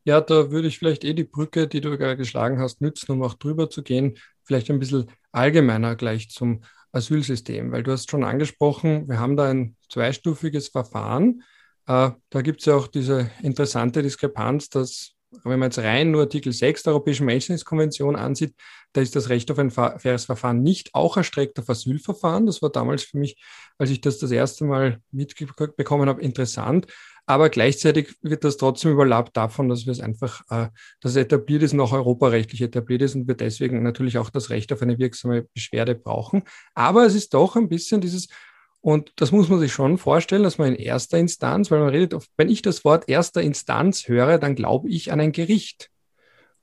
Ja, 0.05 0.21
da 0.21 0.51
würde 0.51 0.69
ich 0.69 0.79
vielleicht 0.79 1.05
eh 1.05 1.13
die 1.13 1.25
Brücke, 1.25 1.69
die 1.69 1.81
du 1.81 1.97
gerade 1.97 2.17
geschlagen 2.17 2.59
hast, 2.59 2.81
nützen, 2.81 3.13
um 3.13 3.23
auch 3.23 3.35
drüber 3.35 3.69
zu 3.69 3.83
gehen. 3.83 4.17
Vielleicht 4.45 4.71
ein 4.71 4.79
bisschen 4.79 5.11
allgemeiner 5.31 5.95
gleich 5.95 6.31
zum 6.31 6.63
Asylsystem, 6.93 7.73
weil 7.73 7.83
du 7.83 7.93
hast 7.93 8.11
schon 8.11 8.25
angesprochen, 8.25 9.09
wir 9.09 9.19
haben 9.19 9.37
da 9.37 9.51
ein 9.51 9.77
zweistufiges 9.89 10.69
Verfahren. 10.69 11.43
Äh, 11.87 12.11
da 12.31 12.43
gibt 12.43 12.61
es 12.61 12.67
ja 12.67 12.75
auch 12.75 12.89
diese 12.89 13.31
interessante 13.43 14.03
Diskrepanz, 14.03 14.69
dass, 14.69 15.13
wenn 15.45 15.59
man 15.59 15.69
jetzt 15.69 15.79
rein 15.79 16.11
nur 16.11 16.23
Artikel 16.23 16.53
6 16.53 16.83
der 16.83 16.93
Europäischen 16.93 17.27
Menschenrechtskonvention 17.27 18.17
ansieht, 18.17 18.55
da 18.93 19.01
ist 19.01 19.15
das 19.15 19.29
Recht 19.29 19.51
auf 19.51 19.59
ein 19.59 19.71
faires 19.71 20.25
Verfahren 20.25 20.63
nicht 20.63 20.95
auch 20.95 21.17
erstreckt 21.17 21.59
auf 21.59 21.71
Asylverfahren. 21.71 22.47
Das 22.47 22.61
war 22.63 22.71
damals 22.71 23.05
für 23.05 23.19
mich, 23.19 23.41
als 23.79 23.91
ich 23.91 24.01
das 24.01 24.19
das 24.19 24.33
erste 24.33 24.65
Mal 24.65 25.01
mitbekommen 25.13 26.09
habe, 26.09 26.21
interessant, 26.21 26.87
aber 27.31 27.49
gleichzeitig 27.49 28.17
wird 28.23 28.43
das 28.43 28.57
trotzdem 28.57 28.91
überlappt 28.91 29.37
davon, 29.37 29.69
dass 29.69 29.87
wir 29.87 29.93
es 29.93 30.01
einfach, 30.01 30.43
äh, 30.51 30.69
dass 31.01 31.13
es 31.13 31.17
etabliert 31.17 31.63
ist, 31.63 31.75
noch 31.75 31.93
europarechtlich 31.93 32.61
etabliert 32.61 33.03
ist 33.03 33.15
und 33.15 33.29
wir 33.29 33.37
deswegen 33.37 33.85
natürlich 33.85 34.19
auch 34.19 34.31
das 34.31 34.51
Recht 34.51 34.73
auf 34.73 34.83
eine 34.83 34.99
wirksame 34.99 35.43
Beschwerde 35.55 35.95
brauchen. 35.95 36.43
Aber 36.75 37.07
es 37.07 37.15
ist 37.15 37.33
doch 37.33 37.55
ein 37.55 37.69
bisschen 37.69 38.01
dieses, 38.01 38.27
und 38.83 39.13
das 39.17 39.31
muss 39.31 39.49
man 39.49 39.59
sich 39.59 39.73
schon 39.73 39.99
vorstellen, 39.99 40.43
dass 40.43 40.59
man 40.59 40.69
in 40.69 40.77
erster 40.77 41.19
Instanz, 41.19 41.71
weil 41.71 41.81
man 41.81 41.91
redet, 41.91 42.15
wenn 42.37 42.49
ich 42.49 42.63
das 42.63 42.85
Wort 42.85 43.09
erster 43.09 43.43
Instanz 43.43 44.09
höre, 44.09 44.39
dann 44.39 44.55
glaube 44.55 44.89
ich 44.89 45.13
an 45.13 45.21
ein 45.21 45.33
Gericht. 45.33 45.91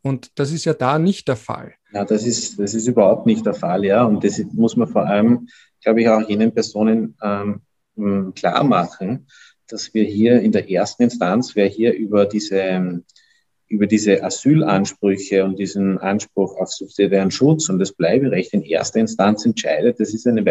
Und 0.02 0.32
das 0.36 0.52
ist 0.52 0.66
ja 0.66 0.74
da 0.74 1.00
nicht 1.00 1.28
der 1.28 1.36
Fall. 1.36 1.74
Ja, 1.94 2.06
das 2.06 2.26
ist, 2.26 2.60
das 2.60 2.74
ist 2.74 2.88
überhaupt 2.88 3.26
nicht 3.26 3.46
der 3.46 3.54
Fall, 3.54 3.86
ja. 3.86 4.04
Und 4.04 4.24
das 4.24 4.42
muss 4.54 4.76
man 4.76 4.88
vor 4.88 5.06
allem, 5.06 5.48
glaube 5.84 6.02
ich, 6.02 6.10
auch 6.10 6.28
jenen 6.28 6.54
Personen 6.54 7.16
ähm, 7.22 8.34
klar 8.34 8.64
machen, 8.64 9.28
dass 9.68 9.94
wir 9.94 10.04
hier 10.04 10.42
in 10.42 10.52
der 10.52 10.70
ersten 10.70 11.04
Instanz, 11.04 11.56
wer 11.56 11.68
hier 11.68 11.94
über 11.94 12.26
diese, 12.26 13.04
über 13.68 13.86
diese 13.86 14.24
Asylansprüche 14.24 15.44
und 15.44 15.60
diesen 15.60 15.98
Anspruch 16.00 16.56
auf 16.58 16.72
subsidiären 16.72 17.32
Schutz 17.32 17.70
und 17.70 17.80
das 17.80 17.92
Bleiberecht 17.92 18.54
in 18.54 18.64
erster 18.64 19.00
Instanz 19.00 19.46
entscheidet, 19.46 20.00
das 20.00 20.14
ist 20.14 20.26
eine 20.26 20.46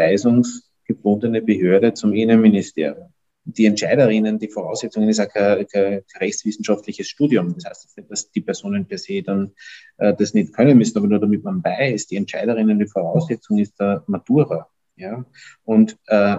weisungsgebundene 0.87 1.43
Behörde 1.43 1.95
zum 1.95 2.13
Innenministerium. 2.13 3.13
Die 3.45 3.67
Entscheiderinnen, 3.67 4.41
die 4.41 4.49
Voraussetzungen 4.49 5.09
ist 5.09 5.21
auch 5.21 5.29
kein, 5.29 5.67
kein 5.69 6.03
rechtswissenschaftliches 6.19 7.07
Studium. 7.07 7.55
Das 7.55 7.67
heißt 7.67 7.97
nicht, 7.97 8.11
dass 8.11 8.31
die 8.31 8.41
Personen 8.41 8.87
per 8.87 8.99
se 8.99 9.23
dann 9.23 9.53
äh, 9.99 10.15
das 10.15 10.35
nicht 10.35 10.53
können 10.53 10.77
müssen, 10.77 10.99
aber 10.99 11.07
nur 11.07 11.21
damit 11.21 11.45
man 11.45 11.63
weiß, 11.63 12.09
die 12.09 12.17
Entscheiderinnen, 12.17 12.79
die 12.79 12.89
Voraussetzung 12.89 13.59
ist 13.59 13.79
der 13.79 14.03
Matura. 14.09 14.69
Ja? 14.97 15.25
Und 15.65 15.97
äh, 16.09 16.39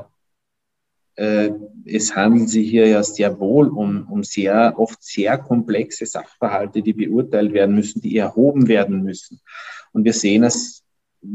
äh, 1.15 1.51
es 1.85 2.13
handelt 2.13 2.49
sich 2.49 2.69
hier 2.69 2.87
ja 2.87 3.01
sehr 3.03 3.39
wohl 3.39 3.69
um, 3.69 4.05
um 4.11 4.25
sehr, 4.25 4.73
oft 4.77 5.01
sehr 5.01 5.37
komplexe 5.37 6.05
Sachverhalte, 6.05 6.81
die 6.81 6.93
beurteilt 6.93 7.53
werden 7.53 7.73
müssen, 7.73 8.01
die 8.01 8.17
erhoben 8.17 8.67
werden 8.67 9.01
müssen. 9.01 9.39
Und 9.93 10.03
wir 10.03 10.13
sehen 10.13 10.43
es 10.43 10.83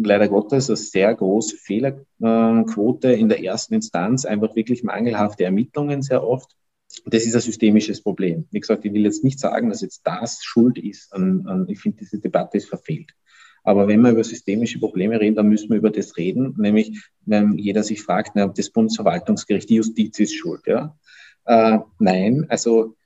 leider 0.03 0.29
Gottes 0.29 0.69
eine 0.69 0.77
sehr 0.77 1.15
große 1.15 1.57
Fehlerquote 1.57 3.13
in 3.13 3.29
der 3.29 3.43
ersten 3.43 3.75
Instanz, 3.75 4.25
einfach 4.25 4.55
wirklich 4.57 4.83
mangelhafte 4.83 5.45
Ermittlungen 5.45 6.03
sehr 6.03 6.23
oft. 6.23 6.57
Das 7.07 7.25
ist 7.25 7.35
ein 7.35 7.41
systemisches 7.41 8.03
Problem. 8.03 8.47
Wie 8.51 8.61
gesagt, 8.61 8.85
ich 8.85 8.93
will 8.93 9.05
jetzt 9.05 9.25
nicht 9.25 9.39
sagen, 9.39 9.71
dass 9.71 9.81
jetzt 9.81 10.03
das 10.05 10.43
Schuld 10.43 10.79
ist. 10.79 11.13
An, 11.15 11.47
an, 11.47 11.69
ich 11.69 11.81
finde, 11.81 11.99
diese 11.99 12.19
Debatte 12.19 12.59
ist 12.59 12.69
verfehlt. 12.69 13.13
Aber 13.65 13.87
wenn 13.87 14.01
wir 14.01 14.11
über 14.11 14.25
systemische 14.25 14.79
Probleme 14.79 15.21
reden, 15.21 15.37
dann 15.37 15.49
müssen 15.49 15.71
wir 15.71 15.77
über 15.77 15.91
das 15.91 16.17
reden, 16.17 16.55
nämlich 16.59 17.01
wenn 17.25 17.57
jeder 17.59 17.83
sich 17.83 18.03
fragt, 18.03 18.33
na, 18.35 18.49
das 18.49 18.71
Bundesverwaltungsgericht, 18.71 19.71
die 19.71 19.77
Justiz 19.77 20.19
ist 20.19 20.35
schuld. 20.35 20.67
Ja? 20.67 20.97
Äh, 21.45 21.79
nein, 21.99 22.47
also 22.49 22.97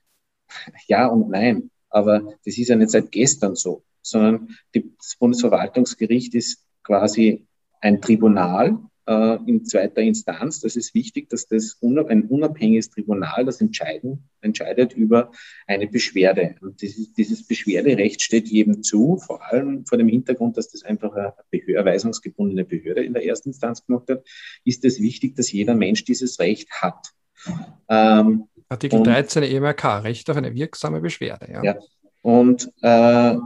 ja 0.87 1.07
und 1.07 1.29
nein. 1.29 1.69
Aber 1.89 2.33
das 2.43 2.57
ist 2.57 2.67
ja 2.69 2.75
nicht 2.75 2.91
seit 2.91 3.11
gestern 3.11 3.55
so, 3.55 3.83
sondern 4.01 4.49
das 4.73 5.15
Bundesverwaltungsgericht 5.19 6.33
ist 6.35 6.66
quasi 6.87 7.45
ein 7.81 8.01
Tribunal, 8.01 8.79
äh, 9.07 9.37
in 9.45 9.65
zweiter 9.65 10.01
Instanz. 10.01 10.59
Das 10.59 10.75
ist 10.75 10.93
wichtig, 10.93 11.29
dass 11.29 11.47
das 11.47 11.77
ein 11.81 12.23
unabhängiges 12.23 12.89
Tribunal 12.89 13.45
das 13.45 13.61
entscheiden, 13.61 14.29
entscheidet 14.41 14.93
über 14.93 15.31
eine 15.65 15.87
Beschwerde. 15.87 16.55
Und 16.61 16.81
dieses, 16.81 17.13
dieses 17.13 17.47
Beschwerderecht 17.47 18.21
steht 18.21 18.47
jedem 18.47 18.83
zu, 18.83 19.17
vor 19.17 19.45
allem 19.45 19.85
vor 19.85 19.97
dem 19.97 20.07
Hintergrund, 20.07 20.57
dass 20.57 20.71
das 20.71 20.83
einfach 20.83 21.13
eine 21.13 21.33
Behörde, 21.51 21.89
weisungsgebundene 21.89 22.65
Behörde 22.65 23.03
in 23.03 23.13
der 23.13 23.25
ersten 23.25 23.49
Instanz 23.49 23.85
gemacht 23.85 24.09
hat, 24.09 24.25
ist 24.65 24.83
es 24.83 24.99
wichtig, 24.99 25.35
dass 25.35 25.51
jeder 25.51 25.75
Mensch 25.75 26.03
dieses 26.03 26.39
Recht 26.39 26.69
hat. 26.81 27.13
Ähm, 27.87 28.47
Artikel 28.69 29.03
13 29.03 29.43
EMRK, 29.43 30.03
Recht 30.03 30.29
auf 30.29 30.35
eine 30.35 30.53
wirksame 30.53 30.99
Beschwerde. 30.99 31.49
Ja. 31.51 31.63
ja. 31.63 31.75
Und 32.21 32.69
äh, 32.81 33.37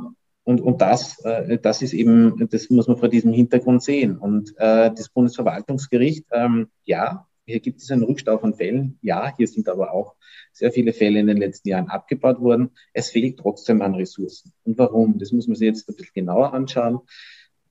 und, 0.43 0.61
und 0.61 0.81
das, 0.81 1.19
äh, 1.23 1.57
das 1.59 1.81
ist 1.81 1.93
eben, 1.93 2.47
das 2.49 2.69
muss 2.69 2.87
man 2.87 2.97
vor 2.97 3.09
diesem 3.09 3.31
Hintergrund 3.31 3.83
sehen. 3.83 4.17
Und 4.17 4.53
äh, 4.57 4.91
das 4.91 5.09
Bundesverwaltungsgericht, 5.09 6.25
ähm, 6.31 6.69
ja, 6.83 7.27
hier 7.45 7.59
gibt 7.59 7.81
es 7.81 7.91
einen 7.91 8.03
Rückstau 8.03 8.37
von 8.37 8.53
Fällen. 8.53 8.97
Ja, 9.01 9.35
hier 9.35 9.47
sind 9.47 9.67
aber 9.69 9.93
auch 9.93 10.15
sehr 10.51 10.71
viele 10.71 10.93
Fälle 10.93 11.19
in 11.19 11.27
den 11.27 11.37
letzten 11.37 11.69
Jahren 11.69 11.89
abgebaut 11.89 12.39
worden. 12.39 12.71
Es 12.93 13.09
fehlt 13.09 13.39
trotzdem 13.39 13.81
an 13.81 13.95
Ressourcen. 13.95 14.53
Und 14.63 14.77
warum? 14.77 15.19
Das 15.19 15.31
muss 15.31 15.47
man 15.47 15.55
sich 15.55 15.67
jetzt 15.67 15.87
ein 15.89 15.95
bisschen 15.95 16.13
genauer 16.13 16.53
anschauen. 16.53 16.99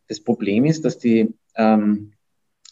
Das 0.09 0.21
Problem 0.21 0.65
ist, 0.65 0.85
dass 0.85 0.99
die, 0.99 1.35
ähm, 1.57 2.13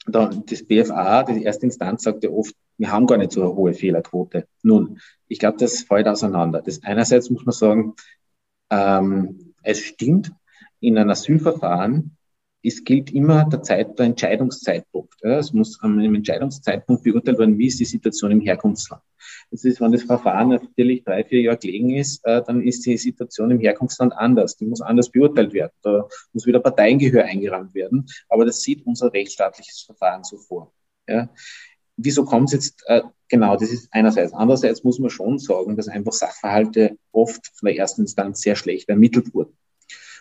da, 0.06 0.28
das 0.28 0.62
BFA, 0.64 1.24
die 1.24 1.42
erste 1.42 1.66
Instanz, 1.66 2.02
sagt 2.02 2.24
ja 2.24 2.30
oft, 2.30 2.54
wir 2.78 2.92
haben 2.92 3.06
gar 3.06 3.18
nicht 3.18 3.32
so 3.32 3.42
eine 3.42 3.54
hohe 3.54 3.74
Fehlerquote. 3.74 4.46
Nun, 4.62 5.00
ich 5.26 5.38
glaube, 5.38 5.58
das 5.58 5.82
fällt 5.82 6.06
auseinander. 6.06 6.62
Das 6.62 6.82
einerseits 6.84 7.30
muss 7.30 7.44
man 7.44 7.52
sagen, 7.52 7.94
ähm, 8.70 9.47
es 9.62 9.80
stimmt, 9.80 10.32
in 10.80 10.98
einem 10.98 11.10
Asylverfahren 11.10 12.18
es 12.62 12.84
gilt 12.84 13.12
immer 13.12 13.44
der, 13.44 13.62
Zeit, 13.62 13.98
der 13.98 14.06
Entscheidungszeitpunkt. 14.06 15.22
Es 15.22 15.52
muss 15.52 15.80
am 15.80 15.98
Entscheidungszeitpunkt 16.00 17.04
beurteilt 17.04 17.38
werden, 17.38 17.56
wie 17.56 17.68
ist 17.68 17.78
die 17.78 17.84
Situation 17.84 18.32
im 18.32 18.40
Herkunftsland. 18.40 19.02
Das 19.50 19.64
ist, 19.64 19.80
wenn 19.80 19.92
das 19.92 20.02
Verfahren 20.02 20.48
natürlich 20.48 21.04
drei, 21.04 21.24
vier 21.24 21.40
Jahre 21.40 21.58
gelegen 21.58 21.94
ist, 21.94 22.24
äh, 22.24 22.42
dann 22.44 22.62
ist 22.62 22.84
die 22.84 22.96
Situation 22.96 23.50
im 23.50 23.60
Herkunftsland 23.60 24.12
anders. 24.12 24.56
Die 24.56 24.66
muss 24.66 24.80
anders 24.80 25.10
beurteilt 25.10 25.52
werden. 25.52 25.72
Da 25.82 26.08
muss 26.32 26.46
wieder 26.46 26.60
Parteiengehör 26.60 27.24
eingeräumt 27.24 27.74
werden. 27.74 28.06
Aber 28.28 28.44
das 28.44 28.60
sieht 28.62 28.84
unser 28.86 29.12
rechtsstaatliches 29.12 29.82
Verfahren 29.82 30.24
so 30.24 30.36
vor. 30.36 30.72
Ja 31.08 31.28
wieso 31.98 32.24
kommt 32.24 32.48
es 32.48 32.52
jetzt, 32.54 32.84
äh, 32.86 33.02
genau, 33.28 33.56
das 33.56 33.70
ist 33.70 33.88
einerseits. 33.90 34.32
Andererseits 34.32 34.84
muss 34.84 34.98
man 34.98 35.10
schon 35.10 35.38
sagen, 35.38 35.76
dass 35.76 35.88
einfach 35.88 36.12
Sachverhalte 36.12 36.98
oft 37.12 37.46
von 37.54 37.66
der 37.66 37.76
ersten 37.76 38.02
Instanz 38.02 38.40
sehr 38.40 38.56
schlecht 38.56 38.88
ermittelt 38.88 39.34
wurden. 39.34 39.56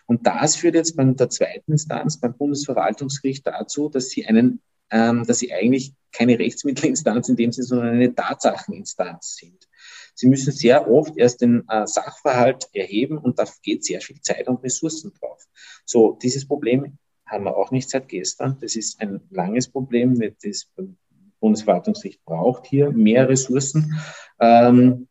Und 0.06 0.26
das 0.26 0.56
führt 0.56 0.76
jetzt 0.76 0.96
bei 0.96 1.04
der 1.04 1.30
zweiten 1.30 1.74
Instanz, 1.74 2.20
beim 2.20 2.36
Bundesverwaltungsgericht 2.38 3.46
dazu, 3.46 3.90
dass 3.90 4.10
sie 4.10 4.26
einen, 4.26 4.62
ähm, 4.90 5.26
dass 5.26 5.40
sie 5.40 5.54
eigentlich 5.54 5.94
keine 6.14 6.40
Rechtsmittelinstanz 6.40 7.28
in 7.30 7.36
dem 7.36 7.52
Sinne, 7.52 7.68
sondern 7.68 7.90
eine 7.90 8.16
Tatsacheninstanz 8.16 9.36
sind. 9.36 9.68
Sie 10.16 10.28
müssen 10.28 10.52
sehr 10.52 10.90
oft 10.90 11.18
erst 11.18 11.42
den 11.42 11.68
äh, 11.68 11.86
Sachverhalt 11.86 12.70
erheben 12.74 13.18
und 13.18 13.38
da 13.38 13.46
geht 13.62 13.84
sehr 13.84 14.02
viel 14.02 14.20
Zeit 14.22 14.48
und 14.48 14.64
Ressourcen 14.64 15.14
drauf. 15.14 15.46
So, 15.86 16.18
dieses 16.22 16.48
Problem 16.48 16.98
haben 17.26 17.44
wir 17.44 17.56
auch 17.56 17.72
nicht 17.72 17.90
seit 17.90 18.08
gestern. 18.08 18.58
Das 18.62 18.76
ist 18.76 19.00
ein 19.02 19.22
langes 19.30 19.68
Problem. 19.68 20.20
Das 20.42 20.70
Bundesverwaltungsgericht 21.40 22.24
braucht 22.26 22.68
hier 22.68 22.92
mehr 22.92 23.28
Ressourcen. 23.30 24.00
Ähm, 24.40 25.08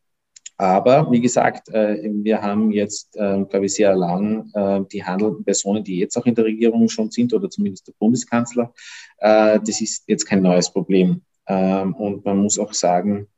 aber 0.58 1.10
wie 1.10 1.20
gesagt, 1.20 1.68
äh, 1.68 2.10
wir 2.22 2.40
haben 2.40 2.70
jetzt, 2.70 3.14
äh, 3.16 3.44
glaube 3.44 3.66
ich, 3.66 3.74
sehr 3.74 3.94
lang 3.94 4.50
äh, 4.54 4.80
die 4.90 5.04
handelnden 5.04 5.44
Personen, 5.44 5.84
die 5.84 5.98
jetzt 5.98 6.16
auch 6.16 6.24
in 6.24 6.34
der 6.34 6.46
Regierung 6.46 6.88
schon 6.88 7.10
sind, 7.10 7.34
oder 7.34 7.50
zumindest 7.50 7.88
der 7.88 7.94
Bundeskanzler. 7.98 8.72
Äh, 9.18 9.60
das 9.64 9.80
ist 9.82 10.04
jetzt 10.06 10.24
kein 10.24 10.42
neues 10.42 10.72
Problem. 10.72 11.22
Ähm, 11.46 11.94
und 11.94 12.24
man 12.24 12.38
muss 12.38 12.58
auch 12.58 12.72
sagen, 12.72 13.28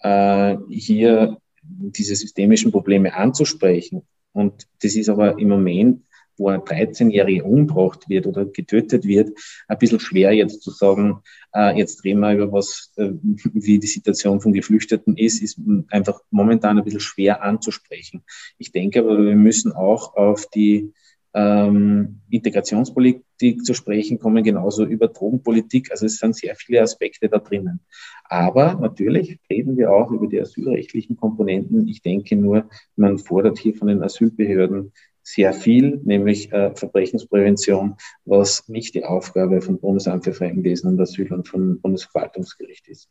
hier 0.00 1.38
diese 1.66 2.14
systemischen 2.14 2.70
Probleme 2.70 3.12
anzusprechen. 3.12 4.02
Und 4.32 4.68
das 4.80 4.94
ist 4.94 5.08
aber 5.08 5.40
im 5.40 5.48
Moment, 5.48 6.04
wo 6.38 6.48
ein 6.48 6.60
13-Jähriger 6.60 7.42
umgebracht 7.42 8.08
wird 8.08 8.26
oder 8.26 8.44
getötet 8.44 9.04
wird, 9.06 9.38
ein 9.68 9.78
bisschen 9.78 10.00
schwer 10.00 10.32
jetzt 10.32 10.62
zu 10.62 10.70
sagen, 10.70 11.22
äh, 11.54 11.76
jetzt 11.76 12.04
reden 12.04 12.20
wir 12.20 12.32
über 12.32 12.52
was, 12.52 12.92
äh, 12.96 13.10
wie 13.22 13.78
die 13.78 13.86
Situation 13.86 14.40
von 14.40 14.52
Geflüchteten 14.52 15.16
ist, 15.16 15.42
ist 15.42 15.60
einfach 15.88 16.20
momentan 16.30 16.78
ein 16.78 16.84
bisschen 16.84 17.00
schwer 17.00 17.42
anzusprechen. 17.42 18.22
Ich 18.58 18.72
denke 18.72 19.00
aber, 19.00 19.18
wir 19.18 19.36
müssen 19.36 19.72
auch 19.72 20.14
auf 20.14 20.46
die 20.46 20.92
ähm, 21.34 22.20
Integrationspolitik 22.30 23.64
zu 23.64 23.74
sprechen 23.74 24.18
kommen, 24.18 24.42
genauso 24.42 24.84
über 24.84 25.08
Drogenpolitik. 25.08 25.90
Also 25.90 26.06
es 26.06 26.18
sind 26.18 26.34
sehr 26.34 26.56
viele 26.56 26.82
Aspekte 26.82 27.28
da 27.28 27.38
drinnen. 27.38 27.80
Aber 28.24 28.74
natürlich 28.74 29.38
reden 29.50 29.76
wir 29.76 29.92
auch 29.92 30.10
über 30.10 30.26
die 30.26 30.40
asylrechtlichen 30.40 31.16
Komponenten. 31.16 31.86
Ich 31.86 32.02
denke 32.02 32.34
nur, 32.36 32.68
man 32.96 33.18
fordert 33.18 33.58
hier 33.58 33.74
von 33.74 33.88
den 33.88 34.02
Asylbehörden 34.02 34.92
sehr 35.32 35.52
viel, 35.52 36.00
nämlich 36.04 36.50
äh, 36.52 36.74
Verbrechensprävention, 36.74 37.96
was 38.24 38.66
nicht 38.68 38.94
die 38.94 39.04
Aufgabe 39.04 39.60
von 39.60 39.78
Bundesamt 39.78 40.24
für 40.24 40.32
Fremdenwesen 40.32 40.90
und 40.90 41.00
Asyl 41.00 41.32
und 41.32 41.46
von 41.46 41.80
Bundesverwaltungsgericht 41.80 42.88
ist. 42.88 43.08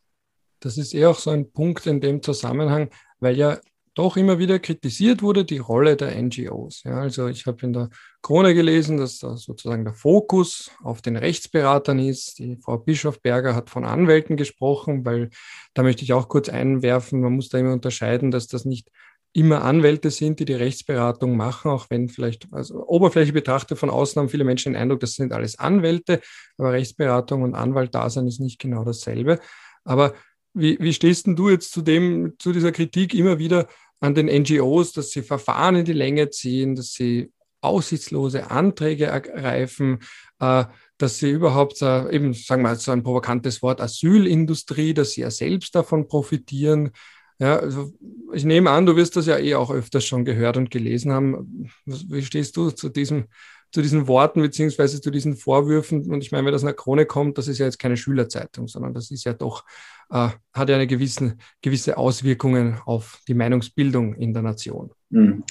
Das 0.60 0.78
ist 0.78 0.96
eher 0.96 1.12
auch 1.12 1.20
so 1.20 1.30
ein 1.30 1.52
Punkt 1.52 1.86
in 1.86 2.02
dem 2.02 2.24
Zusammenhang, 2.24 2.90
weil 3.20 3.38
ja 3.38 3.60
doch 3.94 4.16
immer 4.16 4.38
wieder 4.38 4.60
kritisiert 4.60 5.22
wurde, 5.24 5.44
die 5.44 5.58
Rolle 5.58 5.96
der 5.96 6.20
NGOs. 6.22 6.84
Ja, 6.84 7.00
also 7.00 7.28
ich 7.28 7.46
habe 7.48 7.66
in 7.66 7.74
der 7.74 7.90
Krone 8.22 8.54
gelesen, 8.54 8.98
dass 8.98 9.20
da 9.20 9.38
sozusagen 9.38 9.86
der 9.86 9.94
Fokus 9.94 10.72
auf 10.84 11.02
den 11.02 11.18
Rechtsberatern 11.18 11.98
ist. 11.98 12.38
Die 12.38 12.58
Frau 12.58 12.78
Bischofberger 12.78 13.56
hat 13.56 13.72
von 13.72 13.86
Anwälten 13.86 14.38
gesprochen, 14.38 15.04
weil 15.04 15.30
da 15.74 15.82
möchte 15.82 16.04
ich 16.04 16.14
auch 16.14 16.30
kurz 16.30 16.48
einwerfen, 16.50 17.22
man 17.22 17.34
muss 17.34 17.50
da 17.50 17.58
immer 17.58 17.74
unterscheiden, 17.74 18.30
dass 18.30 18.48
das 18.48 18.66
nicht 18.66 18.92
immer 19.34 19.64
Anwälte 19.64 20.10
sind, 20.10 20.40
die 20.40 20.46
die 20.46 20.54
Rechtsberatung 20.54 21.38
machen, 21.38 21.70
auch 21.70 21.90
wenn 21.90 22.10
vielleicht, 22.10 22.48
also 22.52 22.86
Oberfläche 22.88 23.34
betrachtet 23.34 23.78
von 23.78 23.90
außen 23.90 24.20
haben 24.20 24.30
viele 24.30 24.44
Menschen 24.44 24.74
den 24.74 24.82
Eindruck, 24.82 25.00
das 25.02 25.14
sind 25.14 25.34
alles 25.34 25.60
Anwälte, 25.60 26.22
aber 26.58 26.72
Rechtsberatung 26.72 27.44
und 27.44 27.56
Anwalt 27.56 27.94
da 27.94 28.10
sein 28.10 28.28
ist 28.28 28.40
nicht 28.40 28.60
genau 28.60 28.84
dasselbe. 28.84 29.40
Aber 29.84 30.14
wie, 30.54 30.78
wie 30.80 30.94
stehst 30.94 31.28
denn 31.28 31.36
du 31.36 31.50
jetzt 31.50 31.72
zu 31.72 31.82
dem, 31.82 32.34
zu 32.40 32.52
dieser 32.52 32.72
Kritik 32.72 33.14
immer 33.14 33.38
wieder, 33.38 33.68
an 34.00 34.16
den 34.16 34.28
NGOs, 34.28 34.94
dass 34.94 35.12
sie 35.12 35.24
Verfahren 35.24 35.76
in 35.76 35.86
die 35.86 35.94
Länge 35.94 36.30
ziehen, 36.30 36.76
dass 36.76 36.94
sie 36.94 37.32
aussichtslose 37.62 38.52
Anträge 38.52 39.06
ergreifen, 39.06 40.00
äh, 40.40 40.66
dass 40.98 41.18
sie 41.18 41.32
überhaupt, 41.32 41.82
äh, 41.82 42.10
eben 42.12 42.34
sagen 42.34 42.62
wir 42.62 42.76
so 42.76 42.92
ein 42.92 43.04
provokantes 43.04 43.62
Wort, 43.62 43.82
Asylindustrie, 43.82 44.94
dass 44.94 45.12
sie 45.12 45.22
ja 45.22 45.32
selbst 45.32 45.74
davon 45.76 46.08
profitieren. 46.08 46.92
Ja, 47.40 47.58
also 47.58 47.94
ich 48.34 48.46
nehme 48.46 48.72
an, 48.72 48.86
du 48.86 48.96
wirst 48.96 49.16
das 49.16 49.28
ja 49.28 49.38
eh 49.38 49.56
auch 49.56 49.72
öfters 49.72 50.06
schon 50.06 50.26
gehört 50.26 50.58
und 50.58 50.72
gelesen 50.72 51.12
haben. 51.12 51.70
Wie 51.86 52.24
stehst 52.24 52.58
du 52.58 52.72
zu 52.72 52.90
diesem, 52.90 53.26
zu 53.72 53.82
diesen 53.82 54.08
Worten 54.08 54.42
beziehungsweise 54.42 55.02
zu 55.02 55.12
diesen 55.12 55.36
Vorwürfen? 55.36 56.12
Und 56.12 56.24
ich 56.24 56.32
meine, 56.32 56.46
wenn 56.46 56.54
das 56.54 56.64
der 56.64 56.74
Krone 56.74 57.06
kommt, 57.06 57.38
das 57.38 57.48
ist 57.48 57.60
ja 57.60 57.66
jetzt 57.66 57.80
keine 57.80 57.98
Schülerzeitung, 57.98 58.68
sondern 58.68 58.94
das 58.94 59.12
ist 59.12 59.24
ja 59.24 59.34
doch 59.34 59.64
äh, 60.10 60.30
hat 60.54 60.70
ja 60.70 60.76
eine 60.76 60.88
gewissen, 60.88 61.40
gewisse 61.62 61.98
Auswirkungen 61.98 62.80
auf 62.86 63.22
die 63.28 63.34
Meinungsbildung 63.34 64.16
in 64.16 64.34
der 64.34 64.44
Nation. 64.44 64.92
Hm. 65.12 65.44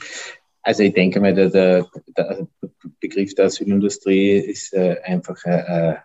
Also 0.63 0.83
ich 0.83 0.95
denke 0.95 1.21
mal, 1.21 1.35
der, 1.35 1.51
der, 1.51 1.87
der 2.17 2.49
Begriff 3.01 3.35
der 3.35 3.47
Asylindustrie 3.47 4.39
ist 4.39 4.73
äh, 4.73 4.97
einfach, 5.05 5.37
äh, 5.45 5.91
äh, 5.91 5.97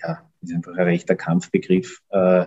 ja, 0.00 0.28
ist 0.40 0.52
einfach 0.52 0.72
ein 0.76 0.84
rechter 0.84 1.14
Kampfbegriff, 1.14 2.00
äh, 2.10 2.46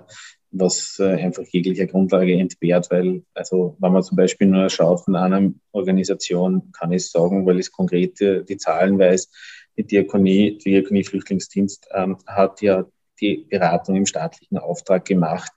was 0.51 0.99
äh, 0.99 1.15
einfach 1.15 1.43
jeglicher 1.45 1.87
Grundlage 1.87 2.33
entbehrt, 2.33 2.91
weil, 2.91 3.23
also 3.33 3.77
wenn 3.79 3.93
man 3.93 4.03
zum 4.03 4.17
Beispiel 4.17 4.47
nur 4.47 4.69
schaut 4.69 5.05
von 5.05 5.15
einer 5.15 5.51
Organisation, 5.71 6.71
kann 6.73 6.91
ich 6.91 7.09
sagen, 7.09 7.45
weil 7.45 7.59
ich 7.59 7.71
konkret 7.71 8.19
die 8.19 8.57
Zahlen 8.57 8.99
weiß, 8.99 9.29
die 9.77 9.85
Diakonie, 9.85 10.57
die 10.57 10.71
Diakonie 10.71 11.03
Flüchtlingsdienst 11.03 11.87
ähm, 11.93 12.17
hat 12.27 12.61
ja 12.61 12.85
die 13.19 13.45
Beratung 13.49 13.95
im 13.95 14.05
staatlichen 14.05 14.57
Auftrag 14.57 15.05
gemacht, 15.05 15.51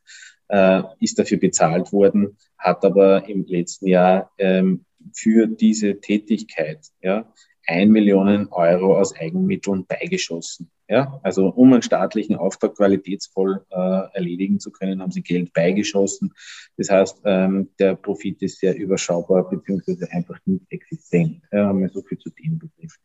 äh, 0.49 0.83
ist 1.01 1.19
dafür 1.19 1.39
bezahlt 1.39 1.93
worden, 1.93 2.37
hat 2.59 2.85
aber 2.85 3.29
im 3.29 3.45
letzten 3.47 3.87
Jahr 3.87 4.31
ähm, 4.39 4.85
für 5.13 5.47
diese 5.47 6.01
Tätigkeit 6.01 6.87
ja, 7.03 7.33
ein 7.67 7.91
Millionen 7.91 8.49
Euro 8.49 8.99
aus 8.99 9.17
Eigenmitteln 9.17 9.87
beigeschossen. 9.87 10.71
Ja, 10.89 11.19
also 11.23 11.49
um 11.49 11.73
einen 11.73 11.83
staatlichen 11.83 12.37
Auftrag 12.37 12.77
qualitätsvoll 12.77 13.65
äh, 13.71 14.15
erledigen 14.15 14.61
zu 14.61 14.71
können, 14.71 15.01
haben 15.01 15.13
sie 15.13 15.23
Geld 15.23 15.53
beigeschossen. 15.55 16.35
Das 16.77 16.91
heißt, 16.91 17.23
ähm, 17.25 17.71
der 17.79 17.95
Profit 17.95 18.43
ist 18.43 18.59
sehr 18.59 18.77
überschaubar 18.77 19.49
beziehungsweise 19.49 20.11
einfach 20.13 20.39
nicht 20.45 20.67
existent. 20.69 21.43
Wir 21.51 21.89
so 21.89 22.03
viel 22.03 22.19
zu 22.19 22.31
dem 22.31 22.59
Begriff. 22.59 22.97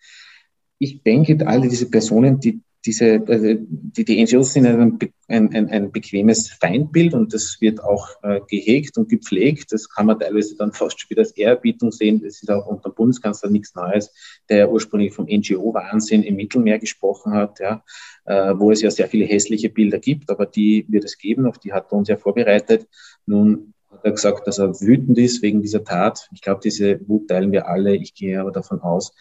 Ich 0.77 1.03
denke, 1.03 1.45
alle 1.47 1.67
diese 1.67 1.89
Personen, 1.89 2.39
die 2.39 2.61
diese, 2.85 3.21
also 3.27 3.55
die, 3.59 4.05
die 4.05 4.23
NGOs 4.23 4.53
sind 4.53 4.65
ein, 4.65 4.97
ein, 5.27 5.53
ein, 5.53 5.69
ein 5.69 5.91
bequemes 5.91 6.49
Feindbild 6.49 7.13
und 7.13 7.33
das 7.33 7.57
wird 7.59 7.83
auch 7.83 8.09
äh, 8.23 8.39
gehegt 8.47 8.97
und 8.97 9.09
gepflegt. 9.09 9.73
Das 9.73 9.89
kann 9.89 10.05
man 10.05 10.19
teilweise 10.19 10.55
dann 10.55 10.71
fast 10.71 10.99
schon 10.99 11.09
wieder 11.09 11.21
als 11.21 11.31
Ehrerbietung 11.31 11.91
sehen. 11.91 12.21
Das 12.23 12.41
ist 12.41 12.49
auch 12.49 12.67
unter 12.67 12.89
dem 12.89 12.95
Bundeskanzler 12.95 13.49
nichts 13.49 13.75
Neues, 13.75 14.13
der 14.47 14.71
ursprünglich 14.71 15.13
vom 15.13 15.25
NGO-Wahnsinn 15.25 16.23
im 16.23 16.37
Mittelmeer 16.37 16.79
gesprochen 16.79 17.33
hat, 17.33 17.59
ja, 17.59 17.83
äh, 18.25 18.53
wo 18.57 18.71
es 18.71 18.81
ja 18.81 18.91
sehr 18.91 19.09
viele 19.09 19.25
hässliche 19.25 19.69
Bilder 19.69 19.99
gibt, 19.99 20.29
aber 20.29 20.45
die 20.45 20.85
wird 20.87 21.03
es 21.03 21.17
geben, 21.17 21.47
auf 21.47 21.57
die 21.57 21.73
hat 21.73 21.91
er 21.91 21.97
uns 21.97 22.07
ja 22.07 22.15
vorbereitet. 22.15 22.87
Nun 23.25 23.73
hat 23.91 24.05
er 24.05 24.11
gesagt, 24.11 24.47
dass 24.47 24.57
er 24.57 24.79
wütend 24.79 25.17
ist 25.17 25.41
wegen 25.41 25.61
dieser 25.61 25.83
Tat. 25.83 26.29
Ich 26.33 26.41
glaube, 26.41 26.61
diese 26.63 27.01
Wut 27.09 27.27
teilen 27.27 27.51
wir 27.51 27.67
alle. 27.67 27.95
Ich 27.95 28.13
gehe 28.13 28.39
aber 28.39 28.51
davon 28.51 28.79
aus, 28.79 29.13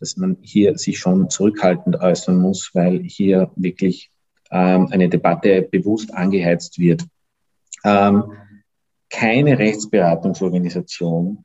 dass 0.00 0.16
man 0.16 0.36
hier 0.42 0.76
sich 0.78 0.98
schon 0.98 1.30
zurückhaltend 1.30 2.00
äußern 2.00 2.36
muss, 2.36 2.70
weil 2.74 3.02
hier 3.02 3.50
wirklich 3.56 4.10
ähm, 4.50 4.88
eine 4.90 5.08
Debatte 5.08 5.62
bewusst 5.62 6.14
angeheizt 6.14 6.78
wird. 6.78 7.04
Ähm, 7.84 8.32
keine 9.10 9.58
Rechtsberatungsorganisation 9.58 11.44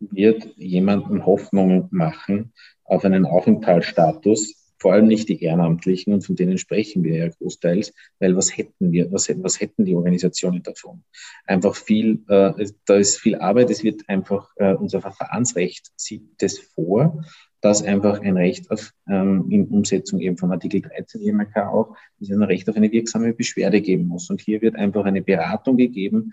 wird 0.00 0.48
jemandem 0.56 1.26
Hoffnung 1.26 1.88
machen 1.90 2.52
auf 2.84 3.04
einen 3.04 3.26
Aufenthaltsstatus, 3.26 4.54
vor 4.78 4.94
allem 4.94 5.08
nicht 5.08 5.28
die 5.28 5.42
Ehrenamtlichen, 5.42 6.14
und 6.14 6.22
von 6.22 6.36
denen 6.36 6.56
sprechen 6.56 7.04
wir 7.04 7.16
ja 7.16 7.28
großteils, 7.28 7.92
weil 8.18 8.34
was 8.34 8.56
hätten 8.56 8.92
wir, 8.92 9.12
was, 9.12 9.28
was 9.42 9.60
hätten 9.60 9.84
die 9.84 9.94
Organisationen 9.94 10.62
davon? 10.62 11.04
Einfach 11.46 11.76
viel, 11.76 12.24
äh, 12.28 12.66
da 12.86 12.96
ist 12.96 13.18
viel 13.18 13.36
Arbeit, 13.36 13.70
es 13.70 13.84
wird 13.84 14.08
einfach, 14.08 14.50
äh, 14.56 14.74
unser 14.74 15.02
Verfahrensrecht 15.02 15.92
sieht 15.96 16.22
das 16.38 16.58
vor, 16.58 17.22
dass 17.60 17.82
einfach 17.82 18.20
ein 18.20 18.36
Recht 18.36 18.70
auf, 18.70 18.92
ähm, 19.08 19.46
in 19.50 19.66
Umsetzung 19.68 20.20
eben 20.20 20.36
von 20.36 20.50
Artikel 20.52 20.80
13 20.80 21.20
EMRK 21.20 21.68
auch, 21.68 21.96
dass 22.18 22.30
es 22.30 22.34
ein 22.34 22.42
Recht 22.42 22.68
auf 22.68 22.76
eine 22.76 22.90
wirksame 22.90 23.32
Beschwerde 23.32 23.80
geben 23.80 24.06
muss. 24.06 24.30
Und 24.30 24.40
hier 24.40 24.62
wird 24.62 24.76
einfach 24.76 25.04
eine 25.04 25.22
Beratung 25.22 25.76
gegeben, 25.76 26.32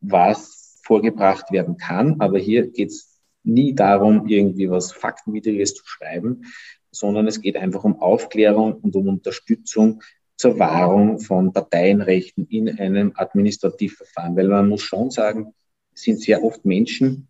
was 0.00 0.80
vorgebracht 0.84 1.50
werden 1.50 1.76
kann. 1.76 2.20
Aber 2.20 2.38
hier 2.38 2.68
geht 2.68 2.90
es 2.90 3.20
nie 3.42 3.74
darum, 3.74 4.28
irgendwie 4.28 4.70
was 4.70 4.92
Faktenwidriges 4.92 5.74
zu 5.74 5.82
schreiben, 5.86 6.42
sondern 6.90 7.26
es 7.26 7.40
geht 7.40 7.56
einfach 7.56 7.84
um 7.84 8.00
Aufklärung 8.00 8.74
und 8.74 8.94
um 8.94 9.08
Unterstützung 9.08 10.02
zur 10.36 10.58
Wahrung 10.58 11.18
von 11.18 11.52
Parteienrechten 11.52 12.46
in 12.46 12.78
einem 12.78 13.12
Administrativverfahren. 13.16 14.36
Weil 14.36 14.48
man 14.48 14.68
muss 14.68 14.82
schon 14.82 15.10
sagen, 15.10 15.54
es 15.92 16.02
sind 16.02 16.20
sehr 16.20 16.44
oft 16.44 16.64
Menschen, 16.64 17.28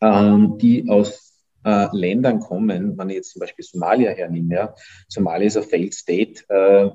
ähm, 0.00 0.58
die 0.58 0.88
aus 0.88 1.25
äh, 1.66 1.88
Ländern 1.92 2.38
kommen, 2.40 2.96
wenn 2.96 3.10
ich 3.10 3.16
jetzt 3.16 3.32
zum 3.32 3.40
Beispiel 3.40 3.64
Somalia 3.64 4.12
hernehme, 4.12 4.54
ja, 4.54 4.74
Somalia 5.08 5.48
ist 5.48 5.56
ein 5.56 5.64
Failed 5.64 5.94
State 5.94 6.44
äh, 6.48 6.88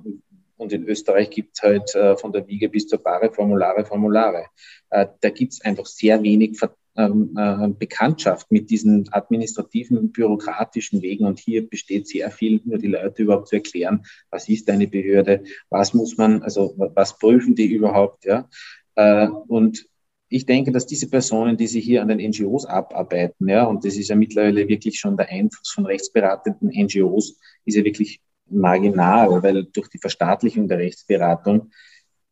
und 0.55 0.71
in 0.71 0.87
Österreich 0.87 1.29
gibt 1.29 1.57
es 1.57 1.63
halt 1.63 1.93
äh, 1.95 2.15
von 2.15 2.31
der 2.31 2.47
Wiege 2.47 2.69
bis 2.69 2.87
zur 2.87 2.99
Bahre 2.99 3.31
Formulare, 3.31 3.85
Formulare. 3.85 4.45
Äh, 4.89 5.07
da 5.19 5.29
gibt 5.29 5.53
es 5.53 5.61
einfach 5.61 5.85
sehr 5.85 6.23
wenig 6.23 6.57
Ver 6.57 6.75
ähm, 6.97 7.33
äh, 7.37 7.69
Bekanntschaft 7.69 8.51
mit 8.51 8.69
diesen 8.69 9.07
administrativen, 9.13 10.11
bürokratischen 10.11 11.01
Wegen. 11.01 11.25
Und 11.25 11.39
hier 11.39 11.67
besteht 11.67 12.07
sehr 12.07 12.29
viel, 12.31 12.59
nur 12.65 12.79
die 12.79 12.87
Leute 12.87 13.23
überhaupt 13.23 13.47
zu 13.47 13.55
erklären, 13.55 14.03
was 14.29 14.49
ist 14.49 14.69
eine 14.69 14.87
Behörde, 14.87 15.43
was 15.69 15.93
muss 15.93 16.17
man, 16.17 16.43
also 16.43 16.75
was 16.77 17.17
prüfen 17.17 17.55
die 17.55 17.67
überhaupt, 17.67 18.25
ja. 18.25 18.49
Äh, 18.95 19.27
und 19.47 19.87
ich 20.31 20.45
denke, 20.45 20.71
dass 20.71 20.85
diese 20.85 21.09
Personen, 21.09 21.57
die 21.57 21.67
sich 21.67 21.83
hier 21.83 22.01
an 22.01 22.07
den 22.07 22.29
NGOs 22.29 22.65
abarbeiten, 22.65 23.49
ja, 23.49 23.65
und 23.65 23.83
das 23.83 23.97
ist 23.97 24.07
ja 24.07 24.15
mittlerweile 24.15 24.67
wirklich 24.67 24.97
schon 24.97 25.17
der 25.17 25.27
Einfluss 25.29 25.71
von 25.71 25.85
rechtsberatenden 25.85 26.69
NGOs, 26.69 27.37
ist 27.65 27.75
ja 27.75 27.83
wirklich 27.83 28.21
marginal, 28.49 29.43
weil 29.43 29.65
durch 29.65 29.89
die 29.89 29.97
Verstaatlichung 29.97 30.69
der 30.69 30.77
Rechtsberatung 30.77 31.71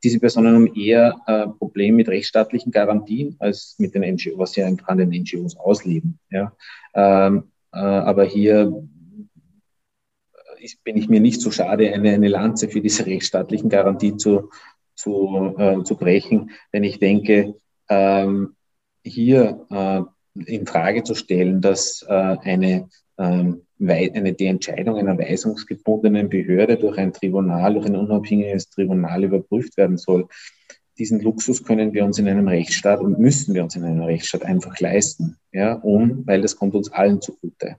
diese 0.02 0.20
Personen 0.20 0.56
haben 0.56 0.76
eher 0.76 1.20
äh, 1.28 1.48
Probleme 1.48 1.98
mit 1.98 2.08
rechtsstaatlichen 2.08 2.72
Garantien 2.72 3.36
als 3.40 3.76
mit 3.80 3.94
den 3.94 4.14
NGOs, 4.14 4.38
was 4.38 4.54
sie 4.54 4.64
an 4.64 4.98
den 4.98 5.10
NGOs 5.10 5.58
ausleben. 5.58 6.20
Ja. 6.32 6.54
Ähm, 6.94 7.52
äh, 7.74 7.80
aber 7.80 8.24
hier 8.24 8.82
ist, 10.62 10.82
bin 10.86 10.96
ich 10.96 11.10
mir 11.10 11.20
nicht 11.20 11.42
so 11.42 11.52
schade, 11.52 11.94
eine, 11.94 12.14
eine 12.14 12.30
Lanze 12.30 12.70
für 12.70 12.80
diese 12.80 13.06
rechtsstaatlichen 13.08 13.68
Garantien 13.68 14.20
zu, 14.20 14.52
zu, 14.96 15.54
äh, 15.58 15.84
zu 15.84 15.98
brechen, 15.98 16.52
denn 16.72 16.86
ich 16.86 17.00
denke, 17.00 17.56
ähm, 17.90 18.56
hier 19.04 19.66
äh, 19.70 20.02
in 20.46 20.66
Frage 20.66 21.04
zu 21.04 21.16
stellen, 21.16 21.62
dass 21.62 22.06
äh, 22.08 22.14
eine, 22.14 22.90
ähm, 23.18 23.62
eine, 23.80 24.34
die 24.34 24.46
Entscheidung 24.46 24.98
einer 24.98 25.18
weisungsgebundenen 25.18 26.30
Behörde 26.30 26.78
durch 26.78 26.98
ein 26.98 27.14
Tribunal, 27.14 27.74
durch 27.74 27.86
ein 27.86 27.96
unabhängiges 27.96 28.70
Tribunal 28.70 29.24
überprüft 29.24 29.78
werden 29.78 29.98
soll. 29.98 30.28
Diesen 30.98 31.22
Luxus 31.22 31.64
können 31.64 31.94
wir 31.94 32.04
uns 32.04 32.20
in 32.20 32.28
einem 32.28 32.48
Rechtsstaat 32.48 33.00
und 33.00 33.20
müssen 33.20 33.54
wir 33.54 33.64
uns 33.64 33.76
in 33.76 33.86
einem 33.86 34.04
Rechtsstaat 34.04 34.44
einfach 34.44 34.80
leisten, 34.80 35.38
ja, 35.52 35.74
um, 35.76 36.26
weil 36.28 36.42
das 36.42 36.56
kommt 36.58 36.76
uns 36.76 36.92
allen 36.92 37.22
zugute. 37.22 37.78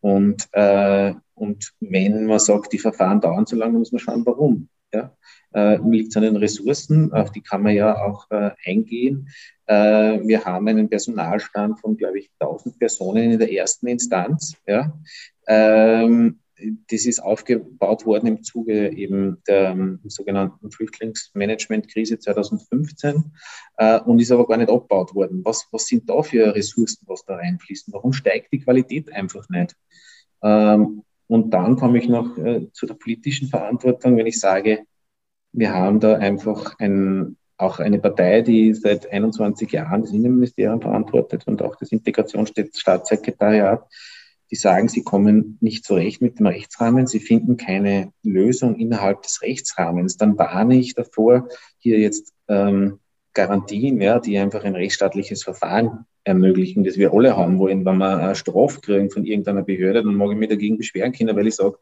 Und, 0.00 0.48
äh, 0.52 1.14
und 1.34 1.72
wenn 1.80 2.26
man 2.26 2.38
sagt, 2.38 2.72
die 2.72 2.78
Verfahren 2.78 3.20
dauern 3.20 3.46
zu 3.46 3.56
lange, 3.56 3.78
muss 3.78 3.92
man 3.92 3.98
schauen, 3.98 4.26
warum. 4.26 4.68
Ja? 4.92 5.16
Äh, 5.54 5.78
liegt 5.88 6.16
an 6.16 6.22
den 6.22 6.36
Ressourcen, 6.36 7.12
auf 7.12 7.30
die 7.30 7.42
kann 7.42 7.62
man 7.62 7.74
ja 7.74 7.94
auch 8.02 8.30
äh, 8.30 8.50
eingehen. 8.64 9.28
Äh, 9.66 10.20
wir 10.24 10.44
haben 10.44 10.68
einen 10.68 10.88
Personalstand 10.88 11.80
von, 11.80 11.96
glaube 11.96 12.20
ich, 12.20 12.30
1000 12.38 12.78
Personen 12.78 13.32
in 13.32 13.38
der 13.38 13.52
ersten 13.52 13.86
Instanz. 13.86 14.54
Ja? 14.66 14.92
Ähm, 15.46 16.38
das 16.90 17.06
ist 17.06 17.20
aufgebaut 17.20 18.06
worden 18.06 18.26
im 18.26 18.42
Zuge 18.42 18.92
eben 18.92 19.42
der 19.48 19.70
ähm, 19.70 20.00
sogenannten 20.04 20.70
Flüchtlingsmanagementkrise 20.70 22.18
2015 22.18 23.32
äh, 23.78 24.00
und 24.00 24.20
ist 24.20 24.30
aber 24.30 24.46
gar 24.46 24.56
nicht 24.56 24.70
abgebaut 24.70 25.14
worden. 25.14 25.42
Was, 25.44 25.66
was 25.72 25.86
sind 25.86 26.08
da 26.08 26.22
für 26.22 26.54
Ressourcen, 26.54 27.04
was 27.06 27.24
da 27.24 27.36
reinfließen? 27.36 27.92
Warum 27.92 28.12
steigt 28.12 28.52
die 28.52 28.60
Qualität 28.60 29.12
einfach 29.12 29.48
nicht? 29.48 29.76
Ähm, 30.42 31.02
und 31.32 31.48
dann 31.54 31.76
komme 31.76 31.96
ich 31.96 32.10
noch 32.10 32.36
äh, 32.36 32.70
zu 32.72 32.84
der 32.84 32.92
politischen 32.92 33.48
Verantwortung, 33.48 34.18
wenn 34.18 34.26
ich 34.26 34.38
sage, 34.38 34.84
wir 35.52 35.72
haben 35.72 35.98
da 35.98 36.18
einfach 36.18 36.78
ein, 36.78 37.38
auch 37.56 37.78
eine 37.78 37.98
Partei, 38.00 38.42
die 38.42 38.74
seit 38.74 39.10
21 39.10 39.72
Jahren 39.72 40.02
das 40.02 40.12
Innenministerium 40.12 40.82
verantwortet 40.82 41.46
und 41.46 41.62
auch 41.62 41.76
das 41.76 41.90
Integrationsstaatssekretariat, 41.90 43.82
die 44.50 44.56
sagen, 44.56 44.88
sie 44.88 45.04
kommen 45.04 45.56
nicht 45.62 45.86
zurecht 45.86 46.20
mit 46.20 46.38
dem 46.38 46.48
Rechtsrahmen, 46.48 47.06
sie 47.06 47.20
finden 47.20 47.56
keine 47.56 48.12
Lösung 48.22 48.76
innerhalb 48.76 49.22
des 49.22 49.40
Rechtsrahmens. 49.40 50.18
Dann 50.18 50.36
warne 50.36 50.76
ich 50.76 50.94
davor, 50.94 51.48
hier 51.78 51.98
jetzt 51.98 52.34
ähm, 52.48 52.98
Garantien, 53.32 54.02
ja, 54.02 54.18
die 54.18 54.36
einfach 54.36 54.64
ein 54.64 54.76
rechtsstaatliches 54.76 55.44
Verfahren 55.44 56.04
ermöglichen, 56.24 56.84
das 56.84 56.96
wir 56.96 57.12
alle 57.12 57.36
haben 57.36 57.58
wollen. 57.58 57.84
Wenn 57.84 57.98
wir 57.98 58.18
eine 58.18 58.34
Strafe 58.34 58.80
kriegen 58.80 59.10
von 59.10 59.24
irgendeiner 59.24 59.62
Behörde, 59.62 60.02
dann 60.02 60.14
mag 60.14 60.30
ich 60.30 60.38
mich 60.38 60.48
dagegen 60.48 60.78
beschweren 60.78 61.12
können, 61.12 61.36
weil 61.36 61.46
ich 61.46 61.56
sage, 61.56 61.76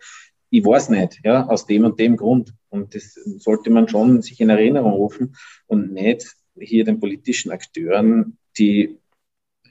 ich 0.51 0.65
weiß 0.65 0.91
nicht, 0.91 1.21
ja, 1.25 1.47
aus 1.47 1.67
dem 1.67 1.85
und 1.85 1.99
dem 2.01 2.17
Grund. 2.17 2.53
Und 2.69 2.95
das 2.95 3.15
sollte 3.15 3.71
man 3.71 3.89
schon 3.89 4.23
sich 4.23 4.41
in 4.41 4.51
Erinnerung 4.51 4.93
rufen 4.93 5.37
und 5.67 5.93
nicht 5.93 6.27
hier 6.59 6.85
den 6.85 7.01
politischen 7.01 7.53
Akteuren, 7.53 8.37
die 8.59 8.99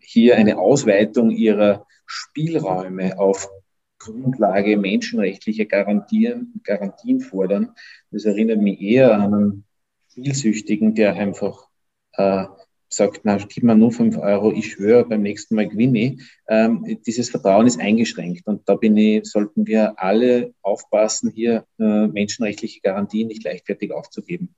hier 0.02 0.38
eine 0.38 0.58
Ausweitung 0.58 1.32
ihrer 1.32 1.86
Spielräume 2.06 3.20
auf 3.20 3.50
Grundlage 4.00 4.78
menschenrechtlicher 4.78 5.66
Garantien, 5.66 6.54
Garantien 6.64 7.20
fordern. 7.20 7.76
Das 8.12 8.26
erinnert 8.26 8.62
mich 8.62 8.82
eher 8.82 9.14
an 9.14 9.34
einen 9.34 9.66
Spielsüchtigen, 10.12 10.96
der 10.96 11.14
einfach 11.14 11.68
äh, 12.14 12.46
sagt, 12.90 13.22
na, 13.24 13.38
gib 13.38 13.64
mir 13.64 13.76
nur 13.76 13.92
fünf 13.92 14.18
Euro, 14.18 14.52
ich 14.52 14.72
schwöre, 14.72 15.06
beim 15.06 15.22
nächsten 15.22 15.56
Mal 15.56 15.68
gewinne 15.68 16.00
ich. 16.00 16.22
Ähm, 16.48 17.00
dieses 17.06 17.30
Vertrauen 17.30 17.68
ist 17.68 17.80
eingeschränkt 17.80 18.48
und 18.48 18.68
da 18.68 18.76
bin 18.76 18.98
ich, 18.98 19.26
sollten 19.26 19.68
wir 19.68 20.00
alle 20.00 20.54
aufpassen, 20.62 21.32
hier 21.32 21.66
äh, 21.80 22.08
menschenrechtliche 22.08 22.82
Garantien 22.82 23.28
nicht 23.28 23.44
leichtfertig 23.44 23.92
aufzugeben. 23.92 24.56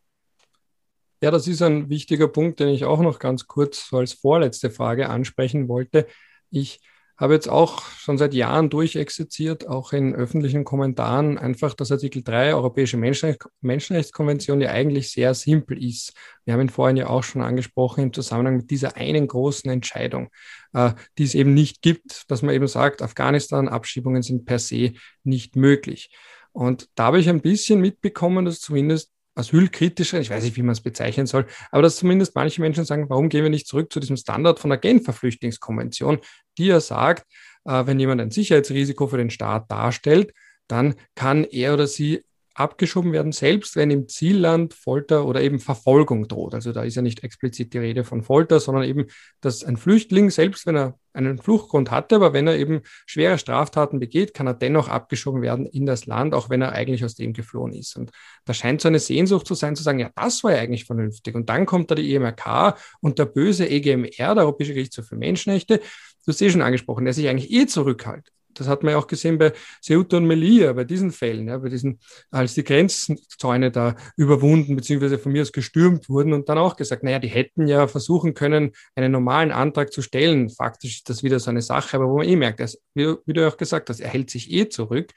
Ja, 1.22 1.30
das 1.30 1.48
ist 1.48 1.62
ein 1.62 1.90
wichtiger 1.90 2.28
Punkt, 2.28 2.60
den 2.60 2.70
ich 2.70 2.86
auch 2.86 3.02
noch 3.02 3.20
ganz 3.20 3.46
kurz 3.48 3.94
als 3.94 4.14
vorletzte 4.14 4.72
Frage 4.72 5.10
ansprechen 5.10 5.68
wollte. 5.68 6.08
Ich 6.50 6.80
habe 7.22 7.36
jetzt 7.36 7.50
auch 7.50 7.84
schon 7.84 8.18
seit 8.18 8.34
Jahren 8.34 8.72
durchexerziert, 8.72 9.68
auch 9.68 9.94
in 9.94 10.16
öffentlichen 10.16 10.64
Kommentaren, 10.64 11.38
einfach, 11.38 11.76
dass 11.76 11.92
Artikel 11.92 12.24
3 12.24 12.56
Europäische 12.56 12.98
Menschenrecht 12.98 13.46
Menschenrechtskonvention 13.62 14.60
ja 14.60 14.72
eigentlich 14.72 15.12
sehr 15.12 15.36
simpel 15.36 15.82
ist. 15.84 16.14
Wir 16.46 16.56
haben 16.56 16.62
ihn 16.62 16.70
vorhin 16.70 16.98
ja 16.98 17.08
auch 17.08 17.22
schon 17.24 17.44
angesprochen 17.44 18.06
im 18.06 18.14
Zusammenhang 18.14 18.58
mit 18.58 18.72
dieser 18.72 18.98
einen 18.98 19.28
großen 19.28 19.70
Entscheidung, 19.70 20.30
äh, 20.74 20.94
die 21.20 21.24
es 21.24 21.36
eben 21.36 21.54
nicht 21.54 21.84
gibt, 21.84 22.24
dass 22.32 22.42
man 22.42 22.56
eben 22.56 22.68
sagt, 22.68 23.04
Afghanistan, 23.04 23.70
Abschiebungen 23.70 24.24
sind 24.24 24.46
per 24.46 24.58
se 24.58 24.94
nicht 25.24 25.56
möglich. 25.56 26.10
Und 26.54 26.90
da 26.96 27.06
habe 27.06 27.20
ich 27.20 27.30
ein 27.30 27.42
bisschen 27.42 27.82
mitbekommen, 27.82 28.46
dass 28.46 28.60
zumindest 28.60 29.12
asylkritischer, 29.36 30.20
ich 30.20 30.30
weiß 30.30 30.44
nicht, 30.44 30.58
wie 30.58 30.62
man 30.62 30.74
es 30.74 30.82
bezeichnen 30.82 31.26
soll, 31.28 31.46
aber 31.72 31.82
dass 31.82 31.98
zumindest 31.98 32.36
manche 32.36 32.62
Menschen 32.62 32.86
sagen, 32.86 33.10
warum 33.10 33.30
gehen 33.30 33.44
wir 33.44 33.50
nicht 33.50 33.68
zurück 33.68 33.92
zu 33.92 34.00
diesem 34.00 34.18
Standard 34.18 34.60
von 34.60 34.70
der 34.70 34.80
Genfer 34.80 35.14
Flüchtlingskonvention, 35.14 36.20
die 36.58 36.68
ja 36.68 36.80
sagt, 36.80 37.26
äh, 37.66 37.86
wenn 37.86 38.00
jemand 38.00 38.22
ein 38.22 38.32
Sicherheitsrisiko 38.32 39.08
für 39.08 39.18
den 39.18 39.30
Staat 39.30 39.72
darstellt, 39.72 40.34
dann 40.68 40.96
kann 41.16 41.44
er 41.44 41.74
oder 41.74 41.88
sie 41.88 42.24
abgeschoben 42.62 43.12
werden, 43.12 43.32
selbst 43.32 43.76
wenn 43.76 43.92
im 43.92 44.08
Zielland 44.08 44.74
Folter 44.74 45.26
oder 45.26 45.42
eben 45.42 45.60
Verfolgung 45.60 46.28
droht. 46.28 46.54
Also 46.54 46.72
da 46.72 46.84
ist 46.84 46.96
ja 46.96 47.02
nicht 47.02 47.24
explizit 47.24 47.74
die 47.74 47.80
Rede 47.80 48.04
von 48.04 48.24
Folter, 48.24 48.60
sondern 48.60 48.84
eben, 48.84 49.08
dass 49.42 49.64
ein 49.64 49.78
Flüchtling, 49.78 50.30
selbst 50.30 50.66
wenn 50.66 50.78
er 50.78 50.98
einen 51.14 51.40
Fluchtgrund 51.40 51.92
hatte, 51.92 52.16
aber 52.16 52.34
wenn 52.34 52.48
er 52.48 52.58
eben 52.58 52.82
schwere 53.06 53.38
Straftaten 53.38 54.00
begeht, 54.00 54.34
kann 54.34 54.48
er 54.48 54.54
dennoch 54.54 54.88
abgeschoben 54.88 55.42
werden 55.42 55.66
in 55.66 55.86
das 55.86 56.06
Land, 56.06 56.34
auch 56.34 56.50
wenn 56.50 56.62
er 56.62 56.72
eigentlich 56.72 57.04
aus 57.04 57.16
dem 57.16 57.34
geflohen 57.34 57.74
ist. 57.74 57.98
Und 57.98 58.12
da 58.46 58.54
scheint 58.54 58.82
so 58.82 58.88
eine 58.88 59.00
Sehnsucht 59.00 59.48
zu 59.48 59.54
sein, 59.54 59.76
zu 59.76 59.84
sagen, 59.84 60.00
ja, 60.00 60.10
das 60.16 60.44
war 60.44 60.54
ja 60.54 60.60
eigentlich 60.60 60.86
vernünftig. 60.86 61.36
Und 61.36 61.50
dann 61.50 61.66
kommt 61.66 61.92
da 61.92 61.96
die 61.96 62.16
EMRK 62.16 62.78
und 63.02 63.20
der 63.20 63.26
böse 63.26 63.68
EGMR, 63.68 64.36
der 64.36 64.44
Europäische 64.44 64.74
Gerichtshof 64.74 65.08
für 65.08 65.18
Menschenrechte, 65.18 65.78
du 65.80 66.28
hast 66.28 66.42
eh 66.42 66.50
schon 66.50 66.62
angesprochen, 66.62 67.06
der 67.06 67.14
sich 67.14 67.28
eigentlich 67.28 67.52
eh 67.52 67.66
zurückhält 67.66 68.32
das 68.54 68.68
hat 68.68 68.84
man 68.84 68.94
ja 68.94 68.98
auch 68.98 69.08
gesehen 69.08 69.38
bei 69.38 69.54
Ceuta 69.82 70.18
und 70.18 70.26
Melilla, 70.26 70.74
bei 70.74 70.84
diesen 70.84 71.12
Fällen, 71.12 71.48
ja, 71.48 71.58
bei 71.58 71.70
diesen, 71.70 72.00
als 72.30 72.54
die 72.54 72.64
Grenzzäune 72.64 73.72
da 73.72 73.96
überwunden, 74.18 74.76
beziehungsweise 74.76 75.18
von 75.18 75.32
mir 75.32 75.42
aus 75.42 75.52
gestürmt 75.52 76.10
wurden 76.10 76.34
und 76.34 76.50
dann 76.50 76.58
auch 76.58 76.76
gesagt, 76.76 77.04
naja, 77.04 77.20
die 77.20 77.28
hätten 77.28 77.68
ja 77.68 77.88
versuchen 77.88 78.34
können, 78.34 78.72
einen 78.96 79.12
normalen 79.12 79.52
Antrag 79.52 79.92
zu 79.92 80.02
stellen. 80.02 80.50
Faktisch 80.50 80.98
ist 80.98 81.10
das 81.10 81.24
wieder 81.24 81.40
so 81.40 81.50
eine 81.50 81.62
Sache, 81.62 81.98
aber 81.98 82.10
wo 82.10 82.18
man 82.18 82.28
eh 82.28 82.36
merkt, 82.36 82.60
dass, 82.60 82.80
wie, 82.94 83.16
wie 83.26 83.34
du 83.34 83.48
auch 83.48 83.58
gesagt 83.58 83.90
hast, 83.90 84.00
er 84.00 84.10
hält 84.10 84.30
sich 84.30 84.52
eh 84.52 84.70
zurück. 84.70 85.12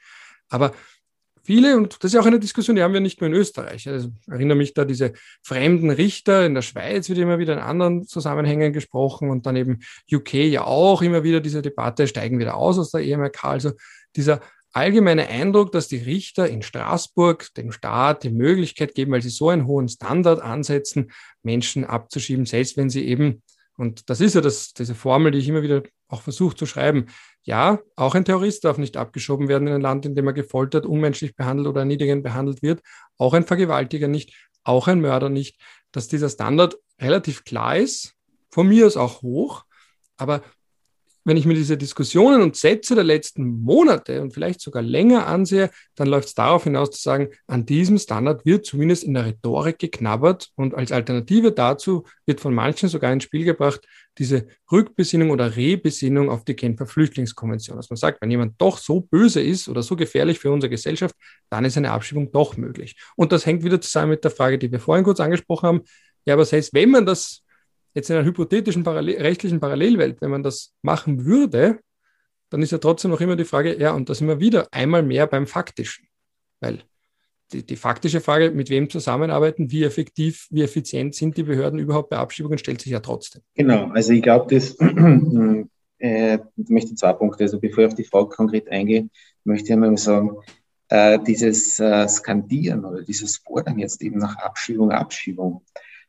Aber 0.49 0.73
viele, 1.45 1.77
und 1.77 1.95
das 1.99 2.09
ist 2.09 2.13
ja 2.13 2.21
auch 2.21 2.25
eine 2.25 2.39
Diskussion, 2.39 2.75
die 2.75 2.83
haben 2.83 2.93
wir 2.93 2.99
nicht 2.99 3.21
nur 3.21 3.29
in 3.29 3.35
Österreich. 3.35 3.87
Also, 3.87 4.09
ich 4.09 4.27
erinnere 4.27 4.57
mich 4.57 4.73
da 4.73 4.85
diese 4.85 5.13
fremden 5.43 5.89
Richter 5.89 6.45
in 6.45 6.55
der 6.55 6.61
Schweiz, 6.61 7.07
wird 7.07 7.19
immer 7.19 7.39
wieder 7.39 7.53
in 7.53 7.59
anderen 7.59 8.07
Zusammenhängen 8.07 8.73
gesprochen 8.73 9.29
und 9.29 9.45
dann 9.45 9.55
eben 9.55 9.79
UK 10.11 10.33
ja 10.33 10.65
auch 10.65 11.01
immer 11.01 11.23
wieder 11.23 11.39
diese 11.39 11.61
Debatte, 11.61 12.07
steigen 12.07 12.39
wieder 12.39 12.55
aus 12.55 12.79
aus 12.79 12.91
der 12.91 13.05
EMRK. 13.05 13.43
Also 13.43 13.71
dieser 14.15 14.41
allgemeine 14.75 15.29
Eindruck, 15.29 15.71
dass 15.71 15.87
die 15.87 15.97
Richter 15.97 16.49
in 16.49 16.61
Straßburg 16.61 17.53
dem 17.55 17.71
Staat 17.71 18.23
die 18.23 18.29
Möglichkeit 18.29 18.93
geben, 18.93 19.13
weil 19.13 19.21
sie 19.21 19.29
so 19.29 19.49
einen 19.49 19.67
hohen 19.67 19.87
Standard 19.87 20.41
ansetzen, 20.41 21.11
Menschen 21.43 21.85
abzuschieben, 21.85 22.45
selbst 22.45 22.75
wenn 22.75 22.89
sie 22.89 23.05
eben, 23.05 23.41
und 23.77 24.09
das 24.09 24.21
ist 24.21 24.35
ja 24.35 24.41
das, 24.41 24.73
diese 24.73 24.95
Formel, 24.95 25.31
die 25.31 25.39
ich 25.39 25.47
immer 25.47 25.61
wieder 25.61 25.83
auch 26.07 26.21
versuche 26.21 26.55
zu 26.55 26.65
schreiben, 26.65 27.07
ja, 27.43 27.79
auch 27.95 28.15
ein 28.15 28.25
Terrorist 28.25 28.63
darf 28.63 28.77
nicht 28.77 28.97
abgeschoben 28.97 29.47
werden 29.47 29.67
in 29.67 29.73
ein 29.73 29.81
Land, 29.81 30.05
in 30.05 30.15
dem 30.15 30.27
er 30.27 30.33
gefoltert, 30.33 30.85
unmenschlich 30.85 31.35
behandelt 31.35 31.67
oder 31.67 31.81
erniedrigend 31.81 32.23
behandelt 32.23 32.61
wird. 32.61 32.81
Auch 33.17 33.33
ein 33.33 33.45
Vergewaltiger 33.45 34.07
nicht, 34.07 34.33
auch 34.63 34.87
ein 34.87 35.01
Mörder 35.01 35.29
nicht. 35.29 35.59
Dass 35.91 36.07
dieser 36.07 36.29
Standard 36.29 36.77
relativ 36.99 37.43
klar 37.43 37.77
ist, 37.77 38.13
von 38.49 38.67
mir 38.67 38.87
aus 38.87 38.97
auch 38.97 39.21
hoch, 39.21 39.65
aber 40.17 40.41
wenn 41.25 41.37
ich 41.37 41.45
mir 41.45 41.55
diese 41.55 41.75
Diskussionen 41.75 42.41
und 42.41 42.55
Sätze 42.55 42.93
der 42.93 43.03
letzten 43.03 43.61
Monate 43.61 44.21
und 44.21 44.31
vielleicht 44.31 44.61
sogar 44.61 44.83
länger 44.83 45.25
ansehe, 45.25 45.71
dann 45.95 46.07
läuft 46.07 46.27
es 46.27 46.35
darauf 46.35 46.63
hinaus 46.65 46.91
zu 46.91 47.01
sagen, 47.01 47.29
an 47.47 47.65
diesem 47.65 47.97
Standard 47.97 48.45
wird 48.45 48.65
zumindest 48.65 49.03
in 49.03 49.15
der 49.15 49.25
Rhetorik 49.25 49.79
geknabbert 49.79 50.51
und 50.55 50.75
als 50.75 50.91
Alternative 50.91 51.51
dazu 51.51 52.05
wird 52.27 52.39
von 52.39 52.53
manchen 52.53 52.89
sogar 52.89 53.11
ins 53.11 53.23
Spiel 53.23 53.43
gebracht, 53.43 53.81
diese 54.17 54.47
Rückbesinnung 54.71 55.31
oder 55.31 55.55
Rebesinnung 55.55 56.29
auf 56.29 56.45
die 56.45 56.55
Genfer 56.55 56.85
Flüchtlingskonvention. 56.85 57.75
Dass 57.75 57.89
man 57.89 57.97
sagt, 57.97 58.21
wenn 58.21 58.31
jemand 58.31 58.61
doch 58.61 58.77
so 58.77 59.01
böse 59.01 59.41
ist 59.41 59.67
oder 59.67 59.83
so 59.83 59.95
gefährlich 59.95 60.39
für 60.39 60.51
unsere 60.51 60.69
Gesellschaft, 60.69 61.15
dann 61.49 61.65
ist 61.65 61.75
eine 61.75 61.91
Abschiebung 61.91 62.31
doch 62.31 62.55
möglich. 62.55 62.95
Und 63.15 63.31
das 63.31 63.45
hängt 63.45 63.63
wieder 63.63 63.81
zusammen 63.81 64.11
mit 64.11 64.23
der 64.23 64.31
Frage, 64.31 64.57
die 64.57 64.71
wir 64.71 64.79
vorhin 64.79 65.03
kurz 65.03 65.19
angesprochen 65.19 65.67
haben. 65.67 65.81
Ja, 66.25 66.35
aber 66.35 66.45
selbst 66.45 66.73
wenn 66.73 66.91
man 66.91 67.05
das 67.05 67.44
jetzt 67.95 68.09
in 68.09 68.17
einer 68.17 68.25
hypothetischen 68.25 68.83
Parallel 68.83 69.21
rechtlichen 69.21 69.59
Parallelwelt, 69.59 70.21
wenn 70.21 70.29
man 70.29 70.43
das 70.43 70.73
machen 70.83 71.25
würde, 71.25 71.79
dann 72.49 72.61
ist 72.61 72.71
ja 72.71 72.77
trotzdem 72.77 73.11
noch 73.11 73.21
immer 73.21 73.35
die 73.35 73.45
Frage, 73.45 73.79
ja, 73.79 73.93
und 73.93 74.09
da 74.09 74.13
sind 74.13 74.27
wir 74.27 74.39
wieder 74.39 74.67
einmal 74.71 75.01
mehr 75.01 75.25
beim 75.25 75.47
Faktischen. 75.47 76.07
Weil 76.59 76.83
die, 77.51 77.65
die 77.65 77.75
faktische 77.75 78.21
Frage, 78.21 78.51
mit 78.51 78.69
wem 78.69 78.89
zusammenarbeiten, 78.89 79.71
wie 79.71 79.83
effektiv, 79.83 80.47
wie 80.51 80.61
effizient 80.61 81.15
sind 81.15 81.37
die 81.37 81.43
Behörden 81.43 81.79
überhaupt 81.79 82.09
bei 82.09 82.17
Abschiebungen, 82.17 82.57
stellt 82.57 82.81
sich 82.81 82.91
ja 82.91 82.99
trotzdem. 82.99 83.41
Genau, 83.55 83.89
also 83.89 84.13
ich 84.13 84.21
glaube, 84.21 84.53
das 84.53 84.75
äh, 85.99 86.39
möchte 86.55 86.95
zwei 86.95 87.13
Punkte, 87.13 87.43
also 87.43 87.59
bevor 87.59 87.83
ich 87.83 87.87
auf 87.87 87.95
die 87.95 88.03
Frage 88.03 88.29
konkret 88.29 88.69
eingehe, 88.69 89.09
möchte 89.43 89.67
ich 89.67 89.73
einmal 89.73 89.97
sagen, 89.97 90.37
äh, 90.89 91.19
dieses 91.25 91.79
äh, 91.79 92.07
Skandieren 92.07 92.85
oder 92.85 93.01
dieses 93.01 93.37
Fordern 93.37 93.79
jetzt 93.79 94.01
eben 94.01 94.19
nach 94.19 94.35
Abschiebung, 94.37 94.91
Abschiebung, 94.91 95.63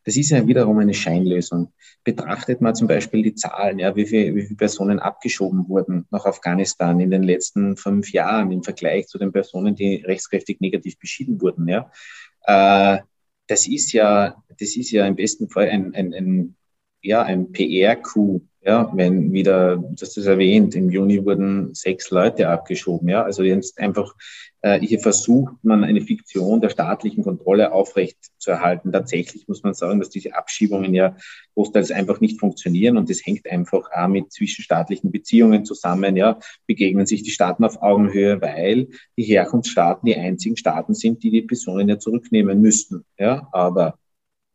Das 0.07 0.17
ist 0.17 0.31
ja 0.31 0.47
wiederum 0.47 0.79
eine 0.79 0.95
Scheinlösung. 0.95 1.73
Betrachtet 2.05 2.61
man 2.61 2.77
zum 2.77 2.87
Beispiel 2.87 3.25
die 3.25 3.35
Zahlen, 3.35 3.81
ja, 3.81 3.97
wie, 3.97 4.07
viel, 4.07 4.37
wie 4.37 4.43
viele 4.43 4.57
Personen 4.57 5.01
abgeschoben 5.01 5.69
wurden 5.69 6.07
nach 6.13 6.25
Afghanistan 6.25 7.01
in 7.01 7.11
den 7.11 7.25
letzten 7.25 7.77
fünf 7.77 8.13
Jahren 8.13 8.53
im 8.53 8.63
Vergleich 8.63 9.09
zu 9.09 9.19
den 9.19 9.33
Personen, 9.33 9.75
die 9.75 9.97
rechtskräftig 9.97 10.61
negativ 10.61 10.97
beschieden 11.01 11.41
wurden, 11.41 11.67
ja. 11.67 11.91
Äh, 12.45 12.99
das 13.49 13.67
ist 13.67 13.93
ja, 13.93 14.43
das 14.49 14.77
ist 14.77 14.93
ja 14.93 15.07
im 15.07 15.17
besten 15.17 15.49
Fall 15.49 15.69
ein, 15.69 15.93
ein, 15.95 16.15
ein 16.15 16.57
ja, 17.03 17.23
ein 17.23 17.51
PR-Coup, 17.51 18.43
ja, 18.67 18.91
wenn 18.95 19.33
wieder, 19.33 19.77
das 19.93 20.17
ist 20.17 20.27
erwähnt, 20.27 20.75
im 20.75 20.91
Juni 20.91 21.25
wurden 21.25 21.73
sechs 21.73 22.11
Leute 22.11 22.49
abgeschoben, 22.49 23.09
ja, 23.09 23.23
also 23.23 23.45
jetzt 23.45 23.79
einfach, 23.79 24.17
äh, 24.61 24.81
hier 24.81 24.99
versucht 24.99 25.55
man 25.63 25.85
eine 25.85 26.01
Fiktion 26.01 26.61
der 26.61 26.71
staatlichen 26.71 27.23
Kontrolle 27.23 27.71
aufrecht 27.71 28.19
zu 28.39 28.51
erhalten. 28.51 28.91
Tatsächlich 28.91 29.47
muss 29.47 29.63
man 29.63 29.75
sagen, 29.75 30.01
dass 30.01 30.11
diese 30.11 30.35
Abschiebungen 30.35 30.95
ja 30.95 31.17
großteils 31.55 31.93
einfach 31.93 32.21
nicht 32.21 32.41
funktionieren 32.41 32.97
und 32.97 33.09
das 33.09 33.25
hängt 33.25 33.49
einfach 33.49 33.89
auch 33.95 34.09
mit 34.09 34.33
zwischenstaatlichen 34.33 35.13
Beziehungen 35.13 35.65
zusammen, 35.65 36.17
ja, 36.17 36.41
begegnen 36.67 37.07
sich 37.07 37.23
die 37.23 37.31
Staaten 37.31 37.63
auf 37.63 37.81
Augenhöhe, 37.83 38.43
weil 38.43 38.89
die 39.17 39.23
Herkunftsstaaten 39.23 40.07
die 40.07 40.17
einzigen 40.17 40.57
Staaten 40.57 40.95
sind, 40.95 41.23
die 41.23 41.31
die 41.31 41.43
Personen 41.43 41.89
ja 41.89 42.01
zurücknehmen 42.01 42.61
müssten, 42.61 43.05
ja, 43.17 43.47
aber 43.53 43.97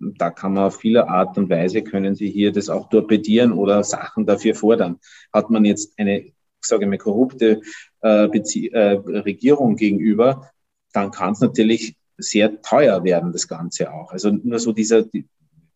da 0.02 0.32
kann 0.32 0.53
man 0.53 0.65
auf 0.65 0.78
viele 0.78 1.07
Art 1.07 1.38
und 1.38 1.49
Weise 1.49 1.84
können 1.84 2.15
Sie 2.15 2.30
hier 2.30 2.52
das 2.52 2.69
auch 2.69 2.90
torpedieren 2.90 3.53
oder 3.53 3.84
Sachen 3.84 4.26
dafür 4.26 4.56
fordern. 4.56 4.99
Hat 5.32 5.49
man 5.49 5.65
jetzt 5.65 5.98
eine, 5.98 6.32
sage 6.60 6.86
ich 6.86 6.90
mal, 6.90 6.98
korrupte 6.98 7.61
äh, 8.02 8.26
äh, 8.26 8.94
Regierung 9.06 9.76
gegenüber, 9.76 10.49
dann 10.94 11.11
kann 11.11 11.34
es 11.34 11.40
natürlich 11.40 11.95
sehr 12.18 12.61
teuer 12.61 13.03
werden, 13.03 13.32
das 13.32 13.48
Ganze 13.48 13.94
auch. 13.94 14.11
Also 14.11 14.32
nur 14.32 14.60
so 14.60 14.72
dieser, 14.72 15.06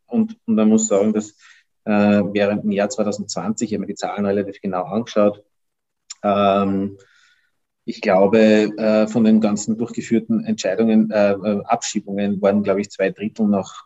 und, 0.07 0.37
und 0.45 0.55
man 0.55 0.69
muss 0.69 0.87
sagen, 0.87 1.13
dass 1.13 1.31
äh, 1.85 2.23
während 2.33 2.63
im 2.63 2.71
Jahr 2.71 2.89
2020, 2.89 3.69
ich 3.69 3.73
habe 3.73 3.81
mir 3.81 3.87
die 3.87 3.95
Zahlen 3.95 4.25
relativ 4.25 4.59
genau 4.61 4.83
angeschaut, 4.83 5.43
ähm, 6.23 6.97
ich 7.85 8.01
glaube, 8.01 8.39
äh, 8.77 9.07
von 9.07 9.23
den 9.23 9.39
ganzen 9.39 9.77
durchgeführten 9.77 10.43
Entscheidungen, 10.43 11.11
äh, 11.11 11.33
äh, 11.33 11.61
Abschiebungen 11.65 12.41
waren, 12.41 12.63
glaube 12.63 12.81
ich, 12.81 12.89
zwei 12.89 13.11
Drittel 13.11 13.47
nach, 13.47 13.85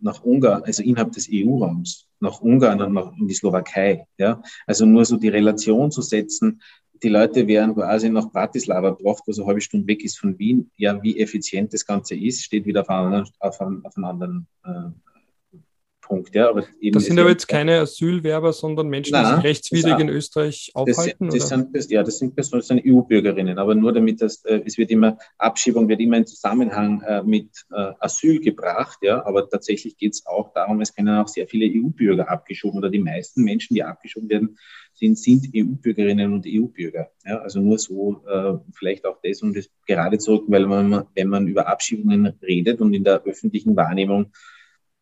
nach 0.00 0.22
Ungarn, 0.22 0.64
also 0.64 0.82
innerhalb 0.82 1.12
des 1.12 1.28
EU-Raums, 1.32 2.06
nach 2.20 2.40
Ungarn 2.40 2.82
und 2.82 2.92
nach, 2.92 3.12
in 3.18 3.26
die 3.26 3.34
Slowakei. 3.34 4.06
Ja? 4.18 4.42
Also 4.66 4.84
nur 4.84 5.04
so 5.04 5.16
die 5.16 5.28
Relation 5.28 5.90
zu 5.90 6.02
setzen, 6.02 6.60
die 7.02 7.08
Leute 7.08 7.46
wären 7.46 7.74
quasi 7.74 8.08
nach 8.08 8.30
Bratislava 8.30 8.90
gebracht, 8.90 9.22
wo 9.26 9.32
so 9.32 9.42
eine 9.42 9.48
halbe 9.48 9.60
Stunde 9.60 9.86
weg 9.86 10.04
ist 10.04 10.18
von 10.18 10.38
Wien. 10.38 10.70
Ja, 10.76 11.02
wie 11.02 11.20
effizient 11.20 11.72
das 11.72 11.84
Ganze 11.84 12.16
ist, 12.16 12.44
steht 12.44 12.64
wieder 12.66 12.82
auf 12.82 12.88
einem, 12.88 13.26
auf 13.40 13.60
einem, 13.60 13.84
auf 13.84 13.96
einem 13.96 14.04
anderen 14.04 14.46
äh, 14.64 14.90
Punkt. 16.04 16.34
Ja, 16.34 16.50
aber 16.50 16.64
eben 16.80 16.94
das 16.94 17.06
sind 17.06 17.18
aber 17.18 17.30
jetzt 17.30 17.48
keine 17.48 17.80
Asylwerber, 17.80 18.52
sondern 18.52 18.88
Menschen, 18.88 19.16
die 19.18 19.24
sich 19.24 19.44
rechtswidrig 19.44 19.98
in 19.98 20.08
Österreich 20.10 20.70
aufhalten? 20.74 21.26
Das, 21.28 21.38
das 21.38 21.48
sind, 21.48 21.74
das, 21.74 21.90
ja, 21.90 22.02
das 22.02 22.18
sind 22.18 22.34
Personen, 22.34 22.60
das 22.60 22.68
sind 22.68 22.82
EU-Bürgerinnen, 22.84 23.58
aber 23.58 23.74
nur 23.74 23.92
damit 23.92 24.20
das, 24.20 24.44
äh, 24.44 24.60
es 24.66 24.76
wird 24.76 24.90
immer, 24.90 25.16
Abschiebung 25.38 25.88
wird 25.88 26.00
immer 26.00 26.18
in 26.18 26.26
Zusammenhang 26.26 27.00
äh, 27.02 27.22
mit 27.22 27.48
äh, 27.72 27.92
Asyl 28.00 28.40
gebracht, 28.40 28.98
ja, 29.02 29.24
aber 29.24 29.48
tatsächlich 29.48 29.96
geht 29.96 30.12
es 30.12 30.26
auch 30.26 30.52
darum, 30.52 30.80
es 30.82 30.94
können 30.94 31.16
auch 31.16 31.28
sehr 31.28 31.48
viele 31.48 31.66
EU-Bürger 31.66 32.28
abgeschoben 32.28 32.78
oder 32.78 32.90
die 32.90 32.98
meisten 32.98 33.42
Menschen, 33.42 33.74
die 33.74 33.82
abgeschoben 33.82 34.28
werden, 34.28 34.58
sind, 34.92 35.18
sind 35.18 35.48
EU-Bürgerinnen 35.54 36.34
und 36.34 36.46
EU-Bürger. 36.46 37.10
Ja, 37.24 37.38
also 37.38 37.60
nur 37.60 37.78
so 37.78 38.22
äh, 38.28 38.54
vielleicht 38.74 39.06
auch 39.06 39.18
das 39.22 39.42
und 39.42 39.56
das 39.56 39.70
gerade 39.86 40.18
zurück, 40.18 40.44
weil 40.48 40.66
man, 40.66 41.06
wenn 41.14 41.28
man 41.28 41.48
über 41.48 41.66
Abschiebungen 41.66 42.26
redet 42.42 42.80
und 42.80 42.94
in 42.94 43.04
der 43.04 43.22
öffentlichen 43.24 43.74
Wahrnehmung 43.74 44.32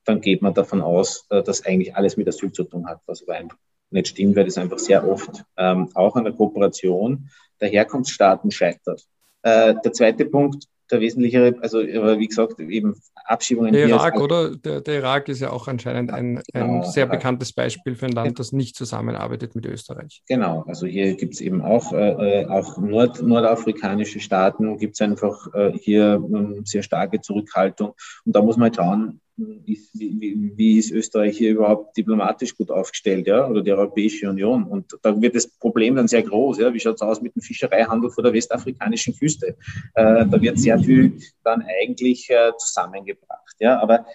dann 0.05 0.21
geht 0.21 0.43
man 0.43 0.55
davon 0.55 0.81
aus, 0.81 1.27
äh, 1.31 1.43
dass 1.43 1.65
eigentlich 1.65 1.97
alles 1.97 2.17
mit 2.17 2.29
Asyl 2.29 2.53
zu 2.53 2.65
tun 2.65 2.87
hat, 2.87 3.01
was 3.07 3.23
aber 3.23 3.35
einfach 3.35 3.59
nicht 3.91 4.09
stimmt, 4.09 4.37
weil 4.37 4.45
das 4.45 4.59
einfach 4.59 4.79
sehr 4.79 5.07
oft 5.07 5.45
ähm, 5.57 5.89
auch 5.95 6.17
an 6.17 6.25
der 6.25 6.33
Kooperation 6.33 7.29
der 7.61 7.69
Herkunftsstaaten 7.69 8.51
scheitert. 8.51 9.05
Äh, 9.43 9.75
der 9.85 9.93
zweite 9.93 10.25
Punkt, 10.25 10.67
der 10.91 11.01
wesentlichere, 11.01 11.55
also 11.63 11.79
wie 11.81 12.29
gesagt, 12.29 12.61
eben 12.61 12.95
Abschiebungen. 13.25 13.73
Der 13.73 13.89
Irak, 13.89 14.21
oder? 14.21 14.55
Der, 14.57 14.83
der, 14.83 14.99
Irak 14.99 15.29
ist 15.29 15.41
ja 15.41 15.51
auch 15.51 15.67
anscheinend 15.67 16.11
ein, 16.11 16.43
ein 16.53 16.67
genau, 16.67 16.83
sehr 16.85 17.07
bekanntes 17.07 17.53
Beispiel 17.53 17.95
für 17.97 18.07
ein 18.07 18.13
Land, 18.13 18.39
das 18.39 18.53
nicht 18.53 18.77
zusammenarbeitet 18.77 19.55
mit 19.55 19.65
Österreich. 19.65 20.23
Genau, 20.29 20.65
also 20.67 20.87
hier 20.87 21.15
gibt 21.17 21.35
es 21.35 21.41
eben 21.41 21.63
auch, 21.63 21.93
äh, 21.93 22.43
äh, 22.43 22.47
auch 22.47 22.77
Nord, 22.77 23.23
nordafrikanische 23.23 24.21
Staaten, 24.21 24.77
gibt 24.77 24.95
es 24.95 25.01
einfach 25.01 25.53
äh, 25.55 25.73
hier 25.73 26.23
äh, 26.31 26.61
sehr 26.65 26.83
starke 26.83 27.21
Zurückhaltung. 27.21 27.95
Und 28.27 28.37
da 28.37 28.43
muss 28.43 28.57
man 28.57 28.65
halt 28.65 28.77
schauen, 28.77 29.21
ist, 29.67 29.99
wie, 29.99 30.53
wie, 30.57 30.79
ist 30.79 30.91
Österreich 30.91 31.39
hier 31.39 31.53
überhaupt 31.53 31.97
diplomatisch 31.97 32.57
gut 32.57 32.71
aufgestellt, 32.71 33.27
ja, 33.27 33.49
oder 33.49 33.63
die 33.63 33.73
Europäische 33.73 34.29
Union? 34.29 34.65
Und 34.65 34.97
da 35.03 35.21
wird 35.21 35.35
das 35.35 35.47
Problem 35.47 35.97
dann 35.97 36.09
sehr 36.09 36.23
groß, 36.23 36.59
ja. 36.59 36.73
Wie 36.73 36.81
schaut 36.81 36.97
es 36.97 37.03
aus 37.03 37.23
mit 37.23 37.35
dem 37.35 37.43
Fischereihandel 37.43 38.11
vor 38.11 38.25
der 38.25 38.33
westafrikanischen 38.33 39.17
Küste? 39.17 39.57
Äh, 39.95 40.27
da 40.27 40.41
wird 40.41 40.59
sehr 40.59 40.79
viel 40.79 41.19
dann 41.45 41.65
eigentlich 41.83 42.29
äh, 42.31 42.53
zusammengebracht, 42.59 43.57
ja. 43.59 43.81
Aber 43.81 44.07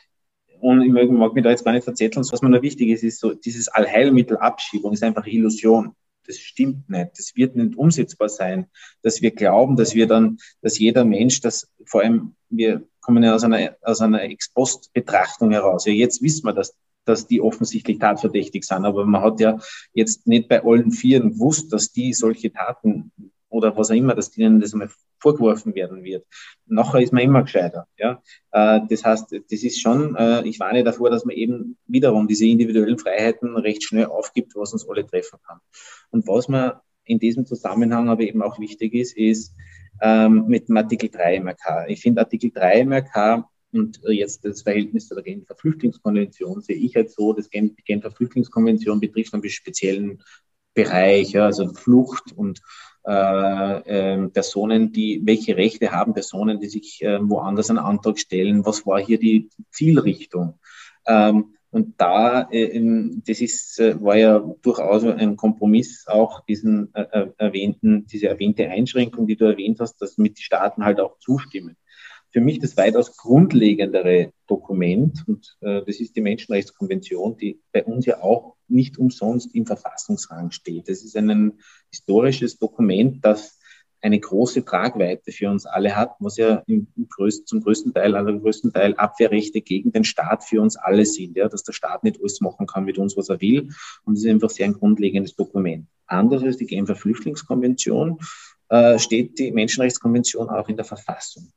und 0.60 0.82
ich 0.82 0.92
mag 1.12 1.34
mich 1.34 1.44
da 1.44 1.52
jetzt 1.52 1.64
gar 1.64 1.72
nicht 1.72 1.84
verzetteln, 1.84 2.26
was 2.32 2.42
mir 2.42 2.50
noch 2.50 2.62
wichtig 2.62 2.90
ist, 2.90 3.04
ist 3.04 3.20
so, 3.20 3.34
dieses 3.34 3.68
Allheilmittelabschiebung 3.68 4.94
ist 4.94 5.04
einfach 5.04 5.28
Illusion. 5.28 5.94
Das 6.28 6.38
stimmt 6.38 6.90
nicht. 6.90 7.12
Das 7.18 7.36
wird 7.36 7.56
nicht 7.56 7.78
umsetzbar 7.78 8.30
sein, 8.30 8.68
dass 9.02 9.22
wir 9.22 9.32
glauben, 9.32 9.76
dass 9.76 9.96
wir 9.96 10.08
dann, 10.08 10.38
dass 10.62 10.78
jeder 10.78 11.06
Mensch, 11.06 11.42
das 11.42 11.72
vor 11.86 12.02
allem, 12.02 12.36
wir 12.50 12.84
kommen 13.02 13.24
ja 13.24 13.34
aus 13.34 13.44
einer, 13.44 13.76
aus 13.82 14.02
einer 14.02 14.22
Ex-Post-Betrachtung 14.24 15.52
heraus. 15.52 15.86
Ja, 15.86 15.94
jetzt 15.94 16.22
wissen 16.22 16.46
wir, 16.46 16.54
dass, 16.54 16.76
dass 17.06 17.26
die 17.26 17.42
offensichtlich 17.42 18.00
tatverdächtig 18.00 18.66
sind, 18.66 18.86
aber 18.86 19.06
man 19.06 19.22
hat 19.22 19.40
ja 19.40 19.58
jetzt 19.94 20.28
nicht 20.28 20.50
bei 20.50 20.64
allen 20.64 20.92
Vieren 20.92 21.32
gewusst, 21.32 21.72
dass 21.72 21.94
die 21.94 22.14
solche 22.14 22.52
Taten 22.52 23.12
oder 23.50 23.76
was 23.78 23.92
auch 23.92 23.96
immer, 23.96 24.16
dass 24.16 24.32
denen 24.32 24.60
das 24.60 24.74
einmal 24.74 24.90
vorgeworfen 25.20 25.74
werden 25.76 26.04
wird. 26.04 26.26
Nachher 26.66 27.02
ist 27.02 27.14
man 27.14 27.24
immer 27.24 27.44
gescheiter. 27.44 27.88
Ja? 27.98 28.22
Äh, 28.52 28.82
das 28.90 29.04
heißt, 29.04 29.32
das 29.32 29.64
ist 29.64 29.82
schon, 29.82 30.16
äh, 30.16 30.46
ich 30.46 30.60
warne 30.60 30.84
davor, 30.84 31.10
dass 31.10 31.26
man 31.26 31.36
eben 31.36 31.78
wiederum 31.88 32.28
diese 32.28 32.46
individuellen 32.46 33.00
Freiheiten 33.00 33.56
recht 33.58 33.84
schnell 33.84 34.06
aufgibt, 34.06 34.56
was 34.56 34.74
uns 34.74 34.88
alle 34.88 35.06
treffen 35.06 35.40
kann. 35.48 35.60
Und 36.12 36.28
was 36.28 36.48
man 36.48 36.74
in 37.06 37.20
diesem 37.20 37.46
Zusammenhang 37.46 38.10
aber 38.10 38.22
eben 38.22 38.42
auch 38.42 38.60
wichtig 38.60 38.94
ist, 38.94 39.18
ist, 39.18 39.54
ähm, 40.02 40.46
mit 40.48 40.70
dem 40.70 40.78
Artikel 40.78 41.10
3 41.10 41.40
MRK. 41.40 41.88
Ich 41.88 42.02
finde 42.02 42.22
Artikel 42.22 42.52
3 42.52 42.86
MRK 42.86 43.50
und 43.72 44.00
jetzt 44.08 44.46
das 44.46 44.62
Verhältnis 44.62 45.08
zur 45.08 45.22
Genfer 45.22 45.56
Flüchtlingskonvention 45.56 46.62
sehe 46.62 46.76
ich 46.76 46.96
halt 46.96 47.12
so, 47.12 47.34
das 47.34 47.50
Genfer 47.50 48.12
Flüchtlingskonvention 48.12 49.00
betrifft 49.00 49.34
einen 49.34 49.50
speziellen 49.50 50.22
Bereich, 50.74 51.40
also 51.40 51.74
Flucht 51.74 52.32
und 52.36 52.62
äh, 53.08 54.16
äh, 54.16 54.28
Personen, 54.28 54.92
die, 54.92 55.22
welche 55.24 55.56
Rechte 55.56 55.92
haben 55.92 56.14
Personen, 56.14 56.60
die 56.60 56.68
sich 56.68 57.02
äh, 57.02 57.20
woanders 57.22 57.70
einen 57.70 57.80
Antrag 57.80 58.20
stellen, 58.20 58.66
was 58.66 58.86
war 58.86 59.00
hier 59.00 59.18
die 59.18 59.50
Zielrichtung? 59.72 60.60
Ähm, 61.08 61.54
und 61.70 61.94
da, 61.98 62.50
äh, 62.52 62.82
das 63.26 63.40
ist, 63.40 63.80
äh, 63.80 64.02
war 64.02 64.18
ja 64.18 64.40
durchaus 64.62 65.04
ein 65.06 65.38
Kompromiss, 65.38 66.06
auch 66.08 66.42
diesen 66.46 66.94
äh, 66.94 67.04
äh, 67.12 67.28
erwähnten, 67.38 68.08
diese 68.08 68.28
erwähnte 68.28 68.70
Einschränkung, 68.70 69.26
die 69.26 69.38
du 69.38 69.46
erwähnt 69.46 69.80
hast, 69.80 70.02
dass 70.02 70.18
mit 70.18 70.40
Staaten 70.40 70.84
halt 70.84 71.00
auch 71.00 71.18
zustimmen. 71.20 71.78
Für 72.38 72.44
mich 72.44 72.60
das 72.60 72.78
weitaus 72.78 73.18
grundlegendere 73.18 74.32
Dokument, 74.46 75.24
und 75.26 75.58
äh, 75.62 75.82
das 75.84 76.00
ist 76.00 76.16
die 76.16 76.22
Menschenrechtskonvention, 76.22 77.36
die 77.36 77.60
bei 77.72 77.84
uns 77.84 78.06
ja 78.06 78.22
auch 78.22 78.58
nicht 78.68 79.00
umsonst 79.00 79.56
im 79.56 79.66
Verfassungsrang 79.66 80.52
steht. 80.52 80.88
Das 80.88 81.02
ist 81.02 81.18
ein 81.18 81.54
historisches 81.90 82.60
Dokument, 82.60 83.26
das 83.26 83.58
eine 84.02 84.20
große 84.20 84.64
Tragweite 84.64 85.32
für 85.32 85.50
uns 85.50 85.66
alle 85.66 85.96
hat, 85.96 86.12
was 86.20 86.38
ja 86.38 86.62
im, 86.68 86.86
im 86.96 87.08
größten, 87.10 87.48
zum 87.48 87.64
größten 87.64 87.96
Teil, 87.96 88.16
also 88.16 88.40
größten 88.40 88.72
Teil 88.72 88.94
Abwehrrechte 88.94 89.62
gegen 89.62 89.92
den 89.92 90.04
Staat 90.04 90.44
für 90.44 90.62
uns 90.62 90.76
alle 90.78 91.08
sind, 91.08 91.38
ja, 91.38 91.50
dass 91.50 91.64
der 91.64 91.74
Staat 91.74 92.04
nicht 92.04 92.20
alles 92.20 92.40
machen 92.40 92.68
kann 92.68 92.86
mit 92.86 93.00
uns, 93.00 93.18
was 93.18 93.30
er 93.30 93.42
will. 93.42 93.70
Und 94.04 94.14
das 94.14 94.24
ist 94.24 94.30
einfach 94.30 94.52
sehr 94.52 94.68
ein 94.68 94.74
grundlegendes 94.74 95.36
Dokument. 95.36 95.88
Anders 96.06 96.44
als 96.44 96.58
die 96.58 96.68
Genfer 96.68 96.96
Flüchtlingskonvention 96.96 98.20
äh, 98.70 99.00
steht 99.00 99.40
die 99.40 99.52
Menschenrechtskonvention 99.52 100.50
auch 100.50 100.70
in 100.70 100.76
der 100.76 100.86
Verfassung. 100.86 101.52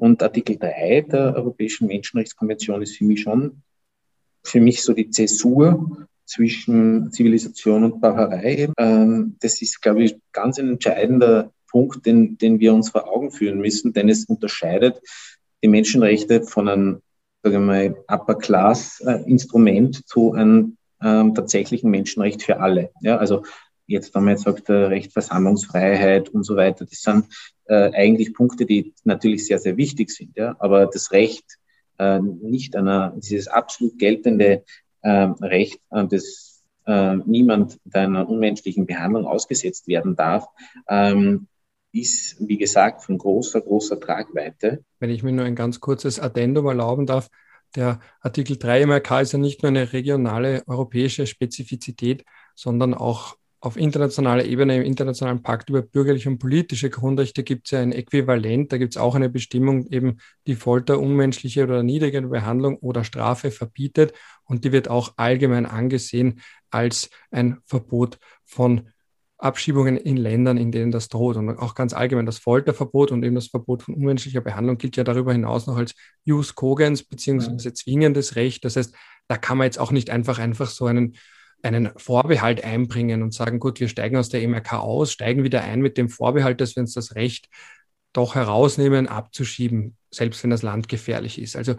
Und 0.00 0.22
Artikel 0.22 0.56
3 0.56 1.02
der 1.02 1.36
Europäischen 1.36 1.86
Menschenrechtskonvention 1.86 2.80
ist 2.80 2.96
für 2.96 3.04
mich 3.04 3.20
schon, 3.20 3.62
für 4.42 4.60
mich 4.60 4.82
so 4.82 4.94
die 4.94 5.10
Zäsur 5.10 6.06
zwischen 6.24 7.12
Zivilisation 7.12 7.84
und 7.84 8.00
Barbarei. 8.00 8.70
Ähm, 8.78 9.36
das 9.40 9.60
ist, 9.60 9.82
glaube 9.82 10.04
ich, 10.04 10.16
ganz 10.32 10.58
ein 10.58 10.70
entscheidender 10.70 11.52
Punkt, 11.70 12.06
den, 12.06 12.38
den 12.38 12.60
wir 12.60 12.72
uns 12.72 12.88
vor 12.88 13.08
Augen 13.08 13.30
führen 13.30 13.58
müssen, 13.58 13.92
denn 13.92 14.08
es 14.08 14.24
unterscheidet 14.24 15.02
die 15.62 15.68
Menschenrechte 15.68 16.44
von 16.44 16.68
einem, 16.68 17.02
sagen 17.42 17.56
wir 17.56 17.60
mal, 17.60 17.96
Upper-Class-Instrument 18.08 20.08
zu 20.08 20.32
einem 20.32 20.78
ähm, 21.02 21.34
tatsächlichen 21.34 21.90
Menschenrecht 21.90 22.42
für 22.42 22.60
alle. 22.60 22.90
Ja, 23.02 23.18
also 23.18 23.42
jetzt, 23.90 24.14
wenn 24.14 24.24
man 24.24 24.32
jetzt 24.32 24.44
sagt, 24.44 24.68
Recht 24.70 25.12
Versammlungsfreiheit 25.12 26.28
und 26.28 26.44
so 26.44 26.56
weiter, 26.56 26.86
das 26.86 27.02
sind 27.02 27.26
äh, 27.66 27.92
eigentlich 27.92 28.32
Punkte, 28.32 28.64
die 28.64 28.94
natürlich 29.04 29.46
sehr, 29.46 29.58
sehr 29.58 29.76
wichtig 29.76 30.10
sind. 30.10 30.36
Ja, 30.36 30.56
aber 30.58 30.86
das 30.86 31.12
Recht 31.12 31.58
äh, 31.98 32.20
nicht 32.20 32.76
einer, 32.76 33.12
dieses 33.16 33.48
absolut 33.48 33.98
geltende 33.98 34.64
äh, 35.02 35.10
Recht, 35.10 35.80
äh, 35.90 36.06
das 36.06 36.62
äh, 36.86 37.16
niemand 37.16 37.78
einer 37.92 38.28
unmenschlichen 38.28 38.86
Behandlung 38.86 39.26
ausgesetzt 39.26 39.88
werden 39.88 40.16
darf, 40.16 40.46
ähm, 40.88 41.48
ist, 41.92 42.36
wie 42.40 42.56
gesagt, 42.56 43.02
von 43.02 43.18
großer, 43.18 43.60
großer 43.60 43.98
Tragweite. 43.98 44.84
Wenn 45.00 45.10
ich 45.10 45.22
mir 45.22 45.32
nur 45.32 45.44
ein 45.44 45.56
ganz 45.56 45.80
kurzes 45.80 46.20
Addendum 46.20 46.66
erlauben 46.66 47.06
darf, 47.06 47.28
der 47.76 48.00
Artikel 48.20 48.56
3 48.56 48.86
MRK 48.86 49.20
ist 49.20 49.32
ja 49.32 49.38
nicht 49.38 49.62
nur 49.62 49.70
eine 49.70 49.92
regionale 49.92 50.62
europäische 50.66 51.26
Spezifizität, 51.26 52.24
sondern 52.54 52.94
auch 52.94 53.36
auf 53.60 53.76
internationaler 53.76 54.46
Ebene 54.46 54.78
im 54.78 54.82
Internationalen 54.82 55.42
Pakt 55.42 55.68
über 55.68 55.82
bürgerliche 55.82 56.30
und 56.30 56.38
politische 56.38 56.88
Grundrechte 56.88 57.42
gibt 57.42 57.66
es 57.66 57.72
ja 57.72 57.80
ein 57.80 57.92
Äquivalent. 57.92 58.72
Da 58.72 58.78
gibt 58.78 58.94
es 58.94 59.00
auch 59.00 59.14
eine 59.14 59.28
Bestimmung, 59.28 59.86
eben 59.88 60.16
die 60.46 60.54
Folter, 60.54 60.98
unmenschliche 60.98 61.64
oder 61.64 61.82
niedrige 61.82 62.22
Behandlung 62.22 62.78
oder 62.78 63.04
Strafe 63.04 63.50
verbietet. 63.50 64.14
Und 64.44 64.64
die 64.64 64.72
wird 64.72 64.88
auch 64.88 65.12
allgemein 65.16 65.66
angesehen 65.66 66.40
als 66.70 67.10
ein 67.30 67.58
Verbot 67.66 68.18
von 68.46 68.88
Abschiebungen 69.36 69.96
in 69.96 70.16
Ländern, 70.16 70.56
in 70.56 70.72
denen 70.72 70.90
das 70.90 71.08
droht. 71.08 71.36
Und 71.36 71.50
auch 71.58 71.74
ganz 71.74 71.92
allgemein 71.92 72.26
das 72.26 72.38
Folterverbot 72.38 73.10
und 73.10 73.22
eben 73.22 73.34
das 73.34 73.48
Verbot 73.48 73.82
von 73.82 73.94
unmenschlicher 73.94 74.40
Behandlung 74.40 74.78
gilt 74.78 74.96
ja 74.96 75.04
darüber 75.04 75.32
hinaus 75.32 75.66
noch 75.66 75.76
als 75.76 75.94
Jus 76.24 76.54
Cogens 76.54 77.02
beziehungsweise 77.02 77.74
zwingendes 77.74 78.36
Recht. 78.36 78.64
Das 78.64 78.76
heißt, 78.76 78.94
da 79.28 79.36
kann 79.36 79.58
man 79.58 79.66
jetzt 79.66 79.78
auch 79.78 79.92
nicht 79.92 80.08
einfach 80.08 80.38
einfach 80.38 80.68
so 80.68 80.86
einen, 80.86 81.16
einen 81.62 81.90
Vorbehalt 81.96 82.64
einbringen 82.64 83.22
und 83.22 83.34
sagen, 83.34 83.58
gut, 83.58 83.80
wir 83.80 83.88
steigen 83.88 84.16
aus 84.16 84.28
der 84.28 84.46
MRK 84.46 84.78
aus, 84.78 85.12
steigen 85.12 85.44
wieder 85.44 85.62
ein 85.62 85.80
mit 85.80 85.98
dem 85.98 86.08
Vorbehalt, 86.08 86.60
dass 86.60 86.76
wir 86.76 86.80
uns 86.80 86.94
das 86.94 87.14
Recht 87.14 87.48
doch 88.12 88.34
herausnehmen, 88.34 89.06
abzuschieben, 89.06 89.96
selbst 90.10 90.42
wenn 90.42 90.50
das 90.50 90.62
Land 90.62 90.88
gefährlich 90.88 91.40
ist. 91.40 91.56
Also 91.56 91.74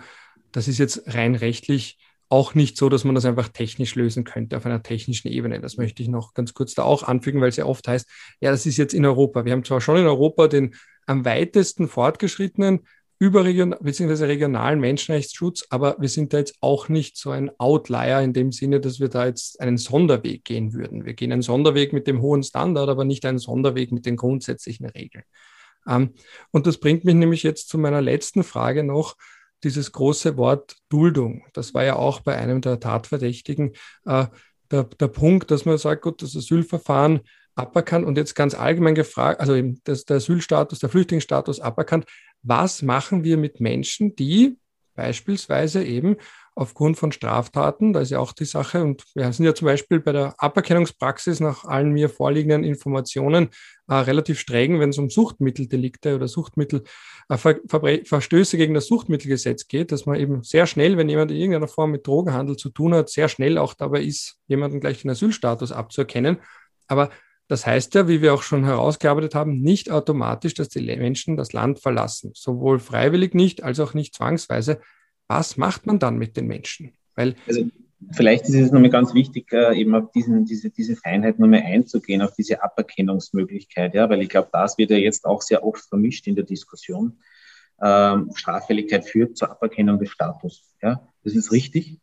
das 0.52 0.68
ist 0.68 0.78
jetzt 0.78 1.14
rein 1.14 1.36
rechtlich 1.36 1.98
auch 2.30 2.56
nicht 2.56 2.78
so, 2.78 2.88
dass 2.88 3.04
man 3.04 3.14
das 3.14 3.26
einfach 3.26 3.50
technisch 3.50 3.96
lösen 3.96 4.24
könnte 4.24 4.56
auf 4.56 4.66
einer 4.66 4.82
technischen 4.82 5.28
Ebene. 5.28 5.60
Das 5.60 5.76
möchte 5.76 6.02
ich 6.02 6.08
noch 6.08 6.34
ganz 6.34 6.54
kurz 6.54 6.74
da 6.74 6.84
auch 6.84 7.04
anfügen, 7.04 7.42
weil 7.42 7.50
es 7.50 7.58
ja 7.58 7.66
oft 7.66 7.86
heißt, 7.88 8.08
ja, 8.40 8.52
das 8.52 8.66
ist 8.66 8.78
jetzt 8.78 8.94
in 8.94 9.06
Europa. 9.06 9.44
Wir 9.44 9.52
haben 9.52 9.66
zwar 9.66 9.82
schon 9.82 9.98
in 9.98 10.06
Europa 10.06 10.48
den 10.48 10.74
am 11.06 11.26
weitesten 11.26 11.90
fortgeschrittenen 11.90 12.88
überregion 13.22 13.76
bzw. 13.80 14.26
regionalen 14.26 14.80
Menschenrechtsschutz, 14.80 15.68
aber 15.70 15.96
wir 16.00 16.10
sind 16.10 16.34
da 16.34 16.40
jetzt 16.40 16.56
auch 16.60 16.90
nicht 16.90 17.18
so 17.18 17.30
ein 17.30 17.52
Outlier 17.60 18.20
in 18.20 18.34
dem 18.34 18.52
Sinne, 18.52 18.80
dass 18.80 19.00
wir 19.00 19.10
da 19.10 19.28
jetzt 19.28 19.62
einen 19.62 19.78
Sonderweg 19.78 20.44
gehen 20.44 20.74
würden. 20.74 21.06
Wir 21.06 21.14
gehen 21.14 21.32
einen 21.32 21.44
Sonderweg 21.44 21.94
mit 21.94 22.08
dem 22.08 22.24
hohen 22.24 22.42
Standard, 22.42 22.90
aber 22.90 23.06
nicht 23.06 23.24
einen 23.28 23.38
Sonderweg 23.38 23.92
mit 23.92 24.08
den 24.08 24.16
grundsätzlichen 24.16 24.88
Regeln. 24.88 25.24
Ähm, 25.88 26.16
und 26.50 26.66
das 26.66 26.80
bringt 26.80 27.06
mich 27.06 27.14
nämlich 27.14 27.44
jetzt 27.44 27.70
zu 27.70 27.78
meiner 27.78 28.02
letzten 28.02 28.44
Frage 28.44 28.84
noch, 28.84 29.16
dieses 29.64 29.92
große 29.92 30.36
Wort 30.38 30.78
Duldung. 30.90 31.46
Das 31.54 31.76
war 31.76 31.84
ja 31.84 31.98
auch 31.98 32.22
bei 32.22 32.36
einem 32.36 32.62
der 32.62 32.80
Tatverdächtigen 32.80 33.74
äh, 34.06 34.26
der, 34.72 34.86
der 34.86 35.08
Punkt, 35.10 35.52
dass 35.52 35.66
man 35.66 35.78
sagt, 35.78 36.02
gut, 36.02 36.24
das 36.24 36.36
Asylverfahren 36.36 37.20
aberkannt 37.56 38.06
und 38.06 38.18
jetzt 38.18 38.36
ganz 38.36 38.54
allgemein 38.54 38.96
gefragt, 38.96 39.40
also 39.40 39.56
eben 39.56 39.82
das, 39.84 40.06
der 40.06 40.18
Asylstatus, 40.18 40.80
der 40.80 40.90
Flüchtlingsstatus 40.90 41.60
aberkannt. 41.60 42.06
Was 42.44 42.82
machen 42.82 43.24
wir 43.24 43.38
mit 43.38 43.60
Menschen, 43.60 44.16
die 44.16 44.58
beispielsweise 44.96 45.84
eben 45.84 46.18
aufgrund 46.54 46.98
von 46.98 47.12
Straftaten, 47.12 47.94
da 47.94 48.02
ist 48.02 48.12
ja 48.12 48.20
auch 48.20 48.34
die 48.34 48.46
Sache, 48.46 48.84
und 48.84 49.04
wir 49.16 49.32
sind 49.32 49.46
ja 49.46 49.56
zum 49.56 49.68
Beispiel 49.68 50.00
bei 50.00 50.12
der 50.12 50.36
Aberkennungspraxis 50.38 51.40
nach 51.40 51.64
allen 51.64 51.92
mir 51.92 52.10
vorliegenden 52.10 52.64
Informationen 52.66 53.50
äh, 53.88 53.96
relativ 53.96 54.40
streng, 54.40 54.80
wenn 54.80 54.90
es 54.90 54.98
um 54.98 55.10
Suchtmitteldelikte 55.10 56.16
oder 56.16 56.28
Suchtmittel, 56.28 56.84
äh, 57.30 57.38
gegen 58.58 58.74
das 58.74 58.88
Suchtmittelgesetz 58.88 59.68
geht, 59.68 59.92
dass 59.94 60.06
man 60.06 60.20
eben 60.20 60.44
sehr 60.44 60.68
schnell, 60.68 60.98
wenn 60.98 61.08
jemand 61.08 61.32
in 61.32 61.38
irgendeiner 61.38 61.70
Form 61.70 61.92
mit 61.92 62.06
Drogenhandel 62.06 62.58
zu 62.58 62.70
tun 62.70 62.94
hat, 62.94 63.10
sehr 63.10 63.30
schnell 63.30 63.58
auch 63.58 63.74
dabei 63.74 64.02
ist, 64.02 64.38
jemanden 64.48 64.82
gleich 64.82 65.02
den 65.02 65.12
Asylstatus 65.12 65.72
abzuerkennen. 65.72 66.38
Aber 66.88 67.10
das 67.52 67.68
heißt 67.68 67.94
ja, 67.96 68.08
wie 68.08 68.22
wir 68.22 68.34
auch 68.34 68.44
schon 68.44 68.64
herausgearbeitet 68.64 69.36
haben, 69.36 69.62
nicht 69.62 69.92
automatisch, 69.92 70.54
dass 70.54 70.70
die 70.70 70.82
Menschen 70.82 71.38
das 71.38 71.54
Land 71.54 71.80
verlassen. 71.80 72.32
Sowohl 72.34 72.80
freiwillig 72.80 73.34
nicht 73.34 73.64
als 73.64 73.80
auch 73.80 73.94
nicht 73.94 74.16
zwangsweise 74.16 74.80
was 75.32 75.56
macht 75.56 75.86
man 75.86 75.98
dann 75.98 76.18
mit 76.18 76.36
den 76.36 76.48
Menschen? 76.48 76.92
Weil 77.16 77.36
also 77.48 77.64
vielleicht 78.12 78.50
ist 78.50 78.56
es 78.56 78.72
nochmal 78.72 78.90
ganz 78.90 79.14
wichtig, 79.14 79.52
äh, 79.54 79.80
eben 79.80 79.96
auf 79.96 80.12
diesen, 80.12 80.44
diese, 80.44 80.70
diese 80.70 80.98
Feinheit 80.98 81.40
nochmal 81.40 81.62
einzugehen, 81.62 82.22
auf 82.22 82.34
diese 82.34 82.62
Aberkennungsmöglichkeit, 82.62 83.94
ja, 83.94 84.10
weil 84.10 84.22
ich 84.22 84.28
glaube, 84.28 84.50
das 84.52 84.78
wird 84.78 84.92
ja 84.92 84.98
jetzt 84.98 85.24
auch 85.24 85.42
sehr 85.42 85.64
oft 85.64 85.88
vermischt 85.88 86.28
in 86.28 86.36
der 86.36 86.44
Diskussion. 86.44 87.20
Ähm, 87.82 88.32
Straffälligkeit 88.36 89.06
führt 89.06 89.38
zur 89.38 89.52
Aberkennung 89.52 90.00
des 90.00 90.10
Status. 90.10 90.76
Ja, 90.82 91.08
das 91.24 91.34
ist 91.34 91.54
richtig. 91.54 92.02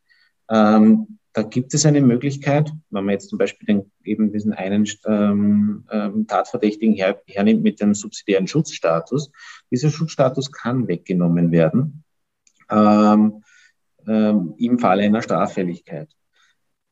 Ähm, 0.51 1.19
da 1.39 1.45
gibt 1.45 1.73
es 1.73 1.87
eine 1.87 2.01
Möglichkeit, 2.01 2.73
wenn 2.91 3.05
man 3.05 3.13
jetzt 3.13 3.29
zum 3.29 3.39
Beispiel 3.39 3.65
den, 3.65 3.93
eben 4.03 4.33
diesen 4.33 4.53
einen 4.53 4.89
ähm, 5.07 5.85
ähm, 5.89 6.27
Tatverdächtigen 6.27 6.95
her, 6.95 7.23
hernimmt 7.29 7.63
mit 7.63 7.81
dem 7.81 7.95
subsidiären 7.95 8.49
Schutzstatus. 8.49 9.31
Dieser 9.71 9.91
Schutzstatus 9.91 10.51
kann 10.51 10.89
weggenommen 10.89 11.53
werden 11.53 12.03
ähm, 12.69 13.45
ähm, 14.09 14.55
im 14.59 14.81
Falle 14.81 15.05
einer 15.05 15.23
Straffälligkeit. 15.23 16.09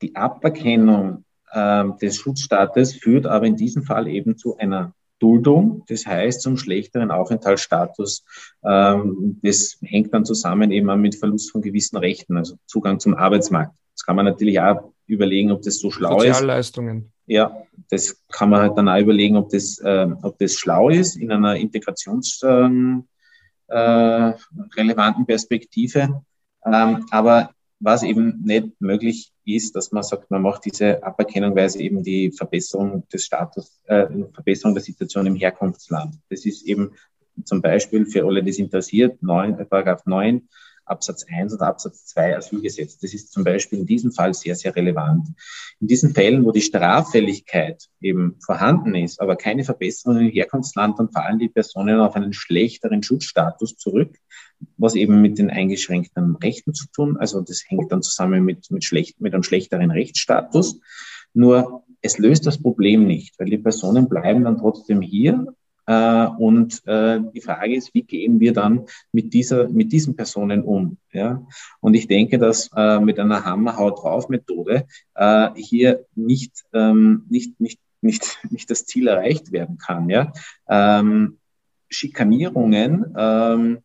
Die 0.00 0.14
Aberkennung 0.14 1.24
ähm, 1.52 1.96
des 2.00 2.16
Schutzstaates 2.18 2.94
führt 2.94 3.26
aber 3.26 3.46
in 3.46 3.56
diesem 3.56 3.82
Fall 3.82 4.06
eben 4.06 4.36
zu 4.36 4.58
einer 4.58 4.94
Duldung, 5.18 5.82
das 5.88 6.06
heißt 6.06 6.40
zum 6.40 6.56
schlechteren 6.56 7.10
Aufenthaltsstatus. 7.10 8.24
Ähm, 8.64 9.40
das 9.42 9.78
hängt 9.82 10.14
dann 10.14 10.24
zusammen 10.24 10.70
eben 10.70 11.00
mit 11.00 11.16
Verlust 11.16 11.50
von 11.50 11.62
gewissen 11.62 11.96
Rechten, 11.96 12.36
also 12.36 12.54
Zugang 12.66 13.00
zum 13.00 13.16
Arbeitsmarkt. 13.16 13.76
Das 13.96 14.04
kann 14.04 14.16
man 14.16 14.26
natürlich 14.26 14.60
auch 14.60 14.92
überlegen, 15.06 15.50
ob 15.52 15.62
das 15.62 15.78
so 15.78 15.90
schlau 15.90 16.18
ist. 16.18 16.26
Sozialleistungen. 16.26 17.12
Ja, 17.26 17.62
das 17.90 18.22
kann 18.30 18.50
man 18.50 18.60
halt 18.60 18.76
dann 18.76 18.88
auch 18.88 18.98
überlegen, 18.98 19.36
ob 19.36 19.48
das, 19.48 19.78
äh, 19.78 20.06
ob 20.22 20.38
das 20.38 20.54
schlau 20.54 20.90
ist 20.90 21.16
in 21.16 21.32
einer 21.32 21.56
Integrations, 21.56 22.40
ähm, 22.44 23.08
äh, 23.68 24.32
Perspektive. 25.26 26.22
Ähm, 26.64 27.06
aber 27.10 27.50
was 27.80 28.02
eben 28.02 28.42
nicht 28.44 28.80
möglich 28.80 29.32
ist, 29.44 29.76
dass 29.76 29.92
man 29.92 30.02
sagt, 30.02 30.30
man 30.30 30.42
macht 30.42 30.64
diese 30.64 31.02
Aberkennung, 31.02 31.54
weil 31.56 31.66
es 31.66 31.76
eben 31.76 32.02
die 32.02 32.32
Verbesserung 32.32 33.06
des 33.08 33.24
Status, 33.24 33.80
äh, 33.84 34.06
Verbesserung 34.32 34.74
der 34.74 34.82
Situation 34.82 35.26
im 35.26 35.36
Herkunftsland. 35.36 36.14
Das 36.28 36.44
ist 36.44 36.66
eben 36.66 36.92
zum 37.44 37.60
Beispiel 37.60 38.06
für 38.06 38.24
alle, 38.24 38.42
die 38.42 38.50
es 38.50 38.58
interessiert, 38.58 39.22
9, 39.22 39.68
Paragraph 39.68 40.06
9 40.06 40.48
Absatz 40.86 41.26
1 41.28 41.52
und 41.52 41.62
Absatz 41.62 42.06
2 42.06 42.36
Asylgesetz. 42.36 42.98
Das 42.98 43.12
ist 43.12 43.32
zum 43.32 43.44
Beispiel 43.44 43.80
in 43.80 43.86
diesem 43.86 44.12
Fall 44.12 44.32
sehr, 44.34 44.54
sehr 44.54 44.74
relevant. 44.74 45.28
In 45.80 45.88
diesen 45.88 46.14
Fällen, 46.14 46.44
wo 46.44 46.52
die 46.52 46.62
Straffälligkeit 46.62 47.88
eben 48.00 48.38
vorhanden 48.44 48.94
ist, 48.94 49.20
aber 49.20 49.36
keine 49.36 49.64
Verbesserung 49.64 50.18
im 50.18 50.30
Herkunftsland, 50.30 50.98
dann 50.98 51.10
fallen 51.10 51.38
die 51.38 51.48
Personen 51.48 52.00
auf 52.00 52.14
einen 52.14 52.32
schlechteren 52.32 53.02
Schutzstatus 53.02 53.76
zurück, 53.76 54.16
was 54.76 54.94
eben 54.94 55.20
mit 55.20 55.38
den 55.38 55.50
eingeschränkten 55.50 56.36
Rechten 56.36 56.72
zu 56.72 56.86
tun. 56.92 57.16
Also 57.18 57.40
das 57.40 57.64
hängt 57.68 57.92
dann 57.92 58.02
zusammen 58.02 58.44
mit, 58.44 58.70
mit, 58.70 58.84
schlecht, 58.84 59.20
mit 59.20 59.34
einem 59.34 59.42
schlechteren 59.42 59.90
Rechtsstatus. 59.90 60.80
Nur 61.34 61.84
es 62.00 62.18
löst 62.18 62.46
das 62.46 62.62
Problem 62.62 63.06
nicht, 63.06 63.38
weil 63.38 63.50
die 63.50 63.58
Personen 63.58 64.08
bleiben 64.08 64.44
dann 64.44 64.58
trotzdem 64.58 65.02
hier 65.02 65.46
und 65.86 66.82
äh, 66.86 67.20
die 67.32 67.40
Frage 67.40 67.76
ist, 67.76 67.94
wie 67.94 68.02
gehen 68.02 68.40
wir 68.40 68.52
dann 68.52 68.86
mit 69.12 69.32
dieser, 69.32 69.68
mit 69.68 69.92
diesen 69.92 70.16
Personen 70.16 70.62
um? 70.62 70.98
Ja? 71.12 71.46
Und 71.80 71.94
ich 71.94 72.08
denke, 72.08 72.38
dass 72.38 72.70
äh, 72.74 72.98
mit 72.98 73.20
einer 73.20 73.44
Hammer-Haut 73.44 74.02
drauf 74.02 74.28
Methode 74.28 74.86
äh, 75.14 75.50
hier 75.54 76.04
nicht, 76.14 76.64
ähm, 76.72 77.24
nicht, 77.28 77.60
nicht, 77.60 77.80
nicht, 78.00 78.38
nicht 78.50 78.70
das 78.70 78.86
Ziel 78.86 79.06
erreicht 79.06 79.52
werden 79.52 79.78
kann. 79.78 80.10
Ja? 80.10 80.32
Ähm, 80.68 81.38
Schikanierungen 81.88 83.14
ähm, 83.16 83.78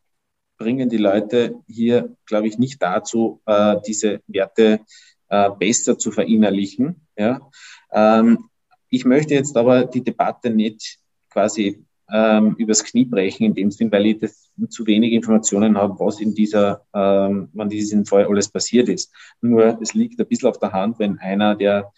bringen 0.57 0.89
die 0.89 0.97
Leute 0.97 1.55
hier, 1.67 2.15
glaube 2.25 2.47
ich, 2.47 2.57
nicht 2.57 2.81
dazu, 2.81 3.41
äh, 3.45 3.77
diese 3.85 4.21
Werte 4.27 4.81
äh, 5.29 5.49
besser 5.51 5.97
zu 5.97 6.11
verinnerlichen. 6.11 7.07
Ja? 7.15 7.41
Ähm, 7.91 8.49
ich 8.89 9.05
möchte 9.05 9.33
jetzt 9.33 9.55
aber 9.55 9.85
die 9.85 10.03
Debatte 10.03 10.49
nicht 10.49 10.99
quasi 11.29 11.85
ähm, 12.11 12.55
übers 12.57 12.83
Knie 12.83 13.05
brechen 13.05 13.45
in 13.45 13.53
dem 13.53 13.71
Sinn, 13.71 13.91
weil 13.91 14.05
ich 14.05 14.19
das 14.19 14.51
zu 14.69 14.85
wenig 14.85 15.13
Informationen 15.13 15.77
habe, 15.77 15.99
was 15.99 16.19
in 16.19 16.33
dieser, 16.35 16.85
ähm, 16.93 17.49
wann 17.53 17.69
diesem 17.69 18.05
Fall 18.05 18.25
alles 18.25 18.49
passiert 18.49 18.89
ist. 18.89 19.13
Nur 19.41 19.79
es 19.81 19.93
liegt 19.93 20.19
ein 20.19 20.27
bisschen 20.27 20.49
auf 20.49 20.59
der 20.59 20.73
Hand, 20.73 20.99
wenn 20.99 21.19
einer, 21.19 21.55
der 21.55 21.91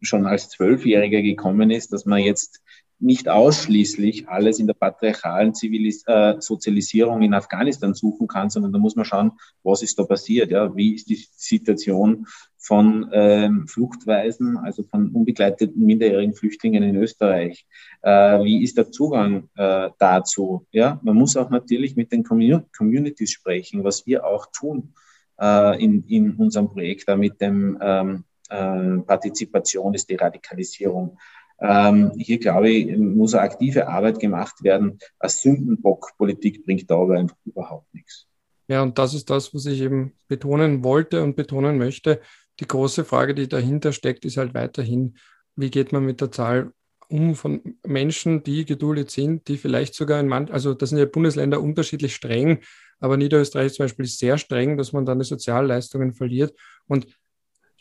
schon 0.00 0.26
als 0.26 0.48
Zwölfjähriger 0.48 1.22
gekommen 1.22 1.70
ist, 1.70 1.92
dass 1.92 2.04
man 2.04 2.20
jetzt 2.20 2.62
nicht 3.00 3.28
ausschließlich 3.28 4.28
alles 4.28 4.58
in 4.58 4.66
der 4.66 4.74
patriarchalen 4.74 5.54
Zivilis 5.54 6.02
äh, 6.06 6.34
Sozialisierung 6.40 7.22
in 7.22 7.34
Afghanistan 7.34 7.94
suchen 7.94 8.26
kann, 8.26 8.50
sondern 8.50 8.72
da 8.72 8.78
muss 8.78 8.96
man 8.96 9.04
schauen, 9.04 9.32
was 9.62 9.82
ist 9.82 9.98
da 9.98 10.04
passiert, 10.04 10.50
ja, 10.50 10.74
wie 10.74 10.94
ist 10.94 11.08
die 11.08 11.24
Situation 11.36 12.26
von 12.58 13.08
ähm, 13.12 13.66
Fluchtweisen, 13.68 14.58
also 14.58 14.82
von 14.82 15.10
unbegleiteten 15.10 15.84
minderjährigen 15.84 16.34
Flüchtlingen 16.34 16.82
in 16.82 16.96
Österreich, 16.96 17.66
äh, 18.02 18.42
wie 18.42 18.62
ist 18.62 18.76
der 18.76 18.90
Zugang 18.90 19.48
äh, 19.56 19.90
dazu, 19.98 20.66
ja, 20.72 21.00
man 21.02 21.16
muss 21.16 21.36
auch 21.36 21.50
natürlich 21.50 21.96
mit 21.96 22.12
den 22.12 22.24
Communities 22.24 23.30
sprechen, 23.30 23.84
was 23.84 24.06
wir 24.06 24.26
auch 24.26 24.46
tun 24.52 24.92
äh, 25.40 25.82
in, 25.82 26.04
in 26.08 26.34
unserem 26.34 26.68
Projekt 26.68 27.08
da 27.08 27.16
mit 27.16 27.40
dem 27.40 27.78
ähm, 27.80 28.24
äh, 28.50 28.98
Partizipation 28.98 29.94
ist 29.94 30.08
die 30.08 30.16
Radikalisierung. 30.16 31.18
Ähm, 31.60 32.12
hier, 32.16 32.38
glaube 32.38 32.70
ich, 32.70 32.96
muss 32.96 33.34
eine 33.34 33.42
aktive 33.42 33.88
Arbeit 33.88 34.20
gemacht 34.20 34.62
werden. 34.62 34.98
Eine 35.18 35.30
Sündenbock-Politik 35.30 36.64
bringt 36.64 36.90
aber 36.90 37.14
einfach 37.14 37.36
überhaupt 37.44 37.92
nichts. 37.92 38.26
Ja, 38.68 38.82
und 38.82 38.98
das 38.98 39.14
ist 39.14 39.30
das, 39.30 39.52
was 39.54 39.66
ich 39.66 39.80
eben 39.80 40.12
betonen 40.28 40.84
wollte 40.84 41.22
und 41.22 41.36
betonen 41.36 41.78
möchte. 41.78 42.20
Die 42.60 42.66
große 42.66 43.04
Frage, 43.04 43.34
die 43.34 43.48
dahinter 43.48 43.92
steckt, 43.92 44.24
ist 44.24 44.36
halt 44.36 44.54
weiterhin, 44.54 45.16
wie 45.56 45.70
geht 45.70 45.92
man 45.92 46.04
mit 46.04 46.20
der 46.20 46.30
Zahl 46.30 46.72
um 47.08 47.34
von 47.34 47.78
Menschen, 47.86 48.42
die 48.42 48.64
geduldet 48.64 49.10
sind, 49.10 49.48
die 49.48 49.56
vielleicht 49.56 49.94
sogar 49.94 50.20
in 50.20 50.28
manchen, 50.28 50.52
also 50.52 50.74
das 50.74 50.90
sind 50.90 50.98
ja 50.98 51.06
Bundesländer 51.06 51.60
unterschiedlich 51.60 52.14
streng, 52.14 52.60
aber 53.00 53.16
Niederösterreich 53.16 53.72
zum 53.72 53.84
Beispiel 53.84 54.04
ist 54.04 54.18
sehr 54.18 54.38
streng, 54.38 54.76
dass 54.76 54.92
man 54.92 55.06
dann 55.06 55.18
die 55.18 55.24
Sozialleistungen 55.24 56.12
verliert. 56.12 56.54
Und 56.86 57.06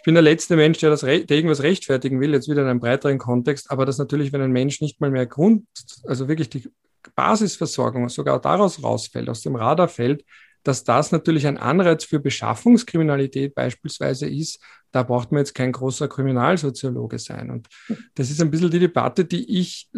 bin 0.06 0.14
der 0.14 0.24
letzte 0.24 0.56
Mensch, 0.56 0.78
der, 0.78 0.90
das, 0.90 1.02
der 1.02 1.30
irgendwas 1.30 1.64
rechtfertigen 1.64 2.22
will, 2.22 2.32
jetzt 2.32 2.48
wieder 2.48 2.62
in 2.62 2.70
einem 2.70 2.80
breiteren 2.80 3.18
Kontext, 3.18 3.70
aber 3.70 3.86
dass 3.86 3.98
natürlich, 3.98 4.32
wenn 4.32 4.42
ein 4.42 4.54
Mensch 4.54 4.80
nicht 4.80 5.02
mal 5.02 5.12
mehr 5.12 5.26
Grund, 5.26 5.66
also 6.06 6.30
wirklich 6.30 6.50
die 6.50 6.70
Basisversorgung 7.16 8.08
sogar 8.08 8.40
daraus 8.40 8.82
rausfällt, 8.82 9.28
aus 9.28 9.42
dem 9.42 9.56
Radar 9.56 9.90
fällt, 9.90 10.24
dass 10.68 10.84
das 10.84 11.12
natürlich 11.12 11.48
ein 11.48 11.58
Anreiz 11.58 12.04
für 12.04 12.20
Beschaffungskriminalität 12.20 13.56
beispielsweise 13.56 14.28
ist, 14.28 14.60
da 14.92 15.04
braucht 15.04 15.32
man 15.32 15.40
jetzt 15.40 15.56
kein 15.56 15.72
großer 15.72 16.08
Kriminalsoziologe 16.08 17.20
sein. 17.20 17.50
Und 17.50 17.68
das 18.16 18.30
ist 18.30 18.42
ein 18.42 18.52
bisschen 18.52 18.72
die 18.72 18.80
Debatte, 18.80 19.26
die 19.26 19.60
ich 19.60 19.90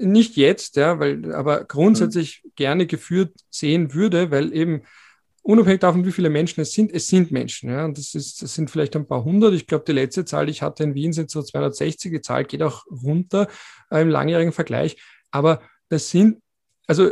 nicht 0.00 0.36
jetzt, 0.36 0.76
ja, 0.76 0.98
weil, 0.98 1.32
aber 1.32 1.64
grundsätzlich 1.64 2.42
mhm. 2.42 2.50
gerne 2.56 2.86
geführt 2.86 3.34
sehen 3.50 3.94
würde, 3.94 4.30
weil 4.30 4.52
eben 4.54 4.82
unabhängig 5.42 5.80
davon, 5.80 6.04
wie 6.04 6.12
viele 6.12 6.30
Menschen 6.30 6.60
es 6.60 6.72
sind, 6.72 6.92
es 6.92 7.06
sind 7.06 7.30
Menschen. 7.30 7.70
Ja, 7.70 7.84
und 7.84 7.96
das, 7.98 8.14
ist, 8.14 8.42
das 8.42 8.54
sind 8.54 8.70
vielleicht 8.70 8.96
ein 8.96 9.06
paar 9.06 9.24
hundert. 9.24 9.54
Ich 9.54 9.66
glaube, 9.66 9.84
die 9.86 9.92
letzte 9.92 10.24
Zahl, 10.24 10.46
die 10.46 10.52
ich 10.52 10.62
hatte 10.62 10.84
in 10.84 10.94
Wien, 10.94 11.12
sind 11.12 11.30
so 11.30 11.42
260. 11.42 12.12
Die 12.12 12.20
Zahl 12.20 12.44
geht 12.44 12.62
auch 12.62 12.84
runter 12.90 13.48
äh, 13.90 14.02
im 14.02 14.08
langjährigen 14.08 14.52
Vergleich. 14.52 14.96
Aber 15.30 15.60
das 15.88 16.10
sind, 16.10 16.42
also 16.86 17.10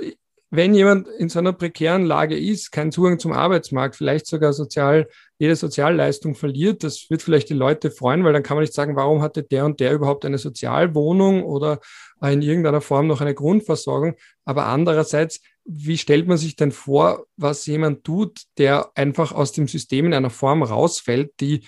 wenn 0.50 0.74
jemand 0.74 1.08
in 1.18 1.28
so 1.28 1.38
einer 1.38 1.52
prekären 1.52 2.04
Lage 2.04 2.38
ist, 2.38 2.72
keinen 2.72 2.92
Zugang 2.92 3.18
zum 3.18 3.32
Arbeitsmarkt, 3.32 3.96
vielleicht 3.96 4.26
sogar 4.26 4.52
sozial, 4.52 5.08
jede 5.38 5.56
Sozialleistung 5.56 6.34
verliert, 6.34 6.82
das 6.84 7.10
wird 7.10 7.22
vielleicht 7.22 7.50
die 7.50 7.54
Leute 7.54 7.90
freuen, 7.90 8.24
weil 8.24 8.32
dann 8.32 8.42
kann 8.42 8.56
man 8.56 8.62
nicht 8.62 8.74
sagen, 8.74 8.96
warum 8.96 9.20
hatte 9.20 9.42
der 9.42 9.64
und 9.66 9.80
der 9.80 9.92
überhaupt 9.92 10.24
eine 10.24 10.38
Sozialwohnung 10.38 11.44
oder 11.44 11.80
in 12.22 12.42
irgendeiner 12.42 12.80
Form 12.80 13.06
noch 13.06 13.20
eine 13.20 13.34
Grundversorgung. 13.34 14.14
Aber 14.44 14.66
andererseits 14.66 15.40
wie 15.70 15.98
stellt 15.98 16.26
man 16.26 16.38
sich 16.38 16.56
denn 16.56 16.72
vor, 16.72 17.26
was 17.36 17.66
jemand 17.66 18.02
tut, 18.02 18.44
der 18.56 18.90
einfach 18.94 19.32
aus 19.32 19.52
dem 19.52 19.68
System 19.68 20.06
in 20.06 20.14
einer 20.14 20.30
Form 20.30 20.62
rausfällt, 20.62 21.32
die 21.40 21.66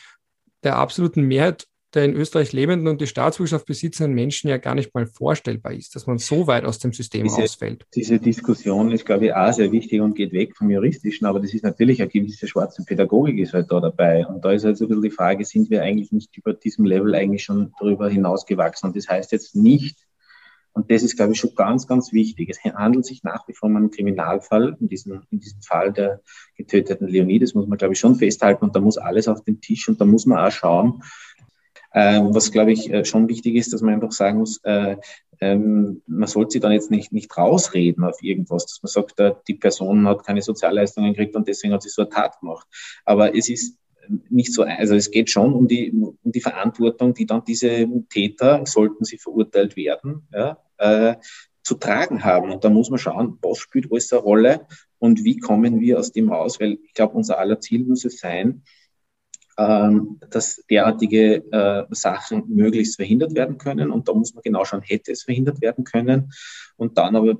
der 0.63 0.77
absoluten 0.77 1.23
Mehrheit 1.23 1.67
der 1.95 2.05
in 2.05 2.15
Österreich 2.15 2.53
lebenden 2.53 2.89
und 2.89 3.01
die 3.01 3.07
Staatsbürgerschaft 3.07 3.67
besitzenden 3.67 4.15
Menschen 4.15 4.49
ja 4.49 4.59
gar 4.59 4.75
nicht 4.75 4.95
mal 4.95 5.07
vorstellbar 5.07 5.73
ist, 5.73 5.95
dass 5.95 6.07
man 6.07 6.19
so 6.19 6.47
weit 6.47 6.65
aus 6.65 6.79
dem 6.79 6.93
System 6.93 7.25
diese, 7.25 7.41
rausfällt. 7.41 7.85
Diese 7.95 8.19
Diskussion 8.19 8.93
ist, 8.93 9.05
glaube 9.05 9.27
ich, 9.27 9.35
auch 9.35 9.53
sehr 9.53 9.73
wichtig 9.73 10.01
und 10.01 10.15
geht 10.15 10.33
weg 10.33 10.57
vom 10.57 10.71
Juristischen, 10.71 11.27
aber 11.27 11.41
das 11.41 11.55
ist 11.55 11.65
natürlich 11.65 12.01
eine 12.01 12.11
gewisse 12.11 12.47
schwarze 12.47 12.85
Pädagogik 12.85 13.39
ist 13.39 13.55
halt 13.55 13.71
da 13.71 13.81
dabei. 13.81 14.27
Und 14.27 14.45
da 14.45 14.53
ist 14.53 14.65
halt 14.65 14.77
so 14.77 14.85
ein 14.85 14.89
bisschen 14.89 15.03
die 15.03 15.11
Frage, 15.11 15.45
sind 15.45 15.71
wir 15.71 15.83
eigentlich 15.83 16.13
nicht 16.13 16.37
über 16.37 16.53
diesem 16.53 16.85
Level 16.85 17.15
eigentlich 17.15 17.45
schon 17.45 17.73
darüber 17.79 18.09
hinausgewachsen? 18.09 18.89
Und 18.89 18.97
das 18.97 19.09
heißt 19.09 19.33
jetzt 19.33 19.57
nicht, 19.57 19.99
und 20.73 20.91
das 20.91 21.03
ist, 21.03 21.17
glaube 21.17 21.33
ich, 21.33 21.41
schon 21.41 21.55
ganz, 21.57 21.87
ganz 21.87 22.13
wichtig. 22.13 22.49
Es 22.49 22.63
handelt 22.63 23.05
sich 23.05 23.25
nach 23.25 23.47
wie 23.49 23.55
vor 23.55 23.69
um 23.69 23.77
einen 23.77 23.91
Kriminalfall, 23.91 24.77
in 24.81 24.89
diesem, 24.89 25.23
in 25.31 25.41
diesem 25.41 25.61
Fall 25.63 25.93
der 25.93 26.21
getöteten 26.57 27.09
Leonie. 27.09 27.41
Das 27.41 27.55
muss 27.55 27.67
man, 27.67 27.77
glaube 27.77 27.95
ich, 27.95 28.01
schon 28.01 28.15
festhalten. 28.15 28.65
Und 28.65 28.77
da 28.77 28.81
muss 28.81 28.97
alles 28.97 29.27
auf 29.27 29.43
den 29.43 29.61
Tisch 29.61 29.89
und 29.89 30.01
da 30.01 30.05
muss 30.05 30.27
man 30.27 30.39
auch 30.39 30.53
schauen, 30.53 31.03
was, 31.93 32.53
glaube 32.53 32.73
ich, 32.73 32.91
äh, 32.93 33.05
schon 33.05 33.29
wichtig 33.29 33.57
ist, 33.57 33.73
dass 33.73 33.83
man 33.83 33.95
einfach 33.95 34.13
sagen 34.13 34.39
muss, 34.39 34.59
äh, 34.65 34.97
ähm, 35.41 36.03
man 36.07 36.29
sollte 36.29 36.53
sie 36.53 36.61
dann 36.61 36.73
jetzt 36.73 36.91
nicht, 36.91 37.13
nicht 37.13 37.37
rausreden 37.37 38.05
auf 38.05 38.23
irgendwas, 38.23 38.67
dass 38.67 38.83
man 38.83 38.91
sagt, 38.91 39.19
äh, 39.21 39.33
die 39.49 39.55
Person 39.55 40.07
hat 40.07 40.25
keine 40.25 40.43
Sozialleistungen 40.43 41.15
gekriegt 41.15 41.35
und 41.35 41.49
deswegen 41.49 41.73
hat 41.73 41.83
sie 41.83 41.89
so 41.89 42.03
eine 42.03 42.11
Tat 42.11 42.39
gemacht. 42.41 42.67
Aber 43.05 43.35
es 43.35 43.49
ist 43.49 43.77
nicht 44.29 44.53
so, 44.53 44.63
also 44.63 44.95
es 44.95 45.11
geht 45.11 45.31
schon 45.31 45.55
um 45.55 45.69
die, 45.69 45.93
um 45.93 46.17
die 46.25 46.41
Verantwortung, 46.41 47.15
die 47.15 47.27
dann 47.27 47.45
diese 47.45 47.87
Täter, 48.11 48.65
sollten 48.67 49.05
sie 49.05 49.19
verurteilt 49.19 49.77
werden, 49.77 50.27
ja, 50.33 50.59
äh, 50.79 51.17
zu 51.63 51.75
tragen 51.75 52.25
haben. 52.25 52.51
Und 52.51 52.65
da 52.65 52.71
muss 52.71 52.91
man 52.91 52.99
schauen, 52.99 53.39
was 53.43 53.59
spielt 53.59 53.91
alles 53.91 54.13
eine 54.13 54.23
Rolle 54.23 54.67
und 54.99 55.25
wie 55.25 55.39
kommen 55.39 55.81
wir 55.81 55.99
aus 55.99 56.13
dem 56.13 56.31
raus, 56.31 56.59
weil 56.61 56.79
ich 56.83 56.95
glaube, 56.95 57.17
unser 57.17 57.39
aller 57.39 57.61
Ziel 57.61 57.85
muss 57.85 58.05
es 58.05 58.19
sein, 58.19 58.49
ähm, 58.49 58.63
dass 60.31 60.65
derartige 60.71 61.45
äh, 61.53 61.85
Sachen 61.91 62.45
möglichst 62.49 62.97
verhindert 62.97 63.35
werden 63.35 63.59
können. 63.59 63.91
Und 63.91 64.09
da 64.09 64.15
muss 64.15 64.35
man 64.35 64.43
genau 64.43 64.65
schauen, 64.65 64.83
hätte 64.83 65.13
es 65.13 65.25
verhindert 65.25 65.61
werden 65.61 65.85
können. 65.85 66.33
Und 66.77 66.97
dann 66.99 67.17
aber 67.17 67.37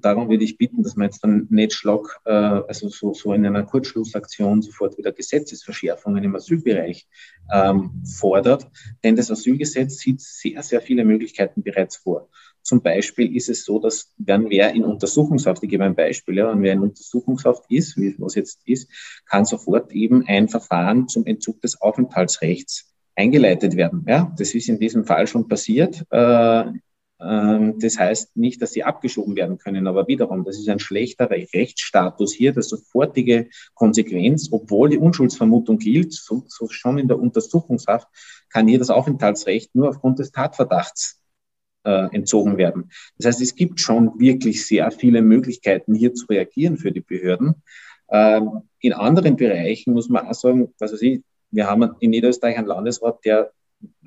darum 0.00 0.28
würde 0.28 0.44
ich 0.44 0.56
bitten, 0.56 0.82
dass 0.82 0.96
man 0.96 1.06
jetzt 1.06 1.22
dann 1.24 1.46
nicht 1.50 1.72
schlag, 1.74 2.20
äh, 2.24 2.32
also 2.32 2.88
so, 2.88 3.12
so 3.12 3.32
in 3.32 3.44
einer 3.46 3.64
Kurzschlussaktion 3.64 4.62
sofort 4.62 4.96
wieder 4.98 5.12
Gesetzesverschärfungen 5.12 6.24
im 6.24 6.36
Asylbereich 6.36 7.06
ähm, 7.52 8.02
fordert. 8.04 8.66
Denn 9.02 9.16
das 9.16 9.30
Asylgesetz 9.30 9.98
sieht 9.98 10.20
sehr, 10.20 10.62
sehr 10.62 10.80
viele 10.80 11.04
Möglichkeiten 11.04 11.62
bereits 11.62 11.96
vor. 11.96 12.28
Zum 12.64 12.82
Beispiel 12.82 13.36
ist 13.36 13.50
es 13.50 13.64
so, 13.64 13.78
dass 13.78 14.12
wenn 14.16 14.48
wer 14.48 14.72
in 14.72 14.84
Untersuchungshaft, 14.84 15.62
ich 15.62 15.68
gebe 15.68 15.84
ein 15.84 15.94
Beispiel, 15.94 16.38
ja, 16.38 16.50
wenn 16.50 16.62
wer 16.62 16.72
in 16.72 16.80
Untersuchungshaft 16.80 17.64
ist, 17.68 17.96
wie 17.98 18.14
was 18.18 18.34
jetzt 18.34 18.60
ist, 18.64 18.90
kann 19.26 19.44
sofort 19.44 19.92
eben 19.92 20.26
ein 20.26 20.48
Verfahren 20.48 21.06
zum 21.06 21.26
Entzug 21.26 21.60
des 21.60 21.80
Aufenthaltsrechts 21.80 22.90
eingeleitet 23.16 23.76
werden. 23.76 24.04
Ja, 24.08 24.34
das 24.38 24.54
ist 24.54 24.68
in 24.68 24.78
diesem 24.80 25.04
Fall 25.04 25.26
schon 25.26 25.46
passiert. 25.46 26.04
Äh, 26.10 26.64
ähm, 27.20 27.78
das 27.78 27.98
heißt 27.98 28.36
nicht, 28.36 28.60
dass 28.60 28.72
sie 28.72 28.82
abgeschoben 28.82 29.36
werden 29.36 29.58
können, 29.58 29.86
aber 29.86 30.08
wiederum, 30.08 30.44
das 30.44 30.58
ist 30.58 30.68
ein 30.68 30.78
schlechter 30.78 31.30
Rechtsstatus 31.30 32.32
hier, 32.32 32.52
das 32.52 32.68
sofortige 32.68 33.48
Konsequenz, 33.74 34.48
obwohl 34.50 34.90
die 34.90 34.98
Unschuldsvermutung 34.98 35.78
gilt, 35.78 36.12
so, 36.12 36.44
schon 36.70 36.98
in 36.98 37.08
der 37.08 37.18
Untersuchungshaft, 37.18 38.08
kann 38.50 38.68
hier 38.68 38.78
das 38.78 38.90
Aufenthaltsrecht 38.90 39.74
nur 39.74 39.90
aufgrund 39.90 40.18
des 40.18 40.32
Tatverdachts 40.32 41.20
äh, 41.84 42.14
entzogen 42.14 42.56
werden. 42.56 42.90
Das 43.18 43.26
heißt, 43.26 43.42
es 43.42 43.54
gibt 43.54 43.80
schon 43.80 44.18
wirklich 44.18 44.66
sehr 44.66 44.90
viele 44.90 45.22
Möglichkeiten, 45.22 45.94
hier 45.94 46.14
zu 46.14 46.26
reagieren 46.26 46.76
für 46.76 46.92
die 46.92 47.00
Behörden. 47.00 47.62
Ähm, 48.10 48.62
in 48.80 48.92
anderen 48.92 49.36
Bereichen 49.36 49.94
muss 49.94 50.08
man 50.08 50.26
auch 50.26 50.34
sagen, 50.34 50.72
was 50.78 50.92
weiß 50.92 51.02
ich, 51.02 51.22
wir 51.50 51.68
haben 51.68 51.94
in 52.00 52.10
Niederösterreich 52.10 52.58
einen 52.58 52.66
Landesrat, 52.66 53.24
der 53.24 53.52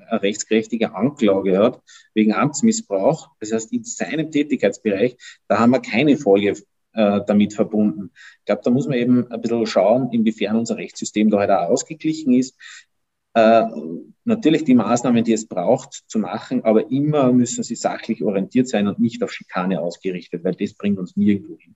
eine 0.08 0.22
rechtskräftige 0.22 0.94
Anklage 0.94 1.58
hat 1.58 1.80
wegen 2.14 2.32
Amtsmissbrauch. 2.32 3.30
Das 3.40 3.52
heißt, 3.52 3.72
in 3.72 3.84
seinem 3.84 4.30
Tätigkeitsbereich, 4.30 5.16
da 5.48 5.58
haben 5.58 5.70
wir 5.70 5.80
keine 5.80 6.16
Folge 6.16 6.54
äh, 6.94 7.20
damit 7.26 7.54
verbunden. 7.54 8.10
Ich 8.40 8.44
glaube, 8.46 8.62
da 8.64 8.70
muss 8.70 8.88
man 8.88 8.98
eben 8.98 9.30
ein 9.30 9.40
bisschen 9.40 9.66
schauen, 9.66 10.10
inwiefern 10.12 10.56
unser 10.56 10.76
Rechtssystem 10.76 11.30
da 11.30 11.38
halt 11.38 11.50
auch 11.50 11.68
ausgeglichen 11.68 12.34
ist. 12.34 12.56
Äh, 13.38 13.66
natürlich 14.24 14.64
die 14.64 14.74
Maßnahmen, 14.74 15.24
die 15.24 15.32
es 15.32 15.46
braucht, 15.46 16.04
zu 16.06 16.18
machen, 16.18 16.64
aber 16.64 16.90
immer 16.90 17.32
müssen 17.32 17.62
sie 17.62 17.76
sachlich 17.76 18.22
orientiert 18.22 18.68
sein 18.68 18.88
und 18.88 18.98
nicht 18.98 19.22
auf 19.22 19.32
Schikane 19.32 19.80
ausgerichtet, 19.80 20.44
weil 20.44 20.54
das 20.54 20.74
bringt 20.74 20.98
uns 20.98 21.16
nirgendwo 21.16 21.56
hin. 21.58 21.74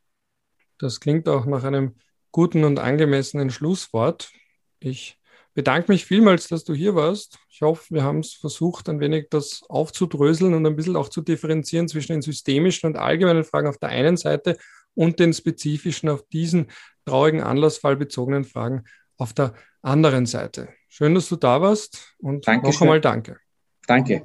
Das 0.78 1.01
klingt 1.01 1.28
auch 1.28 1.47
nach 1.47 1.64
einem 1.64 1.94
guten 2.32 2.64
und 2.64 2.78
angemessenen 2.78 3.51
Schlusswort. 3.51 4.32
Ich 4.80 5.18
bedanke 5.55 5.93
mich 5.93 6.05
vielmals, 6.05 6.48
dass 6.48 6.64
du 6.64 6.74
hier 6.74 6.94
warst. 6.94 7.39
Ich 7.48 7.62
hoffe, 7.62 7.94
wir 7.94 8.02
haben 8.02 8.20
es 8.20 8.32
versucht, 8.32 8.89
ein 8.89 9.01
wenig 9.01 9.28
das 9.30 9.62
aufzudröseln 9.68 10.55
und 10.55 10.66
ein 10.66 10.76
bisschen 10.76 10.97
auch 10.97 11.09
zu 11.09 11.20
differenzieren 11.20 11.89
zwischen 11.89 12.12
den 12.12 12.22
systemischen 12.22 12.89
und 12.89 12.97
allgemeinen 12.97 13.44
Fragen 13.44 13.68
auf 13.68 13.78
der 13.78 13.90
einen 13.90 14.16
Seite 14.16 14.56
und 14.94 15.20
den 15.20 15.32
spezifischen 15.32 16.09
auf 16.09 16.26
diesen 16.28 16.66
traurigen 17.05 17.43
Anlassfall 17.43 17.97
bezogenen 17.97 18.44
Fragen 18.44 18.84
auf 19.16 19.32
der 19.32 19.55
anderen 19.82 20.26
Seite. 20.26 20.68
Schön, 20.89 21.14
dass 21.14 21.28
du 21.28 21.36
da 21.36 21.60
warst 21.60 22.14
und 22.18 22.47
Dankeschön. 22.47 22.72
noch 22.72 22.80
einmal 22.82 23.01
danke. 23.01 23.39
Danke. 23.86 24.24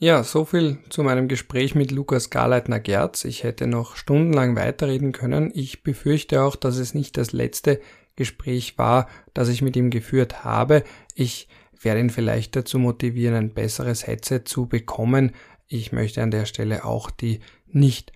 Ja, 0.00 0.22
so 0.22 0.44
viel 0.44 0.78
zu 0.90 1.02
meinem 1.02 1.26
Gespräch 1.26 1.74
mit 1.74 1.90
Lukas 1.90 2.30
Garleitner-Gerz. 2.30 3.24
Ich 3.24 3.42
hätte 3.42 3.66
noch 3.66 3.96
stundenlang 3.96 4.54
weiterreden 4.54 5.10
können. 5.10 5.50
Ich 5.54 5.82
befürchte 5.82 6.42
auch, 6.42 6.54
dass 6.54 6.76
es 6.76 6.94
nicht 6.94 7.16
das 7.16 7.32
letzte 7.32 7.80
Gespräch 8.14 8.78
war, 8.78 9.08
das 9.34 9.48
ich 9.48 9.60
mit 9.60 9.74
ihm 9.74 9.90
geführt 9.90 10.44
habe. 10.44 10.84
Ich 11.14 11.48
werde 11.80 12.00
ihn 12.00 12.10
vielleicht 12.10 12.54
dazu 12.54 12.78
motivieren, 12.78 13.34
ein 13.34 13.54
besseres 13.54 14.06
Headset 14.06 14.42
zu 14.44 14.66
bekommen. 14.66 15.32
Ich 15.66 15.90
möchte 15.90 16.22
an 16.22 16.30
der 16.30 16.44
Stelle 16.44 16.84
auch 16.84 17.10
die 17.10 17.40
nicht 17.66 18.12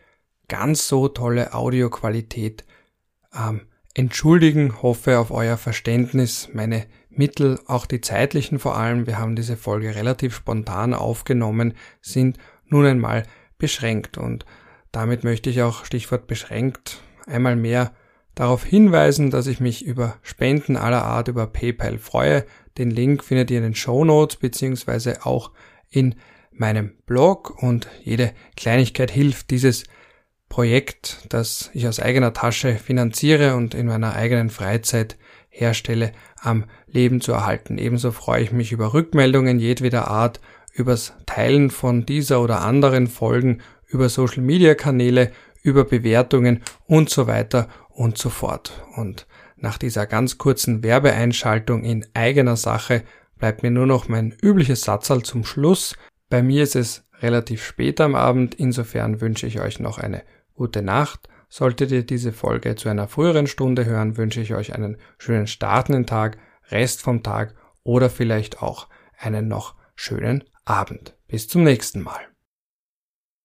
ganz 0.47 0.87
so 0.87 1.09
tolle 1.09 1.53
Audioqualität 1.53 2.65
ähm, 3.35 3.63
entschuldigen, 3.95 4.83
hoffe 4.83 5.19
auf 5.19 5.31
euer 5.31 5.57
Verständnis, 5.57 6.49
meine 6.53 6.87
Mittel, 7.11 7.61
auch 7.67 7.87
die 7.87 8.01
zeitlichen 8.01 8.59
vor 8.59 8.77
allem, 8.77 9.07
wir 9.07 9.19
haben 9.19 9.37
diese 9.37 9.57
Folge 9.57 9.95
relativ 9.95 10.35
spontan 10.35 10.95
aufgenommen, 10.95 11.75
sind 12.01 12.39
nun 12.67 12.87
einmal 12.87 13.25
beschränkt. 13.59 14.17
Und 14.17 14.47
damit 14.93 15.25
möchte 15.25 15.51
ich 15.51 15.63
auch 15.63 15.85
Stichwort 15.85 16.27
beschränkt 16.27 17.03
einmal 17.27 17.57
mehr 17.57 17.93
darauf 18.35 18.65
hinweisen, 18.65 19.31
dass 19.31 19.47
ich 19.47 19.61
mich 19.61 19.85
über 19.85 20.17
Spenden 20.23 20.77
aller 20.77 21.05
Art 21.05 21.29
über 21.29 21.47
PayPal 21.47 21.99
freue. 21.99 22.45
Den 22.79 22.91
Link 22.91 23.23
findet 23.23 23.51
ihr 23.51 23.59
in 23.59 23.65
den 23.65 23.75
Show 23.75 24.05
Notes 24.05 24.37
beziehungsweise 24.37 25.27
auch 25.27 25.51
in 25.91 26.15
meinem 26.51 26.93
Blog. 27.07 27.63
Und 27.63 27.89
jede 28.03 28.33
Kleinigkeit 28.57 29.11
hilft, 29.11 29.51
dieses 29.51 29.85
Projekt, 30.53 31.25
das 31.31 31.71
ich 31.73 31.89
aus 31.89 31.99
eigener 31.99 32.35
Tasche 32.35 32.75
finanziere 32.75 33.57
und 33.57 33.75
in 33.75 33.87
meiner 33.87 34.15
eigenen 34.15 34.51
Freizeit 34.51 35.17
herstelle, 35.49 36.13
am 36.39 36.65
Leben 36.87 37.23
zu 37.23 37.33
erhalten. 37.33 37.79
Ebenso 37.79 38.11
freue 38.11 38.43
ich 38.43 38.53
mich 38.53 38.71
über 38.71 38.93
Rückmeldungen 38.93 39.59
jedweder 39.59 40.09
Art, 40.09 40.41
übers 40.75 41.15
Teilen 41.25 41.71
von 41.71 42.05
dieser 42.05 42.43
oder 42.43 42.61
anderen 42.61 43.07
Folgen, 43.07 43.63
über 43.87 44.11
Social 44.11 44.43
Media 44.43 44.75
Kanäle, 44.75 45.33
über 45.63 45.85
Bewertungen 45.85 46.61
und 46.85 47.09
so 47.09 47.27
weiter 47.27 47.69
und 47.89 48.19
so 48.19 48.29
fort. 48.29 48.85
Und 48.97 49.27
nach 49.57 49.79
dieser 49.79 50.05
ganz 50.05 50.37
kurzen 50.37 50.83
Werbeeinschaltung 50.83 51.83
in 51.83 52.05
eigener 52.13 52.57
Sache 52.57 53.05
bleibt 53.39 53.63
mir 53.63 53.71
nur 53.71 53.87
noch 53.87 54.07
mein 54.07 54.37
übliches 54.43 54.83
Satzal 54.83 55.23
zum 55.23 55.47
Schluss. 55.47 55.97
Bei 56.29 56.43
mir 56.43 56.63
ist 56.63 56.77
es 56.77 57.05
relativ 57.23 57.65
spät 57.65 58.03
am 58.03 58.15
Abend, 58.15 58.55
insofern 58.55 59.23
wünsche 59.23 59.47
ich 59.47 59.59
euch 59.59 59.81
noch 59.81 59.97
eine 59.97 60.23
gute 60.55 60.83
Nacht. 60.83 61.29
Solltet 61.49 61.91
ihr 61.91 62.05
diese 62.05 62.33
Folge 62.33 62.77
zu 62.77 62.89
einer 62.89 63.09
früheren 63.09 63.47
Stunde 63.47 63.85
hören, 63.85 64.17
wünsche 64.17 64.41
ich 64.41 64.55
euch 64.55 64.75
einen 64.75 64.97
schönen 65.19 65.47
startenden 65.47 66.07
Tag, 66.07 66.39
Rest 66.71 67.03
vom 67.03 67.23
Tag 67.23 67.55
oder 67.83 68.09
vielleicht 68.09 68.63
auch 68.63 68.89
einen 69.19 69.49
noch 69.49 69.75
schönen 69.95 70.45
Abend. 70.65 71.15
Bis 71.29 71.49
zum 71.49 71.65
nächsten 71.65 72.03
Mal. 72.03 72.32